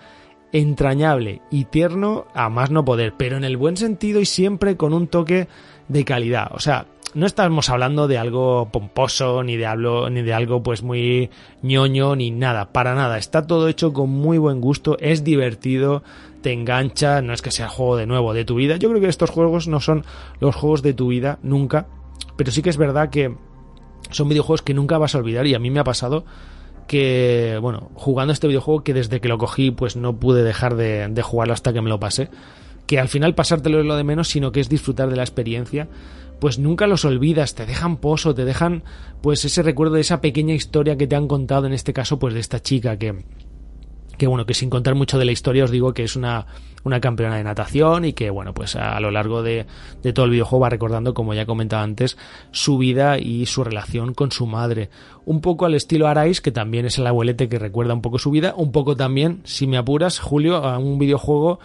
entrañable 0.52 1.42
y 1.50 1.66
tierno 1.66 2.24
a 2.32 2.48
más 2.48 2.70
no 2.70 2.82
poder, 2.82 3.12
pero 3.18 3.36
en 3.36 3.44
el 3.44 3.58
buen 3.58 3.76
sentido 3.76 4.22
y 4.22 4.24
siempre 4.24 4.78
con 4.78 4.94
un 4.94 5.06
toque 5.06 5.48
de 5.88 6.04
calidad. 6.06 6.50
O 6.54 6.60
sea, 6.60 6.86
no 7.12 7.26
estamos 7.26 7.68
hablando 7.68 8.08
de 8.08 8.16
algo 8.16 8.70
pomposo, 8.72 9.42
ni 9.42 9.58
de 9.58 9.66
algo, 9.66 10.08
ni 10.08 10.22
de 10.22 10.32
algo 10.32 10.62
pues 10.62 10.82
muy 10.82 11.28
ñoño, 11.60 12.16
ni 12.16 12.30
nada, 12.30 12.72
para 12.72 12.94
nada. 12.94 13.18
Está 13.18 13.46
todo 13.46 13.68
hecho 13.68 13.92
con 13.92 14.08
muy 14.08 14.38
buen 14.38 14.62
gusto, 14.62 14.96
es 14.98 15.22
divertido, 15.22 16.02
te 16.40 16.54
engancha, 16.54 17.20
no 17.20 17.34
es 17.34 17.42
que 17.42 17.50
sea 17.50 17.68
juego 17.68 17.98
de 17.98 18.06
nuevo 18.06 18.32
de 18.32 18.46
tu 18.46 18.54
vida. 18.54 18.78
Yo 18.78 18.88
creo 18.88 19.02
que 19.02 19.08
estos 19.08 19.28
juegos 19.28 19.68
no 19.68 19.80
son 19.80 20.06
los 20.40 20.56
juegos 20.56 20.80
de 20.80 20.94
tu 20.94 21.08
vida, 21.08 21.38
nunca, 21.42 21.86
pero 22.38 22.50
sí 22.50 22.62
que 22.62 22.70
es 22.70 22.78
verdad 22.78 23.10
que 23.10 23.36
son 24.08 24.30
videojuegos 24.30 24.62
que 24.62 24.72
nunca 24.72 24.96
vas 24.96 25.14
a 25.14 25.18
olvidar 25.18 25.46
y 25.46 25.54
a 25.54 25.58
mí 25.58 25.70
me 25.70 25.80
ha 25.80 25.84
pasado 25.84 26.24
que, 26.88 27.58
bueno, 27.62 27.90
jugando 27.94 28.32
este 28.32 28.48
videojuego 28.48 28.82
que 28.82 28.94
desde 28.94 29.20
que 29.20 29.28
lo 29.28 29.38
cogí 29.38 29.70
pues 29.70 29.94
no 29.94 30.18
pude 30.18 30.42
dejar 30.42 30.74
de, 30.74 31.06
de 31.08 31.22
jugarlo 31.22 31.54
hasta 31.54 31.72
que 31.72 31.80
me 31.80 31.88
lo 31.88 32.00
pasé, 32.00 32.30
que 32.86 32.98
al 32.98 33.08
final 33.08 33.36
pasártelo 33.36 33.78
es 33.78 33.86
lo 33.86 33.94
de 33.94 34.02
menos, 34.02 34.28
sino 34.28 34.50
que 34.50 34.60
es 34.60 34.68
disfrutar 34.68 35.08
de 35.10 35.16
la 35.16 35.22
experiencia, 35.22 35.86
pues 36.40 36.58
nunca 36.58 36.86
los 36.86 37.04
olvidas, 37.04 37.54
te 37.54 37.66
dejan 37.66 37.98
pozo, 37.98 38.34
te 38.34 38.44
dejan 38.44 38.82
pues 39.20 39.44
ese 39.44 39.62
recuerdo 39.62 39.94
de 39.94 40.00
esa 40.00 40.20
pequeña 40.20 40.54
historia 40.54 40.96
que 40.96 41.06
te 41.06 41.14
han 41.14 41.28
contado, 41.28 41.66
en 41.66 41.72
este 41.72 41.92
caso 41.92 42.18
pues 42.18 42.34
de 42.34 42.40
esta 42.40 42.60
chica 42.60 42.96
que, 42.96 43.22
que 44.18 44.26
bueno, 44.26 44.44
que 44.44 44.54
sin 44.54 44.68
contar 44.68 44.94
mucho 44.94 45.18
de 45.18 45.24
la 45.24 45.32
historia 45.32 45.64
os 45.64 45.70
digo 45.70 45.94
que 45.94 46.02
es 46.02 46.16
una, 46.16 46.46
una 46.84 47.00
campeona 47.00 47.36
de 47.36 47.44
natación 47.44 48.04
y 48.04 48.12
que 48.12 48.30
bueno, 48.30 48.52
pues 48.52 48.76
a, 48.76 48.96
a 48.96 49.00
lo 49.00 49.10
largo 49.10 49.42
de, 49.42 49.66
de, 50.02 50.12
todo 50.12 50.26
el 50.26 50.32
videojuego 50.32 50.62
va 50.62 50.68
recordando, 50.68 51.14
como 51.14 51.32
ya 51.34 51.46
comentaba 51.46 51.82
antes, 51.82 52.18
su 52.50 52.76
vida 52.78 53.18
y 53.18 53.46
su 53.46 53.64
relación 53.64 54.12
con 54.12 54.32
su 54.32 54.46
madre. 54.46 54.90
Un 55.24 55.40
poco 55.40 55.64
al 55.64 55.74
estilo 55.74 56.08
Arais, 56.08 56.40
que 56.40 56.52
también 56.52 56.84
es 56.84 56.98
el 56.98 57.06
abuelete 57.06 57.48
que 57.48 57.58
recuerda 57.58 57.94
un 57.94 58.02
poco 58.02 58.18
su 58.18 58.30
vida, 58.30 58.54
un 58.56 58.72
poco 58.72 58.96
también, 58.96 59.40
si 59.44 59.66
me 59.66 59.78
apuras, 59.78 60.18
Julio, 60.18 60.56
a 60.56 60.78
un 60.78 60.98
videojuego 60.98 61.60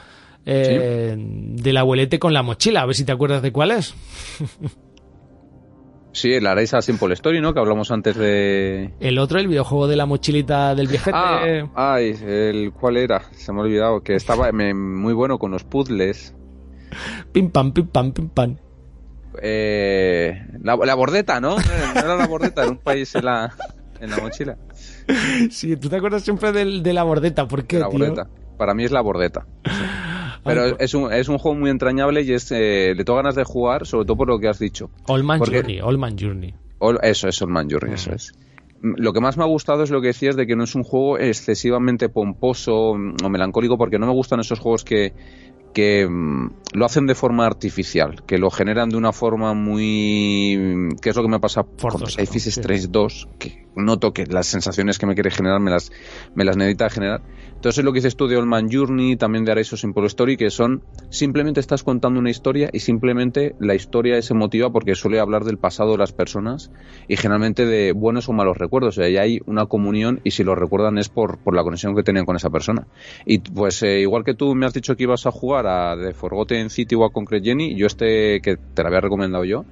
eh, 0.46 1.16
¿Sí? 1.16 1.64
del 1.64 1.78
abuelete 1.78 2.20
con 2.20 2.34
la 2.34 2.44
mochila, 2.44 2.82
a 2.82 2.86
ver 2.86 2.96
si 2.96 3.04
te 3.04 3.12
acuerdas 3.12 3.42
de 3.42 3.52
cuál 3.52 3.72
es. 3.72 3.96
Sí, 6.14 6.32
el 6.32 6.46
Areisa 6.46 6.82
Simple 6.82 7.14
Story, 7.16 7.42
¿no? 7.42 7.54
Que 7.54 7.60
hablamos 7.60 7.90
antes 7.90 8.16
de... 8.16 8.94
El 9.00 9.18
otro, 9.18 9.40
el 9.40 9.48
videojuego 9.48 9.88
de 9.88 9.96
la 9.96 10.06
mochilita 10.06 10.76
del 10.76 10.88
viajete. 10.88 11.18
Ah, 11.18 11.44
ay, 11.74 12.16
el 12.24 12.72
cuál 12.72 12.98
era, 12.98 13.24
se 13.32 13.52
me 13.52 13.60
ha 13.60 13.64
olvidado, 13.64 14.02
que 14.02 14.14
estaba 14.16 14.52
muy 14.52 15.14
bueno 15.14 15.40
con 15.40 15.52
los 15.52 15.64
puzzles. 15.64 16.36
Pim 17.32 17.50
pam, 17.50 17.74
pim 17.74 17.88
pam, 17.88 18.12
pim 18.12 18.30
pam. 18.30 18.58
Eh, 19.42 20.46
la, 20.62 20.76
la, 20.76 20.94
bordeta, 20.94 21.42
¿no? 21.42 21.56
No 21.56 22.00
era 22.00 22.16
la 22.16 22.28
bordeta, 22.28 22.62
era 22.62 22.70
un 22.70 22.78
país 22.78 23.16
en 23.16 23.26
la, 23.26 23.52
en 24.00 24.12
la 24.12 24.18
mochila. 24.18 24.58
Sí, 25.50 25.76
tú 25.78 25.90
te 25.90 25.96
acuerdas 25.96 26.22
siempre 26.22 26.52
del, 26.52 26.84
de 26.84 26.94
la 26.94 27.02
bordeta, 27.02 27.48
¿por 27.48 27.66
qué, 27.66 27.80
la 27.80 27.90
tío? 27.90 27.98
Bordeta. 27.98 28.30
Para 28.58 28.76
mí 28.76 28.84
es 28.84 28.92
la 28.92 29.02
bordeta. 29.02 29.48
Pero 30.44 30.64
Ay, 30.64 30.74
es, 30.80 30.94
un, 30.94 31.12
es 31.12 31.30
un 31.30 31.38
juego 31.38 31.58
muy 31.58 31.70
entrañable 31.70 32.22
y 32.22 32.34
es, 32.34 32.52
eh, 32.52 32.94
le 32.96 33.04
tengo 33.04 33.18
ganas 33.18 33.36
de 33.36 33.44
jugar, 33.44 33.86
sobre 33.86 34.06
todo 34.06 34.18
por 34.18 34.28
lo 34.28 34.40
que 34.40 34.48
has 34.48 34.60
dicho. 34.60 34.90
All 35.08 35.24
Man 35.24 35.40
Porque, 35.40 35.58
Journey, 35.58 35.80
All 35.82 35.98
Man 35.98 36.16
Journey. 36.20 36.54
All, 36.80 37.00
eso 37.02 37.28
es 37.28 37.42
All 37.42 37.50
Man 37.50 37.70
Journey, 37.70 37.92
mm. 37.92 37.96
eso 37.96 38.14
es. 38.14 38.34
Lo 38.82 39.14
que 39.14 39.22
más 39.22 39.38
me 39.38 39.44
ha 39.44 39.48
gustado 39.48 39.84
es 39.84 39.92
lo 39.92 40.02
que 40.02 40.08
decías 40.08 40.36
de 40.36 40.46
que 40.46 40.58
no 40.58 40.66
es 40.66 40.76
un 40.76 40.84
juego 40.84 41.18
excesivamente 41.18 42.10
pomposo 42.10 42.92
o 42.92 43.30
melancólico, 43.30 43.78
porque 43.78 43.98
no 43.98 44.06
me 44.06 44.12
gustan 44.12 44.42
esos 44.42 44.60
juegos 44.60 44.84
que, 44.84 45.14
que 45.74 46.08
mm, 46.08 46.52
lo 46.74 46.86
hacen 46.86 47.08
de 47.08 47.16
forma 47.16 47.46
artificial, 47.46 48.24
que 48.26 48.38
lo 48.38 48.50
generan 48.50 48.90
de 48.90 48.98
una 48.98 49.12
forma 49.12 49.54
muy... 49.54 50.90
que 51.02 51.10
es 51.10 51.16
lo 51.16 51.24
que 51.24 51.30
me 51.30 51.40
pasa 51.40 51.64
Forzosa, 51.78 52.18
con 52.18 52.26
Life 52.26 52.38
is. 52.38 52.48
Strange 52.48 52.88
2, 52.90 53.30
que 53.40 53.66
noto 53.76 54.14
que 54.14 54.26
las 54.26 54.48
sensaciones 54.48 55.00
que 55.00 55.06
me 55.06 55.16
quiere 55.16 55.32
generar 55.32 55.60
me 55.60 55.72
las, 55.72 55.92
me 56.36 56.46
las 56.46 56.56
necesita 56.56 56.90
generar. 56.90 57.22
Entonces 57.64 57.86
lo 57.86 57.94
que 57.94 58.00
dices 58.00 58.18
tú 58.18 58.28
de 58.28 58.36
Old 58.36 58.46
Man 58.46 58.68
Journey, 58.70 59.16
también 59.16 59.46
de 59.46 59.54
Areso 59.54 59.78
Simple 59.78 60.06
Story, 60.08 60.36
que 60.36 60.50
son 60.50 60.84
simplemente 61.10 61.62
estás 61.62 61.82
contando 61.82 62.20
una 62.20 62.30
historia 62.30 62.70
y 62.74 62.80
simplemente 62.80 63.56
la 63.58 63.74
historia 63.74 64.18
es 64.18 64.30
emotiva 64.32 64.70
porque 64.70 64.96
suele 64.96 65.22
hablar 65.22 65.46
del 65.46 65.58
pasado 65.58 65.94
de 65.94 66.00
las 66.00 66.12
personas 66.12 66.72
y 67.08 67.16
generalmente 67.16 67.66
de 67.66 67.94
buenos 67.94 68.28
o 68.28 68.34
malos 68.34 68.58
recuerdos. 68.58 68.98
O 68.98 69.02
sea, 69.02 69.10
ya 69.10 69.22
hay 69.22 69.40
una 69.46 69.68
comunión 69.68 70.20
y 70.26 70.32
si 70.32 70.44
lo 70.44 70.56
recuerdan 70.56 70.98
es 70.98 71.08
por, 71.08 71.38
por 71.38 71.56
la 71.56 71.64
conexión 71.64 71.96
que 71.96 72.04
tenían 72.04 72.26
con 72.26 72.36
esa 72.36 72.50
persona. 72.50 72.86
Y 73.26 73.40
pues 73.40 73.82
eh, 73.82 74.02
igual 74.02 74.26
que 74.26 74.34
tú 74.34 74.56
me 74.56 74.66
has 74.66 74.74
dicho 74.74 74.98
que 74.98 75.04
ibas 75.04 75.26
a 75.26 75.32
jugar 75.32 75.66
a 75.66 75.96
The 75.96 76.14
Forgotten 76.14 76.70
City 76.70 76.96
o 76.96 77.06
a 77.06 77.14
Concrete 77.14 77.46
Jenny, 77.46 77.78
yo 77.78 77.88
este 77.88 78.42
que 78.42 78.58
te 78.58 78.82
lo 78.82 78.90
había 78.90 79.00
recomendado 79.00 79.46
yo, 79.46 79.64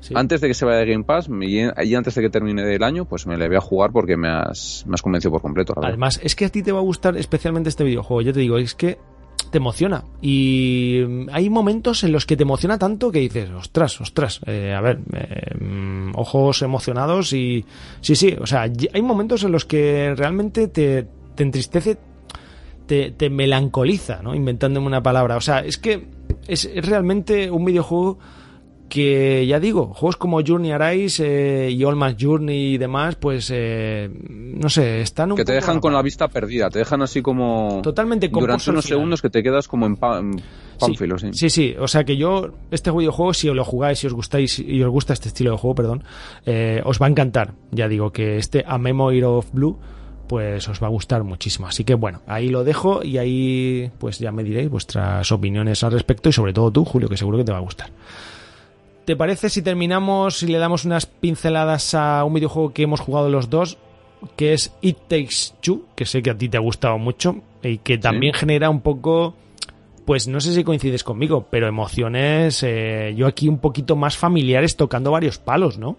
Sí. 0.00 0.14
antes 0.16 0.40
de 0.40 0.48
que 0.48 0.54
se 0.54 0.64
vaya 0.64 0.78
de 0.78 0.86
Game 0.86 1.04
Pass 1.04 1.28
y 1.28 1.94
antes 1.94 2.14
de 2.14 2.22
que 2.22 2.30
termine 2.30 2.74
el 2.74 2.82
año, 2.82 3.04
pues 3.04 3.26
me 3.26 3.36
le 3.36 3.48
voy 3.48 3.56
a 3.56 3.60
jugar 3.60 3.90
porque 3.90 4.16
me 4.16 4.28
has, 4.28 4.84
me 4.86 4.94
has 4.94 5.02
convencido 5.02 5.32
por 5.32 5.42
completo. 5.42 5.72
la 5.74 5.80
verdad. 5.80 5.90
Además, 5.90 6.20
es 6.22 6.36
que 6.36 6.44
a 6.44 6.48
ti 6.48 6.62
te 6.62 6.72
va 6.72 6.78
a 6.78 6.82
gustar 6.82 7.16
especialmente 7.16 7.68
este 7.68 7.84
videojuego. 7.84 8.22
Yo 8.22 8.32
te 8.32 8.40
digo, 8.40 8.58
es 8.58 8.74
que 8.74 8.98
te 9.50 9.58
emociona. 9.58 10.04
Y 10.20 11.02
mm, 11.06 11.28
hay 11.32 11.50
momentos 11.50 12.04
en 12.04 12.12
los 12.12 12.26
que 12.26 12.36
te 12.36 12.42
emociona 12.42 12.78
tanto 12.78 13.10
que 13.10 13.20
dices, 13.20 13.50
ostras, 13.50 14.00
ostras, 14.00 14.40
eh, 14.46 14.74
a 14.74 14.80
ver, 14.80 15.00
eh, 15.12 15.54
mm, 15.58 16.12
ojos 16.14 16.62
emocionados 16.62 17.32
y... 17.32 17.64
Sí, 18.00 18.14
sí, 18.14 18.36
o 18.38 18.46
sea, 18.46 18.62
hay 18.62 19.02
momentos 19.02 19.42
en 19.44 19.52
los 19.52 19.64
que 19.64 20.14
realmente 20.16 20.68
te, 20.68 21.06
te 21.34 21.42
entristece, 21.42 21.98
te, 22.86 23.10
te 23.12 23.30
melancoliza, 23.30 24.22
¿no? 24.22 24.34
Inventándome 24.34 24.86
una 24.86 25.02
palabra. 25.02 25.36
O 25.36 25.40
sea, 25.40 25.60
es 25.60 25.78
que 25.78 26.06
es, 26.46 26.64
es 26.64 26.86
realmente 26.86 27.50
un 27.50 27.64
videojuego 27.64 28.18
que 28.88 29.46
ya 29.46 29.60
digo, 29.60 29.92
juegos 29.94 30.16
como 30.16 30.40
Journey 30.44 30.70
Arise 30.72 31.66
eh, 31.66 31.70
y 31.70 31.84
All 31.84 31.96
Mass 31.96 32.16
Journey 32.18 32.74
y 32.74 32.78
demás, 32.78 33.16
pues 33.16 33.50
eh, 33.54 34.08
no 34.30 34.68
sé, 34.68 35.02
están 35.02 35.32
un 35.32 35.36
que 35.36 35.44
te 35.44 35.52
poco 35.52 35.60
dejan 35.66 35.80
con 35.80 35.92
la 35.92 36.00
vista 36.02 36.28
perdida, 36.28 36.70
te 36.70 36.78
dejan 36.78 37.02
así 37.02 37.20
como 37.20 37.80
Totalmente 37.82 38.28
durante 38.28 38.70
unos 38.70 38.84
final. 38.84 38.98
segundos 38.98 39.22
que 39.22 39.30
te 39.30 39.42
quedas 39.42 39.68
como 39.68 39.86
en, 39.86 39.96
pa- 39.96 40.18
en 40.20 40.38
Sí, 40.38 40.44
pánfilo, 40.78 41.18
sí. 41.18 41.28
sí, 41.32 41.50
sí, 41.50 41.74
o 41.78 41.88
sea 41.88 42.04
que 42.04 42.16
yo, 42.16 42.50
este 42.70 42.90
videojuego, 42.92 43.34
si 43.34 43.48
os 43.48 43.56
lo 43.56 43.64
jugáis, 43.64 43.98
si 43.98 44.06
os 44.06 44.12
gustáis 44.14 44.58
y 44.60 44.80
os 44.82 44.90
gusta 44.90 45.12
este 45.12 45.28
estilo 45.28 45.50
de 45.50 45.56
juego, 45.58 45.74
perdón, 45.74 46.04
eh, 46.46 46.80
os 46.84 47.02
va 47.02 47.06
a 47.06 47.08
encantar. 47.10 47.54
Ya 47.72 47.88
digo 47.88 48.12
que 48.12 48.36
este 48.38 48.64
A 48.66 48.78
Memory 48.78 49.22
of 49.24 49.50
Blue, 49.52 49.76
pues 50.28 50.68
os 50.68 50.80
va 50.82 50.86
a 50.86 50.90
gustar 50.90 51.24
muchísimo. 51.24 51.66
Así 51.66 51.82
que 51.84 51.94
bueno, 51.94 52.20
ahí 52.28 52.48
lo 52.48 52.62
dejo 52.62 53.02
y 53.02 53.18
ahí 53.18 53.90
pues 53.98 54.18
ya 54.20 54.30
me 54.30 54.44
diréis 54.44 54.70
vuestras 54.70 55.32
opiniones 55.32 55.82
al 55.82 55.90
respecto 55.92 56.28
y 56.28 56.32
sobre 56.32 56.52
todo 56.52 56.70
tú, 56.70 56.84
Julio, 56.84 57.08
que 57.08 57.16
seguro 57.16 57.38
que 57.38 57.44
te 57.44 57.50
va 57.52 57.58
a 57.58 57.62
gustar. 57.62 57.90
¿Te 59.08 59.16
parece 59.16 59.48
si 59.48 59.62
terminamos 59.62 60.42
y 60.42 60.48
le 60.48 60.58
damos 60.58 60.84
unas 60.84 61.06
pinceladas 61.06 61.94
a 61.94 62.22
un 62.24 62.34
videojuego 62.34 62.74
que 62.74 62.82
hemos 62.82 63.00
jugado 63.00 63.30
los 63.30 63.48
dos, 63.48 63.78
que 64.36 64.52
es 64.52 64.70
It 64.82 64.98
Takes 65.08 65.54
Two, 65.62 65.86
que 65.96 66.04
sé 66.04 66.20
que 66.20 66.28
a 66.28 66.36
ti 66.36 66.50
te 66.50 66.58
ha 66.58 66.60
gustado 66.60 66.98
mucho 66.98 67.36
y 67.62 67.78
que 67.78 67.96
también 67.96 68.34
genera 68.34 68.68
un 68.68 68.82
poco, 68.82 69.34
pues 70.04 70.28
no 70.28 70.40
sé 70.40 70.52
si 70.52 70.62
coincides 70.62 71.04
conmigo, 71.04 71.46
pero 71.48 71.66
emociones, 71.66 72.62
eh, 72.62 73.14
yo 73.16 73.26
aquí 73.26 73.48
un 73.48 73.60
poquito 73.60 73.96
más 73.96 74.18
familiares 74.18 74.76
tocando 74.76 75.10
varios 75.10 75.38
palos, 75.38 75.78
¿no? 75.78 75.96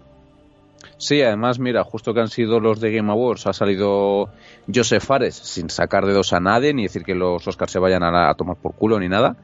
Sí, 0.96 1.20
además, 1.20 1.58
mira, 1.58 1.82
justo 1.82 2.14
que 2.14 2.20
han 2.20 2.28
sido 2.28 2.60
los 2.60 2.78
de 2.78 2.92
Game 2.92 3.10
Awards, 3.10 3.48
ha 3.48 3.52
salido 3.52 4.28
Joseph 4.72 5.02
Fares 5.02 5.34
sin 5.34 5.68
sacar 5.68 6.06
dedos 6.06 6.32
a 6.32 6.38
nadie, 6.38 6.72
ni 6.72 6.84
decir 6.84 7.02
que 7.02 7.16
los 7.16 7.44
Oscars 7.48 7.72
se 7.72 7.80
vayan 7.80 8.04
a, 8.04 8.32
tomar 8.34 8.54
por 8.54 8.76
culo 8.76 9.00
ni 9.00 9.08
nada, 9.08 9.36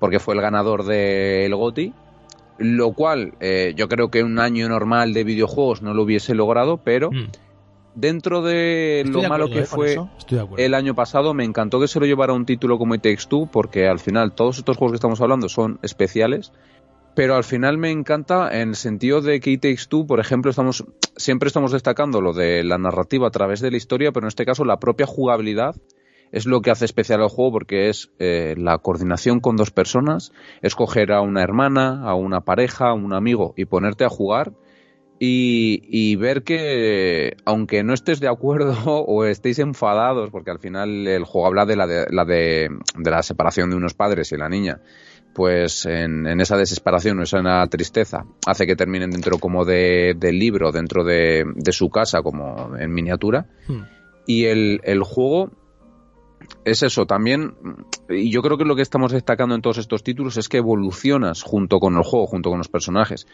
porque 0.00 0.18
fue 0.18 0.34
el 0.34 0.40
ganador 0.40 0.84
del 0.84 1.54
GOTY, 1.54 1.94
lo 2.58 2.92
cual 2.92 3.34
eh, 3.40 3.74
yo 3.76 3.88
creo 3.88 4.10
que 4.10 4.22
un 4.22 4.38
año 4.38 4.68
normal 4.68 5.12
de 5.12 5.24
videojuegos 5.24 5.82
no 5.82 5.94
lo 5.94 6.02
hubiese 6.02 6.34
logrado, 6.34 6.78
pero 6.78 7.10
Mm. 7.10 7.30
dentro 7.94 8.42
de 8.42 9.00
Estoy 9.00 9.12
lo 9.12 9.20
de 9.22 9.28
malo 9.28 9.48
que 9.48 9.60
eh, 9.60 9.64
fue 9.66 9.96
el 10.56 10.74
año 10.74 10.94
pasado, 10.94 11.34
me 11.34 11.44
encantó 11.44 11.80
que 11.80 11.88
se 11.88 12.00
lo 12.00 12.06
llevara 12.06 12.32
un 12.32 12.46
título 12.46 12.78
como 12.78 12.94
It 12.94 13.02
Takes 13.02 13.26
Two, 13.28 13.48
porque 13.50 13.88
al 13.88 13.98
final 13.98 14.32
todos 14.32 14.58
estos 14.58 14.76
juegos 14.76 14.92
que 14.92 14.96
estamos 14.96 15.20
hablando 15.20 15.48
son 15.48 15.78
especiales, 15.82 16.52
pero 17.14 17.36
al 17.36 17.44
final 17.44 17.78
me 17.78 17.90
encanta 17.90 18.60
en 18.60 18.70
el 18.70 18.76
sentido 18.76 19.20
de 19.20 19.38
que 19.40 19.50
It 19.50 19.62
Takes 19.62 19.86
Two, 19.88 20.06
por 20.06 20.18
ejemplo, 20.20 20.50
estamos 20.50 20.84
siempre 21.16 21.46
estamos 21.46 21.70
destacando 21.72 22.20
lo 22.20 22.32
de 22.32 22.64
la 22.64 22.78
narrativa 22.78 23.28
a 23.28 23.30
través 23.30 23.60
de 23.60 23.70
la 23.70 23.76
historia, 23.76 24.10
pero 24.10 24.26
en 24.26 24.28
este 24.28 24.44
caso 24.44 24.64
la 24.64 24.80
propia 24.80 25.06
jugabilidad 25.06 25.76
es 26.34 26.46
lo 26.46 26.62
que 26.62 26.72
hace 26.72 26.84
especial 26.84 27.22
al 27.22 27.28
juego 27.28 27.52
porque 27.52 27.88
es 27.88 28.10
eh, 28.18 28.56
la 28.58 28.78
coordinación 28.78 29.38
con 29.38 29.56
dos 29.56 29.70
personas, 29.70 30.32
escoger 30.62 31.12
a 31.12 31.20
una 31.20 31.42
hermana, 31.42 32.02
a 32.02 32.16
una 32.16 32.40
pareja, 32.40 32.88
a 32.88 32.92
un 32.92 33.14
amigo 33.14 33.54
y 33.56 33.66
ponerte 33.66 34.04
a 34.04 34.08
jugar 34.08 34.52
y, 35.20 35.82
y 35.84 36.16
ver 36.16 36.42
que 36.42 37.36
aunque 37.44 37.84
no 37.84 37.94
estés 37.94 38.18
de 38.18 38.26
acuerdo 38.26 38.74
o 39.06 39.24
estéis 39.24 39.60
enfadados, 39.60 40.30
porque 40.30 40.50
al 40.50 40.58
final 40.58 41.06
el 41.06 41.22
juego 41.22 41.46
habla 41.46 41.66
de 41.66 41.76
la, 41.76 41.86
de, 41.86 42.06
la 42.10 42.24
de, 42.24 42.68
de 42.98 43.10
la 43.12 43.22
separación 43.22 43.70
de 43.70 43.76
unos 43.76 43.94
padres 43.94 44.32
y 44.32 44.36
la 44.36 44.48
niña, 44.48 44.80
pues 45.36 45.86
en, 45.86 46.26
en 46.26 46.40
esa 46.40 46.56
desesperación 46.56 47.20
o 47.20 47.22
esa 47.22 47.64
tristeza 47.68 48.26
hace 48.44 48.66
que 48.66 48.74
terminen 48.74 49.12
dentro 49.12 49.38
como 49.38 49.64
de, 49.64 50.16
del 50.18 50.40
libro, 50.40 50.72
dentro 50.72 51.04
de, 51.04 51.44
de 51.54 51.72
su 51.72 51.90
casa, 51.90 52.22
como 52.22 52.76
en 52.76 52.92
miniatura. 52.92 53.46
Hmm. 53.68 53.82
Y 54.26 54.46
el, 54.46 54.80
el 54.82 55.04
juego 55.04 55.52
es 56.64 56.82
eso, 56.82 57.06
también, 57.06 57.54
y 58.08 58.30
yo 58.30 58.42
creo 58.42 58.56
que 58.56 58.64
lo 58.64 58.76
que 58.76 58.82
estamos 58.82 59.12
destacando 59.12 59.54
en 59.54 59.62
todos 59.62 59.78
estos 59.78 60.02
títulos 60.02 60.36
es 60.36 60.48
que 60.48 60.58
evolucionas 60.58 61.42
junto 61.42 61.78
con 61.78 61.96
el 61.96 62.02
juego, 62.02 62.26
junto 62.26 62.50
con 62.50 62.58
los 62.58 62.68
personajes. 62.68 63.26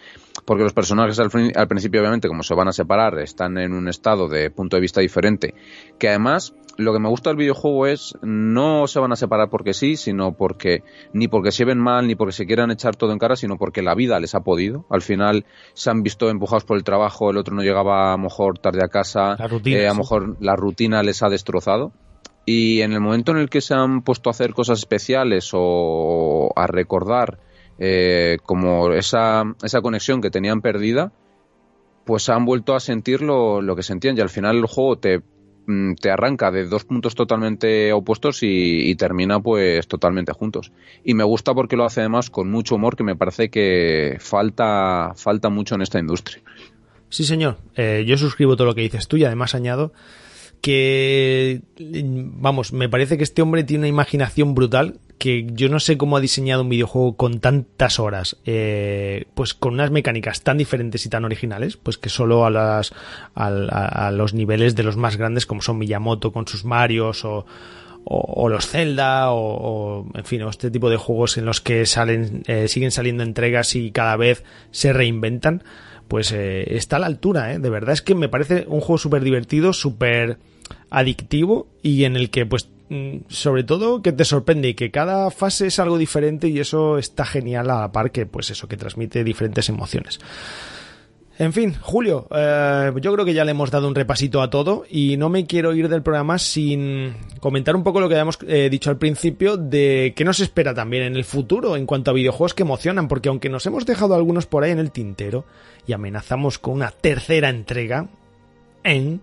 Porque 0.44 0.62
los 0.62 0.72
personajes 0.72 1.18
al, 1.18 1.30
al 1.54 1.68
principio, 1.68 2.00
obviamente, 2.00 2.28
como 2.28 2.42
se 2.42 2.54
van 2.54 2.68
a 2.68 2.72
separar, 2.72 3.18
están 3.18 3.58
en 3.58 3.72
un 3.72 3.88
estado 3.88 4.28
de 4.28 4.50
punto 4.50 4.76
de 4.76 4.80
vista 4.80 5.00
diferente. 5.00 5.54
Que 5.98 6.08
además, 6.08 6.54
lo 6.76 6.92
que 6.92 6.98
me 6.98 7.08
gusta 7.08 7.30
del 7.30 7.36
videojuego 7.36 7.86
es 7.86 8.14
no 8.22 8.86
se 8.86 9.00
van 9.00 9.12
a 9.12 9.16
separar 9.16 9.50
porque 9.50 9.74
sí, 9.74 9.96
sino 9.96 10.32
porque, 10.32 10.82
ni 11.12 11.28
porque 11.28 11.52
se 11.52 11.64
ven 11.64 11.78
mal, 11.78 12.06
ni 12.06 12.14
porque 12.14 12.32
se 12.32 12.46
quieran 12.46 12.70
echar 12.70 12.96
todo 12.96 13.12
en 13.12 13.18
cara, 13.18 13.36
sino 13.36 13.56
porque 13.56 13.82
la 13.82 13.94
vida 13.94 14.18
les 14.20 14.34
ha 14.34 14.40
podido. 14.40 14.86
Al 14.90 15.02
final 15.02 15.44
se 15.74 15.90
han 15.90 16.02
visto 16.02 16.30
empujados 16.30 16.64
por 16.64 16.76
el 16.76 16.84
trabajo, 16.84 17.30
el 17.30 17.36
otro 17.36 17.54
no 17.54 17.62
llegaba 17.62 18.12
a 18.12 18.16
lo 18.16 18.22
mejor 18.22 18.58
tarde 18.58 18.80
a 18.84 18.88
casa, 18.88 19.36
rutina, 19.36 19.78
eh, 19.78 19.86
a 19.86 19.88
lo 19.88 19.94
sí. 19.94 20.00
mejor 20.00 20.36
la 20.40 20.56
rutina 20.56 21.02
les 21.02 21.22
ha 21.22 21.28
destrozado. 21.28 21.92
Y 22.52 22.82
en 22.82 22.92
el 22.92 23.00
momento 23.00 23.30
en 23.30 23.38
el 23.38 23.48
que 23.48 23.60
se 23.60 23.74
han 23.74 24.02
puesto 24.02 24.28
a 24.28 24.32
hacer 24.32 24.54
cosas 24.54 24.80
especiales 24.80 25.50
o 25.52 26.52
a 26.56 26.66
recordar 26.66 27.38
eh, 27.78 28.38
como 28.42 28.92
esa, 28.92 29.44
esa 29.62 29.80
conexión 29.80 30.20
que 30.20 30.30
tenían 30.30 30.60
perdida, 30.60 31.12
pues 32.04 32.28
han 32.28 32.44
vuelto 32.44 32.74
a 32.74 32.80
sentir 32.80 33.22
lo, 33.22 33.62
lo 33.62 33.76
que 33.76 33.84
sentían 33.84 34.18
y 34.18 34.20
al 34.20 34.30
final 34.30 34.56
el 34.56 34.66
juego 34.66 34.98
te, 34.98 35.20
mm, 35.68 35.94
te 35.94 36.10
arranca 36.10 36.50
de 36.50 36.66
dos 36.66 36.84
puntos 36.84 37.14
totalmente 37.14 37.92
opuestos 37.92 38.42
y, 38.42 38.90
y 38.90 38.96
termina 38.96 39.38
pues 39.38 39.86
totalmente 39.86 40.32
juntos. 40.32 40.72
Y 41.04 41.14
me 41.14 41.22
gusta 41.22 41.54
porque 41.54 41.76
lo 41.76 41.84
hace 41.84 42.00
además 42.00 42.30
con 42.30 42.50
mucho 42.50 42.74
humor 42.74 42.96
que 42.96 43.04
me 43.04 43.14
parece 43.14 43.48
que 43.48 44.16
falta, 44.18 45.12
falta 45.14 45.50
mucho 45.50 45.76
en 45.76 45.82
esta 45.82 46.00
industria. 46.00 46.42
Sí, 47.10 47.22
señor. 47.22 47.58
Eh, 47.76 48.02
yo 48.08 48.16
suscribo 48.16 48.56
todo 48.56 48.66
lo 48.66 48.74
que 48.74 48.80
dices 48.80 49.06
tú 49.06 49.18
y 49.18 49.24
además 49.24 49.54
añado 49.54 49.92
que, 50.60 51.62
vamos, 51.78 52.72
me 52.72 52.88
parece 52.88 53.16
que 53.16 53.24
este 53.24 53.42
hombre 53.42 53.64
tiene 53.64 53.80
una 53.82 53.88
imaginación 53.88 54.54
brutal 54.54 54.98
que 55.18 55.46
yo 55.52 55.68
no 55.68 55.80
sé 55.80 55.98
cómo 55.98 56.16
ha 56.16 56.20
diseñado 56.20 56.62
un 56.62 56.70
videojuego 56.70 57.14
con 57.16 57.40
tantas 57.40 57.98
horas, 58.00 58.38
eh, 58.46 59.24
pues 59.34 59.52
con 59.52 59.74
unas 59.74 59.90
mecánicas 59.90 60.42
tan 60.42 60.56
diferentes 60.56 61.04
y 61.04 61.10
tan 61.10 61.24
originales, 61.26 61.76
pues 61.76 61.98
que 61.98 62.08
solo 62.08 62.46
a, 62.46 62.50
las, 62.50 62.92
al- 63.34 63.68
a, 63.70 64.06
a 64.06 64.10
los 64.12 64.32
niveles 64.32 64.74
de 64.76 64.82
los 64.82 64.96
más 64.96 65.16
grandes 65.18 65.44
como 65.44 65.60
son 65.60 65.76
Miyamoto 65.78 66.32
con 66.32 66.46
sus 66.48 66.64
Marios 66.64 67.26
o, 67.26 67.44
o, 68.04 68.48
los 68.48 68.66
Zelda 68.66 69.30
o, 69.32 70.06
en 70.14 70.24
fin, 70.24 70.40
este 70.48 70.70
tipo 70.70 70.88
de 70.88 70.96
juegos 70.96 71.36
en 71.36 71.44
los 71.44 71.60
que 71.60 71.84
salen 71.84 72.42
eh, 72.46 72.66
siguen 72.68 72.90
saliendo 72.90 73.22
entregas 73.22 73.74
y 73.76 73.90
cada 73.90 74.16
vez 74.16 74.42
se 74.70 74.94
reinventan, 74.94 75.62
pues 76.10 76.32
eh, 76.32 76.74
está 76.74 76.96
a 76.96 76.98
la 76.98 77.06
altura, 77.06 77.52
¿eh? 77.52 77.60
De 77.60 77.70
verdad 77.70 77.92
es 77.92 78.02
que 78.02 78.16
me 78.16 78.28
parece 78.28 78.64
un 78.66 78.80
juego 78.80 78.98
súper 78.98 79.22
divertido, 79.22 79.72
súper 79.72 80.38
adictivo 80.90 81.68
y 81.82 82.02
en 82.02 82.16
el 82.16 82.30
que 82.30 82.46
pues 82.46 82.68
mm, 82.88 83.18
sobre 83.28 83.62
todo 83.62 84.02
que 84.02 84.10
te 84.10 84.24
sorprende 84.24 84.70
y 84.70 84.74
que 84.74 84.90
cada 84.90 85.30
fase 85.30 85.68
es 85.68 85.78
algo 85.78 85.98
diferente 85.98 86.48
y 86.48 86.58
eso 86.58 86.98
está 86.98 87.24
genial 87.24 87.70
a 87.70 87.82
la 87.82 87.92
par 87.92 88.10
que 88.10 88.26
pues 88.26 88.50
eso 88.50 88.66
que 88.66 88.76
transmite 88.76 89.22
diferentes 89.22 89.68
emociones. 89.68 90.18
En 91.40 91.54
fin, 91.54 91.74
Julio, 91.80 92.26
eh, 92.36 92.92
yo 93.00 93.14
creo 93.14 93.24
que 93.24 93.32
ya 93.32 93.46
le 93.46 93.52
hemos 93.52 93.70
dado 93.70 93.88
un 93.88 93.94
repasito 93.94 94.42
a 94.42 94.50
todo 94.50 94.84
y 94.90 95.16
no 95.16 95.30
me 95.30 95.46
quiero 95.46 95.72
ir 95.72 95.88
del 95.88 96.02
programa 96.02 96.38
sin 96.38 97.14
comentar 97.40 97.74
un 97.74 97.82
poco 97.82 97.98
lo 97.98 98.10
que 98.10 98.14
habíamos 98.14 98.38
eh, 98.46 98.68
dicho 98.70 98.90
al 98.90 98.98
principio 98.98 99.56
de 99.56 100.12
qué 100.14 100.22
nos 100.22 100.40
espera 100.40 100.74
también 100.74 101.02
en 101.04 101.16
el 101.16 101.24
futuro 101.24 101.76
en 101.76 101.86
cuanto 101.86 102.10
a 102.10 102.14
videojuegos 102.14 102.52
que 102.52 102.62
emocionan, 102.62 103.08
porque 103.08 103.30
aunque 103.30 103.48
nos 103.48 103.64
hemos 103.64 103.86
dejado 103.86 104.14
algunos 104.14 104.44
por 104.44 104.64
ahí 104.64 104.72
en 104.72 104.80
el 104.80 104.90
tintero 104.90 105.46
y 105.86 105.94
amenazamos 105.94 106.58
con 106.58 106.74
una 106.74 106.90
tercera 106.90 107.48
entrega, 107.48 108.10
en, 108.84 109.22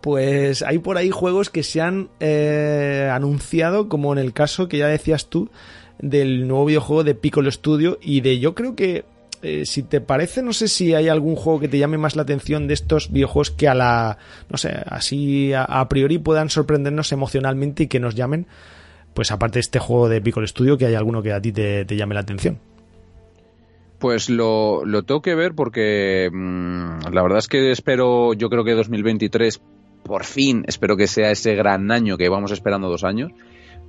pues 0.00 0.62
hay 0.62 0.78
por 0.78 0.98
ahí 0.98 1.10
juegos 1.10 1.48
que 1.48 1.62
se 1.62 1.80
han 1.80 2.08
eh, 2.18 3.08
anunciado, 3.12 3.88
como 3.88 4.12
en 4.12 4.18
el 4.18 4.32
caso 4.32 4.66
que 4.66 4.78
ya 4.78 4.88
decías 4.88 5.26
tú, 5.26 5.48
del 6.00 6.48
nuevo 6.48 6.64
videojuego 6.64 7.04
de 7.04 7.14
Piccolo 7.14 7.52
Studio 7.52 8.00
y 8.02 8.20
de 8.20 8.40
yo 8.40 8.56
creo 8.56 8.74
que 8.74 9.04
eh, 9.44 9.66
si 9.66 9.82
te 9.82 10.00
parece, 10.00 10.40
no 10.40 10.52
sé 10.52 10.68
si 10.68 10.94
hay 10.94 11.08
algún 11.08 11.34
juego 11.34 11.58
que 11.58 11.66
te 11.66 11.76
llame 11.76 11.98
más 11.98 12.14
la 12.14 12.22
atención 12.22 12.68
de 12.68 12.74
estos 12.74 13.10
videojuegos 13.10 13.50
que 13.50 13.66
a 13.66 13.74
la, 13.74 14.16
no 14.48 14.56
sé, 14.56 14.70
así 14.86 15.52
a, 15.52 15.88
priori 15.88 16.18
puedan 16.18 16.48
sorprendernos 16.48 17.10
emocionalmente 17.10 17.82
y 17.82 17.86
que 17.88 17.98
nos 17.98 18.14
llamen, 18.14 18.46
pues 19.14 19.32
aparte 19.32 19.54
de 19.54 19.62
este 19.62 19.80
juego 19.80 20.08
de 20.08 20.20
Piccolo 20.20 20.46
Studio, 20.46 20.78
que 20.78 20.86
hay 20.86 20.94
alguno 20.94 21.24
que 21.24 21.32
a 21.32 21.40
ti 21.40 21.50
te, 21.50 21.84
llame 21.84 22.14
la 22.14 22.20
atención. 22.20 22.60
Pues 23.98 24.30
lo, 24.30 24.84
lo 24.84 25.02
tengo 25.02 25.22
que 25.22 25.34
ver 25.34 25.54
porque 25.54 26.30
mmm, 26.32 27.00
la 27.12 27.22
verdad 27.22 27.38
es 27.38 27.48
que 27.48 27.72
espero, 27.72 28.34
yo 28.34 28.48
creo 28.48 28.62
que 28.62 28.74
2023, 28.74 29.60
por 30.04 30.22
fin, 30.22 30.64
espero 30.68 30.96
que 30.96 31.08
sea 31.08 31.32
ese 31.32 31.56
gran 31.56 31.90
año 31.90 32.16
que 32.16 32.28
vamos 32.28 32.52
esperando 32.52 32.88
dos 32.88 33.02
años, 33.02 33.32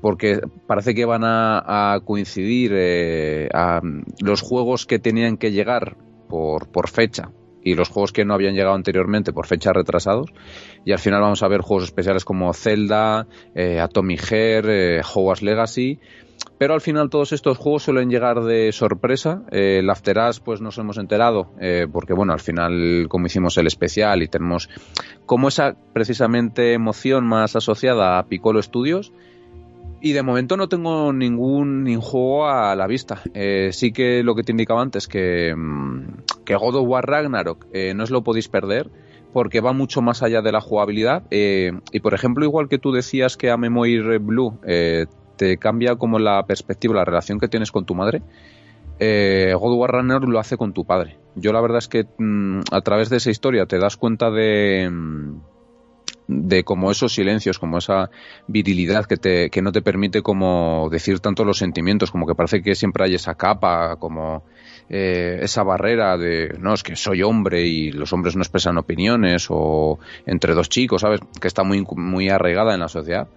porque 0.03 0.41
parece 0.67 0.93
que 0.93 1.05
van 1.05 1.23
a, 1.23 1.93
a 1.93 2.01
coincidir 2.01 2.73
eh, 2.75 3.47
a, 3.53 3.79
los 4.19 4.41
juegos 4.41 4.85
que 4.85 4.99
tenían 4.99 5.37
que 5.37 5.53
llegar 5.53 5.95
por, 6.27 6.69
por 6.69 6.89
fecha 6.89 7.31
y 7.63 7.75
los 7.75 7.87
juegos 7.87 8.11
que 8.11 8.25
no 8.25 8.33
habían 8.33 8.53
llegado 8.53 8.75
anteriormente 8.75 9.31
por 9.31 9.47
fechas 9.47 9.71
retrasados. 9.73 10.29
Y 10.83 10.91
al 10.91 10.99
final 10.99 11.21
vamos 11.21 11.41
a 11.41 11.47
ver 11.47 11.61
juegos 11.61 11.85
especiales 11.85 12.25
como 12.25 12.53
Zelda, 12.53 13.27
eh, 13.55 13.79
Atomic 13.79 14.19
Heart, 14.19 14.67
eh, 14.67 15.01
Hogwarts 15.01 15.41
Legacy. 15.41 15.99
Pero 16.57 16.73
al 16.73 16.81
final 16.81 17.09
todos 17.09 17.31
estos 17.31 17.57
juegos 17.57 17.83
suelen 17.83 18.09
llegar 18.09 18.43
de 18.43 18.71
sorpresa. 18.71 19.43
Eh, 19.51 19.79
el 19.79 19.89
After 19.89 20.17
Us, 20.17 20.39
pues 20.39 20.61
nos 20.61 20.77
hemos 20.77 20.97
enterado, 20.97 21.51
eh, 21.59 21.87
porque 21.91 22.13
bueno, 22.13 22.33
al 22.33 22.39
final 22.39 23.07
como 23.09 23.25
hicimos 23.27 23.57
el 23.57 23.67
especial 23.67 24.21
y 24.21 24.27
tenemos 24.27 24.69
como 25.25 25.47
esa 25.47 25.75
precisamente 25.93 26.73
emoción 26.73 27.25
más 27.25 27.55
asociada 27.55 28.19
a 28.19 28.27
Piccolo 28.27 28.61
Studios. 28.61 29.13
Y 30.05 30.11
de 30.11 30.21
momento 30.21 30.57
no 30.57 30.67
tengo 30.67 31.13
ningún, 31.13 31.85
ningún 31.85 32.01
juego 32.01 32.49
a 32.49 32.75
la 32.75 32.87
vista. 32.87 33.21
Eh, 33.33 33.69
sí 33.71 33.93
que 33.93 34.21
lo 34.21 34.35
que 34.35 34.43
te 34.43 34.51
indicaba 34.51 34.81
antes, 34.81 35.07
que, 35.07 35.55
que 36.43 36.55
God 36.55 36.75
of 36.75 36.89
War 36.89 37.05
Ragnarok 37.05 37.67
eh, 37.71 37.93
no 37.93 38.03
os 38.03 38.11
lo 38.11 38.21
podéis 38.21 38.49
perder 38.49 38.91
porque 39.31 39.61
va 39.61 39.71
mucho 39.71 40.01
más 40.01 40.21
allá 40.21 40.41
de 40.41 40.51
la 40.51 40.59
jugabilidad. 40.59 41.23
Eh, 41.31 41.71
y 41.93 42.01
por 42.01 42.13
ejemplo, 42.13 42.43
igual 42.43 42.67
que 42.67 42.79
tú 42.79 42.91
decías 42.91 43.37
que 43.37 43.49
a 43.49 43.55
Memoir 43.55 44.19
Blue 44.19 44.59
te 45.37 45.57
cambia 45.57 45.95
como 45.95 46.19
la 46.19 46.45
perspectiva, 46.45 46.95
la 46.95 47.05
relación 47.05 47.39
que 47.39 47.47
tienes 47.47 47.71
con 47.71 47.85
tu 47.85 47.95
madre, 47.95 48.21
eh, 48.99 49.53
God 49.57 49.77
War 49.77 49.91
Ragnarok 49.91 50.27
lo 50.27 50.39
hace 50.39 50.57
con 50.57 50.73
tu 50.73 50.83
padre. 50.83 51.17
Yo 51.35 51.53
la 51.53 51.61
verdad 51.61 51.77
es 51.77 51.87
que 51.87 52.07
mmm, 52.17 52.59
a 52.71 52.81
través 52.81 53.09
de 53.09 53.17
esa 53.17 53.31
historia 53.31 53.67
te 53.67 53.79
das 53.79 53.95
cuenta 53.95 54.29
de... 54.31 54.91
De 56.27 56.63
como 56.63 56.89
esos 56.89 57.13
silencios, 57.13 57.59
como 57.59 57.79
esa 57.79 58.09
virilidad 58.47 59.05
que, 59.05 59.17
te, 59.17 59.49
que 59.49 59.61
no 59.61 59.71
te 59.71 59.81
permite 59.81 60.21
como 60.21 60.87
decir 60.89 61.19
tanto 61.19 61.43
los 61.43 61.57
sentimientos, 61.57 62.11
como 62.11 62.25
que 62.25 62.35
parece 62.35 62.61
que 62.61 62.75
siempre 62.75 63.05
hay 63.05 63.15
esa 63.15 63.35
capa, 63.35 63.97
como 63.97 64.43
eh, 64.89 65.39
esa 65.41 65.63
barrera 65.63 66.17
de, 66.17 66.55
no, 66.59 66.73
es 66.73 66.83
que 66.83 66.95
soy 66.95 67.23
hombre 67.23 67.65
y 67.65 67.91
los 67.91 68.13
hombres 68.13 68.35
no 68.35 68.41
expresan 68.41 68.77
opiniones, 68.77 69.47
o 69.49 69.99
entre 70.25 70.53
dos 70.53 70.69
chicos, 70.69 71.01
¿sabes? 71.01 71.19
Que 71.41 71.47
está 71.47 71.63
muy, 71.63 71.85
muy 71.95 72.29
arraigada 72.29 72.73
en 72.73 72.79
la 72.79 72.87
sociedad. 72.87 73.27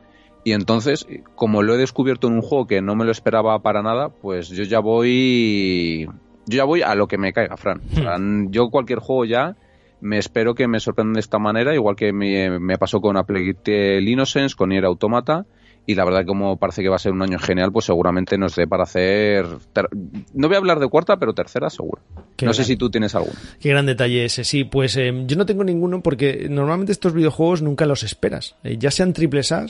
Y 0.45 0.53
entonces, 0.53 1.07
como 1.35 1.63
lo 1.63 1.75
he 1.75 1.77
descubierto 1.79 2.29
en 2.29 2.35
un 2.35 2.43
juego 2.43 2.69
que 2.69 2.81
no 2.81 2.95
me 2.95 3.05
lo 3.05 3.11
esperaba 3.11 3.59
para 3.63 3.83
nada, 3.83 4.11
pues 4.11 4.49
yo 4.49 4.63
ya 4.63 4.79
voy, 4.79 6.09
yo 6.47 6.57
ya 6.57 6.63
voy 6.63 6.83
a 6.83 6.95
lo 6.95 7.09
que 7.09 7.19
me 7.19 7.33
caiga, 7.33 7.57
Fran. 7.57 7.81
Fran 7.81 8.53
yo 8.53 8.71
cualquier 8.71 9.01
juego 9.01 9.25
ya 9.25 9.57
me 10.01 10.19
espero 10.19 10.55
que 10.55 10.69
me 10.69 10.81
sorprenda 10.81 11.15
de 11.15 11.21
esta 11.21 11.39
manera, 11.39 11.75
igual 11.75 11.97
que 11.97 12.13
me, 12.13 12.59
me 12.59 12.79
pasó 12.79 13.01
con 13.01 13.17
Apple 13.17 13.57
Innocence, 14.01 14.55
con 14.55 14.71
Nier 14.71 14.85
Automata, 14.85 15.47
y 15.87 15.95
la 15.95 16.05
verdad 16.05 16.27
como 16.27 16.57
parece 16.57 16.83
que 16.83 16.89
va 16.89 16.97
a 16.97 16.99
ser 16.99 17.13
un 17.13 17.23
año 17.23 17.39
genial, 17.39 17.71
pues 17.73 17.85
seguramente 17.85 18.37
nos 18.37 18.57
dé 18.57 18.67
para 18.67 18.83
hacer... 18.83 19.47
Ter... 19.73 19.89
No 20.35 20.49
voy 20.49 20.57
a 20.57 20.59
hablar 20.59 20.81
de 20.81 20.89
cuarta, 20.89 21.17
pero 21.17 21.33
tercera 21.33 21.71
seguro. 21.71 22.03
Qué 22.37 22.45
no 22.45 22.51
gran... 22.51 22.55
sé 22.55 22.65
si 22.65 22.77
tú 22.77 22.91
tienes 22.91 23.15
alguno. 23.15 23.37
Qué 23.61 23.69
gran 23.69 23.87
detalle 23.87 24.25
ese, 24.25 24.43
sí. 24.43 24.65
Pues 24.65 24.97
eh, 24.97 25.13
yo 25.27 25.37
no 25.37 25.47
tengo 25.47 25.63
ninguno 25.63 26.03
porque 26.03 26.49
normalmente 26.51 26.91
estos 26.91 27.13
videojuegos 27.15 27.63
nunca 27.63 27.87
los 27.87 28.03
esperas. 28.03 28.57
Eh, 28.65 28.79
ya 28.79 28.91
sean 28.91 29.13
triples 29.13 29.53
A, 29.53 29.67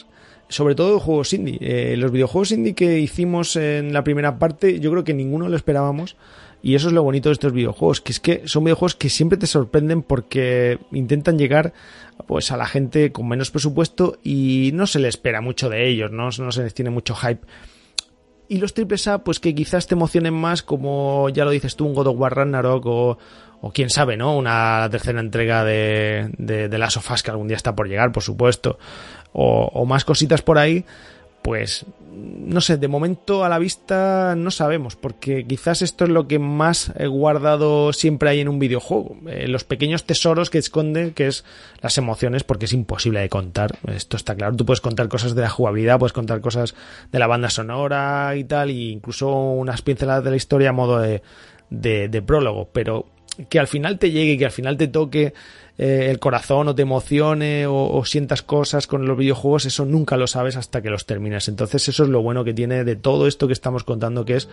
sobre 0.48 0.74
todo 0.74 1.00
juegos 1.00 1.34
indie. 1.34 1.58
Eh, 1.60 1.98
los 1.98 2.10
videojuegos 2.10 2.50
indie 2.50 2.74
que 2.74 2.98
hicimos 2.98 3.54
en 3.56 3.92
la 3.92 4.02
primera 4.02 4.38
parte, 4.38 4.80
yo 4.80 4.90
creo 4.92 5.04
que 5.04 5.12
ninguno 5.12 5.50
lo 5.50 5.56
esperábamos. 5.56 6.16
Y 6.66 6.74
eso 6.74 6.88
es 6.88 6.94
lo 6.94 7.04
bonito 7.04 7.28
de 7.28 7.34
estos 7.34 7.52
videojuegos, 7.52 8.00
que 8.00 8.10
es 8.10 8.18
que 8.18 8.42
son 8.48 8.64
videojuegos 8.64 8.96
que 8.96 9.08
siempre 9.08 9.38
te 9.38 9.46
sorprenden 9.46 10.02
porque 10.02 10.80
intentan 10.90 11.38
llegar 11.38 11.72
pues 12.26 12.50
a 12.50 12.56
la 12.56 12.66
gente 12.66 13.12
con 13.12 13.28
menos 13.28 13.52
presupuesto 13.52 14.18
y 14.24 14.72
no 14.74 14.88
se 14.88 14.98
le 14.98 15.06
espera 15.06 15.40
mucho 15.40 15.68
de 15.68 15.88
ellos, 15.88 16.10
no, 16.10 16.24
no 16.24 16.50
se 16.50 16.64
les 16.64 16.74
tiene 16.74 16.90
mucho 16.90 17.14
hype. 17.14 17.46
Y 18.48 18.58
los 18.58 18.74
triples 18.74 19.06
A, 19.06 19.22
pues 19.22 19.38
que 19.38 19.54
quizás 19.54 19.86
te 19.86 19.94
emocionen 19.94 20.34
más, 20.34 20.64
como 20.64 21.28
ya 21.28 21.44
lo 21.44 21.52
dices 21.52 21.76
tú, 21.76 21.86
un 21.86 21.94
God 21.94 22.08
of 22.08 22.18
War 22.18 22.34
Ragnarok 22.34 22.84
o, 22.86 23.18
o 23.60 23.70
quién 23.70 23.88
sabe, 23.88 24.16
¿no? 24.16 24.36
Una 24.36 24.88
tercera 24.90 25.20
entrega 25.20 25.62
de, 25.62 26.32
de, 26.36 26.68
de 26.68 26.84
Us 26.84 27.22
que 27.22 27.30
algún 27.30 27.46
día 27.46 27.56
está 27.56 27.76
por 27.76 27.86
llegar, 27.86 28.10
por 28.10 28.24
supuesto, 28.24 28.76
o 29.32 29.86
más 29.86 30.04
cositas 30.04 30.42
por 30.42 30.58
ahí 30.58 30.84
pues 31.46 31.86
no 32.16 32.60
sé, 32.60 32.76
de 32.78 32.88
momento 32.88 33.44
a 33.44 33.48
la 33.48 33.58
vista 33.58 34.34
no 34.36 34.50
sabemos, 34.50 34.96
porque 34.96 35.44
quizás 35.46 35.82
esto 35.82 36.04
es 36.04 36.10
lo 36.10 36.26
que 36.26 36.38
más 36.38 36.92
guardado 37.08 37.92
siempre 37.92 38.30
hay 38.30 38.40
en 38.40 38.48
un 38.48 38.58
videojuego, 38.58 39.16
eh, 39.28 39.48
los 39.48 39.64
pequeños 39.64 40.04
tesoros 40.04 40.50
que 40.50 40.58
esconde, 40.58 41.12
que 41.12 41.26
es 41.26 41.44
las 41.80 41.98
emociones, 41.98 42.44
porque 42.44 42.64
es 42.64 42.72
imposible 42.72 43.20
de 43.20 43.28
contar, 43.28 43.78
esto 43.88 44.16
está 44.16 44.34
claro, 44.34 44.56
tú 44.56 44.64
puedes 44.64 44.80
contar 44.80 45.08
cosas 45.08 45.34
de 45.34 45.42
la 45.42 45.50
jugabilidad, 45.50 45.98
puedes 45.98 46.12
contar 46.12 46.40
cosas 46.40 46.74
de 47.12 47.18
la 47.18 47.26
banda 47.26 47.50
sonora 47.50 48.34
y 48.36 48.44
tal, 48.44 48.70
e 48.70 48.90
incluso 48.90 49.30
unas 49.30 49.82
pinceladas 49.82 50.24
de 50.24 50.30
la 50.30 50.36
historia 50.36 50.70
a 50.70 50.72
modo 50.72 50.98
de, 50.98 51.22
de, 51.70 52.08
de 52.08 52.22
prólogo, 52.22 52.68
pero 52.72 53.06
que 53.48 53.58
al 53.58 53.66
final 53.66 53.98
te 53.98 54.10
llegue, 54.10 54.38
que 54.38 54.46
al 54.46 54.50
final 54.50 54.76
te 54.76 54.88
toque 54.88 55.34
eh, 55.78 56.08
el 56.10 56.18
corazón 56.18 56.68
o 56.68 56.74
te 56.74 56.82
emocione 56.82 57.66
o, 57.66 58.02
sientas 58.04 58.42
cosas 58.42 58.86
con 58.86 59.06
los 59.06 59.16
videojuegos, 59.16 59.66
eso 59.66 59.84
nunca 59.84 60.16
lo 60.16 60.26
sabes 60.26 60.56
hasta 60.56 60.80
que 60.80 60.90
los 60.90 61.04
terminas. 61.04 61.48
Entonces 61.48 61.88
eso 61.88 62.04
es 62.04 62.08
lo 62.08 62.22
bueno 62.22 62.44
que 62.44 62.54
tiene 62.54 62.84
de 62.84 62.96
todo 62.96 63.26
esto 63.26 63.46
que 63.46 63.52
estamos 63.52 63.84
contando, 63.84 64.24
que 64.24 64.36
es 64.36 64.48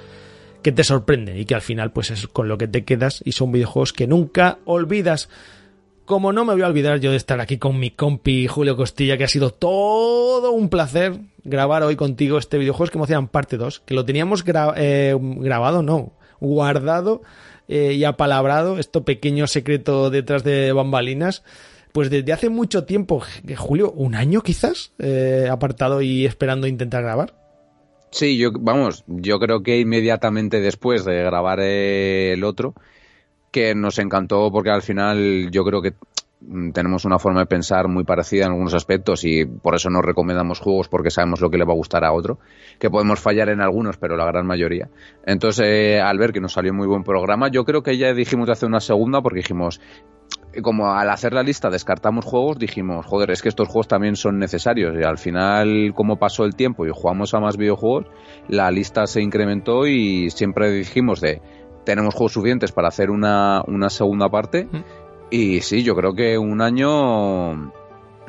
que 0.61 0.71
te 0.71 0.83
sorprende 0.83 1.39
y 1.39 1.45
que 1.45 1.55
al 1.55 1.61
final 1.61 1.91
pues 1.91 2.11
es 2.11 2.27
con 2.27 2.47
lo 2.47 2.57
que 2.57 2.67
te 2.67 2.83
quedas 2.83 3.21
y 3.25 3.33
son 3.33 3.51
videojuegos 3.51 3.93
que 3.93 4.07
nunca 4.07 4.59
olvidas. 4.65 5.29
Como 6.05 6.33
no 6.33 6.43
me 6.43 6.53
voy 6.53 6.63
a 6.63 6.67
olvidar 6.67 6.99
yo 6.99 7.11
de 7.11 7.17
estar 7.17 7.39
aquí 7.39 7.57
con 7.57 7.79
mi 7.79 7.89
compi 7.89 8.47
Julio 8.47 8.75
Costilla, 8.75 9.17
que 9.17 9.23
ha 9.23 9.29
sido 9.29 9.51
todo 9.51 10.51
un 10.51 10.67
placer 10.67 11.19
grabar 11.45 11.83
hoy 11.83 11.95
contigo 11.95 12.37
este 12.37 12.57
videojuego 12.57 12.91
que 12.91 12.97
emociona 12.97 13.25
parte 13.27 13.55
2, 13.55 13.83
que 13.85 13.93
lo 13.93 14.03
teníamos 14.03 14.43
eh, 14.75 15.15
grabado, 15.19 15.81
no, 15.81 16.11
guardado 16.41 17.21
eh, 17.73 17.93
y 17.93 18.03
apalabrado, 18.03 18.77
esto 18.77 19.03
pequeño 19.03 19.47
secreto 19.47 20.11
detrás 20.11 20.43
de 20.43 20.71
bambalinas, 20.73 21.43
pues 21.91 22.11
desde 22.11 22.31
hace 22.31 22.49
mucho 22.49 22.85
tiempo, 22.85 23.23
Julio, 23.57 23.91
un 23.91 24.13
año 24.13 24.41
quizás, 24.41 24.93
eh, 24.99 25.47
apartado 25.49 26.03
y 26.03 26.27
esperando 26.27 26.67
intentar 26.67 27.01
grabar. 27.01 27.33
Sí, 28.11 28.37
yo, 28.37 28.51
vamos, 28.51 29.03
yo 29.07 29.39
creo 29.39 29.63
que 29.63 29.79
inmediatamente 29.79 30.61
después 30.61 31.03
de 31.03 31.23
grabar 31.23 31.61
el 31.61 32.43
otro, 32.43 32.75
que 33.49 33.73
nos 33.73 33.97
encantó 33.97 34.51
porque 34.51 34.69
al 34.69 34.83
final 34.83 35.49
yo 35.49 35.65
creo 35.65 35.81
que 35.81 35.95
tenemos 36.73 37.05
una 37.05 37.19
forma 37.19 37.41
de 37.41 37.45
pensar 37.45 37.87
muy 37.87 38.03
parecida 38.03 38.45
en 38.45 38.51
algunos 38.51 38.73
aspectos 38.73 39.23
y 39.23 39.45
por 39.45 39.75
eso 39.75 39.89
nos 39.89 40.03
recomendamos 40.03 40.59
juegos 40.59 40.89
porque 40.89 41.09
sabemos 41.09 41.41
lo 41.41 41.49
que 41.49 41.57
le 41.57 41.65
va 41.65 41.73
a 41.73 41.75
gustar 41.75 42.03
a 42.03 42.11
otro, 42.11 42.39
que 42.79 42.89
podemos 42.89 43.19
fallar 43.19 43.49
en 43.49 43.61
algunos, 43.61 43.97
pero 43.97 44.17
la 44.17 44.25
gran 44.25 44.45
mayoría. 44.45 44.89
Entonces, 45.25 45.65
eh, 45.67 46.01
al 46.01 46.17
ver 46.17 46.33
que 46.33 46.41
nos 46.41 46.53
salió 46.53 46.73
muy 46.73 46.87
buen 46.87 47.03
programa, 47.03 47.49
yo 47.49 47.65
creo 47.65 47.83
que 47.83 47.97
ya 47.97 48.13
dijimos 48.13 48.47
de 48.47 48.53
hacer 48.53 48.67
una 48.67 48.79
segunda 48.79 49.21
porque 49.21 49.39
dijimos, 49.39 49.79
como 50.61 50.91
al 50.91 51.09
hacer 51.09 51.33
la 51.33 51.43
lista 51.43 51.69
descartamos 51.69 52.25
juegos, 52.25 52.57
dijimos, 52.59 53.05
joder, 53.05 53.31
es 53.31 53.41
que 53.41 53.49
estos 53.49 53.67
juegos 53.67 53.87
también 53.87 54.15
son 54.15 54.37
necesarios 54.37 54.95
y 54.99 55.03
al 55.03 55.17
final, 55.17 55.93
como 55.95 56.17
pasó 56.17 56.45
el 56.45 56.55
tiempo 56.55 56.85
y 56.85 56.91
jugamos 56.93 57.33
a 57.33 57.39
más 57.39 57.57
videojuegos, 57.57 58.05
la 58.47 58.69
lista 58.69 59.07
se 59.07 59.21
incrementó 59.21 59.87
y 59.87 60.29
siempre 60.29 60.71
dijimos 60.71 61.21
de, 61.21 61.41
tenemos 61.85 62.13
juegos 62.13 62.33
suficientes 62.33 62.71
para 62.71 62.87
hacer 62.89 63.09
una, 63.09 63.63
una 63.67 63.89
segunda 63.89 64.29
parte. 64.29 64.65
¿Mm? 64.65 65.02
Y 65.33 65.61
sí, 65.61 65.81
yo 65.81 65.95
creo 65.95 66.13
que 66.13 66.37
un 66.37 66.61
año. 66.61 67.71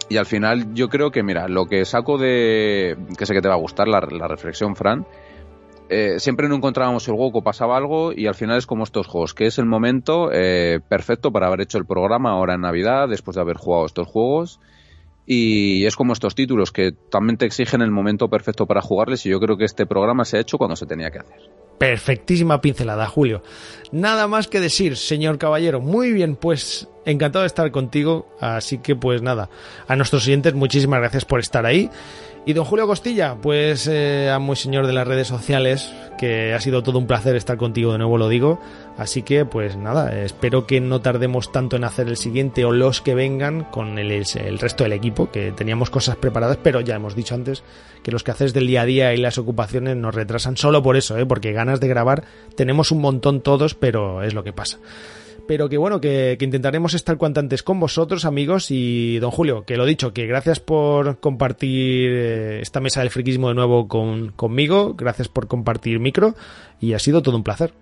Y 0.09 0.17
al 0.17 0.25
final, 0.25 0.73
yo 0.73 0.89
creo 0.89 1.11
que, 1.11 1.23
mira, 1.23 1.49
lo 1.49 1.67
que 1.67 1.85
saco 1.85 2.17
de. 2.17 2.97
que 3.19 3.27
sé 3.27 3.35
que 3.35 3.43
te 3.43 3.49
va 3.49 3.53
a 3.53 3.59
gustar, 3.59 3.89
la, 3.89 4.01
la 4.11 4.27
reflexión, 4.27 4.75
Fran. 4.75 5.07
Eh, 5.91 6.19
siempre 6.19 6.49
no 6.49 6.55
encontrábamos 6.55 7.07
el 7.07 7.15
hueco, 7.15 7.43
pasaba 7.43 7.77
algo 7.77 8.11
y 8.15 8.27
al 8.27 8.35
final 8.35 8.57
es 8.57 8.65
como 8.65 8.85
estos 8.85 9.07
juegos, 9.07 9.35
que 9.35 9.45
es 9.45 9.59
el 9.59 9.67
momento 9.67 10.31
eh, 10.33 10.81
perfecto 10.89 11.31
para 11.31 11.49
haber 11.49 11.61
hecho 11.61 11.77
el 11.77 11.85
programa 11.85 12.31
ahora 12.31 12.55
en 12.55 12.63
Navidad, 12.63 13.07
después 13.07 13.35
de 13.35 13.43
haber 13.43 13.59
jugado 13.59 13.85
estos 13.85 14.09
juegos. 14.09 14.61
Y 15.27 15.85
es 15.85 15.97
como 15.97 16.15
estos 16.15 16.35
títulos 16.35 16.73
que 16.73 16.93
también 17.11 17.37
te 17.37 17.45
exigen 17.45 17.83
el 17.83 17.91
momento 17.91 18.31
perfecto 18.31 18.65
para 18.65 18.81
jugarles 18.81 19.27
y 19.27 19.29
yo 19.29 19.41
creo 19.41 19.59
que 19.59 19.67
este 19.67 19.85
programa 19.85 20.25
se 20.25 20.39
ha 20.39 20.41
hecho 20.41 20.57
cuando 20.57 20.75
se 20.75 20.87
tenía 20.87 21.11
que 21.11 21.19
hacer. 21.19 21.64
Perfectísima 21.79 22.61
pincelada, 22.61 23.07
Julio. 23.07 23.43
Nada 23.93 24.27
más 24.27 24.49
que 24.49 24.61
decir, 24.61 24.97
señor 24.97 25.39
caballero. 25.39 25.81
Muy 25.81 26.13
bien, 26.13 26.37
pues 26.37 26.89
encantado 27.05 27.43
de 27.43 27.49
estar 27.49 27.71
contigo, 27.71 28.27
así 28.41 28.79
que 28.79 28.97
pues 28.97 29.23
nada, 29.23 29.51
a 29.87 29.97
nuestros 29.97 30.27
oyentes 30.27 30.55
muchísimas 30.55 31.01
gracias 31.01 31.25
por 31.25 31.41
estar 31.41 31.67
ahí. 31.67 31.91
Y 32.47 32.53
don 32.53 32.67
Julio 32.67 32.87
Costilla, 32.87 33.37
pues 33.41 33.87
eh, 33.87 34.31
a 34.31 34.39
muy 34.39 34.57
señor 34.57 34.87
de 34.87 34.93
las 34.93 35.09
redes 35.09 35.27
sociales, 35.27 35.91
que 36.19 36.53
ha 36.53 36.61
sido 36.61 36.83
todo 36.83 36.99
un 36.99 37.07
placer 37.07 37.37
estar 37.37 37.57
contigo 37.57 37.93
de 37.93 37.99
nuevo, 37.99 38.19
lo 38.19 38.29
digo. 38.29 38.61
Así 38.97 39.23
que 39.23 39.45
pues 39.45 39.77
nada, 39.77 40.23
espero 40.23 40.67
que 40.67 40.81
no 40.81 41.01
tardemos 41.01 41.51
tanto 41.51 41.77
en 41.77 41.85
hacer 41.85 42.07
el 42.07 42.17
siguiente 42.17 42.65
o 42.65 42.71
los 42.71 43.01
que 43.01 43.15
vengan 43.15 43.65
con 43.65 43.99
el, 43.99 44.25
resto 44.59 44.85
del 44.85 44.93
equipo, 44.93 45.31
que 45.33 45.51
teníamos 45.51 45.91
cosas 45.91 46.17
preparadas, 46.17 46.59
pero 46.63 46.81
ya 46.81 46.95
hemos 46.95 47.17
dicho 47.17 47.35
antes 47.35 47.65
que 48.05 48.13
los 48.13 48.23
que 48.23 48.31
haces 48.31 48.55
del 48.55 48.69
día 48.69 48.83
a 48.83 48.87
día 48.87 49.13
y 49.13 49.17
las 49.17 49.37
ocupaciones 49.39 49.97
nos 49.97 50.15
retrasan 50.15 50.57
solo 50.57 50.83
por 50.83 50.97
eso, 50.97 51.19
¿eh? 51.19 51.27
porque 51.27 51.53
ganas 51.53 51.81
de 51.81 51.89
grabar 51.89 52.25
tenemos 52.55 52.93
un 52.93 53.01
montón 53.01 53.41
todos, 53.41 53.75
pero 53.75 54.23
es 54.23 54.33
lo 54.33 54.45
que 54.45 54.53
pasa 54.53 54.79
pero 55.47 55.69
que 55.69 55.77
bueno, 55.77 56.01
que, 56.01 56.37
que, 56.39 56.45
intentaremos 56.47 56.95
estar 56.95 57.19
cuanto 57.19 57.39
antes 57.39 57.63
con 57.63 57.79
vosotros, 57.79 58.25
amigos, 58.25 58.71
y 58.71 59.19
don 59.19 59.31
Julio, 59.31 59.65
que 59.67 59.77
lo 59.77 59.85
dicho, 59.85 60.15
que 60.15 60.27
gracias 60.27 60.59
por 60.59 61.21
compartir 61.21 62.11
eh, 62.11 62.61
esta 62.63 62.81
mesa 62.81 63.01
del 63.01 63.11
friquismo 63.11 63.49
de 63.49 63.55
nuevo 63.55 63.87
con, 63.87 64.31
conmigo, 64.31 64.95
gracias 64.95 65.29
por 65.29 65.47
compartir 65.47 66.01
micro, 66.01 66.35
y 66.81 66.95
ha 66.95 66.99
sido 66.99 67.21
todo 67.21 67.37
un 67.37 67.45
placer. 67.45 67.75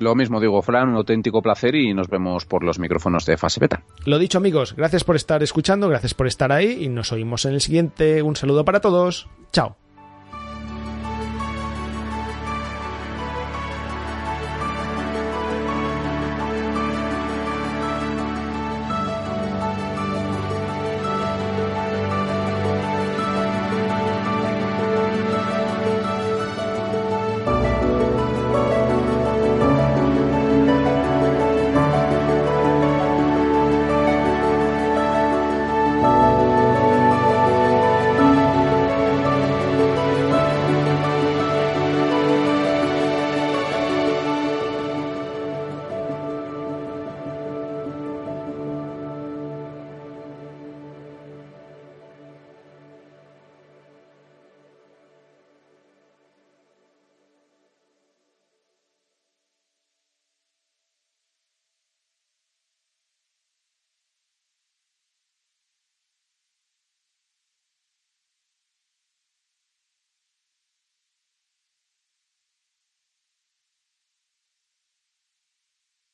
Lo 0.00 0.14
mismo 0.14 0.40
digo, 0.40 0.62
Fran, 0.62 0.88
un 0.88 0.96
auténtico 0.96 1.42
placer 1.42 1.74
y 1.74 1.92
nos 1.92 2.08
vemos 2.08 2.46
por 2.46 2.64
los 2.64 2.78
micrófonos 2.78 3.26
de 3.26 3.36
fase 3.36 3.60
beta. 3.60 3.82
Lo 4.06 4.18
dicho, 4.18 4.38
amigos, 4.38 4.74
gracias 4.74 5.04
por 5.04 5.14
estar 5.14 5.42
escuchando, 5.42 5.88
gracias 5.90 6.14
por 6.14 6.26
estar 6.26 6.52
ahí 6.52 6.84
y 6.84 6.88
nos 6.88 7.12
oímos 7.12 7.44
en 7.44 7.52
el 7.52 7.60
siguiente. 7.60 8.22
Un 8.22 8.34
saludo 8.34 8.64
para 8.64 8.80
todos. 8.80 9.28
Chao. 9.52 9.76